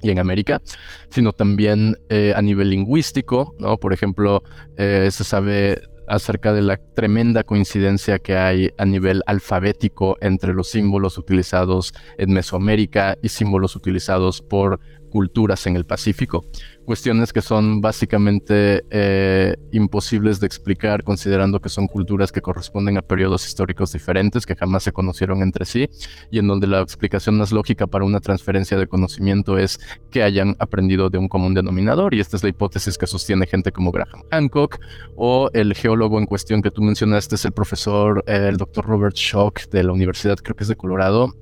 y 0.02 0.10
en 0.10 0.20
América, 0.20 0.62
sino 1.10 1.34
también 1.34 1.96
eh, 2.10 2.34
a 2.36 2.42
nivel 2.42 2.72
lingüístico, 2.72 3.56
¿no? 3.60 3.78
Por 3.78 3.94
ejemplo, 3.94 4.44
eh, 4.78 5.08
se 5.12 5.24
sabe 5.24 5.82
acerca 6.08 6.54
de 6.54 6.62
la 6.62 6.78
tremenda 6.78 7.44
coincidencia 7.44 8.20
que 8.20 8.36
hay 8.36 8.70
a 8.78 8.86
nivel 8.86 9.24
alfabético 9.26 10.18
entre 10.22 10.54
los 10.54 10.70
símbolos 10.70 11.18
utilizados 11.18 11.94
en 12.18 12.34
Mesoamérica 12.34 13.18
y 13.22 13.30
símbolos 13.30 13.76
utilizados 13.76 14.42
por 14.42 14.80
culturas 15.16 15.66
en 15.66 15.78
el 15.78 15.86
Pacífico. 15.86 16.44
Cuestiones 16.84 17.32
que 17.32 17.42
son 17.42 17.80
básicamente 17.80 18.84
eh, 18.90 19.56
imposibles 19.72 20.42
de 20.42 20.46
explicar 20.46 21.06
considerando 21.06 21.62
que 21.62 21.70
son 21.70 21.88
culturas 21.88 22.34
que 22.34 22.42
corresponden 22.42 22.98
a 22.98 23.02
periodos 23.02 23.48
históricos 23.48 23.94
diferentes 23.94 24.46
que 24.46 24.58
jamás 24.58 24.84
se 24.84 24.92
conocieron 24.92 25.42
entre 25.42 25.64
sí 25.64 25.88
y 26.32 26.40
en 26.40 26.48
donde 26.48 26.68
la 26.68 26.82
explicación 26.82 27.38
más 27.38 27.54
lógica 27.54 27.88
para 27.88 28.04
una 28.04 28.20
transferencia 28.20 28.78
de 28.78 28.88
conocimiento 28.88 29.58
es 29.58 29.80
que 30.12 30.22
hayan 30.22 30.58
aprendido 30.60 31.10
de 31.10 31.18
un 31.18 31.30
común 31.30 31.54
denominador 31.54 32.14
y 32.14 32.20
esta 32.20 32.36
es 32.36 32.44
la 32.44 32.50
hipótesis 32.50 32.98
que 32.98 33.08
sostiene 33.08 33.48
gente 33.48 33.72
como 33.72 33.94
Graham 33.94 34.24
Hancock 34.32 34.80
o 35.16 35.50
el 35.54 35.76
geólogo 35.76 36.20
en 36.20 36.26
cuestión 36.26 36.62
que 36.62 36.72
tú 36.72 36.82
mencionaste 36.82 37.36
es 37.36 37.46
el 37.46 37.54
profesor, 37.54 38.22
eh, 38.28 38.48
el 38.50 38.58
doctor 38.58 38.86
Robert 38.86 39.16
Schock 39.16 39.70
de 39.70 39.82
la 39.82 39.94
Universidad, 39.94 40.36
creo 40.44 40.58
que 40.58 40.66
es 40.66 40.68
de 40.68 40.76
Colorado, 40.76 41.34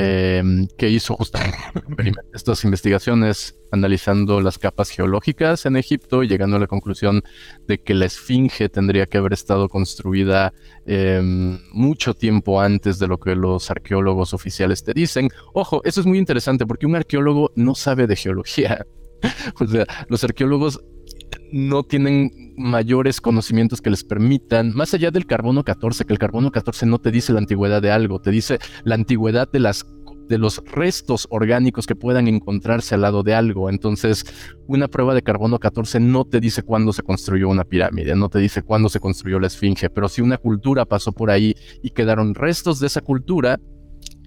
Em, 0.00 0.68
que 0.76 0.88
hizo 0.88 1.16
justamente 1.16 1.58
estas 2.32 2.62
investigaciones 2.62 3.58
analizando 3.72 4.40
las 4.40 4.56
capas 4.56 4.90
geológicas 4.90 5.66
en 5.66 5.76
Egipto 5.76 6.22
y 6.22 6.28
llegando 6.28 6.56
a 6.56 6.60
la 6.60 6.68
conclusión 6.68 7.24
de 7.66 7.78
que 7.78 7.94
la 7.94 8.04
esfinge 8.04 8.68
tendría 8.68 9.06
que 9.06 9.18
haber 9.18 9.32
estado 9.32 9.68
construida 9.68 10.52
em, 10.86 11.58
mucho 11.72 12.14
tiempo 12.14 12.60
antes 12.60 13.00
de 13.00 13.08
lo 13.08 13.18
que 13.18 13.34
los 13.34 13.72
arqueólogos 13.72 14.34
oficiales 14.34 14.84
te 14.84 14.94
dicen. 14.94 15.30
Ojo, 15.52 15.82
eso 15.82 16.00
es 16.00 16.06
muy 16.06 16.18
interesante 16.18 16.64
porque 16.64 16.86
un 16.86 16.94
arqueólogo 16.94 17.50
no 17.56 17.74
sabe 17.74 18.06
de 18.06 18.14
geología. 18.14 18.86
o 19.60 19.66
sea, 19.66 19.84
los 20.08 20.22
arqueólogos 20.22 20.80
no 21.52 21.82
tienen 21.82 22.54
mayores 22.56 23.20
conocimientos 23.20 23.80
que 23.80 23.90
les 23.90 24.04
permitan, 24.04 24.74
más 24.74 24.94
allá 24.94 25.10
del 25.10 25.26
carbono 25.26 25.64
14, 25.64 26.04
que 26.04 26.12
el 26.12 26.18
carbono 26.18 26.50
14 26.50 26.86
no 26.86 26.98
te 26.98 27.10
dice 27.10 27.32
la 27.32 27.38
antigüedad 27.38 27.80
de 27.80 27.90
algo, 27.90 28.20
te 28.20 28.30
dice 28.30 28.58
la 28.84 28.94
antigüedad 28.94 29.48
de 29.50 29.60
las 29.60 29.86
de 30.28 30.38
los 30.38 30.62
restos 30.66 31.26
orgánicos 31.30 31.86
que 31.86 31.96
puedan 31.96 32.28
encontrarse 32.28 32.94
al 32.94 33.00
lado 33.00 33.22
de 33.22 33.34
algo. 33.34 33.70
Entonces, 33.70 34.26
una 34.66 34.86
prueba 34.86 35.14
de 35.14 35.22
carbono 35.22 35.58
14 35.58 36.00
no 36.00 36.24
te 36.24 36.38
dice 36.38 36.62
cuándo 36.62 36.92
se 36.92 37.02
construyó 37.02 37.48
una 37.48 37.64
pirámide, 37.64 38.14
no 38.14 38.28
te 38.28 38.38
dice 38.38 38.62
cuándo 38.62 38.88
se 38.90 39.00
construyó 39.00 39.40
la 39.40 39.46
esfinge, 39.46 39.90
pero 39.90 40.08
si 40.08 40.20
una 40.20 40.36
cultura 40.36 40.84
pasó 40.84 41.12
por 41.12 41.30
ahí 41.30 41.54
y 41.82 41.90
quedaron 41.90 42.34
restos 42.34 42.78
de 42.78 42.88
esa 42.88 43.00
cultura, 43.00 43.58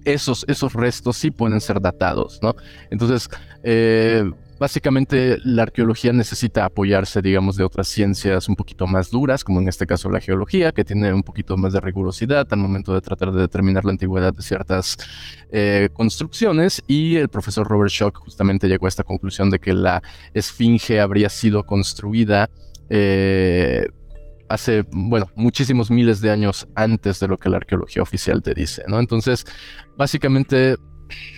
esos, 0.04 0.44
esos 0.48 0.72
restos 0.72 1.16
sí 1.16 1.30
pueden 1.30 1.60
ser 1.60 1.80
datados, 1.80 2.40
¿no? 2.42 2.56
Entonces, 2.90 3.28
eh, 3.62 4.28
Básicamente 4.62 5.38
la 5.42 5.64
arqueología 5.64 6.12
necesita 6.12 6.64
apoyarse, 6.64 7.20
digamos, 7.20 7.56
de 7.56 7.64
otras 7.64 7.88
ciencias 7.88 8.48
un 8.48 8.54
poquito 8.54 8.86
más 8.86 9.10
duras, 9.10 9.42
como 9.42 9.60
en 9.60 9.66
este 9.66 9.88
caso 9.88 10.08
la 10.08 10.20
geología, 10.20 10.70
que 10.70 10.84
tiene 10.84 11.12
un 11.12 11.24
poquito 11.24 11.56
más 11.56 11.72
de 11.72 11.80
rigurosidad 11.80 12.46
al 12.48 12.60
momento 12.60 12.94
de 12.94 13.00
tratar 13.00 13.32
de 13.32 13.40
determinar 13.40 13.84
la 13.84 13.90
antigüedad 13.90 14.32
de 14.32 14.40
ciertas 14.40 14.98
eh, 15.50 15.88
construcciones. 15.92 16.80
Y 16.86 17.16
el 17.16 17.28
profesor 17.28 17.66
Robert 17.66 17.90
Schock 17.90 18.18
justamente 18.18 18.68
llegó 18.68 18.86
a 18.86 18.88
esta 18.88 19.02
conclusión 19.02 19.50
de 19.50 19.58
que 19.58 19.72
la 19.74 20.00
esfinge 20.32 21.00
habría 21.00 21.28
sido 21.28 21.64
construida 21.64 22.48
eh, 22.88 23.88
hace, 24.48 24.84
bueno, 24.92 25.26
muchísimos 25.34 25.90
miles 25.90 26.20
de 26.20 26.30
años 26.30 26.68
antes 26.76 27.18
de 27.18 27.26
lo 27.26 27.36
que 27.36 27.48
la 27.48 27.56
arqueología 27.56 28.00
oficial 28.00 28.44
te 28.44 28.54
dice, 28.54 28.84
¿no? 28.86 29.00
Entonces, 29.00 29.44
básicamente 29.96 30.76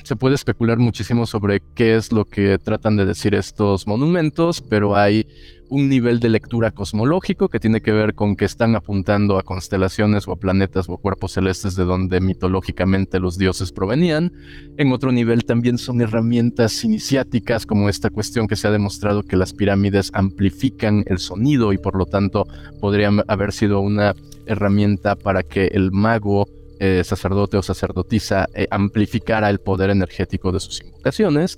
se 0.03 0.17
puede 0.17 0.35
especular 0.35 0.79
muchísimo 0.79 1.27
sobre 1.27 1.63
qué 1.75 1.97
es 1.97 2.13
lo 2.13 2.25
que 2.25 2.59
tratan 2.59 2.97
de 2.97 3.07
decir 3.07 3.35
estos 3.35 3.87
monumentos, 3.87 4.61
pero 4.61 4.97
hay 4.97 5.27
un 5.69 5.89
nivel 5.89 6.21
de 6.21 6.29
lectura 6.29 6.71
cosmológico 6.71 7.49
que 7.49 7.59
tiene 7.59 7.81
que 7.81 7.93
ver 7.93 8.15
con 8.15 8.37
que 8.37 8.45
están 8.45 8.77
apuntando 8.77 9.39
a 9.39 9.43
constelaciones 9.43 10.29
o 10.29 10.33
a 10.33 10.37
planetas 10.37 10.89
o 10.89 10.99
cuerpos 10.99 11.33
celestes 11.33 11.75
de 11.75 11.85
donde 11.85 12.21
mitológicamente 12.21 13.19
los 13.19 13.39
dioses 13.39 13.73
provenían. 13.73 14.33
En 14.77 14.93
otro 14.93 15.11
nivel 15.11 15.45
también 15.45 15.79
son 15.79 16.01
herramientas 16.01 16.85
iniciáticas 16.85 17.67
como 17.67 17.89
esta 17.89 18.11
cuestión 18.11 18.47
que 18.47 18.57
se 18.57 18.69
ha 18.69 18.71
demostrado 18.71 19.23
que 19.23 19.37
las 19.37 19.53
pirámides 19.53 20.11
amplifican 20.13 21.05
el 21.07 21.19
sonido 21.19 21.73
y 21.73 21.79
por 21.79 21.97
lo 21.97 22.07
tanto 22.07 22.47
podrían 22.81 23.23
haber 23.27 23.53
sido 23.53 23.81
una 23.81 24.15
herramienta 24.47 25.17
para 25.17 25.43
que 25.43 25.69
el 25.69 25.91
mago 25.91 26.47
eh, 26.81 27.03
sacerdote 27.05 27.57
o 27.57 27.63
sacerdotisa 27.63 28.49
eh, 28.53 28.67
amplificara 28.71 29.49
el 29.49 29.61
poder 29.61 29.91
energético 29.91 30.51
de 30.51 30.61
sus 30.61 30.81
invocaciones. 30.83 31.57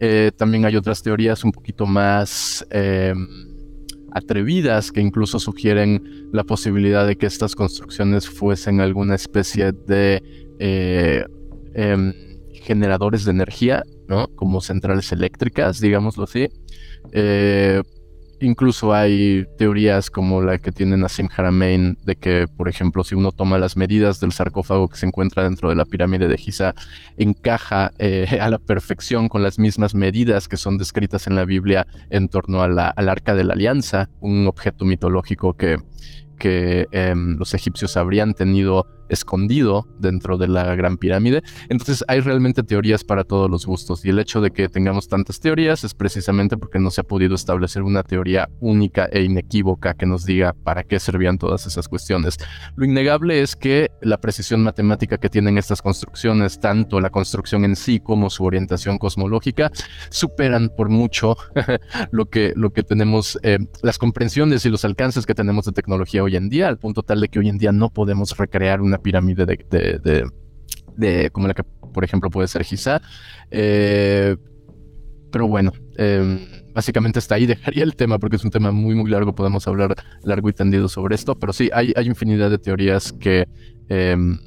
Eh, 0.00 0.32
también 0.36 0.64
hay 0.64 0.76
otras 0.76 1.02
teorías 1.02 1.44
un 1.44 1.52
poquito 1.52 1.86
más 1.86 2.66
em, 2.70 3.28
atrevidas 4.12 4.90
que 4.90 5.00
incluso 5.00 5.38
sugieren 5.38 6.28
la 6.32 6.42
posibilidad 6.42 7.06
de 7.06 7.16
que 7.16 7.26
estas 7.26 7.54
construcciones 7.54 8.28
fuesen 8.28 8.80
alguna 8.80 9.14
especie 9.14 9.72
de 9.72 10.22
em, 10.58 12.12
generadores 12.52 13.24
de 13.24 13.30
energía, 13.30 13.84
¿no? 14.08 14.28
Como 14.34 14.60
centrales 14.60 15.12
eléctricas, 15.12 15.80
digámoslo 15.80 16.24
así. 16.24 16.48
Incluso 18.40 18.92
hay 18.92 19.46
teorías 19.56 20.10
como 20.10 20.42
la 20.42 20.58
que 20.58 20.70
tiene 20.70 20.96
Nassim 20.96 21.28
Haramein 21.34 21.96
de 22.04 22.16
que, 22.16 22.46
por 22.46 22.68
ejemplo, 22.68 23.02
si 23.02 23.14
uno 23.14 23.32
toma 23.32 23.58
las 23.58 23.76
medidas 23.76 24.20
del 24.20 24.32
sarcófago 24.32 24.88
que 24.88 24.98
se 24.98 25.06
encuentra 25.06 25.44
dentro 25.44 25.70
de 25.70 25.74
la 25.74 25.86
pirámide 25.86 26.28
de 26.28 26.36
Giza, 26.36 26.74
encaja 27.16 27.92
eh, 27.98 28.26
a 28.40 28.50
la 28.50 28.58
perfección 28.58 29.28
con 29.28 29.42
las 29.42 29.58
mismas 29.58 29.94
medidas 29.94 30.48
que 30.48 30.56
son 30.56 30.76
descritas 30.76 31.26
en 31.26 31.34
la 31.34 31.44
Biblia 31.46 31.86
en 32.10 32.28
torno 32.28 32.62
a 32.62 32.68
la, 32.68 32.88
al 32.88 33.08
arca 33.08 33.34
de 33.34 33.44
la 33.44 33.54
alianza, 33.54 34.10
un 34.20 34.46
objeto 34.46 34.84
mitológico 34.84 35.54
que, 35.54 35.78
que 36.38 36.86
em, 36.92 37.36
los 37.38 37.54
egipcios 37.54 37.96
habrían 37.96 38.34
tenido 38.34 38.86
escondido 39.08 39.86
dentro 39.98 40.38
de 40.38 40.48
la 40.48 40.74
Gran 40.74 40.96
Pirámide. 40.98 41.42
Entonces 41.68 42.04
hay 42.08 42.20
realmente 42.20 42.62
teorías 42.62 43.04
para 43.04 43.24
todos 43.24 43.50
los 43.50 43.66
gustos 43.66 44.04
y 44.04 44.10
el 44.10 44.18
hecho 44.18 44.40
de 44.40 44.50
que 44.50 44.68
tengamos 44.68 45.08
tantas 45.08 45.40
teorías 45.40 45.84
es 45.84 45.94
precisamente 45.94 46.56
porque 46.56 46.78
no 46.78 46.90
se 46.90 47.00
ha 47.00 47.04
podido 47.04 47.34
establecer 47.34 47.82
una 47.82 48.02
teoría 48.02 48.48
única 48.60 49.06
e 49.06 49.22
inequívoca 49.22 49.94
que 49.94 50.06
nos 50.06 50.24
diga 50.24 50.54
para 50.64 50.84
qué 50.84 50.98
servían 50.98 51.38
todas 51.38 51.66
esas 51.66 51.88
cuestiones. 51.88 52.36
Lo 52.76 52.84
innegable 52.84 53.42
es 53.42 53.56
que 53.56 53.90
la 54.00 54.20
precisión 54.20 54.62
matemática 54.62 55.18
que 55.18 55.28
tienen 55.28 55.58
estas 55.58 55.82
construcciones, 55.82 56.60
tanto 56.60 57.00
la 57.00 57.10
construcción 57.10 57.64
en 57.64 57.76
sí 57.76 58.00
como 58.00 58.30
su 58.30 58.44
orientación 58.44 58.98
cosmológica, 58.98 59.70
superan 60.10 60.70
por 60.76 60.88
mucho 60.88 61.36
lo 62.10 62.26
que, 62.26 62.52
lo 62.56 62.70
que 62.70 62.82
tenemos, 62.82 63.38
eh, 63.42 63.58
las 63.82 63.98
comprensiones 63.98 64.64
y 64.66 64.70
los 64.70 64.84
alcances 64.84 65.26
que 65.26 65.34
tenemos 65.34 65.64
de 65.64 65.72
tecnología 65.72 66.22
hoy 66.22 66.36
en 66.36 66.48
día, 66.48 66.68
al 66.68 66.78
punto 66.78 67.02
tal 67.02 67.20
de 67.20 67.28
que 67.28 67.38
hoy 67.38 67.48
en 67.48 67.58
día 67.58 67.72
no 67.72 67.90
podemos 67.90 68.36
recrear 68.36 68.80
una 68.80 68.95
pirámide 68.98 69.46
de, 69.46 70.30
de, 70.96 71.30
como 71.30 71.48
la 71.48 71.54
que, 71.54 71.62
por 71.62 72.04
ejemplo, 72.04 72.30
puede 72.30 72.48
ser 72.48 72.64
Giza. 72.64 73.00
Eh, 73.50 74.36
pero 75.30 75.48
bueno, 75.48 75.72
em, 75.96 76.40
básicamente 76.74 77.18
hasta 77.18 77.34
ahí 77.34 77.46
dejaría 77.46 77.84
el 77.84 77.96
tema 77.96 78.18
porque 78.18 78.36
es 78.36 78.44
un 78.44 78.50
tema 78.50 78.72
muy, 78.72 78.94
muy 78.94 79.10
largo. 79.10 79.34
Podemos 79.34 79.66
hablar 79.68 79.94
largo 80.22 80.48
y 80.48 80.52
tendido 80.52 80.88
sobre 80.88 81.14
esto, 81.14 81.38
pero 81.38 81.52
sí, 81.52 81.70
hay, 81.72 81.92
hay 81.96 82.06
infinidad 82.06 82.50
de 82.50 82.58
teorías 82.58 83.12
que 83.12 83.46
em, 83.88 84.38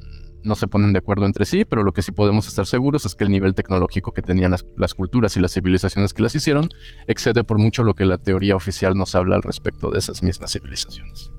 no 0.42 0.54
se 0.54 0.68
ponen 0.68 0.92
de 0.92 0.98
acuerdo 0.98 1.26
entre 1.26 1.44
sí, 1.44 1.64
pero 1.64 1.82
lo 1.82 1.92
que 1.92 2.02
sí 2.02 2.12
podemos 2.12 2.46
estar 2.48 2.66
seguros 2.66 3.04
es 3.04 3.14
que 3.14 3.24
el 3.24 3.30
nivel 3.30 3.54
tecnológico 3.54 4.12
que 4.12 4.22
tenían 4.22 4.54
las, 4.76 4.94
culturas 4.94 5.36
y 5.36 5.40
las 5.40 5.52
civilizaciones 5.52 6.14
que 6.14 6.22
las 6.22 6.34
hicieron 6.34 6.68
excede 7.06 7.44
por 7.44 7.58
mucho 7.58 7.82
lo 7.82 7.94
que 7.94 8.04
la 8.04 8.18
teoría 8.18 8.56
oficial 8.56 8.96
nos 8.96 9.14
habla 9.14 9.36
al 9.36 9.42
respecto 9.42 9.90
de 9.90 9.98
esas 9.98 10.22
mismas 10.22 10.52
civilizaciones. 10.52 11.30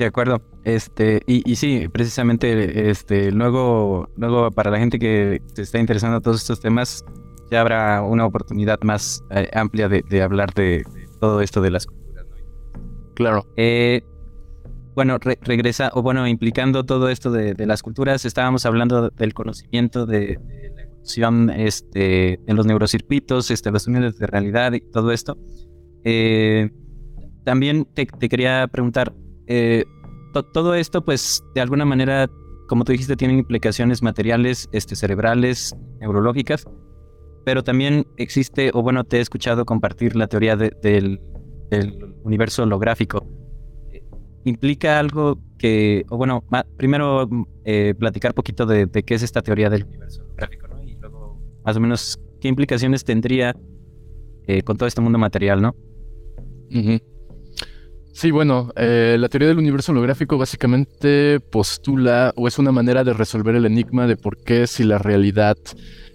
De 0.00 0.06
acuerdo. 0.06 0.40
Este, 0.64 1.20
y, 1.26 1.42
y, 1.44 1.56
sí, 1.56 1.86
precisamente, 1.92 2.88
este, 2.88 3.30
luego, 3.32 4.08
luego 4.16 4.50
para 4.50 4.70
la 4.70 4.78
gente 4.78 4.98
que 4.98 5.42
se 5.52 5.60
está 5.60 5.78
interesando 5.78 6.16
en 6.16 6.22
todos 6.22 6.40
estos 6.40 6.58
temas, 6.58 7.04
ya 7.50 7.60
habrá 7.60 8.00
una 8.00 8.24
oportunidad 8.24 8.80
más 8.80 9.22
eh, 9.30 9.50
amplia 9.52 9.90
de, 9.90 10.22
hablar 10.22 10.54
de, 10.54 10.84
todo 11.20 11.42
esto 11.42 11.60
de 11.60 11.70
las 11.70 11.84
culturas. 11.84 12.24
Claro. 13.14 13.46
Eh, 13.58 14.00
bueno, 14.94 15.18
regresa, 15.18 15.90
o 15.92 16.00
bueno, 16.00 16.26
implicando 16.26 16.84
todo 16.84 17.10
esto 17.10 17.30
de, 17.30 17.54
las 17.66 17.82
culturas, 17.82 18.24
estábamos 18.24 18.64
hablando 18.64 19.10
del 19.10 19.34
conocimiento 19.34 20.06
de, 20.06 20.38
la 20.76 20.82
evolución 20.84 21.50
este, 21.50 22.40
en 22.46 22.56
los 22.56 22.64
neurocircuitos, 22.64 23.50
este, 23.50 23.70
los 23.70 23.84
túneles 23.84 24.18
de 24.18 24.26
realidad 24.26 24.72
y 24.72 24.80
todo 24.80 25.12
esto. 25.12 25.36
Eh, 26.04 26.70
también 27.44 27.84
te, 27.84 28.06
te 28.06 28.30
quería 28.30 28.66
preguntar, 28.66 29.12
eh, 29.52 29.84
todo 30.52 30.74
esto, 30.76 31.04
pues, 31.04 31.44
de 31.56 31.60
alguna 31.60 31.84
manera, 31.84 32.30
como 32.68 32.84
tú 32.84 32.92
dijiste, 32.92 33.16
tiene 33.16 33.34
implicaciones 33.34 34.00
materiales, 34.00 34.68
este, 34.70 34.94
cerebrales, 34.94 35.74
neurológicas, 35.98 36.68
pero 37.44 37.64
también 37.64 38.06
existe, 38.16 38.70
o 38.74 38.82
bueno, 38.82 39.02
te 39.02 39.16
he 39.16 39.20
escuchado 39.20 39.64
compartir 39.64 40.14
la 40.14 40.28
teoría 40.28 40.56
del, 40.56 41.20
universo 42.22 42.62
holográfico. 42.62 43.26
¿Implica 44.44 45.00
algo 45.00 45.40
que, 45.58 46.04
o 46.10 46.16
bueno, 46.16 46.44
primero 46.76 47.28
eh, 47.64 47.94
platicar 47.98 48.34
poquito 48.34 48.66
de, 48.66 48.88
qué 48.88 49.14
es 49.14 49.22
esta 49.24 49.42
teoría 49.42 49.68
del 49.68 49.84
universo 49.84 50.22
holográfico, 50.22 50.68
¿no? 50.68 50.82
Y 50.82 50.94
luego, 50.94 51.40
más 51.64 51.76
o 51.76 51.80
menos, 51.80 52.20
qué 52.40 52.46
implicaciones 52.46 53.04
tendría 53.04 53.56
eh, 54.46 54.62
con 54.62 54.76
todo 54.76 54.86
este 54.86 55.00
mundo 55.00 55.18
material, 55.18 55.60
¿no? 55.60 55.74
Sí, 58.12 58.32
bueno, 58.32 58.70
eh, 58.76 59.16
la 59.18 59.28
teoría 59.28 59.48
del 59.48 59.58
universo 59.58 59.92
holográfico 59.92 60.36
básicamente 60.36 61.38
postula 61.40 62.32
o 62.36 62.48
es 62.48 62.58
una 62.58 62.72
manera 62.72 63.04
de 63.04 63.12
resolver 63.12 63.54
el 63.54 63.66
enigma 63.66 64.06
de 64.06 64.16
por 64.16 64.36
qué 64.36 64.66
si 64.66 64.82
la 64.82 64.98
realidad, 64.98 65.56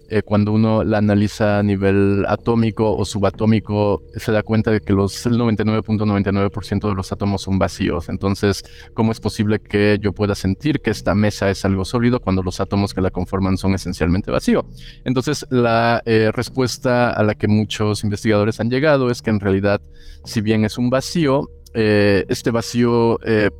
eh, 0.09 0.21
cuando 0.21 0.51
uno 0.51 0.83
la 0.83 0.97
analiza 0.97 1.57
a 1.57 1.63
nivel 1.63 2.25
atómico 2.27 2.95
o 2.95 3.05
subatómico, 3.05 4.03
se 4.17 4.33
da 4.33 4.43
cuenta 4.43 4.71
de 4.71 4.81
que 4.81 4.91
los, 4.91 5.25
el 5.25 5.39
99.99% 5.39 6.89
de 6.89 6.95
los 6.95 7.11
átomos 7.13 7.41
son 7.43 7.57
vacíos. 7.57 8.09
Entonces, 8.09 8.65
¿cómo 8.93 9.13
es 9.13 9.21
posible 9.21 9.59
que 9.59 9.97
yo 9.99 10.11
pueda 10.11 10.35
sentir 10.35 10.81
que 10.81 10.91
esta 10.91 11.15
mesa 11.15 11.49
es 11.49 11.63
algo 11.63 11.85
sólido 11.85 12.19
cuando 12.19 12.43
los 12.43 12.59
átomos 12.59 12.93
que 12.93 13.01
la 13.01 13.09
conforman 13.09 13.57
son 13.57 13.73
esencialmente 13.73 14.31
vacíos? 14.31 14.65
Entonces, 15.05 15.47
la 15.49 16.03
eh, 16.05 16.29
respuesta 16.33 17.09
a 17.09 17.23
la 17.23 17.35
que 17.35 17.47
muchos 17.47 18.03
investigadores 18.03 18.59
han 18.59 18.69
llegado 18.69 19.09
es 19.09 19.21
que 19.21 19.29
en 19.29 19.39
realidad, 19.39 19.81
si 20.25 20.41
bien 20.41 20.65
es 20.65 20.77
un 20.77 20.89
vacío, 20.89 21.49
eh, 21.75 22.25
este 22.29 22.51
vacío 22.51 23.19
eh, 23.25 23.51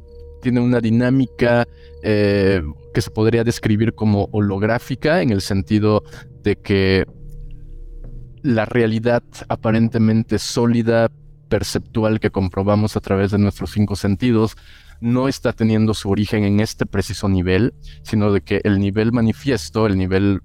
tiene 0.42 0.62
una 0.62 0.80
dinámica 0.80 1.68
eh, 2.02 2.62
que 2.94 3.02
se 3.02 3.12
podría 3.12 3.44
describir 3.44 3.94
como 3.94 4.30
holográfica 4.32 5.22
en 5.22 5.32
el 5.32 5.42
sentido 5.42 6.04
de 6.42 6.56
que 6.56 7.06
la 8.42 8.64
realidad 8.66 9.24
aparentemente 9.50 10.40
sólida, 10.40 11.12
perceptual 11.50 12.20
que 12.20 12.32
comprobamos 12.32 12.96
a 12.96 13.02
través 13.02 13.32
de 13.32 13.38
nuestros 13.38 13.72
cinco 13.72 13.96
sentidos, 13.96 14.56
no 15.02 15.28
está 15.28 15.52
teniendo 15.52 15.94
su 15.94 16.10
origen 16.10 16.44
en 16.46 16.62
este 16.62 16.86
preciso 16.86 17.28
nivel, 17.28 17.74
sino 18.04 18.32
de 18.32 18.42
que 18.42 18.62
el 18.64 18.80
nivel 18.80 19.12
manifiesto, 19.12 19.88
el 19.88 19.98
nivel 19.98 20.42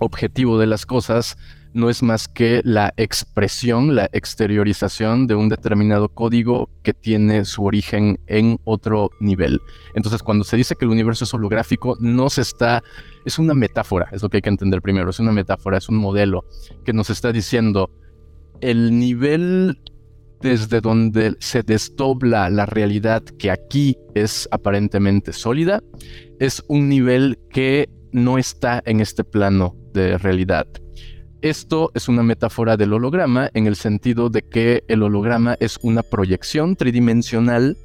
objetivo 0.00 0.58
de 0.58 0.66
las 0.66 0.86
cosas, 0.86 1.36
no 1.72 1.90
es 1.90 2.02
más 2.02 2.28
que 2.28 2.60
la 2.64 2.92
expresión, 2.96 3.94
la 3.94 4.08
exteriorización 4.12 5.26
de 5.26 5.34
un 5.34 5.48
determinado 5.48 6.08
código 6.08 6.68
que 6.82 6.92
tiene 6.92 7.44
su 7.44 7.64
origen 7.64 8.18
en 8.26 8.58
otro 8.64 9.10
nivel. 9.20 9.60
Entonces, 9.94 10.22
cuando 10.22 10.44
se 10.44 10.56
dice 10.56 10.74
que 10.74 10.84
el 10.84 10.90
universo 10.90 11.24
es 11.24 11.34
holográfico, 11.34 11.96
no 12.00 12.28
se 12.30 12.42
está, 12.42 12.82
es 13.24 13.38
una 13.38 13.54
metáfora, 13.54 14.08
es 14.12 14.22
lo 14.22 14.28
que 14.28 14.38
hay 14.38 14.42
que 14.42 14.48
entender 14.48 14.82
primero, 14.82 15.10
es 15.10 15.20
una 15.20 15.32
metáfora, 15.32 15.78
es 15.78 15.88
un 15.88 15.96
modelo 15.96 16.44
que 16.84 16.92
nos 16.92 17.10
está 17.10 17.32
diciendo 17.32 17.90
el 18.60 18.98
nivel 18.98 19.78
desde 20.40 20.80
donde 20.80 21.36
se 21.38 21.62
desdobla 21.62 22.48
la 22.48 22.66
realidad 22.66 23.22
que 23.38 23.50
aquí 23.50 23.96
es 24.14 24.48
aparentemente 24.50 25.32
sólida, 25.32 25.82
es 26.38 26.62
un 26.68 26.88
nivel 26.88 27.38
que 27.50 27.88
no 28.12 28.38
está 28.38 28.82
en 28.86 29.00
este 29.00 29.22
plano 29.22 29.76
de 29.92 30.18
realidad. 30.18 30.66
Esto 31.42 31.90
es 31.94 32.10
una 32.10 32.22
metáfora 32.22 32.76
del 32.76 32.92
holograma 32.92 33.48
en 33.54 33.66
el 33.66 33.74
sentido 33.74 34.28
de 34.28 34.42
que 34.42 34.84
el 34.88 35.02
holograma 35.02 35.56
es 35.58 35.78
una 35.80 36.02
proyección 36.02 36.76
tridimensional, 36.76 37.78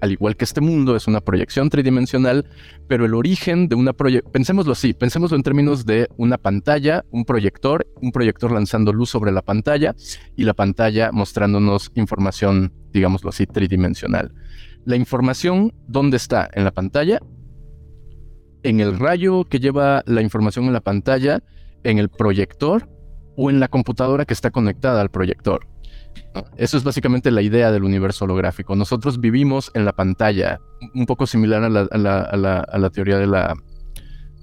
al 0.00 0.12
igual 0.12 0.36
que 0.36 0.44
este 0.44 0.60
mundo 0.60 0.94
es 0.94 1.08
una 1.08 1.20
proyección 1.20 1.70
tridimensional, 1.70 2.46
pero 2.86 3.04
el 3.04 3.14
origen 3.14 3.66
de 3.68 3.74
una 3.74 3.94
proyección, 3.94 4.30
pensémoslo 4.30 4.70
así, 4.74 4.92
pensémoslo 4.92 5.36
en 5.36 5.42
términos 5.42 5.84
de 5.86 6.06
una 6.18 6.38
pantalla, 6.38 7.04
un 7.10 7.24
proyector, 7.24 7.84
un 8.00 8.12
proyector 8.12 8.52
lanzando 8.52 8.92
luz 8.92 9.10
sobre 9.10 9.32
la 9.32 9.42
pantalla 9.42 9.96
y 10.36 10.44
la 10.44 10.54
pantalla 10.54 11.10
mostrándonos 11.10 11.90
información, 11.96 12.72
digámoslo 12.92 13.30
así, 13.30 13.44
tridimensional. 13.44 14.32
La 14.84 14.94
información, 14.94 15.72
¿dónde 15.88 16.16
está? 16.16 16.48
En 16.52 16.62
la 16.62 16.70
pantalla, 16.70 17.18
en 18.62 18.78
el 18.78 19.00
rayo 19.00 19.46
que 19.46 19.58
lleva 19.58 20.04
la 20.06 20.22
información 20.22 20.66
en 20.66 20.74
la 20.74 20.80
pantalla, 20.80 21.42
en 21.84 21.98
el 21.98 22.08
proyector 22.08 22.88
o 23.36 23.50
en 23.50 23.60
la 23.60 23.68
computadora 23.68 24.24
que 24.24 24.34
está 24.34 24.50
conectada 24.50 25.00
al 25.00 25.10
proyector. 25.10 25.66
Eso 26.56 26.76
es 26.76 26.84
básicamente 26.84 27.30
la 27.30 27.42
idea 27.42 27.70
del 27.70 27.84
universo 27.84 28.24
holográfico. 28.24 28.74
Nosotros 28.76 29.20
vivimos 29.20 29.70
en 29.74 29.84
la 29.84 29.92
pantalla, 29.92 30.60
un 30.94 31.06
poco 31.06 31.26
similar 31.26 31.62
a 31.62 31.68
la, 31.68 32.90
teoría 32.90 33.18
de 33.18 33.26
la, 33.26 33.54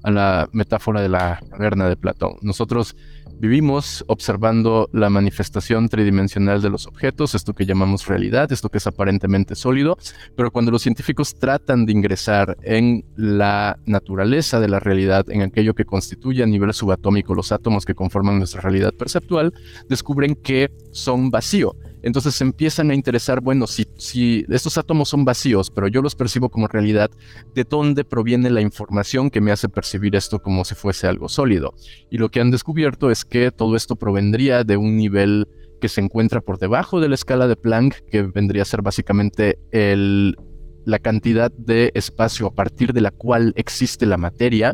a 0.04 0.12
la 0.12 0.50
metáfora 0.52 1.02
de 1.02 1.10
la 1.10 1.40
caverna 1.50 1.88
de 1.88 1.96
Platón. 1.96 2.38
Nosotros 2.42 2.96
Vivimos 3.42 4.06
observando 4.06 4.88
la 4.94 5.10
manifestación 5.10 5.90
tridimensional 5.90 6.62
de 6.62 6.70
los 6.70 6.86
objetos, 6.86 7.34
esto 7.34 7.54
que 7.54 7.66
llamamos 7.66 8.06
realidad, 8.06 8.52
esto 8.52 8.70
que 8.70 8.78
es 8.78 8.86
aparentemente 8.86 9.56
sólido, 9.56 9.98
pero 10.36 10.52
cuando 10.52 10.70
los 10.70 10.84
científicos 10.84 11.34
tratan 11.40 11.88
de 11.88 11.92
ingresar 11.92 12.56
en 12.62 13.04
la 13.16 13.80
naturaleza 13.88 14.60
de 14.60 14.70
la 14.70 14.80
realidad, 14.80 15.28
en 15.32 15.42
aquello 15.42 15.74
que 15.74 15.86
constituye 15.86 16.44
a 16.44 16.46
nivel 16.46 16.72
subatómico 16.72 17.34
los 17.34 17.52
átomos 17.52 17.84
que 17.84 17.96
conforman 17.96 18.38
nuestra 18.38 18.62
realidad 18.62 18.94
perceptual, 18.94 19.56
descubren 19.90 20.36
que 20.36 20.70
son 20.92 21.32
vacío 21.32 21.76
entonces 22.04 22.36
se 22.36 22.44
empiezan 22.44 22.92
a 22.92 22.96
interesar, 22.96 23.42
bueno, 23.42 23.68
si, 23.68 24.46
estos 24.50 24.78
átomos 24.78 25.10
son 25.10 25.26
vacíos, 25.26 25.70
pero 25.70 25.88
yo 25.88 26.02
los 26.02 26.16
percibo 26.16 26.50
como 26.50 26.68
realidad, 26.68 27.12
¿de 27.54 27.64
dónde 27.64 28.04
proviene 28.04 28.50
la 28.50 28.62
información 28.62 29.30
que 29.30 29.42
me 29.42 29.52
hace 29.52 29.70
percibir 29.70 30.16
esto 30.16 30.40
como 30.40 30.66
si 30.66 30.76
fuese 30.76 31.08
algo 31.08 31.30
sólido? 31.30 31.74
Y 32.10 32.18
lo 32.18 32.30
que 32.30 32.42
han 32.42 32.52
descubierto 32.52 33.12
es 33.12 33.26
que 33.26 33.52
todo 33.52 33.76
esto 33.76 33.96
provendría 33.96 34.64
de 34.64 34.78
un 34.78 34.98
nivel 34.98 35.48
que 35.80 35.90
se 35.90 36.02
encuentra 36.02 36.42
por 36.42 36.60
debajo 36.60 37.00
de 37.00 37.10
la 37.10 37.16
escala 37.16 37.48
de 37.48 37.56
Planck, 37.56 37.96
que 38.10 38.24
vendría 38.24 38.62
a 38.62 38.66
ser 38.66 38.82
básicamente 38.82 39.58
la 39.72 41.00
cantidad 41.00 41.52
de 41.52 41.92
espacio 41.96 42.48
a 42.48 42.54
partir 42.54 42.94
de 42.94 43.02
la 43.02 43.12
cual 43.12 43.54
existe 43.56 44.06
la 44.06 44.18
materia. 44.18 44.74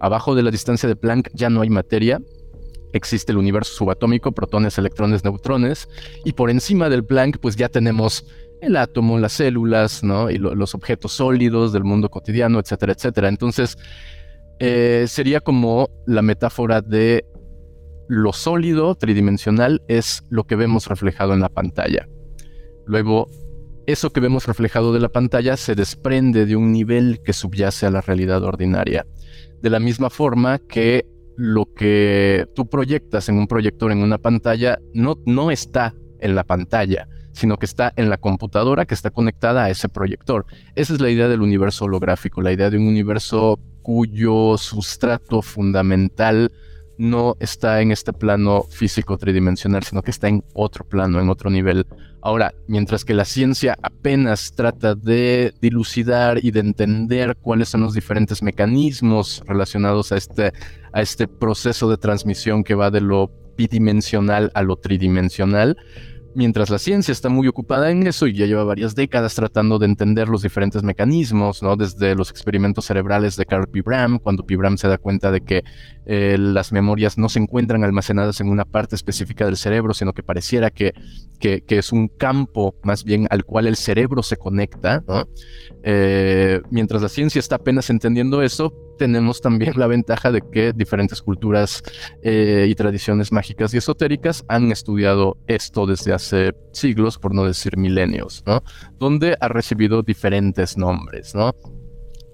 Abajo 0.00 0.34
de 0.34 0.42
la 0.42 0.50
distancia 0.50 0.88
de 0.88 0.96
Planck 0.96 1.30
ya 1.34 1.50
no 1.50 1.60
hay 1.60 1.70
materia, 1.70 2.20
existe 2.92 3.32
el 3.32 3.38
universo 3.38 3.74
subatómico, 3.74 4.32
protones, 4.32 4.78
electrones, 4.78 5.24
neutrones, 5.24 5.88
y 6.24 6.32
por 6.32 6.50
encima 6.50 6.88
del 6.88 7.04
Planck 7.04 7.38
pues 7.38 7.56
ya 7.56 7.68
tenemos 7.68 8.24
el 8.60 8.76
átomo, 8.76 9.18
las 9.18 9.34
células, 9.34 10.02
¿no? 10.02 10.30
Y 10.30 10.38
los 10.38 10.74
objetos 10.74 11.12
sólidos 11.12 11.72
del 11.72 11.84
mundo 11.84 12.08
cotidiano, 12.08 12.58
etcétera, 12.58 12.92
etcétera. 12.92 13.28
Entonces, 13.28 13.78
eh, 14.58 15.04
sería 15.06 15.40
como 15.40 15.88
la 16.06 16.22
metáfora 16.22 16.80
de 16.80 17.24
lo 18.08 18.32
sólido, 18.32 18.94
tridimensional, 18.94 19.82
es 19.86 20.24
lo 20.30 20.44
que 20.44 20.56
vemos 20.56 20.86
reflejado 20.86 21.34
en 21.34 21.40
la 21.40 21.50
pantalla. 21.50 22.08
Luego, 22.86 23.28
eso 23.86 24.10
que 24.10 24.20
vemos 24.20 24.46
reflejado 24.46 24.92
de 24.92 25.00
la 25.00 25.10
pantalla 25.10 25.56
se 25.56 25.74
desprende 25.74 26.46
de 26.46 26.56
un 26.56 26.72
nivel 26.72 27.20
que 27.22 27.32
subyace 27.32 27.86
a 27.86 27.90
la 27.90 28.00
realidad 28.00 28.42
ordinaria. 28.42 29.06
De 29.62 29.70
la 29.70 29.78
misma 29.78 30.10
forma 30.10 30.58
que 30.58 31.06
lo 31.38 31.72
que 31.72 32.48
tú 32.56 32.68
proyectas 32.68 33.28
en 33.28 33.38
un 33.38 33.46
proyector, 33.46 33.92
en 33.92 34.02
una 34.02 34.18
pantalla, 34.18 34.80
no, 34.92 35.18
no 35.24 35.52
está 35.52 35.94
en 36.18 36.34
la 36.34 36.42
pantalla, 36.42 37.06
sino 37.30 37.58
que 37.58 37.64
está 37.66 37.92
en 37.94 38.10
la 38.10 38.18
computadora 38.18 38.86
que 38.86 38.94
está 38.94 39.10
conectada 39.10 39.64
a 39.64 39.70
ese 39.70 39.88
proyector. 39.88 40.46
Esa 40.74 40.94
es 40.94 41.00
la 41.00 41.10
idea 41.10 41.28
del 41.28 41.40
universo 41.40 41.84
holográfico, 41.84 42.42
la 42.42 42.50
idea 42.50 42.70
de 42.70 42.76
un 42.76 42.88
universo 42.88 43.60
cuyo 43.82 44.58
sustrato 44.58 45.40
fundamental 45.40 46.50
no 46.98 47.36
está 47.40 47.80
en 47.80 47.92
este 47.92 48.12
plano 48.12 48.64
físico 48.64 49.16
tridimensional, 49.16 49.84
sino 49.84 50.02
que 50.02 50.10
está 50.10 50.28
en 50.28 50.44
otro 50.52 50.84
plano, 50.84 51.20
en 51.20 51.30
otro 51.30 51.48
nivel. 51.48 51.86
Ahora, 52.20 52.52
mientras 52.66 53.04
que 53.04 53.14
la 53.14 53.24
ciencia 53.24 53.76
apenas 53.80 54.52
trata 54.52 54.94
de 54.94 55.54
dilucidar 55.60 56.44
y 56.44 56.50
de 56.50 56.60
entender 56.60 57.36
cuáles 57.40 57.68
son 57.68 57.82
los 57.82 57.94
diferentes 57.94 58.42
mecanismos 58.42 59.42
relacionados 59.46 60.10
a 60.10 60.16
este, 60.16 60.52
a 60.92 61.00
este 61.00 61.28
proceso 61.28 61.88
de 61.88 61.96
transmisión 61.96 62.64
que 62.64 62.74
va 62.74 62.90
de 62.90 63.00
lo 63.00 63.30
bidimensional 63.56 64.50
a 64.54 64.62
lo 64.62 64.76
tridimensional, 64.76 65.76
mientras 66.34 66.70
la 66.70 66.78
ciencia 66.78 67.10
está 67.10 67.28
muy 67.28 67.48
ocupada 67.48 67.90
en 67.90 68.06
eso 68.06 68.28
y 68.28 68.32
ya 68.32 68.46
lleva 68.46 68.62
varias 68.62 68.94
décadas 68.94 69.34
tratando 69.34 69.78
de 69.78 69.86
entender 69.86 70.28
los 70.28 70.42
diferentes 70.42 70.84
mecanismos, 70.84 71.62
¿no? 71.62 71.76
Desde 71.76 72.14
los 72.14 72.30
experimentos 72.30 72.86
cerebrales 72.86 73.36
de 73.36 73.44
Carl 73.44 73.66
P. 73.68 73.82
Bram, 73.82 74.20
cuando 74.20 74.46
P. 74.46 74.56
Bram 74.56 74.76
se 74.76 74.86
da 74.86 74.98
cuenta 74.98 75.32
de 75.32 75.40
que 75.40 75.64
eh, 76.10 76.36
las 76.38 76.72
memorias 76.72 77.18
no 77.18 77.28
se 77.28 77.38
encuentran 77.38 77.84
almacenadas 77.84 78.40
en 78.40 78.48
una 78.48 78.64
parte 78.64 78.96
específica 78.96 79.44
del 79.44 79.58
cerebro, 79.58 79.92
sino 79.92 80.14
que 80.14 80.22
pareciera 80.22 80.70
que, 80.70 80.94
que, 81.38 81.62
es 81.68 81.92
un 81.92 82.08
campo 82.08 82.74
más 82.82 83.04
bien 83.04 83.26
al 83.28 83.44
cual 83.44 83.66
el 83.66 83.76
cerebro 83.76 84.22
se 84.22 84.38
conecta, 84.38 85.04
eh, 85.82 86.62
mientras 86.70 87.02
la 87.02 87.10
ciencia 87.10 87.38
está 87.38 87.56
apenas 87.56 87.90
entendiendo 87.90 88.40
eso, 88.42 88.72
tenemos 88.98 89.42
también 89.42 89.74
la 89.76 89.86
ventaja 89.86 90.32
de 90.32 90.40
que 90.40 90.72
diferentes 90.72 91.20
culturas 91.20 91.82
eh, 92.22 92.66
y 92.68 92.74
tradiciones 92.74 93.30
mágicas 93.30 93.74
y 93.74 93.76
esotéricas 93.76 94.46
han 94.48 94.72
estudiado 94.72 95.36
esto 95.46 95.84
desde 95.86 96.14
hace 96.14 96.54
siglos, 96.72 97.18
por 97.18 97.34
no 97.34 97.44
decir 97.44 97.76
milenios. 97.76 98.42
Donde 98.98 99.36
ha 99.40 99.48
recibido 99.48 100.02
diferentes 100.02 100.78
nombres, 100.78 101.34
¿no? 101.34 101.54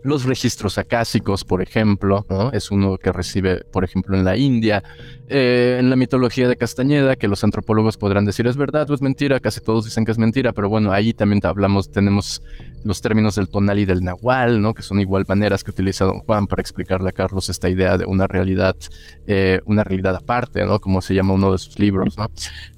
Los 0.04 0.24
registros 0.24 0.76
acásicos, 0.76 1.44
por 1.44 1.62
ejemplo, 1.62 2.26
es 2.52 2.70
uno 2.70 2.98
que 2.98 3.10
recibe, 3.10 3.64
por 3.64 3.84
ejemplo, 3.84 4.14
en 4.14 4.22
la 4.22 4.36
India. 4.36 4.84
Eh, 5.28 5.78
en 5.80 5.88
la 5.88 5.96
mitología 5.96 6.48
de 6.48 6.56
Castañeda, 6.56 7.16
que 7.16 7.28
los 7.28 7.42
antropólogos 7.44 7.96
podrán 7.96 8.26
decir 8.26 8.46
es 8.46 8.58
verdad 8.58 8.90
o 8.90 8.94
es 8.94 9.00
mentira, 9.00 9.40
casi 9.40 9.62
todos 9.62 9.86
dicen 9.86 10.04
que 10.04 10.12
es 10.12 10.18
mentira, 10.18 10.52
pero 10.52 10.68
bueno, 10.68 10.92
ahí 10.92 11.14
también 11.14 11.40
hablamos, 11.44 11.90
tenemos 11.90 12.42
los 12.84 13.00
términos 13.00 13.36
del 13.36 13.48
tonal 13.48 13.78
y 13.78 13.86
del 13.86 14.04
nahual, 14.04 14.60
¿no? 14.60 14.74
que 14.74 14.82
son 14.82 15.00
igual 15.00 15.24
maneras 15.26 15.64
que 15.64 15.70
utiliza 15.70 16.04
don 16.04 16.18
Juan 16.18 16.46
para 16.46 16.60
explicarle 16.60 17.08
a 17.08 17.12
Carlos 17.12 17.48
esta 17.48 17.70
idea 17.70 17.96
de 17.96 18.04
una 18.04 18.26
realidad, 18.26 18.76
eh, 19.26 19.60
una 19.64 19.82
realidad 19.82 20.14
aparte, 20.14 20.66
¿no? 20.66 20.78
como 20.78 21.00
se 21.00 21.14
llama 21.14 21.32
uno 21.32 21.52
de 21.52 21.58
sus 21.58 21.78
libros. 21.78 22.18
¿no? 22.18 22.30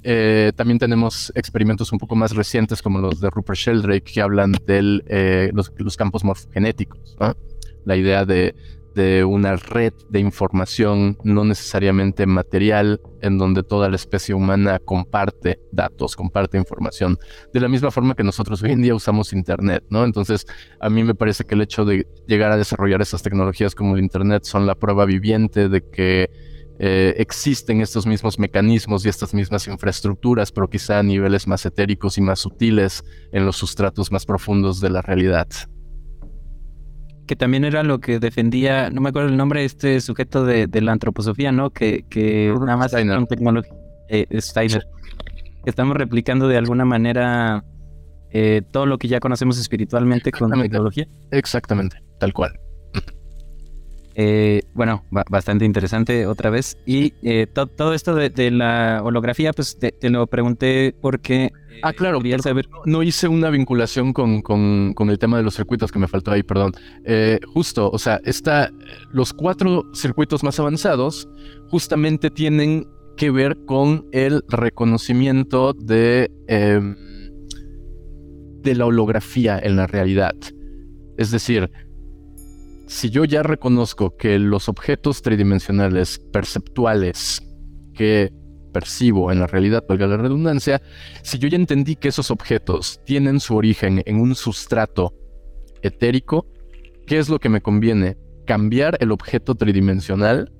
Eh, 0.04 0.52
también 0.54 0.78
tenemos 0.78 1.32
experimentos 1.34 1.90
un 1.90 1.98
poco 1.98 2.14
más 2.14 2.36
recientes 2.36 2.80
como 2.80 3.00
los 3.00 3.20
de 3.20 3.28
Rupert 3.28 3.58
Sheldrake 3.58 4.12
que 4.12 4.20
hablan 4.20 4.52
de 4.66 5.50
los, 5.52 5.72
los 5.76 5.96
campos 5.96 6.22
morfogenéticos. 6.22 7.16
La 7.84 7.96
idea 7.96 8.24
de, 8.24 8.54
una 8.96 9.56
red 9.56 9.92
de 10.08 10.20
información 10.20 11.18
no 11.22 11.44
necesariamente 11.44 12.24
material 12.26 13.00
en 13.20 13.36
donde 13.36 13.62
toda 13.62 13.88
la 13.90 13.96
especie 13.96 14.34
humana 14.34 14.78
comparte 14.78 15.60
datos, 15.70 16.16
comparte 16.16 16.56
información, 16.56 17.18
de 17.52 17.60
la 17.60 17.68
misma 17.68 17.90
forma 17.90 18.14
que 18.14 18.22
nosotros 18.22 18.62
hoy 18.62 18.72
en 18.72 18.82
día 18.82 18.94
usamos 18.94 19.32
Internet, 19.32 19.84
¿no? 19.90 20.04
Entonces, 20.04 20.46
a 20.80 20.88
mí 20.88 21.04
me 21.04 21.14
parece 21.14 21.44
que 21.44 21.54
el 21.54 21.62
hecho 21.62 21.84
de 21.84 22.06
llegar 22.26 22.52
a 22.52 22.56
desarrollar 22.56 23.02
esas 23.02 23.22
tecnologías 23.22 23.74
como 23.74 23.96
el 23.96 24.02
Internet 24.02 24.44
son 24.44 24.66
la 24.66 24.74
prueba 24.74 25.04
viviente 25.04 25.68
de 25.68 25.82
que 25.82 26.30
eh, 26.78 27.14
existen 27.18 27.80
estos 27.80 28.06
mismos 28.06 28.38
mecanismos 28.38 29.04
y 29.04 29.08
estas 29.08 29.34
mismas 29.34 29.66
infraestructuras, 29.66 30.52
pero 30.52 30.68
quizá 30.68 30.98
a 30.98 31.02
niveles 31.02 31.46
más 31.46 31.66
etéricos 31.66 32.18
y 32.18 32.22
más 32.22 32.40
sutiles 32.40 33.04
en 33.32 33.44
los 33.44 33.56
sustratos 33.56 34.10
más 34.10 34.24
profundos 34.24 34.80
de 34.80 34.90
la 34.90 35.02
realidad 35.02 35.48
que 37.26 37.36
también 37.36 37.64
era 37.64 37.82
lo 37.82 38.00
que 38.00 38.18
defendía, 38.18 38.90
no 38.90 39.00
me 39.00 39.10
acuerdo 39.10 39.28
el 39.28 39.36
nombre, 39.36 39.64
este 39.64 40.00
sujeto 40.00 40.44
de, 40.44 40.68
la 40.80 40.92
antroposofía, 40.92 41.52
¿no? 41.52 41.70
Que, 41.70 42.04
que 42.08 42.54
nada 42.60 42.76
más 42.76 42.92
Steiner. 42.92 43.16
con 43.16 43.26
tecnología, 43.26 43.72
eh, 44.08 44.26
Steiner, 44.40 44.86
que 45.64 45.70
estamos 45.70 45.96
replicando 45.96 46.48
de 46.48 46.56
alguna 46.56 46.84
manera 46.84 47.64
eh, 48.30 48.62
todo 48.70 48.86
lo 48.86 48.98
que 48.98 49.08
ya 49.08 49.20
conocemos 49.20 49.58
espiritualmente 49.58 50.30
con 50.30 50.50
tecnología. 50.50 51.06
Exactamente, 51.30 51.98
tal 52.18 52.32
cual. 52.32 52.58
Eh, 54.18 54.62
bueno, 54.72 55.04
bastante 55.10 55.66
interesante 55.66 56.26
otra 56.26 56.48
vez. 56.48 56.78
Y 56.86 57.12
eh, 57.22 57.46
todo 57.46 57.92
esto 57.92 58.14
de, 58.14 58.50
la 58.50 59.02
holografía, 59.04 59.52
pues 59.52 59.78
te, 59.78 59.92
lo 60.08 60.26
pregunté 60.26 60.94
porque... 61.02 61.50
ah, 61.82 61.92
claro, 61.92 62.20
saber... 62.38 62.66
no 62.86 63.02
hice 63.02 63.28
una 63.28 63.50
vinculación 63.50 64.14
con, 64.14 64.40
con, 64.40 64.94
con, 64.94 65.10
el 65.10 65.18
tema 65.18 65.36
de 65.36 65.42
los 65.42 65.54
circuitos 65.54 65.92
que 65.92 65.98
me 65.98 66.08
faltó 66.08 66.32
ahí, 66.32 66.42
perdón. 66.42 66.72
Eh, 67.04 67.38
justo, 67.52 67.90
o 67.90 67.98
sea, 67.98 68.18
está, 68.24 68.70
los 69.12 69.34
cuatro 69.34 69.84
circuitos 69.92 70.42
más 70.42 70.58
avanzados 70.58 71.28
justamente 71.68 72.30
tienen 72.30 72.88
que 73.18 73.30
ver 73.30 73.58
con 73.66 74.06
el 74.12 74.42
reconocimiento 74.48 75.74
de, 75.74 76.30
em, 76.48 76.96
de 78.62 78.74
la 78.74 78.86
holografía 78.86 79.58
en 79.58 79.76
la 79.76 79.86
realidad. 79.86 80.34
Es 81.18 81.30
decir, 81.30 81.70
si 82.86 83.10
yo 83.10 83.24
ya 83.24 83.42
reconozco 83.42 84.16
que 84.16 84.38
los 84.38 84.68
objetos 84.68 85.22
tridimensionales 85.22 86.20
perceptuales 86.32 87.42
que 87.94 88.32
percibo 88.72 89.32
en 89.32 89.40
la 89.40 89.46
realidad, 89.46 89.84
valga 89.88 90.06
la 90.06 90.18
redundancia, 90.18 90.82
si 91.22 91.38
yo 91.38 91.48
ya 91.48 91.56
entendí 91.56 91.96
que 91.96 92.08
esos 92.08 92.30
objetos 92.30 93.00
tienen 93.04 93.40
su 93.40 93.56
origen 93.56 94.02
en 94.04 94.20
un 94.20 94.34
sustrato 94.34 95.14
etérico, 95.82 96.46
¿qué 97.06 97.18
es 97.18 97.28
lo 97.28 97.38
que 97.38 97.48
me 97.48 97.62
conviene? 97.62 98.18
¿Cambiar 98.46 98.98
el 99.00 99.12
objeto 99.12 99.54
tridimensional 99.54 100.52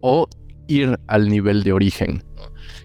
o 0.00 0.28
ir 0.68 0.98
al 1.08 1.28
nivel 1.28 1.64
de 1.64 1.72
origen? 1.72 2.22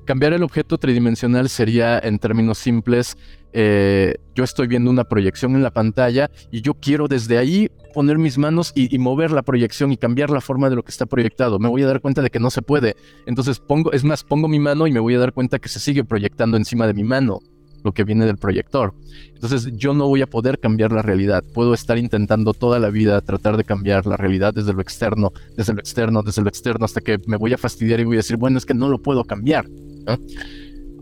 Cambiar 0.05 0.34
el 0.34 0.43
objeto 0.43 0.77
tridimensional 0.77 1.49
sería, 1.49 1.99
en 1.99 2.19
términos 2.19 2.57
simples, 2.57 3.18
eh, 3.53 4.15
yo 4.34 4.43
estoy 4.43 4.68
viendo 4.68 4.89
una 4.89 5.03
proyección 5.03 5.55
en 5.55 5.61
la 5.61 5.72
pantalla 5.72 6.31
y 6.51 6.61
yo 6.61 6.73
quiero 6.73 7.07
desde 7.07 7.38
ahí 7.38 7.69
poner 7.93 8.18
mis 8.18 8.38
manos 8.39 8.72
y, 8.76 8.97
mover 8.97 9.31
la 9.31 9.43
proyección 9.43 9.91
y 9.91 9.97
cambiar 9.97 10.31
la 10.31 10.41
forma 10.41 10.69
de 10.69 10.76
lo 10.76 10.84
que 10.84 10.91
está 10.91 11.05
proyectado. 11.05 11.60
Me 11.60 11.69
voy 11.69 11.84
a 11.84 11.88
dar 11.88 12.01
cuenta 12.01 12.22
de 12.22 12.30
que 12.30 12.39
no 12.39 12.49
se 12.49 12.61
puede. 12.61 12.95
Entonces 13.27 13.60
pongo, 13.60 13.91
es 13.91 14.03
más, 14.03 14.23
pongo 14.23 14.47
mi 14.47 14.60
mano 14.60 14.88
y 14.88 14.91
me 14.91 14.99
voy 14.99 15.15
a 15.15 15.19
dar 15.19 15.34
cuenta 15.34 15.60
que 15.60 15.69
se 15.69 15.80
sigue 15.80 16.03
proyectando 16.03 16.57
encima 16.57 16.88
de 16.88 16.93
mi 16.95 17.03
mano. 17.03 17.39
Lo 17.84 17.91
que 17.91 18.03
viene 18.03 18.26
del 18.26 18.38
proyector. 18.38 18.93
Entonces 19.34 19.72
yo 19.76 19.93
no 19.93 20.07
voy 20.07 20.22
a 20.22 20.27
poder 20.27 20.60
cambiar 20.60 20.91
la 20.91 21.01
realidad. 21.01 21.43
Puedo 21.53 21.73
estar 21.73 21.97
intentando 21.97 22.53
toda 22.53 22.80
la 22.80 22.89
vida 22.89 23.22
tratar 23.22 23.57
de 23.57 23.64
cambiar 23.64 24.05
la 24.05 24.18
realidad 24.18 24.53
desde 24.53 24.73
lo 24.73 24.81
externo, 24.81 25.31
desde 25.55 25.73
lo 25.73 25.80
externo, 25.80 26.23
desde 26.23 26.41
lo 26.41 26.49
externo, 26.49 26.85
hasta 26.85 27.01
que 27.01 27.19
me 27.27 27.38
voy 27.38 27.53
a 27.53 27.57
fastidiar 27.57 27.99
y 27.99 28.05
voy 28.05 28.15
a 28.15 28.19
decir, 28.19 28.38
bueno, 28.38 28.57
es 28.57 28.65
que 28.65 28.73
no 28.73 28.89
lo 28.89 29.01
puedo 29.01 29.23
cambiar. 29.26 29.65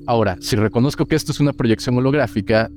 Ahora, 0.08 0.38
si 0.42 0.56
reconozco 0.56 1.06
que 1.06 1.16
esto 1.16 1.32
es 1.32 1.40
una 1.40 1.54
proyección 1.54 1.98
holográfica, 1.98 2.70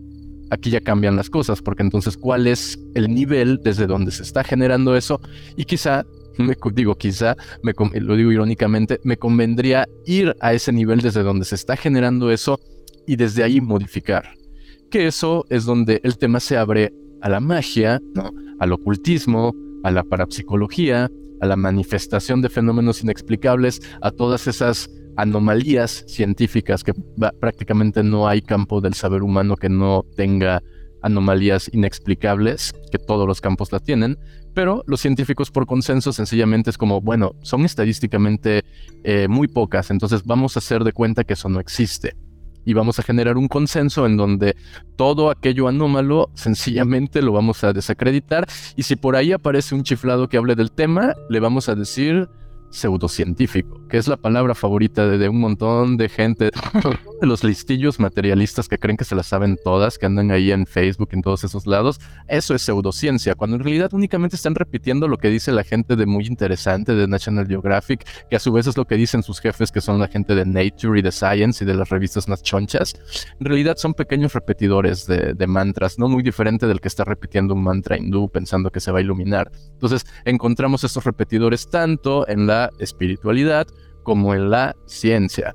aquí 0.51 0.71
ya 0.71 0.81
cambian 0.81 1.17
las 1.17 1.31
cosas, 1.31 1.63
porque 1.63 1.83
entonces, 1.83 2.17
¿cuál 2.17 2.47
es 2.47 2.79
el 2.95 3.13
nivel 3.13 3.61
desde 3.63 3.87
donde 3.87 4.11
se 4.11 4.23
está 4.23 4.45
generando 4.45 4.97
eso? 4.97 5.21
Y 5.57 5.65
quizá 5.65 6.05
me, 6.39 6.57
digo 6.73 6.97
quizá, 6.97 7.37
me, 7.63 7.73
lo 8.01 8.17
digo 8.17 8.33
irónicamente, 8.33 9.01
me 9.05 9.17
convendría 9.17 9.89
ir 10.07 10.35
a 10.41 10.53
ese 10.53 10.73
nivel 10.73 11.01
desde 11.01 11.23
donde 11.23 11.45
se 11.45 11.55
está 11.55 11.77
generando 11.77 12.31
eso 12.31 12.61
y 13.07 13.17
desde 13.17 13.43
ahí 13.43 13.61
modificar. 13.61 14.35
Que 14.91 15.07
eso 15.07 15.45
es 15.51 15.65
donde 15.65 16.01
el 16.05 16.19
tema 16.19 16.41
se 16.41 16.57
abre 16.57 16.93
a 17.21 17.29
la 17.29 17.41
magia, 17.41 18.01
¿no? 18.15 18.31
al 18.59 18.73
ocultismo, 18.73 19.55
a 19.83 19.91
la 19.91 20.05
parapsicología, 20.05 21.11
a 21.41 21.47
la 21.47 21.57
manifestación 21.57 22.43
de 22.43 22.49
fenómenos 22.49 23.03
inexplicables, 23.03 23.81
a 24.03 24.11
todas 24.11 24.47
esas 24.47 24.89
anomalías 25.17 26.05
científicas 26.09 26.83
que 26.83 26.93
prácticamente 27.41 28.03
no 28.03 28.27
hay 28.27 28.43
campo 28.43 28.81
del 28.81 28.95
saber 28.95 29.23
humano 29.23 29.57
que 29.57 29.69
no 29.69 30.05
tenga 30.17 30.63
anomalías 31.03 31.71
inexplicables, 31.73 32.73
que 32.91 32.99
todos 32.99 33.29
los 33.29 33.43
campos 33.43 33.71
la 33.73 33.79
tienen, 33.79 34.19
pero 34.55 34.83
los 34.87 35.01
científicos 35.01 35.51
por 35.51 35.67
consenso 35.67 36.13
sencillamente 36.13 36.71
es 36.71 36.79
como, 36.79 37.03
bueno, 37.03 37.33
son 37.43 37.65
estadísticamente 37.67 38.63
eh, 39.03 39.29
muy 39.29 39.47
pocas, 39.47 39.91
entonces 39.91 40.25
vamos 40.25 40.57
a 40.57 40.61
hacer 40.61 40.83
de 40.83 40.93
cuenta 40.93 41.25
que 41.25 41.35
eso 41.35 41.51
no 41.51 41.61
existe. 41.61 42.17
Y 42.65 42.73
vamos 42.73 42.99
a 42.99 43.03
generar 43.03 43.37
un 43.37 43.49
consenso 43.49 44.07
en 44.07 44.17
donde 44.17 44.57
todo 44.97 45.31
aquello 45.31 45.69
anómalo 45.69 46.31
sencillamente 46.35 47.23
lo 47.23 47.33
vamos 47.33 47.65
a 47.65 47.73
desacreditar. 47.73 48.47
Y 48.77 48.85
si 48.85 48.97
por 48.97 49.17
ahí 49.17 49.33
aparece 49.33 49.75
un 49.75 49.83
chiflado 49.83 50.29
que 50.29 50.37
hable 50.37 50.55
del 50.55 50.73
tema, 50.73 51.15
le 51.29 51.41
vamos 51.41 51.69
a 51.69 51.75
decir, 51.75 52.29
pseudocientífico, 52.75 53.87
que 53.89 53.99
es 53.99 54.09
la 54.09 54.17
palabra 54.17 54.55
favorita 54.55 55.07
de, 55.07 55.29
un 55.29 55.41
montón 55.41 55.97
de 55.97 56.09
gente, 56.09 56.51
de 57.21 57.27
los 57.27 57.45
listillos 57.45 58.01
materialistas 58.01 58.69
que 58.69 58.79
creen 58.79 58.97
que 58.97 59.05
se 59.05 59.15
las 59.15 59.27
saben 59.27 59.57
todas, 59.63 59.97
que 59.97 60.07
andan 60.07 60.31
ahí 60.31 60.51
en 60.51 60.67
Facebook, 60.67 61.11
en 61.13 61.23
todos 61.23 61.45
esos 61.45 61.67
lados. 61.67 62.01
Eso 62.29 62.55
es 62.55 62.63
pseudociencia, 62.63 63.35
cuando 63.35 63.57
en 63.57 63.65
realidad 63.65 63.95
únicamente 63.95 64.37
están 64.37 64.55
repitiendo 64.55 65.09
lo 65.09 65.19
que 65.19 65.31
dice 65.31 65.53
la 65.53 65.63
gente 65.65 65.97
de 65.97 66.07
muy 66.07 66.27
interesante 66.27 66.95
de 66.95 67.07
National 67.07 67.47
Geographic, 67.47 68.05
que 68.29 68.37
a 68.37 68.41
su 68.41 68.53
vez 68.53 68.67
es 68.67 68.77
lo 68.77 68.87
que 68.87 68.97
dicen 68.97 69.23
sus 69.23 69.41
jefes, 69.41 69.71
que 69.71 69.81
son 69.81 70.01
la 70.01 70.09
gente 70.09 70.35
de 70.35 70.45
Nature 70.45 70.99
y 70.99 71.03
de 71.03 71.13
Science 71.13 71.63
y 71.63 71.67
de 71.67 71.75
las 71.75 71.89
revistas 71.89 72.29
más 72.29 72.43
chonchas. 72.43 72.95
En 73.39 73.47
realidad 73.47 73.77
son 73.77 73.95
pequeños 73.95 74.33
repetidores 74.35 75.07
de, 75.07 75.35
de 75.35 75.47
mantras, 75.47 75.99
no 75.99 76.09
muy 76.09 76.23
diferente 76.23 76.67
del 76.67 76.81
que 76.81 76.89
está 76.89 77.05
repitiendo 77.05 77.55
un 77.55 77.63
mantra 77.63 77.97
hindú 77.97 78.29
pensando 78.29 78.71
que 78.71 78.81
se 78.81 78.91
va 78.91 78.99
a 78.99 79.03
iluminar. 79.03 79.51
Entonces 79.73 80.05
encontramos 80.25 80.83
estos 80.83 81.05
repetidores 81.05 81.69
tanto 81.71 82.27
en 82.29 82.47
la 82.47 82.64
espiritualidad 82.79 83.67
como 84.03 84.35
en 84.35 84.51
la 84.51 84.77
ciencia. 84.87 85.55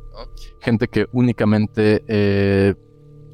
Gente 0.59 0.87
que 0.87 1.07
únicamente 1.11 2.03
eh, 2.07 2.73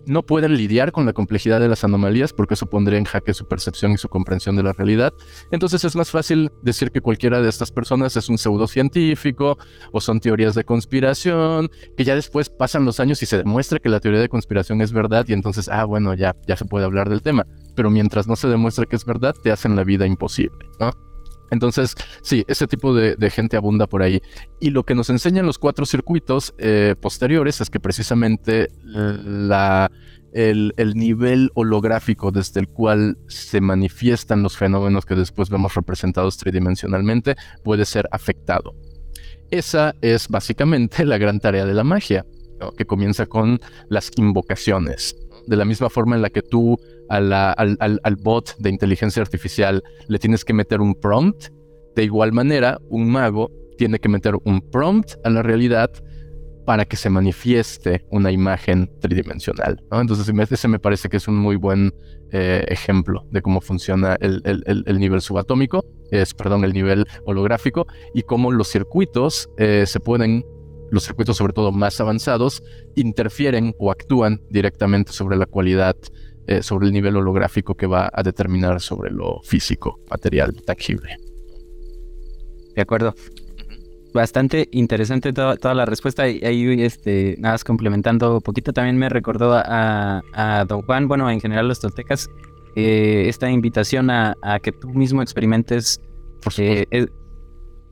no 0.08 0.24
pueden 0.24 0.56
lidiar 0.56 0.92
con 0.92 1.06
la 1.06 1.14
complejidad 1.14 1.60
de 1.60 1.68
las 1.68 1.84
anomalías 1.84 2.34
porque 2.34 2.54
eso 2.54 2.68
pondría 2.68 3.00
en 3.00 3.06
jaque 3.06 3.34
su 3.34 3.48
percepción 3.48 3.92
y 3.94 3.98
su 3.98 4.10
comprensión 4.10 4.56
de 4.56 4.64
la 4.64 4.74
realidad. 4.74 5.14
Entonces 5.52 5.84
es 5.84 5.96
más 5.96 6.12
fácil 6.12 6.52
decir 6.62 6.92
que 6.92 7.02
cualquiera 7.02 7.42
de 7.42 7.50
estas 7.50 7.72
personas 7.72 8.16
es 8.16 8.30
un 8.30 8.38
pseudocientífico 8.38 9.58
o 9.92 10.02
son 10.02 10.20
teorías 10.20 10.56
de 10.56 10.64
conspiración, 10.64 11.70
que 11.98 12.04
ya 12.04 12.16
después 12.16 12.50
pasan 12.50 12.86
los 12.86 13.00
años 13.00 13.22
y 13.24 13.26
se 13.26 13.38
demuestra 13.38 13.80
que 13.80 13.90
la 13.90 14.00
teoría 14.00 14.22
de 14.22 14.30
conspiración 14.30 14.82
es 14.82 14.92
verdad 14.92 15.26
y 15.28 15.34
entonces, 15.34 15.70
ah, 15.70 15.86
bueno, 15.86 16.14
ya, 16.14 16.36
ya 16.48 16.56
se 16.56 16.66
puede 16.66 16.86
hablar 16.86 17.10
del 17.10 17.22
tema. 17.22 17.46
Pero 17.76 17.90
mientras 17.90 18.28
no 18.28 18.36
se 18.36 18.48
demuestre 18.48 18.86
que 18.86 18.96
es 18.96 19.06
verdad, 19.06 19.36
te 19.42 19.52
hacen 19.52 19.76
la 19.76 19.84
vida 19.84 20.06
imposible. 20.06 20.66
Entonces, 21.52 21.96
sí, 22.22 22.44
ese 22.48 22.68
tipo 22.68 22.94
de, 22.94 23.30
gente 23.30 23.58
abunda 23.58 23.88
por 23.88 24.02
ahí. 24.02 24.22
Y 24.60 24.70
lo 24.70 24.84
que 24.84 24.96
nos 24.96 25.10
enseñan 25.10 25.46
los 25.46 25.60
cuatro 25.60 25.86
circuitos 25.86 26.54
eh, 26.58 26.96
posteriores 27.00 27.62
es 27.62 27.70
que 27.70 27.80
precisamente 27.80 28.70
la, 28.84 29.92
el, 30.36 30.94
nivel 30.96 31.50
holográfico 31.56 32.32
desde 32.32 32.60
el 32.60 32.68
cual 32.68 33.18
se 33.28 33.62
manifiestan 33.62 34.44
los 34.44 34.58
fenómenos 34.58 35.06
que 35.06 35.16
después 35.16 35.50
vemos 35.50 35.76
representados 35.76 36.38
tridimensionalmente 36.38 37.36
puede 37.64 37.86
ser 37.86 38.08
afectado. 38.12 38.76
Esa 39.50 39.96
es 40.02 40.28
básicamente 40.28 41.06
la 41.06 41.18
gran 41.18 41.40
tarea 41.40 41.66
de 41.66 41.74
la 41.74 41.84
magia, 41.84 42.26
que 42.78 42.86
comienza 42.86 43.26
con 43.26 43.60
las 43.90 44.12
invocaciones. 44.16 45.16
De 45.48 45.56
la 45.56 45.66
misma 45.66 45.90
forma 45.90 46.16
en 46.16 46.22
la 46.22 46.30
que 46.30 46.42
tú 46.42 46.78
al, 47.10 48.16
bot 48.22 48.56
de 48.58 48.70
inteligencia 48.70 49.22
artificial 49.22 49.84
le 50.08 50.20
tienes 50.20 50.44
que 50.44 50.54
meter 50.54 50.82
un 50.82 50.96
prompt. 50.96 51.50
De 51.96 52.04
igual 52.04 52.34
manera, 52.34 52.80
un 52.90 53.10
mago 53.10 53.52
tiene 53.78 54.00
que 54.00 54.10
meter 54.10 54.36
un 54.44 54.62
prompt 54.70 55.14
a 55.24 55.30
la 55.30 55.44
realidad 55.44 55.92
para 56.66 56.86
que 56.86 56.98
se 56.98 57.10
manifieste 57.10 58.06
una 58.10 58.32
imagen 58.32 58.90
tridimensional. 59.00 59.82
Entonces, 59.92 60.28
ese 60.52 60.68
me 60.68 60.80
parece 60.80 61.10
que 61.10 61.18
es 61.18 61.28
un 61.28 61.38
muy 61.38 61.56
buen 61.56 61.94
eh, 62.32 62.66
ejemplo 62.68 63.26
de 63.32 63.42
cómo 63.42 63.62
funciona 63.62 64.18
el, 64.20 64.42
nivel 65.00 65.22
subatómico, 65.22 65.86
es, 66.12 66.34
perdón, 66.34 66.64
el 66.64 66.74
nivel 66.74 67.06
holográfico 67.26 67.86
y 68.14 68.24
cómo 68.24 68.52
los 68.52 68.68
circuitos 68.68 69.48
eh, 69.58 69.86
se 69.86 70.00
pueden, 70.00 70.44
los 70.92 71.04
circuitos 71.04 71.38
sobre 71.38 71.54
todo 71.54 71.72
más 71.72 72.00
avanzados, 72.00 72.64
interfieren 72.96 73.74
o 73.80 73.92
actúan 73.92 74.42
directamente 74.50 75.12
sobre 75.12 75.38
la 75.38 75.46
cualidad 75.46 75.96
eh, 76.48 76.62
sobre 76.62 76.86
el 76.86 76.94
nivel 76.94 77.16
holográfico 77.18 77.74
que 77.74 77.88
va 77.88 78.08
a 78.14 78.22
determinar 78.22 78.80
sobre 78.80 79.10
lo 79.10 79.42
físico, 79.42 80.00
material, 80.12 80.56
tangible. 80.64 81.18
De 82.76 82.82
acuerdo. 82.84 83.16
Bastante 84.14 84.70
interesante 84.72 85.34
toda, 85.34 85.74
la 85.74 85.86
respuesta. 85.86 86.30
Y 86.30 86.46
ahí, 86.46 86.84
este, 86.84 87.36
nada 87.40 87.56
más 87.56 87.64
complementando 87.64 88.36
un 88.36 88.42
poquito, 88.42 88.74
también 88.74 88.96
me 88.98 89.10
recordó 89.10 89.54
a, 89.56 90.66
Don 90.68 90.84
Juan, 90.84 91.08
bueno, 91.08 91.30
en 91.32 91.42
general 91.42 91.68
los 91.68 91.80
toltecas, 91.80 92.30
eh, 92.76 93.26
esta 93.28 93.50
invitación 93.50 94.12
a, 94.12 94.36
que 94.62 94.72
tú 94.72 94.90
mismo 94.90 95.24
experimentes. 95.24 96.00
porque 96.44 96.88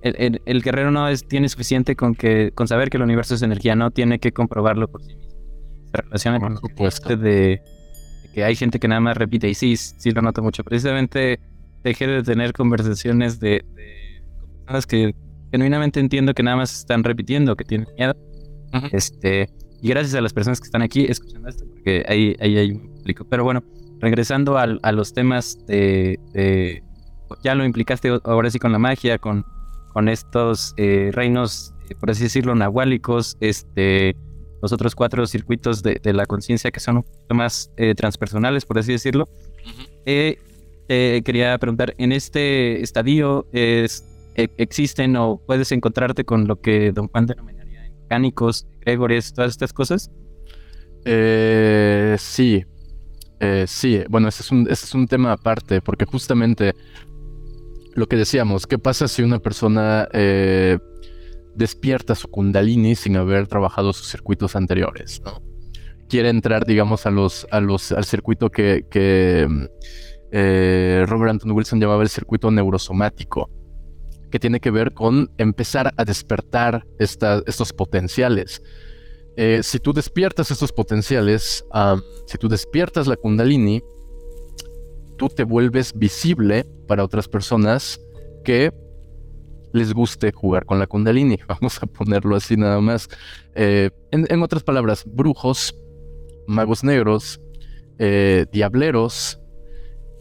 el, 0.03 0.41
el, 0.45 0.61
guerrero 0.61 0.91
no 0.91 1.07
es, 1.07 1.25
tiene 1.27 1.47
suficiente 1.47 1.95
con, 1.95 2.13
que, 2.13 2.51
con 2.53 2.67
saber 2.67 2.89
que 2.89 2.97
el 2.97 3.03
universo 3.03 3.35
es 3.35 3.41
energía, 3.41 3.75
no 3.75 3.89
tiene 3.91 4.19
que 4.19 4.33
comprobarlo 4.33 4.89
por 4.89 5.01
sí 5.01 5.15
mismo. 5.15 5.31
Se 5.91 6.01
relaciona 6.01 6.39
con 6.39 6.57
supuesto. 6.57 7.15
de 7.15 7.61
que 8.33 8.43
hay 8.43 8.55
gente 8.55 8.79
que 8.79 8.87
nada 8.87 8.99
más 8.99 9.15
repite 9.15 9.47
y 9.47 9.53
sí, 9.53 9.77
sí 9.77 10.11
lo 10.11 10.21
noto 10.21 10.41
mucho. 10.41 10.63
Precisamente 10.63 11.39
dejé 11.83 12.07
de 12.07 12.23
tener 12.23 12.51
conversaciones 12.51 13.39
de, 13.39 13.63
personas 14.65 14.87
que 14.87 15.15
genuinamente 15.51 15.99
entiendo 15.99 16.33
que 16.33 16.43
nada 16.43 16.57
más 16.57 16.79
están 16.79 17.03
repitiendo, 17.03 17.55
que 17.55 17.63
tienen 17.63 17.87
miedo. 17.95 18.15
Este, 18.91 19.49
y 19.81 19.89
gracias 19.89 20.15
a 20.15 20.21
las 20.21 20.33
personas 20.33 20.59
que 20.59 20.65
están 20.65 20.81
aquí 20.81 21.05
escuchando 21.07 21.47
esto, 21.47 21.63
porque 21.71 22.03
ahí, 22.09 22.35
ahí 22.39 22.57
hay 22.57 22.71
un 22.71 22.91
explico. 22.95 23.25
Pero 23.29 23.43
bueno, 23.43 23.63
regresando 23.99 24.57
a, 24.57 24.65
los 24.91 25.13
temas 25.13 25.59
de, 25.67 26.81
Ya 27.43 27.55
lo 27.55 27.63
implicaste 27.63 28.19
ahora 28.23 28.49
sí 28.49 28.59
con 28.59 28.71
la 28.71 28.79
magia, 28.79 29.19
con, 29.19 29.45
con 29.93 30.09
estos 30.09 30.73
eh, 30.77 31.11
reinos, 31.13 31.73
eh, 31.89 31.95
por 31.95 32.11
así 32.11 32.23
decirlo, 32.23 32.55
nahuálicos, 32.55 33.37
este 33.39 34.15
los 34.61 34.71
otros 34.71 34.95
cuatro 34.95 35.27
circuitos 35.27 35.83
de, 35.83 35.99
la 36.13 36.25
conciencia 36.25 36.71
que 36.71 36.79
son 36.79 36.95
un 36.95 37.03
poquito 37.03 37.35
más 37.35 37.69
eh, 37.75 37.93
transpersonales, 37.95 38.63
por 38.65 38.79
así 38.79 38.93
decirlo. 38.93 39.27
Eh, 40.05 40.37
quería 40.87 41.57
preguntar, 41.57 41.93
¿en 41.97 42.13
este 42.13 42.81
estadio 42.81 43.45
es, 43.51 44.05
e, 44.35 44.47
existen 44.57 45.17
o 45.17 45.41
puedes 45.45 45.69
encontrarte 45.73 46.23
con 46.23 46.47
lo 46.47 46.61
que 46.61 46.93
Don 46.93 47.09
Juan 47.09 47.25
denominaría 47.25 47.91
mecánicos, 48.03 48.65
gregores, 48.79 49.33
todas 49.33 49.51
estas 49.51 49.73
cosas? 49.73 50.09
Eh, 51.03 52.15
sí, 52.17 52.63
sí, 53.67 54.01
bueno, 54.07 54.29
ese 54.29 54.43
es, 54.43 54.51
un, 54.51 54.61
ese 54.69 54.85
es 54.85 54.95
un 54.95 55.07
tema 55.09 55.33
aparte, 55.33 55.81
porque 55.81 56.05
justamente 56.05 56.73
lo 57.95 58.07
que 58.07 58.15
decíamos, 58.15 58.67
¿qué 58.67 58.77
pasa 58.77 59.07
si 59.07 59.23
una 59.23 59.39
persona 59.39 60.07
despierta 61.55 62.15
su 62.15 62.27
kundalini 62.29 62.95
sin 62.95 63.17
haber 63.17 63.47
trabajado 63.47 63.93
sus 63.93 64.07
circuitos 64.07 64.55
anteriores. 64.55 65.21
Quiere 66.09 66.29
entrar, 66.29 66.65
digamos, 66.65 67.05
a 67.05 67.11
los, 67.11 67.45
al 67.51 68.05
circuito 68.05 68.49
que, 68.49 68.85
eh, 70.31 71.05
Robert 71.07 71.31
Anton 71.31 71.51
Wilson 71.51 71.79
llamaba 71.79 72.03
el 72.03 72.09
circuito 72.09 72.51
neurosomático, 72.51 73.49
que 74.31 74.39
tiene 74.39 74.59
que 74.59 74.71
ver 74.71 74.93
con 74.93 75.31
empezar 75.37 75.93
a 75.95 76.05
despertar 76.05 76.85
estos 76.97 77.73
potenciales. 77.73 78.61
Eh, 79.35 79.61
si 79.63 79.79
tú 79.79 79.93
despiertas 79.93 80.51
estos 80.51 80.71
potenciales, 80.71 81.65
si 82.27 82.37
tú 82.37 82.47
despiertas 82.47 83.07
la 83.07 83.15
kundalini, 83.15 83.81
tú 85.23 85.29
te 85.33 85.43
vuelves 85.45 85.93
visible 85.97 86.65
para 86.85 87.01
otras 87.01 87.29
personas 87.29 87.97
que 88.43 88.73
les 89.71 89.93
guste 89.93 90.33
jugar 90.33 90.65
con 90.65 90.79
la 90.79 90.87
kundalini. 90.87 91.39
Vamos 91.47 91.81
a 91.81 91.85
ponerlo 91.85 92.35
así 92.35 92.57
nada 92.57 92.81
más. 92.81 93.07
Eh, 93.55 93.89
en, 94.11 94.43
otras 94.43 94.63
palabras, 94.63 95.05
brujos 95.05 95.75
magos 96.45 96.83
negros, 96.83 97.39
eh, 97.99 98.45
diableros. 98.51 99.39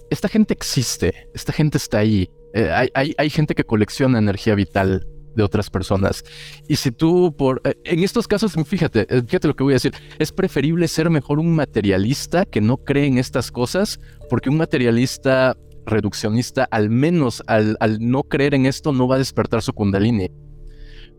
Esta 0.08 0.28
gente 0.28 0.54
existe, 0.54 1.28
esta 1.34 1.52
gente 1.52 1.78
está 1.78 1.98
ahí. 1.98 2.30
Eh, 2.54 2.70
hay, 2.70 3.14
hay, 3.16 3.30
gente 3.30 3.56
que 3.56 3.64
colecciona 3.64 4.18
energía 4.18 4.54
vital 4.54 5.04
de 5.34 5.42
otras 5.42 5.70
personas. 5.70 6.24
Y 6.68 6.76
si 6.76 6.92
tú 6.92 7.34
por... 7.36 7.60
En 7.64 8.04
estos 8.04 8.28
casos, 8.28 8.54
fíjate, 8.66 9.06
fíjate 9.06 9.48
lo 9.48 9.56
que 9.56 9.64
voy 9.64 9.72
a 9.72 9.76
decir, 9.76 9.94
es 10.18 10.30
preferible 10.30 10.86
ser 10.86 11.10
mejor 11.10 11.38
un 11.38 11.54
materialista 11.54 12.44
que 12.44 12.60
no 12.60 12.76
cree 12.76 13.06
en 13.06 13.18
estas 13.18 13.50
cosas, 13.50 13.98
porque 14.32 14.48
un 14.48 14.56
materialista 14.56 15.58
reduccionista, 15.84 16.66
al 16.70 16.88
menos 16.88 17.42
al, 17.48 17.76
al 17.80 17.98
no 18.00 18.22
creer 18.22 18.54
en 18.54 18.64
esto, 18.64 18.90
no 18.90 19.06
va 19.06 19.16
a 19.16 19.18
despertar 19.18 19.60
su 19.60 19.74
kundalini. 19.74 20.30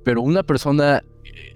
Pero 0.04 0.24
una 0.24 0.42
persona 0.42 1.04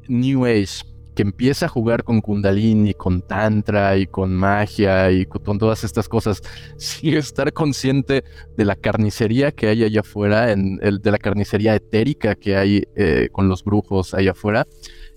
New 0.07 0.45
Age 0.45 0.83
que 1.15 1.23
empieza 1.23 1.65
a 1.65 1.69
jugar 1.69 2.03
con 2.03 2.21
Kundalini, 2.21 2.93
con 2.93 3.23
Tantra 3.23 3.97
y 3.97 4.05
con 4.05 4.35
magia 4.35 5.09
y 5.09 5.25
con 5.25 5.57
todas 5.57 5.83
estas 5.83 6.07
cosas, 6.07 6.43
sin 6.77 7.15
estar 7.15 7.51
consciente 7.53 8.23
de 8.55 8.63
la 8.63 8.75
carnicería 8.75 9.51
que 9.51 9.65
hay 9.65 9.83
allá 9.83 10.01
afuera, 10.01 10.55
de 10.55 11.11
la 11.11 11.17
carnicería 11.17 11.73
etérica 11.73 12.35
que 12.35 12.55
hay 12.55 12.83
eh, 12.95 13.29
con 13.31 13.49
los 13.49 13.63
brujos 13.63 14.13
allá 14.13 14.33
afuera, 14.33 14.67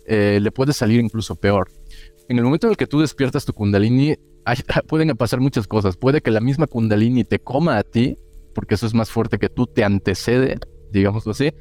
eh, 0.07 0.39
le 0.41 0.51
puede 0.51 0.73
salir 0.73 1.01
incluso 1.01 1.37
peor. 1.37 1.71
En 2.31 2.39
el 2.39 2.45
momento 2.45 2.67
en 2.67 2.71
el 2.71 2.77
que 2.79 2.87
tú 2.87 3.01
despiertas 3.01 3.45
tu 3.45 3.53
Kundalini, 3.53 4.17
pueden 4.89 5.17
pasar 5.17 5.41
muchas 5.41 5.67
cosas. 5.67 5.97
Puede 5.97 6.21
que 6.21 6.31
la 6.31 6.41
misma 6.41 6.67
Kundalini 6.67 7.25
te 7.25 7.39
coma 7.39 7.79
a 7.79 7.83
ti, 7.83 8.17
porque 8.55 8.75
eso 8.75 8.87
es 8.87 8.95
más 8.95 9.11
fuerte 9.11 9.39
que 9.39 9.49
tú, 9.49 9.67
te 9.67 9.85
antecede, 9.85 10.59
digámoslo 10.93 11.33
así, 11.33 11.53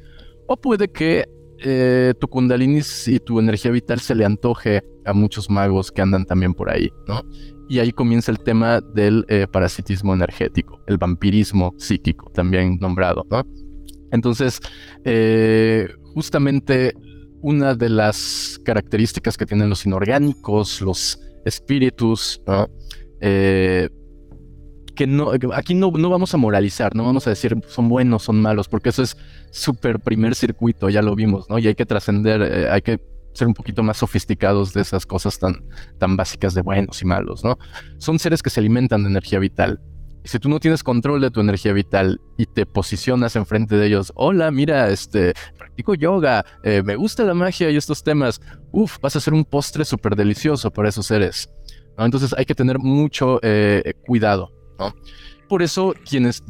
o 0.46 0.56
puede 0.56 0.88
que 0.88 1.24
eh, 1.62 2.14
tu 2.18 2.26
kundalini 2.28 2.80
y 3.06 3.18
tu 3.18 3.38
energía 3.38 3.70
vital 3.70 4.00
se 4.00 4.14
le 4.14 4.24
antoje 4.24 4.82
a 5.04 5.12
muchos 5.12 5.50
magos 5.50 5.92
que 5.92 6.00
andan 6.00 6.24
también 6.24 6.54
por 6.54 6.70
ahí, 6.70 6.90
¿no? 7.06 7.22
Y 7.68 7.78
ahí 7.78 7.92
comienza 7.92 8.32
el 8.32 8.38
tema 8.40 8.80
del 8.80 9.24
eh, 9.28 9.46
parasitismo 9.46 10.14
energético, 10.14 10.80
el 10.86 10.96
vampirismo 10.96 11.74
psíquico, 11.76 12.30
también 12.32 12.78
nombrado, 12.80 13.26
¿no? 13.30 13.44
Entonces, 14.10 14.58
eh, 15.04 15.88
justamente 16.14 16.94
una 17.42 17.74
de 17.74 17.90
las 17.90 18.58
características 18.64 19.36
que 19.36 19.46
tienen 19.46 19.68
los 19.68 19.84
inorgánicos, 19.86 20.80
los 20.80 21.20
espíritus, 21.44 22.42
¿no? 22.46 22.68
que 25.00 25.06
no, 25.06 25.32
aquí 25.54 25.74
no, 25.74 25.90
no 25.92 26.10
vamos 26.10 26.34
a 26.34 26.36
moralizar, 26.36 26.94
no 26.94 27.04
vamos 27.04 27.26
a 27.26 27.30
decir 27.30 27.56
son 27.68 27.88
buenos, 27.88 28.24
son 28.24 28.42
malos, 28.42 28.68
porque 28.68 28.90
eso 28.90 29.02
es 29.02 29.16
súper 29.50 30.00
primer 30.00 30.34
circuito, 30.34 30.90
ya 30.90 31.00
lo 31.00 31.14
vimos, 31.14 31.48
¿no? 31.48 31.58
Y 31.58 31.66
hay 31.68 31.74
que 31.74 31.86
trascender, 31.86 32.42
eh, 32.42 32.68
hay 32.70 32.82
que 32.82 33.00
ser 33.32 33.46
un 33.46 33.54
poquito 33.54 33.82
más 33.82 33.96
sofisticados 33.96 34.74
de 34.74 34.82
esas 34.82 35.06
cosas 35.06 35.38
tan, 35.38 35.64
tan 35.98 36.16
básicas 36.16 36.52
de 36.52 36.60
buenos 36.60 37.00
y 37.00 37.06
malos, 37.06 37.42
¿no? 37.42 37.58
Son 37.96 38.18
seres 38.18 38.42
que 38.42 38.50
se 38.50 38.60
alimentan 38.60 39.02
de 39.02 39.08
energía 39.08 39.38
vital. 39.38 39.80
Si 40.24 40.38
tú 40.38 40.48
no 40.48 40.60
tienes 40.60 40.82
control 40.82 41.20
de 41.20 41.30
tu 41.30 41.40
energía 41.40 41.72
vital 41.72 42.20
y 42.36 42.46
te 42.46 42.66
posicionas 42.66 43.36
enfrente 43.36 43.76
de 43.76 43.86
ellos, 43.86 44.12
hola, 44.16 44.50
mira, 44.50 44.90
este, 44.90 45.32
practico 45.56 45.94
yoga, 45.94 46.44
eh, 46.62 46.82
me 46.84 46.96
gusta 46.96 47.24
la 47.24 47.34
magia 47.34 47.70
y 47.70 47.76
estos 47.76 48.02
temas, 48.02 48.40
uff, 48.72 48.98
vas 49.00 49.16
a 49.16 49.20
ser 49.20 49.32
un 49.32 49.44
postre 49.44 49.84
súper 49.84 50.16
delicioso 50.16 50.70
para 50.70 50.88
esos 50.88 51.06
seres. 51.06 51.48
Entonces 51.98 52.34
hay 52.36 52.44
que 52.44 52.54
tener 52.54 52.78
mucho 52.78 53.38
eh, 53.42 53.94
cuidado. 54.06 54.52
Por 55.48 55.62
eso, 55.62 55.94
quienes 56.08 56.44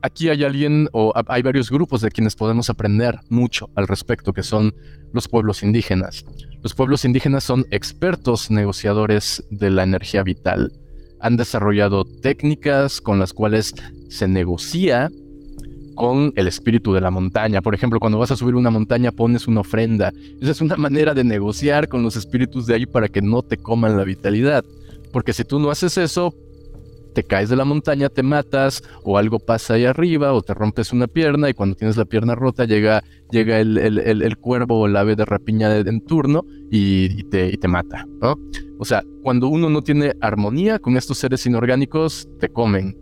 aquí 0.00 0.28
hay 0.28 0.44
alguien 0.44 0.88
o 0.92 1.12
hay 1.26 1.42
varios 1.42 1.70
grupos 1.70 2.02
de 2.02 2.10
quienes 2.10 2.36
podemos 2.36 2.70
aprender 2.70 3.18
mucho 3.28 3.68
al 3.74 3.88
respecto, 3.88 4.32
que 4.32 4.44
son 4.44 4.74
los 5.12 5.26
pueblos 5.28 5.62
indígenas. 5.62 6.24
Los 6.62 6.72
pueblos 6.72 7.04
indígenas 7.04 7.42
son 7.42 7.66
expertos 7.72 8.50
negociadores 8.50 9.44
de 9.50 9.70
la 9.70 9.82
energía 9.82 10.22
vital. 10.22 10.72
Han 11.20 11.36
desarrollado 11.36 12.04
técnicas 12.04 13.00
con 13.00 13.18
las 13.18 13.32
cuales 13.32 13.74
se 14.08 14.28
negocia 14.28 15.10
con 15.94 16.32
el 16.36 16.46
espíritu 16.46 16.92
de 16.92 17.00
la 17.00 17.10
montaña. 17.10 17.60
Por 17.60 17.74
ejemplo, 17.74 17.98
cuando 17.98 18.18
vas 18.18 18.30
a 18.30 18.36
subir 18.36 18.54
una 18.54 18.70
montaña 18.70 19.10
pones 19.10 19.48
una 19.48 19.62
ofrenda. 19.62 20.12
Esa 20.40 20.52
es 20.52 20.60
una 20.60 20.76
manera 20.76 21.12
de 21.12 21.24
negociar 21.24 21.88
con 21.88 22.04
los 22.04 22.14
espíritus 22.14 22.66
de 22.66 22.74
ahí 22.74 22.86
para 22.86 23.08
que 23.08 23.20
no 23.20 23.42
te 23.42 23.56
coman 23.56 23.96
la 23.96 24.04
vitalidad. 24.04 24.64
Porque 25.12 25.32
si 25.32 25.42
tú 25.42 25.58
no 25.58 25.70
haces 25.70 25.98
eso, 25.98 26.32
te 27.18 27.24
caes 27.24 27.48
de 27.48 27.56
la 27.56 27.64
montaña, 27.64 28.08
te 28.08 28.22
matas, 28.22 28.80
o 29.02 29.18
algo 29.18 29.40
pasa 29.40 29.74
ahí 29.74 29.84
arriba, 29.84 30.32
o 30.34 30.40
te 30.40 30.54
rompes 30.54 30.92
una 30.92 31.08
pierna, 31.08 31.50
y 31.50 31.52
cuando 31.52 31.74
tienes 31.74 31.96
la 31.96 32.04
pierna 32.04 32.36
rota 32.36 32.64
llega, 32.64 33.02
llega 33.32 33.58
el, 33.58 33.76
el, 33.76 34.38
cuervo 34.38 34.78
o 34.78 34.86
el 34.86 34.96
ave 34.96 35.16
de 35.16 35.24
rapiña 35.24 35.78
en 35.78 36.00
turno 36.02 36.44
y, 36.70 37.24
te, 37.24 37.48
y 37.48 37.56
te 37.56 37.66
mata, 37.66 38.06
¿no? 38.20 38.36
O 38.78 38.84
sea, 38.84 39.02
cuando 39.24 39.48
uno 39.48 39.68
no 39.68 39.82
tiene 39.82 40.12
armonía 40.20 40.78
con 40.78 40.96
estos 40.96 41.18
seres 41.18 41.44
inorgánicos, 41.44 42.28
te 42.38 42.50
comen. 42.50 42.96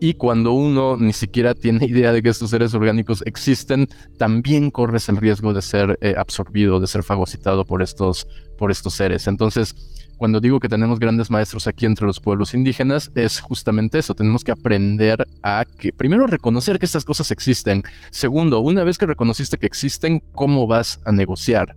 Y 0.00 0.14
cuando 0.14 0.52
uno 0.52 0.96
ni 0.96 1.12
siquiera 1.12 1.52
tiene 1.52 1.84
idea 1.84 2.14
de 2.14 2.22
que 2.22 2.30
estos 2.30 2.48
seres 2.48 2.72
orgánicos 2.72 3.22
existen, 3.26 3.88
también 4.16 4.70
corres 4.70 5.10
el 5.10 5.18
riesgo 5.18 5.52
de 5.52 5.60
ser 5.60 5.98
eh, 6.00 6.14
absorbido, 6.16 6.80
de 6.80 6.86
ser 6.86 7.02
fagocitado 7.02 7.66
por 7.66 7.82
estos, 7.82 8.26
por 8.56 8.70
estos 8.70 8.94
seres. 8.94 9.26
Entonces, 9.26 9.74
cuando 10.20 10.38
digo 10.38 10.60
que 10.60 10.68
tenemos 10.68 10.98
grandes 10.98 11.30
maestros 11.30 11.66
aquí 11.66 11.86
entre 11.86 12.06
los 12.06 12.20
pueblos 12.20 12.52
indígenas, 12.52 13.10
es 13.14 13.40
justamente 13.40 13.98
eso. 13.98 14.14
Tenemos 14.14 14.44
que 14.44 14.52
aprender 14.52 15.26
a 15.42 15.64
que, 15.64 15.94
primero, 15.94 16.26
reconocer 16.26 16.78
que 16.78 16.84
estas 16.84 17.06
cosas 17.06 17.30
existen. 17.30 17.84
Segundo, 18.10 18.60
una 18.60 18.84
vez 18.84 18.98
que 18.98 19.06
reconociste 19.06 19.56
que 19.56 19.64
existen, 19.64 20.22
¿cómo 20.32 20.66
vas 20.66 21.00
a 21.06 21.12
negociar? 21.12 21.74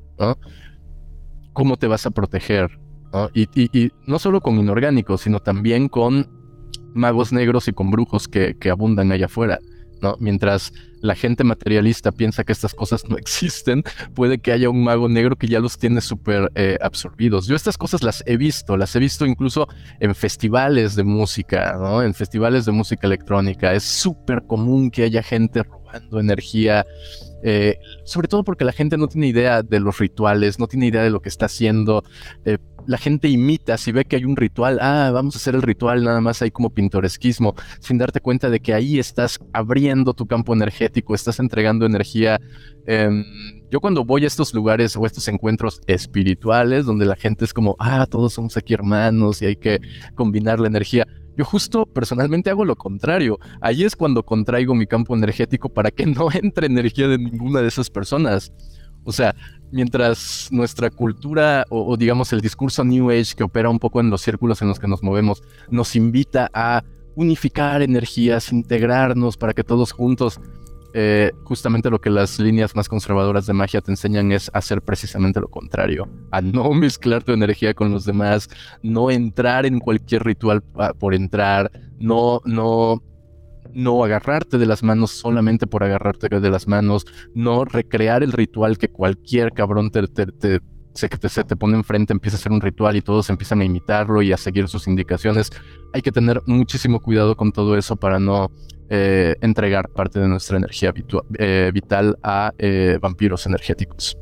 ¿Cómo 1.53 1.77
te 1.77 1.87
vas 1.87 2.05
a 2.05 2.11
proteger? 2.11 2.77
Y, 3.33 3.91
no 4.07 4.19
solo 4.19 4.41
con 4.41 4.59
inorgánicos, 4.59 5.21
sino 5.21 5.39
también 5.39 5.87
con 5.87 6.29
magos 6.93 7.31
negros 7.31 7.69
y 7.69 7.71
con 7.71 7.91
brujos 7.91 8.27
que, 8.27 8.57
que 8.59 8.69
abundan 8.69 9.13
allá 9.13 9.27
afuera. 9.27 9.57
Mientras 10.19 10.73
la 11.01 11.15
gente 11.15 11.43
materialista 11.43 12.11
piensa 12.11 12.43
que 12.43 12.53
estas 12.53 12.73
cosas 12.73 13.07
no 13.09 13.17
existen, 13.23 13.83
puede 14.13 14.39
que 14.39 14.51
haya 14.51 14.69
un 14.69 14.83
mago 14.83 15.09
negro 15.09 15.35
que 15.35 15.47
ya 15.47 15.59
los 15.59 15.77
tiene 15.77 16.01
súper 16.01 16.51
eh, 16.55 16.77
absorbidos. 16.81 17.47
Yo 17.47 17.55
estas 17.55 17.77
cosas 17.77 18.03
las 18.03 18.23
he 18.25 18.37
visto, 18.37 18.77
las 18.77 18.95
he 18.95 18.99
visto 18.99 19.25
incluso 19.25 19.67
en 19.99 20.15
festivales 20.15 20.95
de 20.95 21.03
música, 21.03 21.77
¿no? 21.79 22.01
En 22.01 22.13
festivales 22.13 22.65
de 22.65 22.71
música 22.71 23.07
electrónica. 23.07 23.73
Es 23.73 23.83
súper 23.83 24.43
común 24.47 24.91
que 24.91 25.03
haya 25.03 25.23
gente 25.23 25.63
energía. 26.13 26.85
Eh, 27.45 27.77
sobre 28.05 28.29
todo 28.29 28.43
porque 28.43 28.63
la 28.63 28.71
gente 28.71 28.97
no 28.97 29.07
tiene 29.07 29.27
idea 29.27 29.63
de 29.63 29.79
los 29.81 29.99
rituales, 29.99 30.59
no 30.59 30.67
tiene 30.67 30.87
idea 30.87 31.03
de 31.03 31.09
lo 31.09 31.21
que 31.21 31.29
está 31.29 31.47
haciendo. 31.47 32.03
Eh, 32.45 32.57
la 32.87 32.97
gente 32.97 33.29
imita, 33.29 33.77
si 33.77 33.91
ve 33.91 34.05
que 34.05 34.15
hay 34.15 34.25
un 34.25 34.35
ritual, 34.35 34.79
ah, 34.81 35.11
vamos 35.13 35.35
a 35.35 35.37
hacer 35.37 35.55
el 35.55 35.61
ritual, 35.61 36.03
nada 36.03 36.21
más 36.21 36.41
hay 36.41 36.51
como 36.51 36.69
pintoresquismo, 36.69 37.55
sin 37.79 37.97
darte 37.97 38.19
cuenta 38.21 38.49
de 38.49 38.59
que 38.59 38.73
ahí 38.73 38.99
estás 38.99 39.39
abriendo 39.53 40.13
tu 40.13 40.25
campo 40.25 40.53
energético, 40.53 41.15
estás 41.15 41.39
entregando 41.39 41.85
energía. 41.85 42.39
Em, 42.85 43.23
yo 43.69 43.79
cuando 43.79 44.03
voy 44.03 44.23
a 44.23 44.27
estos 44.27 44.53
lugares 44.53 44.95
o 44.95 45.05
estos 45.05 45.27
encuentros 45.27 45.81
espirituales, 45.87 46.85
donde 46.85 47.05
la 47.05 47.15
gente 47.15 47.45
es 47.45 47.53
como, 47.53 47.75
ah, 47.79 48.05
todos 48.09 48.33
somos 48.33 48.57
aquí 48.57 48.73
hermanos 48.73 49.41
y 49.41 49.45
hay 49.45 49.55
que 49.55 49.79
combinar 50.15 50.59
la 50.59 50.67
energía. 50.67 51.07
Yo 51.35 51.45
justo 51.45 51.85
personalmente 51.85 52.49
hago 52.49 52.65
lo 52.65 52.75
contrario. 52.75 53.39
Ahí 53.61 53.83
es 53.83 53.95
cuando 53.95 54.23
contraigo 54.23 54.75
mi 54.75 54.85
campo 54.85 55.15
energético 55.15 55.69
para 55.69 55.91
que 55.91 56.05
no 56.05 56.29
entre 56.31 56.67
energía 56.67 57.07
de 57.07 57.17
ninguna 57.17 57.61
de 57.61 57.67
esas 57.67 57.89
personas. 57.89 58.51
O 59.05 59.11
sea, 59.11 59.35
mientras 59.71 60.47
nuestra 60.51 60.89
cultura 60.89 61.65
o, 61.69 61.97
digamos 61.97 62.31
el 62.31 62.41
discurso 62.41 62.83
New 62.83 63.09
Age 63.09 63.35
que 63.35 63.43
opera 63.43 63.69
un 63.69 63.79
poco 63.79 63.99
en 63.99 64.09
los 64.09 64.21
círculos 64.21 64.61
en 64.61 64.69
los 64.69 64.79
que 64.79 64.87
nos 64.87 65.03
movemos 65.03 65.43
nos 65.69 65.95
invita 65.95 66.49
a 66.53 66.83
unificar 67.15 67.81
energías, 67.81 68.51
integrarnos 68.53 69.35
para 69.35 69.53
que 69.53 69.63
todos 69.63 69.91
juntos, 69.91 70.39
eh, 70.93 71.31
justamente 71.43 71.89
lo 71.89 71.99
que 71.99 72.09
las 72.09 72.39
líneas 72.39 72.75
más 72.75 72.87
conservadoras 72.87 73.47
de 73.47 73.53
magia 73.53 73.81
te 73.81 73.91
enseñan 73.91 74.31
es 74.31 74.51
hacer 74.53 74.81
precisamente 74.81 75.39
lo 75.39 75.47
contrario, 75.47 76.07
a 76.31 76.41
no 76.41 76.71
mezclar 76.73 77.23
tu 77.23 77.31
energía 77.31 77.73
con 77.73 77.91
los 77.91 78.05
demás, 78.05 78.49
no 78.83 79.09
entrar 79.09 79.65
en 79.65 79.79
cualquier 79.79 80.23
ritual 80.23 80.61
por 80.99 81.13
entrar, 81.13 81.71
no, 81.99 82.41
no 82.45 83.01
no 83.73 84.03
agarrarte 84.03 84.59
de 84.59 84.65
las 84.67 84.83
manos 84.83 85.11
solamente 85.11 85.65
por 85.65 85.83
agarrarte 85.83 86.27
de 86.29 86.49
las 86.49 86.67
manos, 86.67 87.05
no 87.33 87.65
recrear 87.65 88.21
el 88.21 88.31
ritual 88.31 88.77
que 88.77 88.89
cualquier 88.89 89.51
cabrón 89.51 89.89
te, 89.89 90.03
se, 90.93 91.09
te, 91.09 91.29
se 91.29 91.43
te 91.43 91.55
pone 91.55 91.75
enfrente, 91.75 92.13
empieza 92.13 92.37
a 92.37 92.39
hacer 92.39 92.51
un 92.51 92.61
ritual 92.61 92.95
y 92.95 93.01
todos 93.01 93.29
empiezan 93.29 93.61
a 93.61 93.65
imitarlo 93.65 94.21
y 94.21 94.31
a 94.31 94.37
seguir 94.37 94.67
sus 94.67 94.87
indicaciones. 94.87 95.49
Hay 95.93 96.01
que 96.01 96.11
tener 96.11 96.41
muchísimo 96.45 96.99
cuidado 96.99 97.35
con 97.35 97.51
todo 97.51 97.77
eso 97.77 97.95
para 97.95 98.19
no 98.19 98.51
eh, 98.95 99.35
entregar 99.41 99.89
parte 99.89 100.19
de 100.19 100.27
nuestra 100.27 100.57
energía 100.57 100.93
eh, 101.39 101.71
vital 101.73 102.15
a 102.21 102.53
eh, 102.59 102.99
vampiros 103.01 103.47
energéticos. 103.47 104.15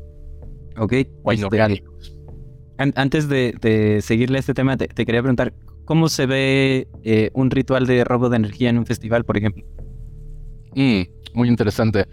Ok. 0.78 0.94
O 1.24 1.32
este, 1.34 1.42
inorgánicos. 1.42 2.18
antes 2.78 3.28
de, 3.28 4.00
seguirle 4.02 4.38
a 4.38 4.40
este 4.40 4.54
tema, 4.54 4.78
te, 4.78 4.88
quería 4.88 5.22
preguntar, 5.22 5.54
¿Cómo 5.84 6.08
se 6.08 6.26
ve 6.26 6.88
eh, 7.04 7.32
un 7.34 7.52
ritual 7.52 7.86
de 7.86 8.06
robo 8.06 8.30
de 8.30 8.38
energía 8.38 8.70
en 8.70 8.78
un 8.78 8.86
festival, 8.86 9.26
por 9.26 9.36
ejemplo? 9.36 9.66
Mm, 10.74 11.02
muy 11.34 11.50
interesante. 11.50 12.06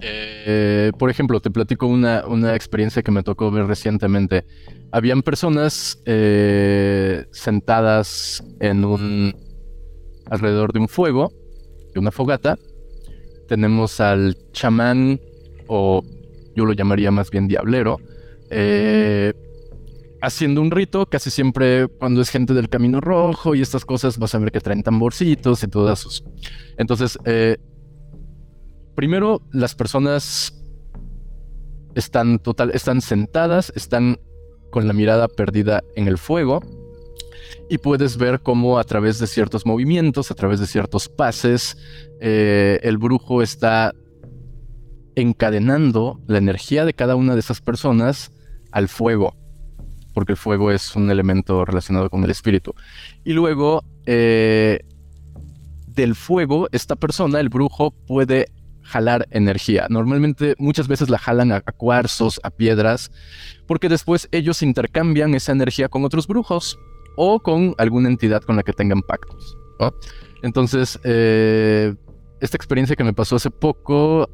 Eh, 0.00 0.92
por 0.98 1.10
ejemplo, 1.10 1.40
te 1.40 1.50
platico 1.50 1.88
una, 1.88 2.24
una, 2.26 2.54
experiencia 2.54 3.02
que 3.02 3.10
me 3.10 3.22
tocó 3.22 3.50
ver 3.50 3.66
recientemente. 3.66 4.46
Habían 4.92 5.22
personas 5.22 6.00
eh, 6.06 7.26
sentadas 7.32 8.42
en 8.60 8.84
un 8.86 9.34
alrededor 10.30 10.72
de 10.72 10.78
un 10.78 10.88
fuego, 10.88 11.30
una 11.98 12.10
fogata. 12.10 12.58
Tenemos 13.48 14.00
al 14.00 14.36
chamán, 14.52 15.20
o 15.66 16.02
yo 16.54 16.64
lo 16.64 16.72
llamaría 16.72 17.10
más 17.10 17.30
bien 17.30 17.48
diablero, 17.48 17.98
eh, 18.50 19.32
haciendo 20.20 20.60
un 20.60 20.70
rito. 20.70 21.06
Casi 21.06 21.30
siempre 21.30 21.88
cuando 21.88 22.20
es 22.20 22.30
gente 22.30 22.54
del 22.54 22.68
Camino 22.68 23.00
Rojo 23.00 23.54
y 23.54 23.62
estas 23.62 23.84
cosas, 23.84 24.18
vas 24.18 24.34
a 24.34 24.38
ver 24.38 24.52
que 24.52 24.60
traen 24.60 24.82
tamborcitos 24.82 25.62
y 25.62 25.68
todas 25.68 25.98
sus. 26.00 26.24
Entonces, 26.76 27.18
primero, 28.94 29.42
las 29.52 29.74
personas 29.74 30.54
están 31.94 32.38
total, 32.38 32.70
están 32.74 33.00
sentadas, 33.00 33.72
están 33.74 34.18
con 34.70 34.86
la 34.86 34.92
mirada 34.92 35.28
perdida 35.28 35.82
en 35.96 36.08
el 36.08 36.18
fuego 36.18 36.60
y 37.68 37.78
puedes 37.78 38.16
ver 38.16 38.40
cómo 38.40 38.78
a 38.78 38.84
través 38.84 39.18
de 39.18 39.26
ciertos 39.26 39.66
movimientos, 39.66 40.30
a 40.30 40.34
través 40.34 40.60
de 40.60 40.66
ciertos 40.66 41.08
pases, 41.08 41.76
eh, 42.20 42.80
el 42.82 42.98
brujo 42.98 43.42
está 43.42 43.92
encadenando 45.14 46.20
la 46.26 46.38
energía 46.38 46.84
de 46.84 46.94
cada 46.94 47.16
una 47.16 47.34
de 47.34 47.40
esas 47.40 47.60
personas 47.60 48.32
al 48.72 48.88
fuego, 48.88 49.34
porque 50.14 50.32
el 50.32 50.38
fuego 50.38 50.70
es 50.70 50.94
un 50.96 51.10
elemento 51.10 51.64
relacionado 51.64 52.08
con 52.08 52.24
el 52.24 52.30
espíritu. 52.30 52.72
Y 53.24 53.32
luego, 53.32 53.82
eh, 54.06 54.80
del 55.86 56.14
fuego, 56.14 56.68
esta 56.72 56.96
persona, 56.96 57.40
el 57.40 57.48
brujo, 57.48 57.90
puede 57.90 58.46
jalar 58.82 59.26
energía. 59.30 59.86
Normalmente 59.90 60.54
muchas 60.58 60.88
veces 60.88 61.10
la 61.10 61.18
jalan 61.18 61.52
a, 61.52 61.60
cuarzos, 61.60 62.40
a 62.42 62.50
piedras, 62.50 63.10
porque 63.66 63.88
después 63.88 64.28
ellos 64.32 64.62
intercambian 64.62 65.34
esa 65.34 65.52
energía 65.52 65.88
con 65.88 66.04
otros 66.04 66.26
brujos 66.26 66.78
o 67.20 67.40
con 67.40 67.74
alguna 67.78 68.08
entidad 68.08 68.42
con 68.42 68.54
la 68.54 68.62
que 68.62 68.72
tengan 68.72 69.02
pactos. 69.02 69.58
Entonces, 70.42 70.98
eh, 71.02 71.94
esta 72.40 72.56
experiencia 72.56 72.94
que 72.94 73.02
me 73.02 73.12
pasó 73.12 73.36
hace 73.36 73.50
poco, 73.50 74.30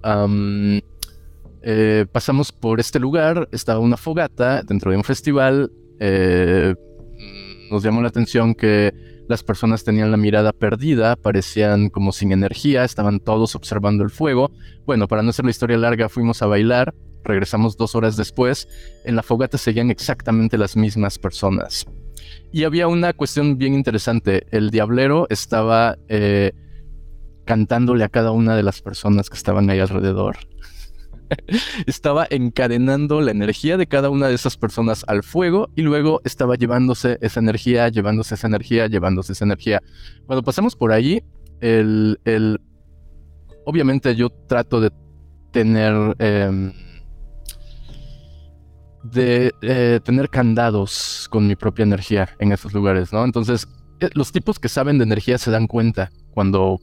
eh, 1.62 2.06
pasamos 2.12 2.52
por 2.52 2.78
este 2.80 3.00
lugar, 3.00 3.48
estaba 3.52 3.80
una 3.80 3.96
fogata 3.96 4.62
dentro 4.62 4.90
de 4.90 4.98
un 4.98 5.04
festival, 5.04 5.72
eh, 5.98 6.74
nos 7.70 7.82
llamó 7.82 8.02
la 8.02 8.08
atención 8.08 8.54
que 8.54 8.92
las 9.28 9.42
personas 9.42 9.82
tenían 9.82 10.10
la 10.10 10.18
mirada 10.18 10.52
perdida, 10.52 11.16
parecían 11.16 11.88
como 11.88 12.12
sin 12.12 12.32
energía, 12.32 12.84
estaban 12.84 13.18
todos 13.18 13.54
observando 13.54 14.04
el 14.04 14.10
fuego. 14.10 14.52
Bueno, 14.84 15.08
para 15.08 15.22
no 15.22 15.30
hacer 15.30 15.46
la 15.46 15.50
historia 15.50 15.78
larga, 15.78 16.10
fuimos 16.10 16.42
a 16.42 16.46
bailar, 16.46 16.94
regresamos 17.24 17.78
dos 17.78 17.94
horas 17.94 18.18
después, 18.18 18.68
en 19.06 19.16
la 19.16 19.22
fogata 19.22 19.56
seguían 19.56 19.90
exactamente 19.90 20.58
las 20.58 20.76
mismas 20.76 21.18
personas. 21.18 21.86
Y 22.54 22.62
había 22.62 22.86
una 22.86 23.12
cuestión 23.12 23.58
bien 23.58 23.74
interesante, 23.74 24.46
el 24.52 24.70
diablero 24.70 25.26
estaba 25.28 25.98
eh, 26.06 26.52
cantándole 27.44 28.04
a 28.04 28.08
cada 28.08 28.30
una 28.30 28.54
de 28.54 28.62
las 28.62 28.80
personas 28.80 29.28
que 29.28 29.36
estaban 29.36 29.68
ahí 29.70 29.80
alrededor. 29.80 30.36
estaba 31.88 32.28
encadenando 32.30 33.20
la 33.22 33.32
energía 33.32 33.76
de 33.76 33.88
cada 33.88 34.08
una 34.08 34.28
de 34.28 34.34
esas 34.36 34.56
personas 34.56 35.04
al 35.08 35.24
fuego 35.24 35.68
y 35.74 35.82
luego 35.82 36.20
estaba 36.22 36.54
llevándose 36.54 37.18
esa 37.22 37.40
energía, 37.40 37.88
llevándose 37.88 38.36
esa 38.36 38.46
energía, 38.46 38.86
llevándose 38.86 39.32
esa 39.32 39.46
energía. 39.46 39.82
Cuando 40.24 40.44
pasamos 40.44 40.76
por 40.76 40.92
ahí, 40.92 41.24
el, 41.60 42.20
el 42.24 42.60
obviamente 43.64 44.14
yo 44.14 44.30
trato 44.30 44.80
de 44.80 44.92
tener... 45.50 46.14
Em, 46.20 46.72
de 49.04 49.52
eh, 49.62 50.00
tener 50.02 50.30
candados 50.30 51.28
con 51.30 51.46
mi 51.46 51.56
propia 51.56 51.84
energía 51.84 52.28
en 52.38 52.52
esos 52.52 52.72
lugares, 52.72 53.12
¿no? 53.12 53.24
Entonces, 53.24 53.68
eh, 54.00 54.08
los 54.14 54.32
tipos 54.32 54.58
que 54.58 54.68
saben 54.68 54.98
de 54.98 55.04
energía 55.04 55.38
se 55.38 55.50
dan 55.50 55.66
cuenta 55.66 56.10
cuando 56.30 56.80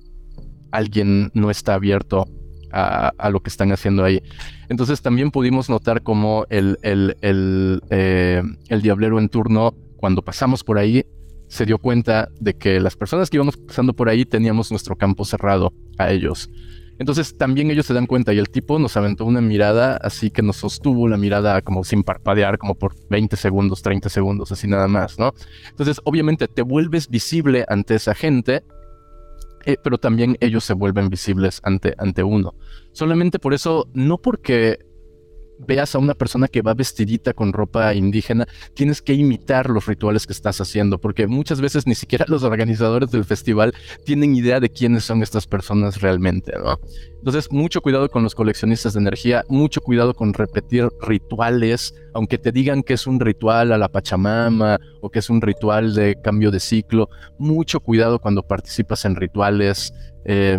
alguien 0.71 1.31
no 1.33 1.49
está 1.49 1.73
abierto 1.73 2.27
a, 2.71 3.29
lo 3.29 3.41
que 3.41 3.49
están 3.49 3.71
haciendo 3.73 4.03
ahí. 4.03 4.21
Entonces 4.69 5.01
también 5.01 5.31
pudimos 5.31 5.69
notar 5.69 6.03
como 6.03 6.45
el, 6.49 6.77
el, 6.83 7.17
el, 7.19 7.81
eh, 7.89 8.41
el 8.69 8.81
diablero 8.81 9.19
en 9.19 9.27
turno, 9.27 9.75
cuando 9.97 10.21
pasamos 10.21 10.63
por 10.63 10.77
ahí, 10.77 11.05
se 11.49 11.65
dio 11.65 11.79
cuenta 11.79 12.29
de 12.39 12.53
que 12.53 12.79
las 12.79 12.95
personas 12.95 13.29
que 13.29 13.35
íbamos 13.35 13.57
pasando 13.57 13.93
por 13.93 14.07
ahí 14.07 14.23
teníamos 14.23 14.71
nuestro 14.71 14.95
campo 14.95 15.25
cerrado 15.25 15.73
a 15.97 16.11
ellos. 16.11 16.49
Entonces 17.01 17.35
también 17.35 17.71
ellos 17.71 17.87
se 17.87 17.95
dan 17.95 18.05
cuenta 18.05 18.31
y 18.31 18.37
el 18.37 18.51
tipo 18.51 18.77
nos 18.77 18.95
aventó 18.95 19.25
una 19.25 19.41
mirada 19.41 19.97
así 19.97 20.29
que 20.29 20.43
nos 20.43 20.57
sostuvo 20.57 21.07
la 21.07 21.17
mirada 21.17 21.63
como 21.63 21.83
sin 21.83 22.03
parpadear, 22.03 22.59
como 22.59 22.75
por 22.75 22.93
20 23.09 23.37
segundos, 23.37 23.81
30 23.81 24.07
segundos, 24.07 24.51
así 24.51 24.67
nada 24.67 24.87
más, 24.87 25.17
¿no? 25.17 25.33
Entonces 25.71 25.99
obviamente 26.03 26.47
te 26.47 26.61
vuelves 26.61 27.09
visible 27.09 27.65
ante 27.67 27.95
esa 27.95 28.13
gente 28.13 28.63
eh, 29.65 29.77
pero 29.83 29.97
también 29.97 30.37
ellos 30.41 30.63
se 30.63 30.73
vuelven 30.73 31.09
visibles 31.09 31.59
ante, 31.63 31.95
ante 31.97 32.21
uno. 32.21 32.53
Solamente 32.91 33.39
por 33.39 33.55
eso, 33.55 33.87
no 33.95 34.19
porque 34.19 34.77
veas 35.67 35.95
a 35.95 35.99
una 35.99 36.13
persona 36.13 36.47
que 36.47 36.61
va 36.61 36.73
vestidita 36.73 37.33
con 37.33 37.53
ropa 37.53 37.93
indígena, 37.93 38.47
tienes 38.73 39.01
que 39.01 39.13
imitar 39.13 39.69
los 39.69 39.85
rituales 39.85 40.25
que 40.25 40.33
estás 40.33 40.59
haciendo, 40.61 40.99
porque 40.99 41.27
muchas 41.27 41.61
veces 41.61 41.87
ni 41.87 41.95
siquiera 41.95 42.25
los 42.27 42.43
organizadores 42.43 43.11
del 43.11 43.25
festival 43.25 43.73
tienen 44.05 44.35
idea 44.35 44.59
de 44.59 44.69
quiénes 44.69 45.03
son 45.03 45.23
estas 45.23 45.47
personas 45.47 46.01
realmente, 46.01 46.53
¿no? 46.57 46.79
Entonces, 47.17 47.51
mucho 47.51 47.81
cuidado 47.81 48.09
con 48.09 48.23
los 48.23 48.33
coleccionistas 48.33 48.93
de 48.93 48.99
energía, 48.99 49.43
mucho 49.47 49.81
cuidado 49.81 50.15
con 50.15 50.33
repetir 50.33 50.89
rituales, 51.01 51.93
aunque 52.13 52.39
te 52.39 52.51
digan 52.51 52.81
que 52.81 52.93
es 52.93 53.05
un 53.05 53.19
ritual 53.19 53.71
a 53.71 53.77
la 53.77 53.89
Pachamama 53.89 54.79
o 55.01 55.09
que 55.09 55.19
es 55.19 55.29
un 55.29 55.41
ritual 55.41 55.93
de 55.93 56.15
cambio 56.21 56.49
de 56.49 56.59
ciclo, 56.59 57.09
mucho 57.37 57.79
cuidado 57.79 58.19
cuando 58.19 58.41
participas 58.41 59.05
en 59.05 59.15
rituales. 59.15 59.93
Eh, 60.25 60.57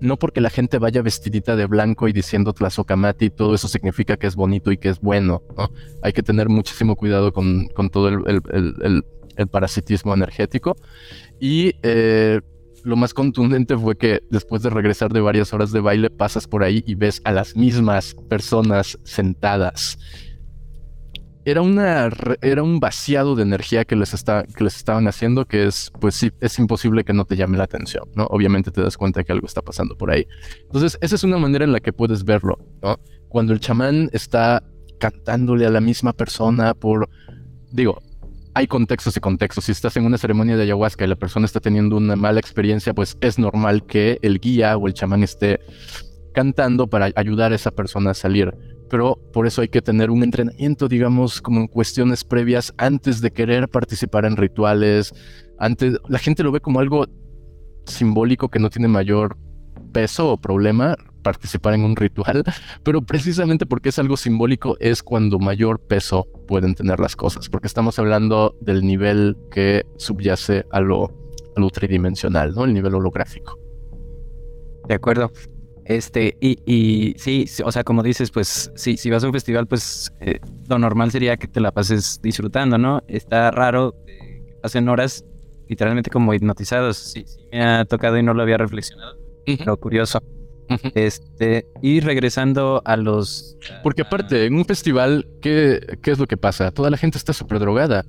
no 0.00 0.18
porque 0.18 0.40
la 0.40 0.50
gente 0.50 0.78
vaya 0.78 1.02
vestidita 1.02 1.56
de 1.56 1.66
blanco 1.66 2.08
y 2.08 2.12
diciendo 2.12 2.52
Tlazocamati, 2.52 3.30
todo 3.30 3.54
eso 3.54 3.68
significa 3.68 4.16
que 4.16 4.26
es 4.26 4.36
bonito 4.36 4.72
y 4.72 4.78
que 4.78 4.88
es 4.88 5.00
bueno. 5.00 5.42
Hay 6.02 6.12
que 6.12 6.22
tener 6.22 6.48
muchísimo 6.48 6.96
cuidado 6.96 7.32
con, 7.32 7.68
todo 7.90 8.08
el, 8.08 9.04
parasitismo 9.50 10.14
energético. 10.14 10.76
Y 11.40 11.74
eh, 11.82 12.40
lo 12.84 12.96
más 12.96 13.14
contundente 13.14 13.76
fue 13.76 13.96
que 13.96 14.20
después 14.30 14.62
de 14.62 14.70
regresar 14.70 15.12
de 15.12 15.20
varias 15.20 15.52
horas 15.52 15.72
de 15.72 15.80
baile, 15.80 16.10
pasas 16.10 16.46
por 16.46 16.62
ahí 16.62 16.82
y 16.86 16.94
ves 16.94 17.20
a 17.24 17.32
las 17.32 17.56
mismas 17.56 18.14
personas 18.28 18.98
sentadas 19.04 19.98
era 21.50 21.62
una 21.62 22.10
era 22.42 22.62
un 22.62 22.80
vaciado 22.80 23.34
de 23.34 23.42
energía 23.42 23.84
que 23.84 23.96
les 23.96 24.14
está 24.14 24.44
que 24.44 24.64
les 24.64 24.76
estaban 24.76 25.08
haciendo 25.08 25.46
que 25.46 25.66
es 25.66 25.90
pues 26.00 26.14
sí 26.14 26.30
es 26.40 26.58
imposible 26.58 27.04
que 27.04 27.12
no 27.12 27.24
te 27.24 27.36
llame 27.36 27.56
la 27.56 27.64
atención 27.64 28.04
no 28.14 28.26
obviamente 28.30 28.70
te 28.70 28.82
das 28.82 28.96
cuenta 28.96 29.24
que 29.24 29.32
algo 29.32 29.46
está 29.46 29.62
pasando 29.62 29.96
por 29.96 30.10
ahí. 30.10 30.26
Entonces 30.62 30.98
esa 31.00 31.14
es 31.14 31.24
una 31.24 31.38
manera 31.38 31.64
en 31.64 31.72
la 31.72 31.80
que 31.80 31.92
puedes 31.92 32.24
verlo 32.24 32.58
no 32.82 32.98
cuando 33.28 33.52
el 33.52 33.60
chamán 33.60 34.10
está 34.12 34.62
cantándole 34.98 35.66
a 35.66 35.70
la 35.70 35.80
misma 35.80 36.12
persona 36.12 36.74
por 36.74 37.08
digo 37.70 38.00
hay 38.54 38.66
contextos 38.66 39.16
y 39.16 39.20
contextos. 39.20 39.66
Si 39.66 39.72
estás 39.72 39.96
en 39.98 40.04
una 40.04 40.18
ceremonia 40.18 40.56
de 40.56 40.64
ayahuasca 40.64 41.04
y 41.04 41.06
la 41.06 41.14
persona 41.14 41.46
está 41.46 41.60
teniendo 41.60 41.96
una 41.96 42.16
mala 42.16 42.40
experiencia, 42.40 42.92
pues 42.92 43.16
es 43.20 43.38
normal 43.38 43.86
que 43.86 44.18
el 44.20 44.40
guía 44.40 44.76
o 44.76 44.88
el 44.88 44.94
chamán 44.94 45.22
esté 45.22 45.60
cantando 46.38 46.86
para 46.86 47.10
ayudar 47.16 47.50
a 47.50 47.56
esa 47.56 47.72
persona 47.72 48.10
a 48.12 48.14
salir 48.14 48.54
pero 48.88 49.18
por 49.32 49.46
eso 49.46 49.60
hay 49.60 49.68
que 49.68 49.82
tener 49.82 50.10
un 50.10 50.22
entrenamiento, 50.22 50.88
digamos, 50.88 51.40
como 51.42 51.60
en 51.60 51.66
cuestiones 51.66 52.24
previas 52.24 52.72
antes 52.78 53.20
de 53.20 53.30
querer 53.30 53.68
participar 53.68 54.24
en 54.24 54.36
rituales. 54.36 55.12
Antes, 55.58 55.98
la 56.08 56.18
gente 56.18 56.42
lo 56.42 56.52
ve 56.52 56.60
como 56.60 56.80
algo 56.80 57.06
simbólico 57.84 58.48
que 58.48 58.58
no 58.58 58.70
tiene 58.70 58.88
mayor 58.88 59.36
peso 59.92 60.32
o 60.32 60.40
problema 60.40 60.96
participar 61.22 61.74
en 61.74 61.84
un 61.84 61.96
ritual, 61.96 62.44
pero 62.82 63.02
precisamente 63.02 63.66
porque 63.66 63.90
es 63.90 63.98
algo 63.98 64.16
simbólico 64.16 64.76
es 64.80 65.02
cuando 65.02 65.38
mayor 65.38 65.80
peso 65.80 66.26
pueden 66.46 66.74
tener 66.74 67.00
las 67.00 67.16
cosas, 67.16 67.48
porque 67.50 67.66
estamos 67.66 67.98
hablando 67.98 68.56
del 68.62 68.86
nivel 68.86 69.36
que 69.50 69.84
subyace 69.96 70.64
a 70.70 70.80
lo, 70.80 71.12
a 71.56 71.60
lo 71.60 71.68
tridimensional, 71.68 72.54
¿no? 72.54 72.64
El 72.64 72.72
nivel 72.72 72.94
holográfico. 72.94 73.58
De 74.88 74.94
acuerdo. 74.94 75.30
Este, 75.88 76.36
y, 76.38 76.58
y 76.66 77.14
sí, 77.18 77.46
o 77.64 77.72
sea, 77.72 77.82
como 77.82 78.02
dices, 78.02 78.30
pues 78.30 78.70
sí, 78.76 78.98
si 78.98 79.08
vas 79.08 79.24
a 79.24 79.26
un 79.26 79.32
festival, 79.32 79.66
pues 79.66 80.12
eh, 80.20 80.38
lo 80.68 80.78
normal 80.78 81.10
sería 81.10 81.38
que 81.38 81.48
te 81.48 81.60
la 81.60 81.72
pases 81.72 82.20
disfrutando, 82.22 82.76
¿no? 82.76 83.02
Está 83.08 83.50
raro 83.50 83.94
que 84.06 84.44
pasen 84.62 84.86
horas 84.90 85.24
literalmente 85.66 86.10
como 86.10 86.34
hipnotizados. 86.34 86.98
Sí, 86.98 87.24
sí, 87.26 87.40
me 87.50 87.64
ha 87.64 87.86
tocado 87.86 88.18
y 88.18 88.22
no 88.22 88.34
lo 88.34 88.42
había 88.42 88.58
reflexionado. 88.58 89.16
Lo 89.64 89.78
curioso. 89.78 90.22
Este, 90.94 91.66
y 91.80 92.00
regresando 92.00 92.82
a 92.84 92.98
los. 92.98 93.56
Porque 93.82 94.02
aparte, 94.02 94.44
en 94.44 94.56
un 94.56 94.66
festival, 94.66 95.26
¿qué, 95.40 95.80
¿qué 96.02 96.10
es 96.10 96.18
lo 96.18 96.26
que 96.26 96.36
pasa? 96.36 96.70
Toda 96.70 96.90
la 96.90 96.98
gente 96.98 97.16
está 97.16 97.32
súper 97.32 97.60
drogada. 97.60 98.04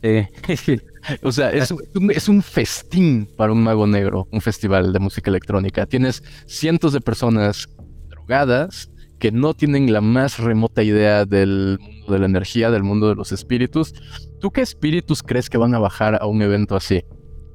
Sí. 0.00 0.78
O 1.22 1.32
sea, 1.32 1.50
es 1.50 1.70
un, 1.70 2.10
es 2.10 2.28
un 2.28 2.42
festín 2.42 3.28
para 3.36 3.52
un 3.52 3.62
mago 3.62 3.86
negro, 3.86 4.28
un 4.30 4.40
festival 4.40 4.92
de 4.92 4.98
música 4.98 5.30
electrónica. 5.30 5.86
Tienes 5.86 6.22
cientos 6.46 6.92
de 6.92 7.00
personas 7.00 7.68
drogadas, 8.08 8.90
que 9.18 9.32
no 9.32 9.54
tienen 9.54 9.92
la 9.92 10.00
más 10.00 10.38
remota 10.38 10.82
idea 10.82 11.24
del 11.24 11.78
mundo 11.80 12.12
de 12.12 12.18
la 12.18 12.26
energía, 12.26 12.70
del 12.70 12.82
mundo 12.82 13.08
de 13.08 13.14
los 13.14 13.32
espíritus. 13.32 13.94
¿Tú 14.40 14.50
qué 14.50 14.60
espíritus 14.60 15.22
crees 15.22 15.48
que 15.48 15.58
van 15.58 15.74
a 15.74 15.78
bajar 15.78 16.18
a 16.20 16.26
un 16.26 16.42
evento 16.42 16.76
así? 16.76 17.02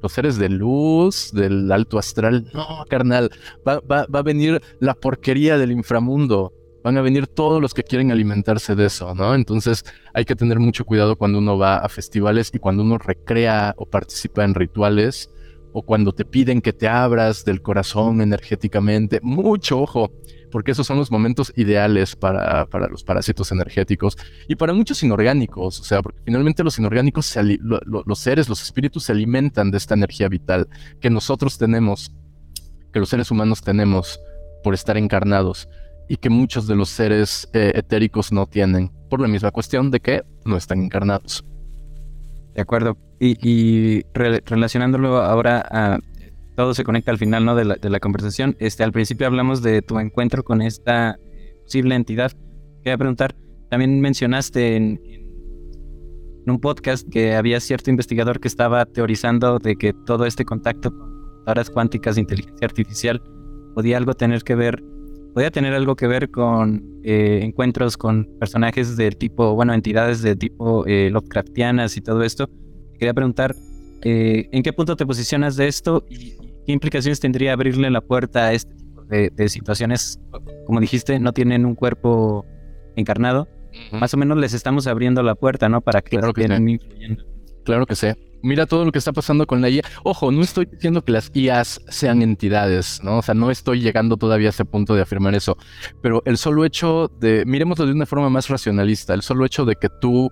los 0.02 0.12
seres 0.12 0.38
de 0.38 0.48
luz, 0.48 1.30
del 1.32 1.70
alto 1.70 1.98
astral. 1.98 2.50
No, 2.54 2.84
carnal, 2.88 3.30
va, 3.66 4.06
a 4.12 4.22
venir 4.22 4.60
la 4.80 4.94
porquería 4.94 5.58
del 5.58 5.72
inframundo. 5.72 6.52
Van 6.82 6.96
a 6.96 7.02
venir 7.02 7.26
todos 7.26 7.60
los 7.60 7.74
que 7.74 7.82
quieren 7.82 8.10
alimentarse 8.10 8.74
de 8.74 8.86
eso, 8.86 9.14
¿no? 9.14 9.34
Entonces 9.34 9.84
hay 10.14 10.24
que 10.24 10.36
tener 10.36 10.58
mucho 10.58 10.84
cuidado 10.84 11.16
cuando 11.16 11.38
uno 11.38 11.58
va 11.58 11.76
a 11.76 11.88
festivales 11.88 12.50
y 12.54 12.58
cuando 12.58 12.82
uno 12.82 12.98
recrea 12.98 13.74
o 13.76 13.86
participa 13.86 14.44
en 14.44 14.54
rituales 14.54 15.30
o 15.72 15.82
cuando 15.82 16.12
te 16.12 16.24
piden 16.24 16.60
que 16.60 16.72
te 16.72 16.88
abras 16.88 17.44
del 17.44 17.62
corazón 17.62 18.20
energéticamente. 18.20 19.20
Mucho 19.22 19.80
ojo 19.80 20.10
porque 20.50 20.72
esos 20.72 20.86
son 20.86 20.98
los 20.98 21.10
momentos 21.10 21.52
ideales 21.56 22.16
para, 22.16 22.66
para 22.66 22.88
los 22.88 23.04
parásitos 23.04 23.52
energéticos 23.52 24.16
y 24.48 24.56
para 24.56 24.72
muchos 24.72 25.02
inorgánicos, 25.02 25.80
o 25.80 25.84
sea, 25.84 26.02
porque 26.02 26.20
finalmente 26.24 26.64
los 26.64 26.78
inorgánicos, 26.78 27.36
los 27.36 28.18
seres, 28.18 28.48
los 28.48 28.62
espíritus 28.62 29.04
se 29.04 29.12
alimentan 29.12 29.70
de 29.70 29.78
esta 29.78 29.94
energía 29.94 30.28
vital 30.28 30.68
que 31.00 31.10
nosotros 31.10 31.56
tenemos, 31.56 32.12
que 32.92 33.00
los 33.00 33.08
seres 33.08 33.30
humanos 33.30 33.62
tenemos 33.62 34.20
por 34.62 34.74
estar 34.74 34.96
encarnados 34.96 35.68
y 36.10 36.16
que 36.16 36.28
muchos 36.28 36.66
de 36.66 36.74
los 36.74 36.88
seres 36.88 37.48
eh, 37.52 37.70
etéricos 37.72 38.32
no 38.32 38.46
tienen, 38.46 38.90
por 39.08 39.20
la 39.20 39.28
misma 39.28 39.52
cuestión 39.52 39.92
de 39.92 40.00
que 40.00 40.22
no 40.44 40.56
están 40.56 40.82
encarnados. 40.82 41.44
De 42.52 42.60
acuerdo. 42.60 42.98
Y, 43.20 44.02
relacionándolo 44.12 45.18
ahora 45.18 45.64
a 45.70 46.00
todo 46.56 46.74
se 46.74 46.82
conecta 46.82 47.12
al 47.12 47.18
final 47.18 47.44
¿no? 47.44 47.54
de, 47.54 47.64
la, 47.64 48.00
conversación. 48.00 48.56
Este, 48.58 48.82
al 48.82 48.90
principio 48.90 49.28
hablamos 49.28 49.62
de 49.62 49.82
tu 49.82 50.00
encuentro 50.00 50.42
con 50.42 50.62
esta 50.62 51.16
posible 51.62 51.94
entidad. 51.94 52.32
Quería 52.82 52.98
preguntar, 52.98 53.36
también 53.68 54.00
mencionaste 54.00 54.76
en, 54.76 55.00
un 56.44 56.58
podcast 56.58 57.08
que 57.08 57.36
había 57.36 57.60
cierto 57.60 57.88
investigador 57.90 58.40
que 58.40 58.48
estaba 58.48 58.84
teorizando 58.84 59.60
de 59.60 59.76
que 59.76 59.92
todo 59.92 60.26
este 60.26 60.44
contacto 60.44 60.90
con 60.90 60.98
computadoras 60.98 61.70
cuánticas 61.70 62.16
de 62.16 62.22
inteligencia 62.22 62.66
artificial 62.66 63.22
podía 63.76 63.96
algo 63.96 64.14
tener 64.14 64.42
que 64.42 64.56
ver, 64.56 64.82
podía 65.34 65.50
tener 65.50 65.74
algo 65.74 65.96
que 65.96 66.06
ver 66.06 66.30
con 66.30 67.00
eh, 67.04 67.40
encuentros 67.42 67.96
con 67.96 68.26
personajes 68.38 68.96
del 68.96 69.16
tipo, 69.16 69.54
bueno, 69.54 69.72
entidades 69.74 70.22
de 70.22 70.36
tipo 70.36 70.86
eh, 70.86 71.10
Lovecraftianas 71.10 71.96
y 71.96 72.00
todo 72.00 72.22
esto. 72.22 72.48
Quería 72.98 73.14
preguntar, 73.14 73.54
eh, 74.02 74.48
¿en 74.52 74.62
qué 74.62 74.72
punto 74.72 74.96
te 74.96 75.06
posicionas 75.06 75.56
de 75.56 75.68
esto 75.68 76.04
y, 76.08 76.34
¿Qué 76.66 76.72
implicaciones 76.72 77.20
tendría 77.20 77.54
abrirle 77.54 77.90
la 77.90 78.00
puerta 78.00 78.46
a 78.46 78.52
este 78.52 78.74
tipo 78.74 79.02
de, 79.04 79.48
situaciones? 79.48 80.20
Como 80.66 80.80
dijiste, 80.80 81.18
no 81.18 81.32
tienen 81.32 81.64
un 81.64 81.74
cuerpo 81.74 82.44
encarnado. 82.96 83.48
Más 83.92 84.12
o 84.14 84.16
menos 84.16 84.36
les 84.36 84.52
estamos 84.52 84.86
abriendo 84.86 85.22
la 85.22 85.34
puerta, 85.34 85.68
¿no? 85.68 85.80
Para 85.80 86.02
que, 86.02 86.18
claro 86.18 86.32
que 86.32 86.42
influyendo. 86.42 87.24
Claro 87.64 87.86
que 87.86 87.94
sí. 87.94 88.08
Mira 88.42 88.66
todo 88.66 88.84
lo 88.84 88.92
que 88.92 88.98
está 88.98 89.12
pasando 89.12 89.46
con 89.46 89.60
la 89.60 89.68
IA. 89.68 89.82
Ojo, 90.02 90.32
no 90.32 90.42
estoy 90.42 90.66
diciendo 90.66 91.04
que 91.04 91.12
las 91.12 91.30
IAs 91.34 91.80
sean 91.88 92.22
entidades, 92.22 93.00
¿no? 93.02 93.18
O 93.18 93.22
sea, 93.22 93.34
no 93.34 93.50
estoy 93.50 93.80
llegando 93.80 94.16
todavía 94.16 94.48
a 94.48 94.50
ese 94.50 94.64
punto 94.64 94.94
de 94.94 95.02
afirmar 95.02 95.34
eso. 95.34 95.56
Pero 96.02 96.22
el 96.24 96.38
solo 96.38 96.64
hecho 96.64 97.10
de, 97.20 97.44
miremoslo 97.46 97.86
de 97.86 97.92
una 97.92 98.06
forma 98.06 98.30
más 98.30 98.48
racionalista, 98.48 99.14
el 99.14 99.22
solo 99.22 99.44
hecho 99.44 99.64
de 99.64 99.76
que 99.76 99.88
tú 100.00 100.30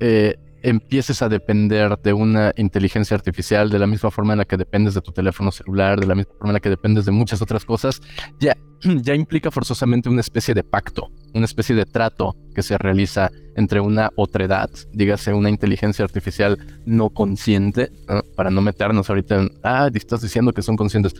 eh, 0.00 0.36
empieces 0.62 1.22
a 1.22 1.28
depender 1.28 1.98
de 1.98 2.12
una 2.12 2.52
inteligencia 2.56 3.16
artificial 3.16 3.70
de 3.70 3.78
la 3.78 3.86
misma 3.86 4.10
forma 4.10 4.32
en 4.34 4.38
la 4.38 4.44
que 4.44 4.56
dependes 4.56 4.94
de 4.94 5.00
tu 5.00 5.12
teléfono 5.12 5.50
celular, 5.50 6.00
de 6.00 6.06
la 6.06 6.14
misma 6.14 6.32
forma 6.34 6.50
en 6.50 6.54
la 6.54 6.60
que 6.60 6.70
dependes 6.70 7.04
de 7.04 7.12
muchas 7.12 7.42
otras 7.42 7.64
cosas, 7.64 8.00
ya, 8.38 8.56
ya 9.02 9.14
implica 9.14 9.50
forzosamente 9.50 10.08
una 10.08 10.20
especie 10.20 10.54
de 10.54 10.64
pacto, 10.64 11.10
una 11.34 11.44
especie 11.44 11.74
de 11.74 11.84
trato 11.84 12.36
que 12.54 12.62
se 12.62 12.78
realiza 12.78 13.30
entre 13.56 13.80
una 13.80 14.10
otra 14.16 14.44
edad, 14.44 14.70
dígase 14.92 15.34
una 15.34 15.50
inteligencia 15.50 16.04
artificial 16.04 16.58
no 16.86 17.10
consciente, 17.10 17.90
para 18.36 18.50
no 18.50 18.62
meternos 18.62 19.08
ahorita 19.10 19.40
en, 19.40 19.50
ah, 19.62 19.90
estás 19.92 20.22
diciendo 20.22 20.52
que 20.52 20.62
son 20.62 20.76
conscientes 20.76 21.14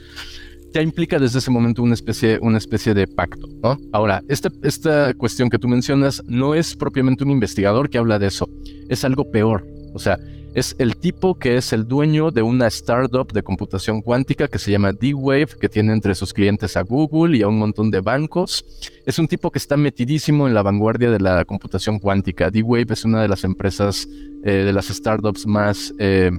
ya 0.73 0.83
implica 0.83 1.19
desde 1.19 1.39
ese 1.39 1.51
momento 1.51 1.83
una 1.83 1.95
especie, 1.95 2.39
una 2.41 2.59
especie 2.59 2.95
de 2.95 3.07
pacto, 3.07 3.49
¿no? 3.63 3.79
Ahora, 3.93 4.23
esta, 4.29 4.51
esta 4.63 5.15
cuestión 5.15 5.51
que 5.51 5.59
tú 5.59 5.69
mencionas 5.69 6.23
no 6.27 6.55
es 6.55 6.75
propiamente 6.75 7.25
un 7.25 7.31
investigador 7.31 7.91
que 7.91 7.99
habla 7.99 8.19
de 8.19 8.29
eso, 8.29 8.49
es 8.89 9.05
algo 9.05 9.31
peor. 9.31 9.67
O 9.95 9.99
sea, 9.99 10.19
es 10.55 10.77
el 10.79 10.97
tipo 10.97 11.39
que 11.39 11.57
es 11.57 11.73
el 11.73 11.87
dueño 11.87 12.31
de 12.31 12.43
una 12.43 12.67
startup 12.67 13.33
de 13.33 13.43
computación 13.43 14.03
cuántica 14.03 14.49
que 14.49 14.59
se 14.59 14.71
llama 14.71 14.93
D-Wave, 14.93 15.49
que 15.59 15.69
tiene 15.69 15.93
entre 15.93 16.15
sus 16.15 16.33
clientes 16.35 16.77
a 16.77 16.83
Google 16.83 17.37
y 17.39 17.43
a 17.43 17.49
un 17.49 17.59
montón 17.59 17.91
de 17.91 18.01
bancos. 18.01 18.65
Es 19.07 19.19
un 19.19 19.29
tipo 19.29 19.51
que 19.51 19.59
está 19.59 19.77
metidísimo 19.77 20.47
en 20.47 20.55
la 20.55 20.63
vanguardia 20.63 21.11
de 21.11 21.21
la 21.21 21.45
computación 21.45 21.99
cuántica. 21.99 22.51
D-Wave 22.51 22.87
es 22.91 23.05
una 23.05 23.23
de 23.23 23.29
las 23.29 23.45
empresas, 23.45 24.07
eh, 24.45 24.65
de 24.65 24.73
las 24.73 24.89
startups 24.89 25.47
más... 25.47 25.95
Eh, 25.99 26.31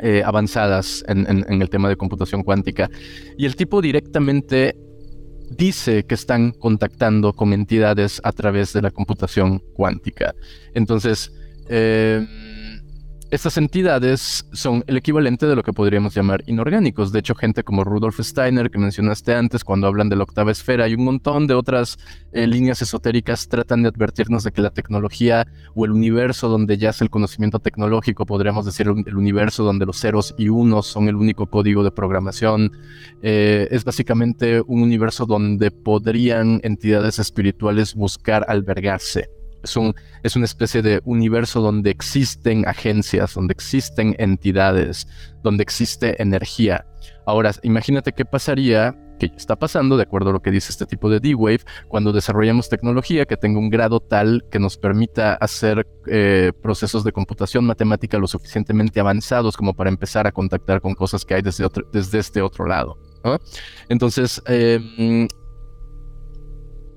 eh, 0.00 0.22
avanzadas 0.24 1.04
en, 1.08 1.26
el 1.62 1.70
tema 1.70 1.88
de 1.88 1.96
computación 1.96 2.42
cuántica. 2.42 2.90
Y 3.36 3.46
el 3.46 3.56
tipo 3.56 3.80
directamente 3.80 4.76
dice 5.50 6.04
que 6.04 6.14
están 6.14 6.52
contactando 6.52 7.32
con 7.32 7.52
entidades 7.52 8.20
a 8.24 8.32
través 8.32 8.72
de 8.72 8.82
la 8.82 8.90
computación 8.90 9.58
cuántica. 9.74 10.34
Entonces, 10.74 11.32
eh, 11.68 12.24
estas 13.30 13.56
entidades 13.56 14.44
son 14.52 14.82
el 14.88 14.96
equivalente 14.96 15.46
de 15.46 15.54
lo 15.54 15.62
que 15.62 15.72
podríamos 15.72 16.14
llamar 16.14 16.42
inorgánicos. 16.46 17.12
De 17.12 17.20
hecho, 17.20 17.34
gente 17.34 17.62
como 17.62 17.84
Rudolf 17.84 18.18
Steiner, 18.20 18.70
que 18.70 18.78
mencionaste 18.78 19.34
antes, 19.34 19.62
cuando 19.62 19.86
hablan 19.86 20.08
de 20.08 20.16
la 20.16 20.24
octava 20.24 20.50
esfera, 20.50 20.88
y 20.88 20.94
un 20.94 21.04
montón 21.04 21.46
de 21.46 21.54
otras 21.54 21.96
eh, 22.32 22.46
líneas 22.46 22.82
esotéricas 22.82 23.48
tratan 23.48 23.82
de 23.82 23.88
advertirnos 23.88 24.42
de 24.42 24.50
que 24.50 24.60
la 24.60 24.70
tecnología 24.70 25.46
o 25.74 25.84
el 25.84 25.92
universo 25.92 26.48
donde 26.48 26.76
yace 26.76 27.04
el 27.04 27.10
conocimiento 27.10 27.60
tecnológico, 27.60 28.26
podríamos 28.26 28.66
decir 28.66 28.88
el 28.88 29.16
universo 29.16 29.62
donde 29.62 29.86
los 29.86 30.00
ceros 30.00 30.34
y 30.36 30.48
unos 30.48 30.86
son 30.86 31.08
el 31.08 31.14
único 31.14 31.46
código 31.46 31.84
de 31.84 31.92
programación, 31.92 32.72
eh, 33.22 33.68
es 33.70 33.84
básicamente 33.84 34.60
un 34.66 34.82
universo 34.82 35.24
donde 35.24 35.70
podrían 35.70 36.60
entidades 36.64 37.18
espirituales 37.18 37.94
buscar 37.94 38.44
albergarse. 38.48 39.39
Es, 39.62 39.76
un, 39.76 39.94
es 40.22 40.36
una 40.36 40.44
especie 40.44 40.82
de 40.82 41.00
universo 41.04 41.60
donde 41.60 41.90
existen 41.90 42.66
agencias, 42.66 43.34
donde 43.34 43.52
existen 43.52 44.14
entidades, 44.18 45.06
donde 45.42 45.62
existe 45.62 46.20
energía. 46.22 46.86
Ahora, 47.26 47.52
imagínate 47.62 48.12
qué 48.12 48.24
pasaría, 48.24 48.96
que 49.20 49.26
está 49.36 49.56
pasando, 49.56 49.96
de 49.96 50.02
acuerdo 50.04 50.30
a 50.30 50.32
lo 50.32 50.40
que 50.40 50.50
dice 50.50 50.72
este 50.72 50.86
tipo 50.86 51.10
de 51.10 51.20
D-Wave, 51.20 51.60
cuando 51.88 52.12
desarrollamos 52.12 52.68
tecnología 52.68 53.26
que 53.26 53.36
tenga 53.36 53.58
un 53.58 53.68
grado 53.68 54.00
tal 54.00 54.44
que 54.50 54.58
nos 54.58 54.78
permita 54.78 55.34
hacer 55.34 55.86
eh, 56.06 56.52
procesos 56.62 57.04
de 57.04 57.12
computación 57.12 57.66
matemática 57.66 58.18
lo 58.18 58.26
suficientemente 58.26 58.98
avanzados 58.98 59.56
como 59.56 59.74
para 59.74 59.90
empezar 59.90 60.26
a 60.26 60.32
contactar 60.32 60.80
con 60.80 60.94
cosas 60.94 61.24
que 61.24 61.34
hay 61.34 61.42
desde, 61.42 61.68
desde 61.92 62.18
este 62.18 62.42
otro 62.42 62.66
lado. 62.66 62.98
Entonces, 63.90 64.42
eh, 64.46 65.28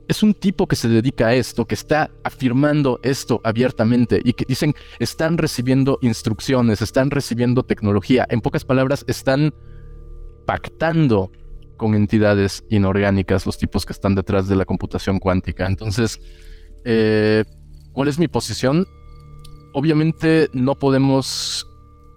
es 0.08 0.24
un 0.24 0.34
tipo 0.34 0.68
que 0.68 0.76
se 0.76 0.90
dedica 0.90 1.28
a 1.28 1.36
esto, 1.36 1.66
que 1.66 1.76
está 1.76 2.12
afirmando 2.24 3.00
esto 3.04 3.42
abiertamente 3.44 4.22
y 4.24 4.34
que 4.34 4.46
dicen 4.46 4.76
están 5.00 5.38
recibiendo 5.38 6.00
instrucciones, 6.02 6.82
están 6.82 7.12
recibiendo 7.12 7.64
tecnología. 7.64 8.26
En 8.30 8.42
pocas 8.42 8.66
palabras, 8.66 9.06
están 9.08 9.54
pactando 10.46 11.32
con 11.78 11.96
entidades 11.96 12.64
inorgánicas 12.70 13.46
los 13.46 13.58
tipos 13.58 13.86
que 13.86 13.94
están 13.94 14.16
detrás 14.16 14.48
de 14.48 14.56
la 14.56 14.66
computación 14.66 15.20
cuántica. 15.20 15.68
Entonces, 15.68 16.20
eh, 16.86 17.44
¿cuál 17.94 18.08
es 18.08 18.20
mi 18.20 18.28
posición? 18.28 18.86
Obviamente 19.74 20.50
no 20.54 20.76
podemos 20.76 21.68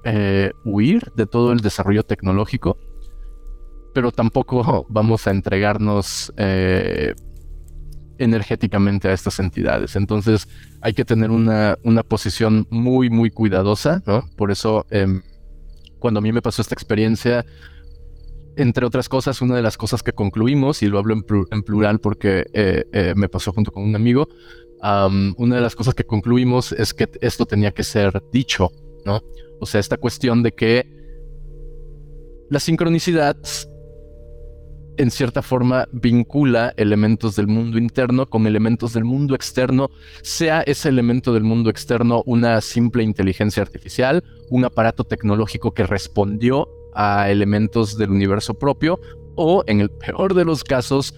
eh, 0.04 0.52
huir 0.64 1.12
de 1.16 1.26
todo 1.26 1.52
el 1.52 1.60
desarrollo 1.60 2.02
tecnológico, 2.02 2.78
pero 3.94 4.12
tampoco 4.12 4.86
vamos 4.88 5.26
a 5.26 5.30
entregarnos 5.30 6.32
eh, 6.36 7.14
energéticamente 8.18 9.08
a 9.08 9.12
estas 9.12 9.38
entidades. 9.38 9.96
Entonces 9.96 10.48
hay 10.80 10.94
que 10.94 11.04
tener 11.04 11.30
una, 11.30 11.78
una 11.82 12.02
posición 12.02 12.66
muy, 12.70 13.10
muy 13.10 13.30
cuidadosa, 13.30 14.02
¿no? 14.06 14.24
Por 14.36 14.50
eso, 14.50 14.86
em, 14.90 15.22
cuando 15.98 16.18
a 16.18 16.20
mí 16.22 16.32
me 16.32 16.42
pasó 16.42 16.62
esta 16.62 16.74
experiencia, 16.74 17.44
entre 18.56 18.86
otras 18.86 19.08
cosas, 19.08 19.42
una 19.42 19.56
de 19.56 19.62
las 19.62 19.76
cosas 19.76 20.02
que 20.02 20.12
concluimos, 20.12 20.82
y 20.82 20.86
lo 20.86 20.98
hablo 20.98 21.14
en, 21.14 21.62
plural 21.62 22.00
porque 22.00 22.46
eh, 22.52 22.84
eh, 22.92 23.12
me 23.14 23.28
pasó 23.28 23.52
junto 23.52 23.70
con 23.70 23.84
un 23.84 23.94
amigo, 23.94 24.28
una 24.82 25.56
de 25.56 25.60
las 25.60 25.74
cosas 25.74 25.94
que 25.94 26.04
concluimos 26.04 26.72
es 26.72 26.94
que 26.94 27.08
esto 27.20 27.46
tenía 27.46 27.72
que 27.72 27.82
ser 27.82 28.22
dicho, 28.32 28.70
¿no? 29.04 29.20
O 29.60 29.66
sea, 29.66 29.80
esta 29.80 29.96
cuestión 29.96 30.42
de 30.42 30.52
que 30.52 30.86
la 32.50 32.60
sincronicidad 32.60 33.36
en 34.98 35.10
cierta 35.10 35.42
forma 35.42 35.88
vincula 35.92 36.72
elementos 36.76 37.36
del 37.36 37.46
mundo 37.46 37.78
interno 37.78 38.26
con 38.26 38.46
elementos 38.46 38.92
del 38.92 39.04
mundo 39.04 39.34
externo, 39.34 39.90
sea 40.22 40.62
ese 40.62 40.88
elemento 40.88 41.32
del 41.32 41.44
mundo 41.44 41.70
externo 41.70 42.22
una 42.26 42.60
simple 42.60 43.02
inteligencia 43.02 43.62
artificial, 43.62 44.24
un 44.50 44.64
aparato 44.64 45.04
tecnológico 45.04 45.72
que 45.72 45.84
respondió 45.84 46.68
a 46.94 47.30
elementos 47.30 47.98
del 47.98 48.10
universo 48.10 48.54
propio, 48.54 48.98
o 49.36 49.62
en 49.66 49.80
el 49.80 49.90
peor 49.90 50.34
de 50.34 50.44
los 50.44 50.64
casos, 50.64 51.14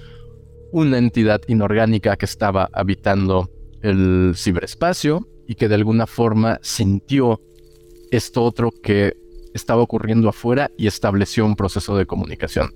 una 0.73 0.99
entidad 0.99 1.41
inorgánica 1.47 2.17
que 2.17 2.27
estaba 2.27 2.69
habitando 2.73 3.51
el 3.83 4.33
ciberespacio 4.37 5.27
y 5.47 5.55
que 5.55 5.69
de 5.69 5.77
alguna 5.77 6.07
forma 6.07 6.59
sintió 6.63 7.41
esto 8.11 8.43
otro 8.43 8.71
que 8.71 9.17
estaba 9.55 9.83
ocurriendo 9.83 10.29
afuera 10.29 10.71
y 10.77 10.87
estableció 10.87 11.47
un 11.47 11.57
proceso 11.57 11.97
de 11.97 12.07
comunicación. 12.07 12.71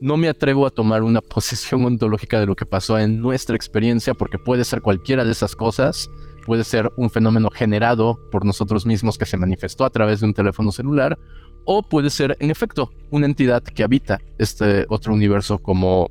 No 0.00 0.16
me 0.16 0.28
atrevo 0.28 0.66
a 0.66 0.70
tomar 0.70 1.02
una 1.02 1.20
posición 1.20 1.84
ontológica 1.84 2.38
de 2.38 2.46
lo 2.46 2.54
que 2.54 2.66
pasó 2.66 2.98
en 2.98 3.20
nuestra 3.20 3.56
experiencia 3.56 4.14
porque 4.14 4.38
puede 4.38 4.64
ser 4.64 4.80
cualquiera 4.80 5.24
de 5.24 5.32
esas 5.32 5.56
cosas, 5.56 6.08
puede 6.46 6.64
ser 6.64 6.90
un 6.96 7.10
fenómeno 7.10 7.50
generado 7.50 8.18
por 8.30 8.44
nosotros 8.44 8.86
mismos 8.86 9.18
que 9.18 9.26
se 9.26 9.36
manifestó 9.36 9.84
a 9.84 9.90
través 9.90 10.20
de 10.20 10.26
un 10.26 10.34
teléfono 10.34 10.72
celular, 10.72 11.18
o 11.64 11.82
puede 11.82 12.10
ser 12.10 12.36
en 12.40 12.50
efecto 12.50 12.90
una 13.10 13.26
entidad 13.26 13.62
que 13.62 13.82
habita 13.82 14.18
este 14.38 14.86
otro 14.88 15.12
universo 15.12 15.58
como 15.58 16.10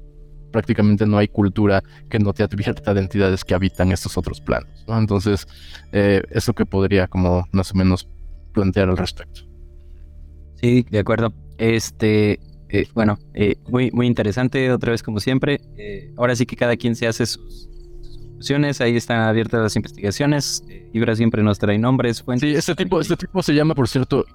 prácticamente 0.51 1.05
no 1.05 1.17
hay 1.17 1.27
cultura 1.27 1.83
que 2.09 2.19
no 2.19 2.33
te 2.33 2.43
advierta 2.43 2.93
de 2.93 3.01
entidades 3.01 3.43
que 3.43 3.53
habitan 3.53 3.91
estos 3.91 4.17
otros 4.17 4.41
planos. 4.41 4.85
Entonces, 4.87 5.47
eh, 5.91 6.21
eso 6.31 6.53
que 6.53 6.65
podría 6.65 7.07
como 7.07 7.47
más 7.51 7.71
o 7.71 7.75
menos 7.75 8.07
plantear 8.53 8.89
al 8.89 8.97
respecto. 8.97 9.41
Sí, 10.61 10.85
de 10.89 10.99
acuerdo. 10.99 11.33
Este, 11.57 12.39
eh, 12.69 12.87
bueno, 12.93 13.17
eh, 13.33 13.55
muy, 13.69 13.91
muy 13.91 14.07
interesante, 14.07 14.71
otra 14.71 14.91
vez 14.91 15.03
como 15.03 15.19
siempre. 15.19 15.59
ahora 16.17 16.35
sí 16.35 16.45
que 16.45 16.55
cada 16.55 16.75
quien 16.77 16.95
se 16.95 17.07
hace 17.07 17.25
sus, 17.25 17.69
conclusiones, 18.37 18.81
ahí 18.81 18.95
están 18.95 19.21
abiertas 19.21 19.61
las 19.61 19.75
investigaciones. 19.75 20.63
Ibra 20.93 21.15
siempre 21.15 21.41
nos 21.41 21.57
trae 21.57 21.77
nombres, 21.79 22.23
Sí, 22.39 22.53
este 22.53 22.75
tipo, 22.75 23.01
este 23.01 23.17
tipo 23.17 23.41
se 23.41 23.53
llama, 23.53 23.73
por 23.73 23.87
cierto, 23.87 24.25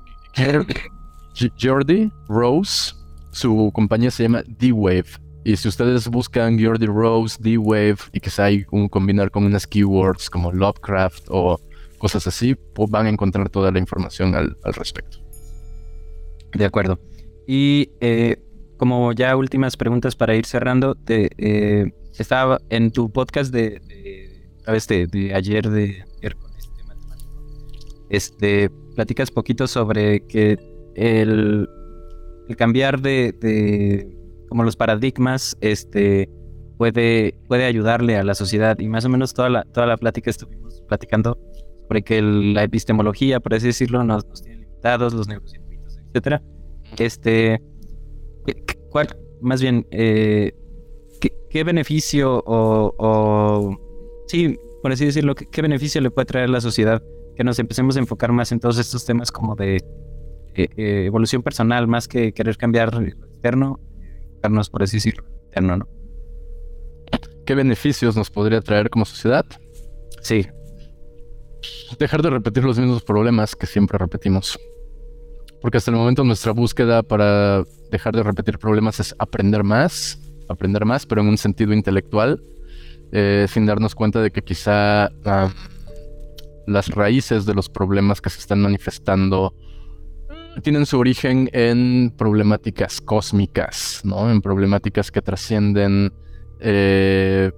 Jordi 1.60 2.10
Rose. 2.28 2.94
Su 3.30 3.70
compañía 3.72 4.10
se 4.10 4.24
llama 4.24 4.42
D-Wave. 4.46 5.06
Y 5.44 5.56
si 5.56 5.68
ustedes 5.68 6.09
buscan 6.09 6.62
Jordi 6.62 6.86
Rose, 6.86 7.36
D-Wave 7.40 7.96
y 8.12 8.20
que 8.20 8.30
hay 8.42 8.64
un 8.70 8.88
combinar 8.88 9.30
con 9.30 9.44
unas 9.44 9.66
keywords 9.66 10.30
como 10.30 10.52
Lovecraft 10.52 11.24
o 11.28 11.60
cosas 11.98 12.26
así, 12.26 12.54
pues 12.54 12.90
van 12.90 13.06
a 13.06 13.09
encontrar 13.09 13.48
toda 13.48 13.70
la 13.70 13.78
información 13.78 14.34
al, 14.34 14.56
respecto. 14.64 15.18
De 16.54 16.64
acuerdo. 16.64 16.98
Y 17.47 17.90
eh, 18.01 18.36
como 18.77 19.12
ya 19.12 19.36
últimas 19.36 19.77
preguntas 19.77 20.16
para 20.16 20.35
ir 20.35 20.47
cerrando, 20.47 20.94
te, 20.94 21.31
eh, 21.39 21.93
estaba 22.19 22.59
en 22.70 22.90
tu 22.90 23.10
podcast 23.10 23.52
de, 23.52 23.81
de, 24.66 25.06
de, 25.06 25.35
ayer 25.35 25.69
de 25.69 26.05
este 28.10 28.70
platicas 28.94 29.31
poquito 29.31 29.66
sobre 29.66 30.20
que 30.27 30.59
el, 30.94 31.66
el 32.48 32.56
cambiar 32.56 33.01
de 33.01 33.32
como 34.52 34.64
los 34.64 34.77
paradigmas, 34.77 35.56
este, 35.62 36.28
puede, 36.77 37.35
puede 37.48 37.64
ayudarle 37.64 38.19
a 38.19 38.23
la 38.23 38.35
sociedad. 38.35 38.78
Y 38.81 38.86
más 38.86 39.02
o 39.06 39.09
menos 39.09 39.32
toda 39.32 39.48
la, 39.48 39.64
toda 39.64 39.86
la 39.86 39.97
plática 39.97 40.28
estuvimos 40.28 40.82
platicando 40.89 41.39
sobre 41.89 42.02
que 42.02 42.20
la 42.20 42.62
epistemología, 42.62 43.40
por 43.40 43.55
así 43.55 43.69
decirlo, 43.69 44.05
nos, 44.05 44.27
tiene 44.43 44.66
limitados, 44.66 45.14
los 45.14 45.27
neurocircuitos, 45.27 45.97
etcétera. 46.09 46.43
Este, 46.98 47.62
¿cuál, 48.90 49.16
más 49.40 49.60
bien, 49.62 49.86
eh, 49.90 50.52
¿qué, 51.51 51.64
beneficio 51.64 52.43
o, 52.44 52.94
o, 52.98 54.24
sí, 54.27 54.59
por 54.82 54.93
así 54.93 55.06
decirlo, 55.06 55.35
¿qué, 55.35 55.62
beneficio 55.62 56.01
le 56.01 56.10
puede 56.10 56.27
traer 56.27 56.48
a 56.48 56.52
la 56.52 56.60
sociedad 56.60 57.02
que 57.36 57.44
nos 57.44 57.59
empecemos 57.59 57.97
a 57.97 58.01
enfocar 58.01 58.32
más 58.32 58.52
en 58.52 58.60
todos 58.60 58.78
estos 58.78 59.05
temas 59.05 59.32
como 59.32 59.55
de 59.56 59.77
eh, 60.55 60.69
eh, 60.77 61.05
evolución 61.06 61.43
personal, 61.43 61.89
más 61.89 62.09
que 62.09 62.32
querer 62.32 62.56
cambiar 62.56 62.94
lo 62.94 63.27
externo 63.27 63.81
por 64.70 64.82
así 64.82 64.97
decirlo, 64.97 65.24
¿no? 65.60 65.89
¿Qué 67.47 67.55
beneficios 67.55 68.16
nos 68.16 68.31
podría 68.31 68.60
traer 68.60 68.90
como 68.90 69.05
sociedad? 69.05 69.44
Sí. 70.20 70.47
Dejar 71.98 72.23
de 72.23 72.31
repetir 72.31 72.64
los 72.64 72.78
mismos 72.78 73.02
problemas 73.02 73.55
que 73.55 73.66
siempre 73.66 73.98
repetimos. 73.98 74.59
Porque 75.62 75.78
hasta 75.78 75.93
el 75.93 75.97
momento 75.97 76.24
nuestra 76.24 76.52
búsqueda 76.52 77.02
para 77.02 77.62
dejar 77.90 78.14
de 78.14 78.22
repetir 78.22 78.59
problemas 78.59 78.98
es 79.01 79.14
aprender 79.18 79.62
más, 79.62 80.18
aprender 80.48 80.84
más, 80.84 81.06
pero 81.06 81.22
en 81.22 81.28
un 81.28 81.39
sentido 81.39 81.72
intelectual, 81.72 82.43
eh, 83.12 83.47
sin 83.48 83.64
darnos 83.64 83.94
cuenta 83.94 84.20
de 84.20 84.30
que 84.32 84.43
quizá 84.43 85.09
las 86.66 86.89
raíces 86.89 87.47
de 87.47 87.55
los 87.55 87.68
problemas 87.68 88.20
que 88.20 88.28
se 88.28 88.40
están 88.40 88.60
manifestando 88.60 89.55
tienen 90.62 90.84
su 90.84 90.98
origen 90.98 91.48
en 91.52 92.12
problemáticas 92.16 93.01
cósmicas, 93.01 94.02
¿no? 94.05 94.30
En 94.30 94.43
problemáticas 94.43 95.10
que 95.10 95.22
trascienden 95.22 96.12
eh, 96.60 97.52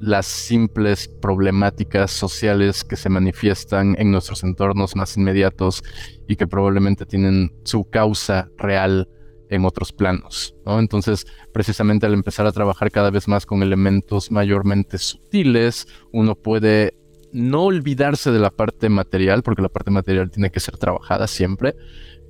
las 0.00 0.26
simples 0.26 1.08
problemáticas 1.08 2.10
sociales 2.10 2.84
que 2.84 2.96
se 2.96 3.08
manifiestan 3.08 3.96
en 3.98 4.10
nuestros 4.10 4.44
entornos 4.44 4.96
más 4.96 5.16
inmediatos 5.16 5.82
y 6.26 6.36
que 6.36 6.46
probablemente 6.46 7.06
tienen 7.06 7.52
su 7.64 7.88
causa 7.88 8.48
real 8.56 9.08
en 9.50 9.64
otros 9.64 9.92
planos, 9.92 10.54
¿no? 10.66 10.78
Entonces, 10.78 11.26
precisamente 11.52 12.06
al 12.06 12.14
empezar 12.14 12.46
a 12.46 12.52
trabajar 12.52 12.90
cada 12.90 13.10
vez 13.10 13.28
más 13.28 13.46
con 13.46 13.62
elementos 13.62 14.30
mayormente 14.30 14.98
sutiles, 14.98 15.86
uno 16.12 16.34
puede 16.34 16.94
no 17.32 17.64
olvidarse 17.64 18.30
de 18.30 18.38
la 18.38 18.50
parte 18.50 18.88
material, 18.88 19.42
porque 19.42 19.62
la 19.62 19.68
parte 19.68 19.90
material 19.90 20.30
tiene 20.30 20.50
que 20.50 20.60
ser 20.60 20.76
trabajada 20.76 21.26
siempre, 21.26 21.74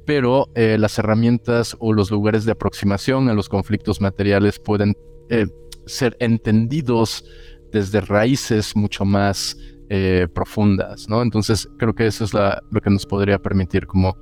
pero 0.07 0.49
eh, 0.55 0.77
las 0.79 0.99
herramientas 0.99 1.77
o 1.81 1.93
los 1.93 2.11
lugares 2.11 2.45
de 2.45 2.53
aproximación 2.53 3.29
a 3.29 3.35
los 3.35 3.49
conflictos 3.49 4.01
materiales 4.01 4.59
pueden 4.59 4.97
eh, 5.29 5.47
ser 5.87 6.17
entendidos 6.21 7.25
desde 7.73 8.01
raíces 8.01 8.75
mucho 8.77 9.05
más 9.05 9.57
eh, 9.91 10.27
profundas, 10.35 11.09
¿no? 11.09 11.23
Entonces 11.23 11.69
creo 11.79 11.95
que 11.95 12.07
eso 12.07 12.25
es 12.25 12.33
lo 12.35 12.81
que 12.81 12.91
nos 12.91 13.07
podría 13.07 13.39
permitir 13.39 13.87
como 13.87 14.17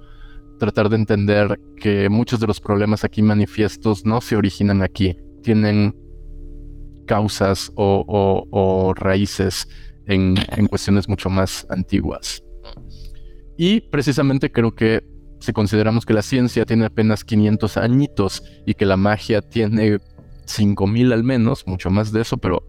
tratar 0.58 0.88
de 0.88 0.96
entender 0.96 1.60
que 1.76 2.08
muchos 2.08 2.40
de 2.40 2.46
los 2.46 2.60
problemas 2.60 3.04
aquí 3.04 3.22
manifiestos 3.22 4.04
no 4.04 4.20
se 4.20 4.36
originan 4.36 4.82
aquí, 4.82 5.16
tienen 5.42 5.94
causas 7.06 7.72
o, 7.76 8.92
raíces 8.96 9.68
en, 10.06 10.34
en 10.56 10.66
cuestiones 10.66 11.08
mucho 11.08 11.30
más 11.30 11.66
antiguas. 11.68 12.42
Y 13.56 13.80
precisamente 13.80 14.50
creo 14.50 14.74
que 14.74 15.02
si 15.40 15.52
consideramos 15.52 16.04
que 16.06 16.14
la 16.14 16.22
ciencia 16.22 16.64
tiene 16.64 16.86
apenas 16.86 17.24
500 17.24 17.76
añitos 17.76 18.42
y 18.66 18.74
que 18.74 18.86
la 18.86 18.96
magia 18.96 19.42
tiene 19.42 19.98
5000 20.46 21.12
al 21.12 21.24
menos, 21.24 21.66
mucho 21.66 21.90
más 21.90 22.12
de 22.12 22.22
eso, 22.22 22.36
pero 22.38 22.62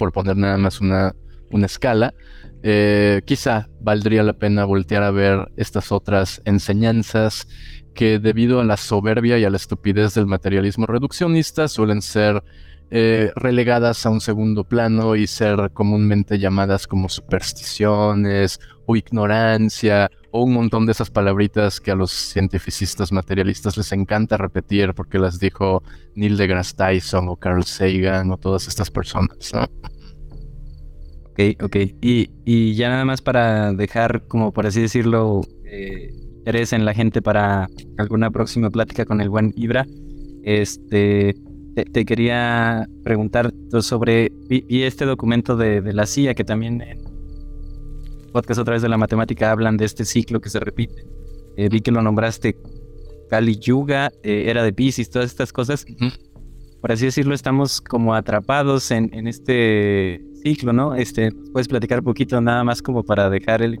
por 0.00 0.12
poner 0.12 0.34
nada 0.38 0.56
más 0.56 0.80
una, 0.80 1.14
una 1.50 1.66
escala, 1.66 2.14
eh, 2.62 3.20
quizá 3.26 3.68
valdría 3.82 4.22
la 4.22 4.32
pena 4.32 4.64
voltear 4.64 5.02
a 5.02 5.10
ver 5.10 5.52
estas 5.58 5.92
otras 5.92 6.40
enseñanzas 6.46 7.46
que 7.92 8.18
debido 8.18 8.60
a 8.60 8.64
la 8.64 8.78
soberbia 8.78 9.36
y 9.36 9.44
a 9.44 9.50
la 9.50 9.58
estupidez 9.58 10.14
del 10.14 10.24
materialismo 10.24 10.86
reduccionista 10.86 11.68
suelen 11.68 12.00
ser 12.00 12.42
eh, 12.90 13.30
relegadas 13.36 14.06
a 14.06 14.10
un 14.10 14.22
segundo 14.22 14.64
plano 14.64 15.16
y 15.16 15.26
ser 15.26 15.70
comúnmente 15.74 16.38
llamadas 16.38 16.86
como 16.86 17.10
supersticiones 17.10 18.58
o 18.86 18.96
ignorancia 18.96 20.10
o 20.32 20.44
un 20.44 20.52
montón 20.52 20.86
de 20.86 20.92
esas 20.92 21.10
palabritas 21.10 21.80
que 21.80 21.90
a 21.90 21.94
los 21.94 22.10
cientificistas 22.10 23.12
materialistas 23.12 23.76
les 23.76 23.92
encanta 23.92 24.36
repetir 24.36 24.94
porque 24.94 25.18
las 25.18 25.38
dijo 25.38 25.82
Neil 26.14 26.36
deGrasse 26.36 26.76
Tyson 26.76 27.28
o 27.28 27.36
Carl 27.36 27.64
Sagan 27.64 28.30
o 28.30 28.36
todas 28.36 28.68
estas 28.68 28.90
personas. 28.90 29.52
Ok, 31.30 31.40
ok. 31.62 31.76
Y, 32.00 32.30
y, 32.44 32.74
ya 32.74 32.90
nada 32.90 33.04
más 33.04 33.22
para 33.22 33.72
dejar, 33.72 34.26
como 34.26 34.52
por 34.52 34.66
así 34.66 34.80
decirlo, 34.80 35.40
eh, 35.64 36.10
interés 36.40 36.72
en 36.72 36.84
la 36.84 36.94
gente 36.94 37.22
para 37.22 37.68
alguna 37.98 38.30
próxima 38.30 38.70
plática 38.70 39.04
con 39.04 39.20
el 39.20 39.28
buen 39.28 39.52
Ibra. 39.56 39.86
Este, 40.42 41.34
te, 41.92 42.04
quería 42.04 42.86
preguntar 43.04 43.52
sobre, 43.80 44.32
vi, 44.48 44.64
este 44.82 45.04
documento 45.04 45.56
de, 45.56 45.80
de, 45.82 45.92
la 45.92 46.06
CIA 46.06 46.34
que 46.34 46.44
también 46.44 46.82
podcast 48.30 48.60
otra 48.60 48.74
vez 48.74 48.82
de 48.82 48.88
la 48.88 48.96
matemática 48.96 49.50
hablan 49.50 49.76
de 49.76 49.84
este 49.84 50.04
ciclo 50.04 50.40
que 50.40 50.50
se 50.50 50.60
repite. 50.60 51.04
Eh, 51.56 51.68
vi 51.68 51.80
que 51.80 51.90
lo 51.90 52.02
nombraste 52.02 52.56
Kali 53.28 53.56
Yuga, 53.58 54.10
eh, 54.22 54.44
era 54.48 54.62
de 54.62 54.72
Pisces, 54.72 55.10
todas 55.10 55.30
estas 55.30 55.52
cosas. 55.52 55.86
Por 56.80 56.92
así 56.92 57.04
decirlo, 57.04 57.34
estamos 57.34 57.80
como 57.80 58.14
atrapados 58.14 58.90
en, 58.90 59.12
en, 59.12 59.26
este 59.26 60.22
ciclo, 60.42 60.72
¿no? 60.72 60.94
Este, 60.94 61.30
¿Puedes 61.52 61.68
platicar 61.68 61.98
un 61.98 62.04
poquito 62.04 62.40
nada 62.40 62.64
más 62.64 62.82
como 62.82 63.04
para 63.04 63.28
dejar 63.28 63.62
el? 63.62 63.78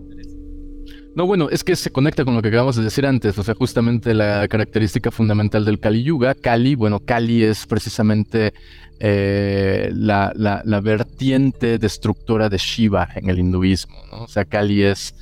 No, 1.14 1.26
bueno, 1.26 1.48
es 1.50 1.64
que 1.64 1.74
se 1.74 1.90
conecta 1.90 2.24
con 2.24 2.34
lo 2.34 2.42
que 2.42 2.48
acabamos 2.48 2.76
de 2.76 2.84
decir 2.84 3.04
antes, 3.04 3.36
o 3.36 3.42
sea, 3.42 3.54
justamente 3.54 4.14
la 4.14 4.46
característica 4.46 5.10
fundamental 5.10 5.64
del 5.64 5.80
Kali 5.80 6.04
Yuga. 6.04 6.34
Kali, 6.34 6.76
bueno, 6.76 7.00
Kali 7.00 7.42
es 7.42 7.66
precisamente 7.66 8.52
eh, 9.00 9.90
la, 9.92 10.32
la, 10.34 10.80
vertiente 10.80 11.78
destructora 11.78 12.48
de 12.48 12.58
Shiva 12.58 13.08
en 13.16 13.28
el 13.28 13.40
hinduismo, 13.40 13.96
¿no? 14.12 14.24
O 14.24 14.28
sea, 14.28 14.44
Kali 14.44 14.82
es 14.82 15.14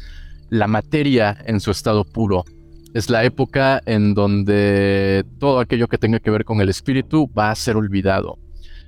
la 0.51 0.67
materia 0.67 1.37
en 1.47 1.61
su 1.61 1.71
estado 1.71 2.05
puro. 2.05 2.45
Es 2.93 3.09
la 3.09 3.25
época 3.25 3.81
en 3.87 4.15
donde 4.15 5.25
todo 5.39 5.61
aquello 5.61 5.89
que 5.89 5.99
tenga 5.99 6.21
que 6.21 6.31
ver 6.31 6.45
con 6.45 6.61
el 6.61 6.69
espíritu 6.69 7.31
va 7.33 7.51
a 7.51 7.55
ser 7.55 7.77
olvidado. 7.77 8.39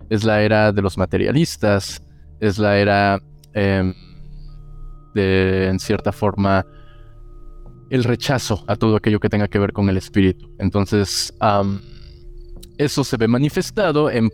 Es 0.09 0.25
la 0.25 0.43
era 0.43 0.73
de 0.73 0.83
los 0.83 0.99
materialistas, 0.99 2.03
es 2.41 2.59
la 2.59 2.79
era 2.79 3.21
em, 3.55 3.95
de, 5.15 5.69
en 5.69 5.79
cierta 5.79 6.13
forma, 6.13 6.67
el 7.91 8.05
rechazo 8.05 8.65
a 8.69 8.77
todo 8.77 8.97
aquello 8.97 9.21
que 9.21 9.29
tenga 9.29 9.49
que 9.49 9.59
ver 9.59 9.73
con 9.73 9.89
el 9.89 9.97
espíritu. 9.97 10.55
Entonces, 10.59 11.35
eso 12.79 13.05
se 13.05 13.17
ve 13.17 13.29
manifestado 13.29 14.11
en, 14.11 14.31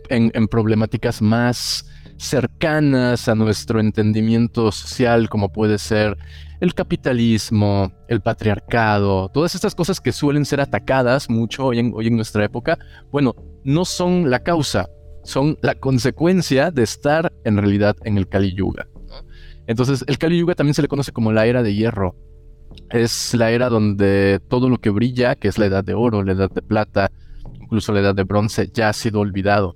problemáticas 0.49 1.21
más 1.21 1.85
cercanas 2.17 3.27
a 3.27 3.35
nuestro 3.35 3.79
entendimiento 3.79 4.71
social, 4.71 5.29
como 5.29 5.51
puede 5.51 5.77
ser 5.77 6.17
el 6.59 6.73
capitalismo, 6.73 7.91
el 8.07 8.21
patriarcado, 8.21 9.29
todas 9.29 9.53
estas 9.53 9.75
cosas 9.75 10.01
que 10.01 10.11
suelen 10.11 10.45
ser 10.45 10.59
atacadas 10.59 11.29
mucho 11.29 11.65
hoy 11.67 11.77
en, 11.77 11.91
hoy 11.93 12.07
en 12.07 12.15
nuestra 12.15 12.43
época, 12.43 12.79
bueno, 13.11 13.35
no 13.63 13.85
son 13.85 14.31
la 14.31 14.39
causa, 14.39 14.89
son 15.23 15.59
la 15.61 15.75
consecuencia 15.75 16.71
de 16.71 16.83
estar 16.83 17.31
en 17.43 17.57
realidad 17.57 17.95
en 18.03 18.17
el 18.17 18.27
Kali 18.27 18.55
Yuga. 18.55 18.87
Entonces, 19.67 20.03
el 20.07 20.17
Kali 20.17 20.39
Yuga 20.39 20.55
también 20.55 20.73
se 20.73 20.81
le 20.81 20.87
conoce 20.87 21.11
como 21.11 21.31
la 21.31 21.45
era 21.45 21.61
de 21.61 21.75
hierro. 21.75 22.15
Es 22.89 23.33
la 23.33 23.51
era 23.51 23.69
donde 23.69 24.39
todo 24.47 24.69
lo 24.69 24.77
que 24.77 24.89
brilla, 24.89 25.35
que 25.35 25.47
es 25.47 25.57
la 25.57 25.65
edad 25.65 25.83
de 25.83 25.93
oro, 25.93 26.23
la 26.23 26.33
edad 26.33 26.51
de 26.51 26.61
plata, 26.61 27.11
incluso 27.59 27.91
la 27.91 27.99
edad 27.99 28.15
de 28.15 28.23
bronce, 28.23 28.69
ya 28.73 28.89
ha 28.89 28.93
sido 28.93 29.19
olvidado. 29.19 29.75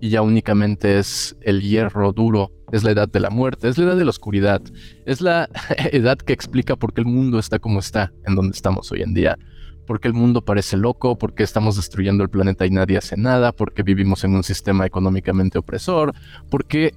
Y 0.00 0.10
ya 0.10 0.22
únicamente 0.22 0.98
es 0.98 1.36
el 1.42 1.62
hierro 1.62 2.12
duro, 2.12 2.50
es 2.72 2.82
la 2.82 2.90
edad 2.90 3.08
de 3.08 3.20
la 3.20 3.30
muerte, 3.30 3.68
es 3.68 3.78
la 3.78 3.84
edad 3.84 3.96
de 3.96 4.04
la 4.04 4.10
oscuridad, 4.10 4.60
es 5.06 5.20
la 5.20 5.48
edad 5.92 6.18
que 6.18 6.32
explica 6.32 6.76
por 6.76 6.92
qué 6.92 7.02
el 7.02 7.06
mundo 7.06 7.38
está 7.38 7.58
como 7.58 7.78
está, 7.78 8.12
en 8.26 8.34
donde 8.34 8.54
estamos 8.54 8.90
hoy 8.90 9.02
en 9.02 9.14
día. 9.14 9.38
Porque 9.86 10.08
el 10.08 10.14
mundo 10.14 10.44
parece 10.44 10.76
loco, 10.76 11.18
porque 11.18 11.42
estamos 11.42 11.76
destruyendo 11.76 12.22
el 12.22 12.30
planeta 12.30 12.66
y 12.66 12.70
nadie 12.70 12.98
hace 12.98 13.16
nada, 13.16 13.52
porque 13.52 13.82
vivimos 13.82 14.24
en 14.24 14.34
un 14.34 14.42
sistema 14.42 14.86
económicamente 14.86 15.58
opresor, 15.58 16.12
porque 16.50 16.94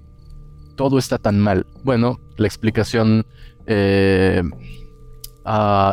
todo 0.76 0.98
está 0.98 1.18
tan 1.18 1.40
mal. 1.40 1.66
Bueno, 1.84 2.20
la 2.38 2.48
explicación 2.48 3.26
eh, 3.68 4.44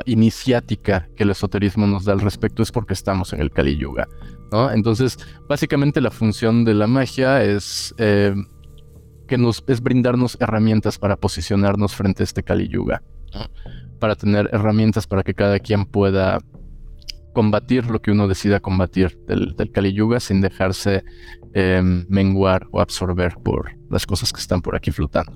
iniciática 0.07 1.09
que 1.17 1.25
el 1.25 1.31
esoterismo 1.31 1.87
nos 1.87 2.05
da 2.05 2.13
al 2.13 2.21
respecto 2.21 2.63
es 2.63 2.73
porque 2.73 2.95
estamos 2.95 3.33
en 3.33 3.41
el 3.41 3.51
Kali 3.51 3.77
Yuga. 3.77 4.09
¿no? 4.51 4.71
Entonces, 4.71 5.19
básicamente 5.49 6.01
la 6.01 6.11
función 6.11 6.65
de 6.65 6.75
la 6.75 6.87
magia 6.87 7.43
es, 7.43 7.95
eh, 7.99 8.35
que 9.27 9.39
nos, 9.39 9.65
es 9.67 9.83
brindarnos 9.83 10.37
herramientas 10.41 10.99
para 10.99 11.17
posicionarnos 11.17 11.95
frente 11.95 12.23
a 12.23 12.25
este 12.25 12.43
Kali 12.43 12.69
Yuga. 12.69 13.03
Para 13.99 14.15
tener 14.15 14.51
herramientas 14.53 15.07
para 15.07 15.23
que 15.23 15.35
cada 15.35 15.59
quien 15.59 15.87
pueda 15.87 16.39
combatir 17.33 17.87
lo 17.87 18.03
que 18.03 18.11
uno 18.11 18.29
decida 18.29 18.61
combatir 18.61 19.19
del, 19.27 19.55
del 19.57 19.73
Kali 19.73 19.93
Yuga 19.93 20.21
sin 20.21 20.41
dejarse 20.41 21.03
em, 21.55 22.05
menguar 22.09 22.67
o 22.73 22.81
absorber 22.81 23.37
por 23.43 23.71
las 23.91 24.07
cosas 24.07 24.33
que 24.33 24.41
están 24.41 24.61
por 24.61 24.77
aquí 24.77 24.91
flotando. 24.91 25.33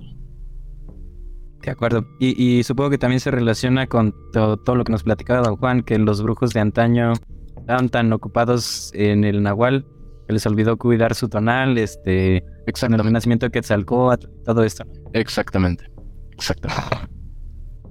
De 1.67 1.71
acuerdo. 1.71 2.05
Y, 2.17 2.63
supongo 2.63 2.91
que 2.91 2.97
también 2.97 3.19
se 3.19 3.29
relaciona 3.29 3.87
con 3.87 4.15
todo, 4.31 4.73
lo 4.73 4.85
que 4.85 4.91
nos 4.93 5.03
platicaba 5.03 5.41
don 5.41 5.57
Juan, 5.57 5.83
que 5.83 5.99
los 5.99 6.23
brujos 6.23 6.53
de 6.53 6.61
antaño 6.61 7.11
estaban 7.57 7.89
tan 7.89 8.13
ocupados 8.13 8.89
en 8.93 9.25
el 9.25 9.43
Nahual 9.43 9.85
que 10.25 10.33
les 10.33 10.45
olvidó 10.45 10.77
cuidar 10.77 11.13
su 11.13 11.27
tonal, 11.27 11.77
este, 11.77 12.37
el 12.37 13.11
nacimiento 13.11 13.47
de 13.47 13.51
Quetzalcóatl, 13.51 14.27
todo 14.45 14.63
esto. 14.63 14.85
Exactamente. 15.11 15.91
Exactamente. 16.31 16.83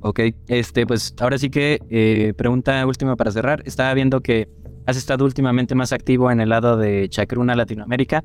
Ok, 0.00 0.20
este, 0.48 0.86
pues 0.86 1.14
ahora 1.20 1.36
sí 1.36 1.50
que 1.50 1.78
eh, 1.90 2.32
pregunta 2.34 2.86
última 2.86 3.14
para 3.14 3.30
cerrar. 3.30 3.62
Estaba 3.66 3.92
viendo 3.92 4.22
que 4.22 4.48
has 4.86 4.96
estado 4.96 5.26
últimamente 5.26 5.74
más 5.74 5.92
activo 5.92 6.30
en 6.30 6.40
el 6.40 6.48
lado 6.48 6.78
de 6.78 7.10
Chacruna 7.10 7.54
Latinoamérica. 7.54 8.24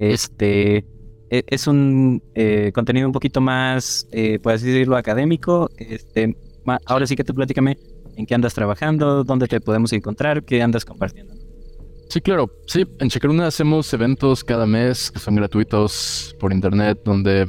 Este, 0.00 0.84
es 1.30 1.66
un 1.66 2.22
eh, 2.34 2.72
contenido 2.74 3.06
un 3.06 3.12
poquito 3.12 3.40
más, 3.40 4.08
eh, 4.12 4.38
puedes 4.38 4.62
decirlo, 4.62 4.96
académico. 4.96 5.70
Este, 5.76 6.36
ahora 6.86 7.06
sí 7.06 7.16
que 7.16 7.24
tú 7.24 7.34
platícame 7.34 7.78
en 8.16 8.26
qué 8.26 8.34
andas 8.34 8.54
trabajando, 8.54 9.24
dónde 9.24 9.46
te 9.46 9.60
podemos 9.60 9.92
encontrar, 9.92 10.44
qué 10.44 10.62
andas 10.62 10.84
compartiendo. 10.84 11.34
Sí, 12.08 12.20
claro. 12.20 12.50
Sí, 12.66 12.86
en 12.98 13.10
Chacruna 13.10 13.46
hacemos 13.46 13.92
eventos 13.92 14.42
cada 14.42 14.66
mes 14.66 15.10
que 15.10 15.18
son 15.18 15.36
gratuitos 15.36 16.34
por 16.40 16.52
internet, 16.52 17.00
donde 17.04 17.46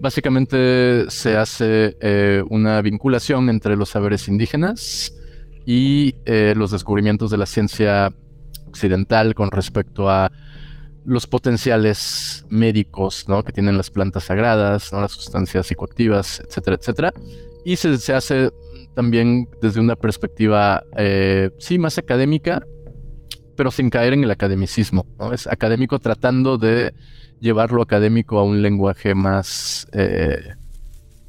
básicamente 0.00 1.10
se 1.10 1.36
hace 1.36 1.96
eh, 2.00 2.42
una 2.48 2.80
vinculación 2.82 3.50
entre 3.50 3.76
los 3.76 3.88
saberes 3.90 4.28
indígenas 4.28 5.12
y 5.66 6.14
los 6.56 6.70
descubrimientos 6.70 7.30
de 7.30 7.36
la 7.36 7.46
ciencia 7.46 8.12
occidental 8.66 9.34
con 9.34 9.50
respecto 9.50 10.08
a 10.08 10.32
los 11.04 11.26
potenciales 11.26 12.44
médicos 12.48 13.26
¿no? 13.28 13.42
que 13.42 13.52
tienen 13.52 13.76
las 13.76 13.90
plantas 13.90 14.24
sagradas, 14.24 14.92
¿no? 14.92 15.00
las 15.00 15.12
sustancias 15.12 15.66
psicoactivas, 15.66 16.40
etcétera, 16.40 16.76
etcétera. 16.76 17.12
Y 17.64 17.76
se, 17.76 17.98
se 17.98 18.14
hace 18.14 18.50
también 18.94 19.48
desde 19.60 19.80
una 19.80 19.96
perspectiva, 19.96 20.84
eh, 20.96 21.50
sí, 21.58 21.78
más 21.78 21.98
académica, 21.98 22.62
pero 23.56 23.70
sin 23.70 23.90
caer 23.90 24.14
en 24.14 24.24
el 24.24 24.30
academicismo. 24.30 25.06
¿no? 25.18 25.32
Es 25.32 25.46
académico 25.46 25.98
tratando 25.98 26.58
de 26.58 26.94
llevarlo 27.40 27.82
académico 27.82 28.38
a 28.38 28.44
un 28.44 28.62
lenguaje 28.62 29.14
más 29.14 29.86
eh, 29.92 30.54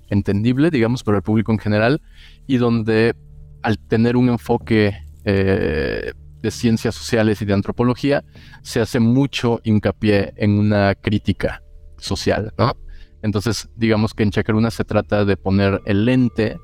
entendible, 0.10 0.70
digamos, 0.70 1.04
para 1.04 1.18
el 1.18 1.24
público 1.24 1.52
en 1.52 1.60
general, 1.60 2.02
y 2.48 2.58
donde 2.58 3.16
al 3.62 3.80
tener 3.80 4.18
un 4.18 4.30
enfoque 4.30 4.96
eh, 5.24 6.14
de 6.42 6.52
ciencias 6.52 6.96
sociales 6.96 7.42
y 7.42 7.46
de 7.46 7.54
antropología, 7.54 8.24
se 8.62 8.82
hace 8.82 9.00
mucho 9.00 9.62
hincapié 9.64 10.34
en 10.38 10.58
una 10.60 10.96
crítica 10.96 11.64
social, 11.98 12.54
¿no? 12.58 12.76
Entonces, 13.22 13.70
digamos 13.76 14.14
que 14.14 14.24
en 14.24 14.32
Chacaruna 14.32 14.72
se 14.72 14.84
trata 14.84 15.26
de 15.26 15.38
poner 15.38 15.82
el 15.86 16.06
lente 16.06 16.58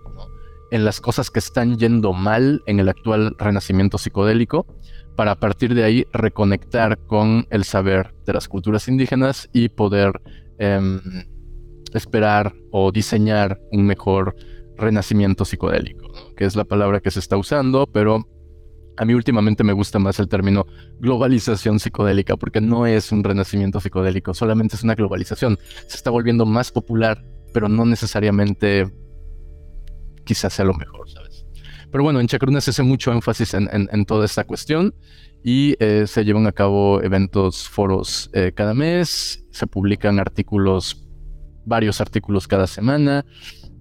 en 0.71 0.83
las 0.83 0.99
cosas 0.99 1.29
que 1.29 1.39
están 1.39 1.77
yendo 1.77 2.13
mal 2.13 2.61
en 2.65 2.79
el 2.79 2.89
actual 2.89 3.35
renacimiento 3.37 3.97
psicodélico, 3.97 4.65
para 5.15 5.31
a 5.31 5.39
partir 5.39 5.73
de 5.73 5.83
ahí 5.83 6.05
reconectar 6.13 6.97
con 7.07 7.47
el 7.49 7.63
saber 7.63 8.13
de 8.25 8.33
las 8.33 8.47
culturas 8.47 8.87
indígenas 8.87 9.49
y 9.51 9.69
poder 9.69 10.21
em, 10.59 11.01
esperar 11.93 12.53
o 12.71 12.91
diseñar 12.91 13.59
un 13.71 13.85
mejor 13.85 14.35
renacimiento 14.77 15.43
psicodélico, 15.43 16.07
que 16.35 16.45
es 16.45 16.55
la 16.55 16.65
palabra 16.65 16.99
que 16.99 17.09
se 17.09 17.19
está 17.19 17.35
usando, 17.35 17.87
pero 17.87 18.27
a 18.97 19.05
mí 19.05 19.13
últimamente 19.13 19.63
me 19.63 19.73
gusta 19.73 19.99
más 19.99 20.19
el 20.19 20.27
término 20.27 20.65
globalización 20.99 21.79
psicodélica 21.79 22.35
porque 22.35 22.61
no 22.61 22.85
es 22.85 23.11
un 23.11 23.23
renacimiento 23.23 23.79
psicodélico, 23.79 24.33
solamente 24.33 24.75
es 24.75 24.83
una 24.83 24.95
globalización. 24.95 25.57
Se 25.87 25.97
está 25.97 26.09
volviendo 26.09 26.45
más 26.45 26.71
popular, 26.71 27.23
pero 27.53 27.69
no 27.69 27.85
necesariamente 27.85 28.91
quizás 30.25 30.53
sea 30.53 30.65
lo 30.65 30.73
mejor, 30.73 31.09
¿sabes? 31.09 31.45
Pero 31.91 32.03
bueno, 32.03 32.19
en 32.19 32.27
Chacruna 32.27 32.59
se 32.59 32.71
hace 32.71 32.83
mucho 32.83 33.13
énfasis 33.13 33.53
en, 33.53 34.05
toda 34.05 34.25
esta 34.25 34.43
cuestión 34.43 34.93
y 35.43 35.75
eh, 35.79 36.05
se 36.05 36.25
llevan 36.25 36.45
a 36.45 36.51
cabo 36.51 37.01
eventos, 37.01 37.69
foros 37.69 38.29
eh, 38.33 38.51
cada 38.53 38.73
mes, 38.73 39.45
se 39.51 39.67
publican 39.67 40.19
artículos, 40.19 41.07
varios 41.65 42.01
artículos 42.01 42.47
cada 42.47 42.67
semana, 42.67 43.25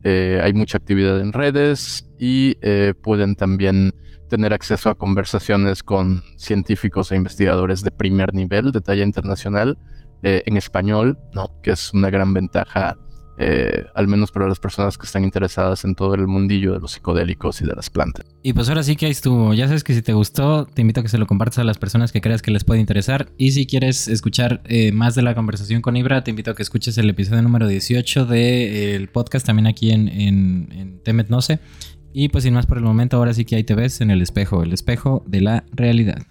eh, 0.04 0.40
hay 0.40 0.52
mucha 0.52 0.78
actividad 0.78 1.20
en 1.20 1.32
redes 1.32 2.05
y 2.18 2.54
pueden 3.02 3.34
también 3.36 3.92
tener 4.28 4.52
acceso 4.52 4.90
a 4.90 4.94
conversaciones 4.96 5.82
con 5.82 6.22
científicos 6.36 7.12
e 7.12 7.16
investigadores 7.16 7.82
de 7.82 7.90
primer 7.90 8.34
nivel, 8.34 8.72
de 8.72 8.80
talla 8.80 9.04
internacional, 9.04 9.78
eh, 10.22 10.42
en 10.46 10.56
español, 10.56 11.18
¿no? 11.34 11.50
que 11.62 11.72
es 11.72 11.92
una 11.92 12.10
gran 12.10 12.32
ventaja, 12.32 12.96
eh, 13.38 13.84
al 13.94 14.08
menos 14.08 14.32
para 14.32 14.48
las 14.48 14.58
personas 14.58 14.96
que 14.96 15.04
están 15.04 15.24
interesadas 15.24 15.84
en 15.84 15.94
todo 15.94 16.14
el 16.14 16.26
mundillo 16.26 16.72
de 16.72 16.80
los 16.80 16.92
psicodélicos 16.92 17.60
y 17.60 17.66
de 17.66 17.74
las 17.74 17.90
plantas. 17.90 18.24
Y 18.42 18.54
pues 18.54 18.68
ahora 18.70 18.82
sí 18.82 18.96
que 18.96 19.06
ahí 19.06 19.12
estuvo. 19.12 19.52
Ya 19.52 19.66
sabes 19.66 19.84
que 19.84 19.92
si 19.92 20.00
te 20.00 20.14
gustó, 20.14 20.64
te 20.64 20.80
invito 20.80 21.00
a 21.00 21.02
que 21.02 21.10
se 21.10 21.18
lo 21.18 21.26
compartas 21.26 21.58
a 21.58 21.64
las 21.64 21.76
personas 21.76 22.12
que 22.12 22.22
creas 22.22 22.40
que 22.40 22.50
les 22.50 22.64
puede 22.64 22.80
interesar. 22.80 23.28
Y 23.36 23.50
si 23.52 23.66
quieres 23.66 24.08
escuchar 24.08 24.62
eh, 24.64 24.90
más 24.90 25.14
de 25.14 25.22
la 25.22 25.34
conversación 25.34 25.82
con 25.82 25.96
Ibra, 25.96 26.24
te 26.24 26.30
invito 26.30 26.50
a 26.50 26.54
que 26.54 26.62
escuches 26.62 26.96
el 26.96 27.10
episodio 27.10 27.42
número 27.42 27.68
18 27.68 28.24
del 28.24 29.08
podcast 29.10 29.44
también 29.44 29.66
aquí 29.66 29.90
en, 29.90 30.08
en, 30.08 30.72
en 30.72 31.00
Temet 31.02 31.28
No 31.28 31.42
sé. 31.42 31.60
Y 32.18 32.30
pues 32.30 32.44
sin 32.44 32.54
más 32.54 32.64
por 32.64 32.78
el 32.78 32.82
momento, 32.82 33.18
ahora 33.18 33.34
sí 33.34 33.44
que 33.44 33.56
ahí 33.56 33.64
te 33.64 33.74
ves 33.74 34.00
en 34.00 34.10
el 34.10 34.22
espejo, 34.22 34.62
el 34.62 34.72
espejo 34.72 35.22
de 35.26 35.42
la 35.42 35.64
realidad. 35.72 36.22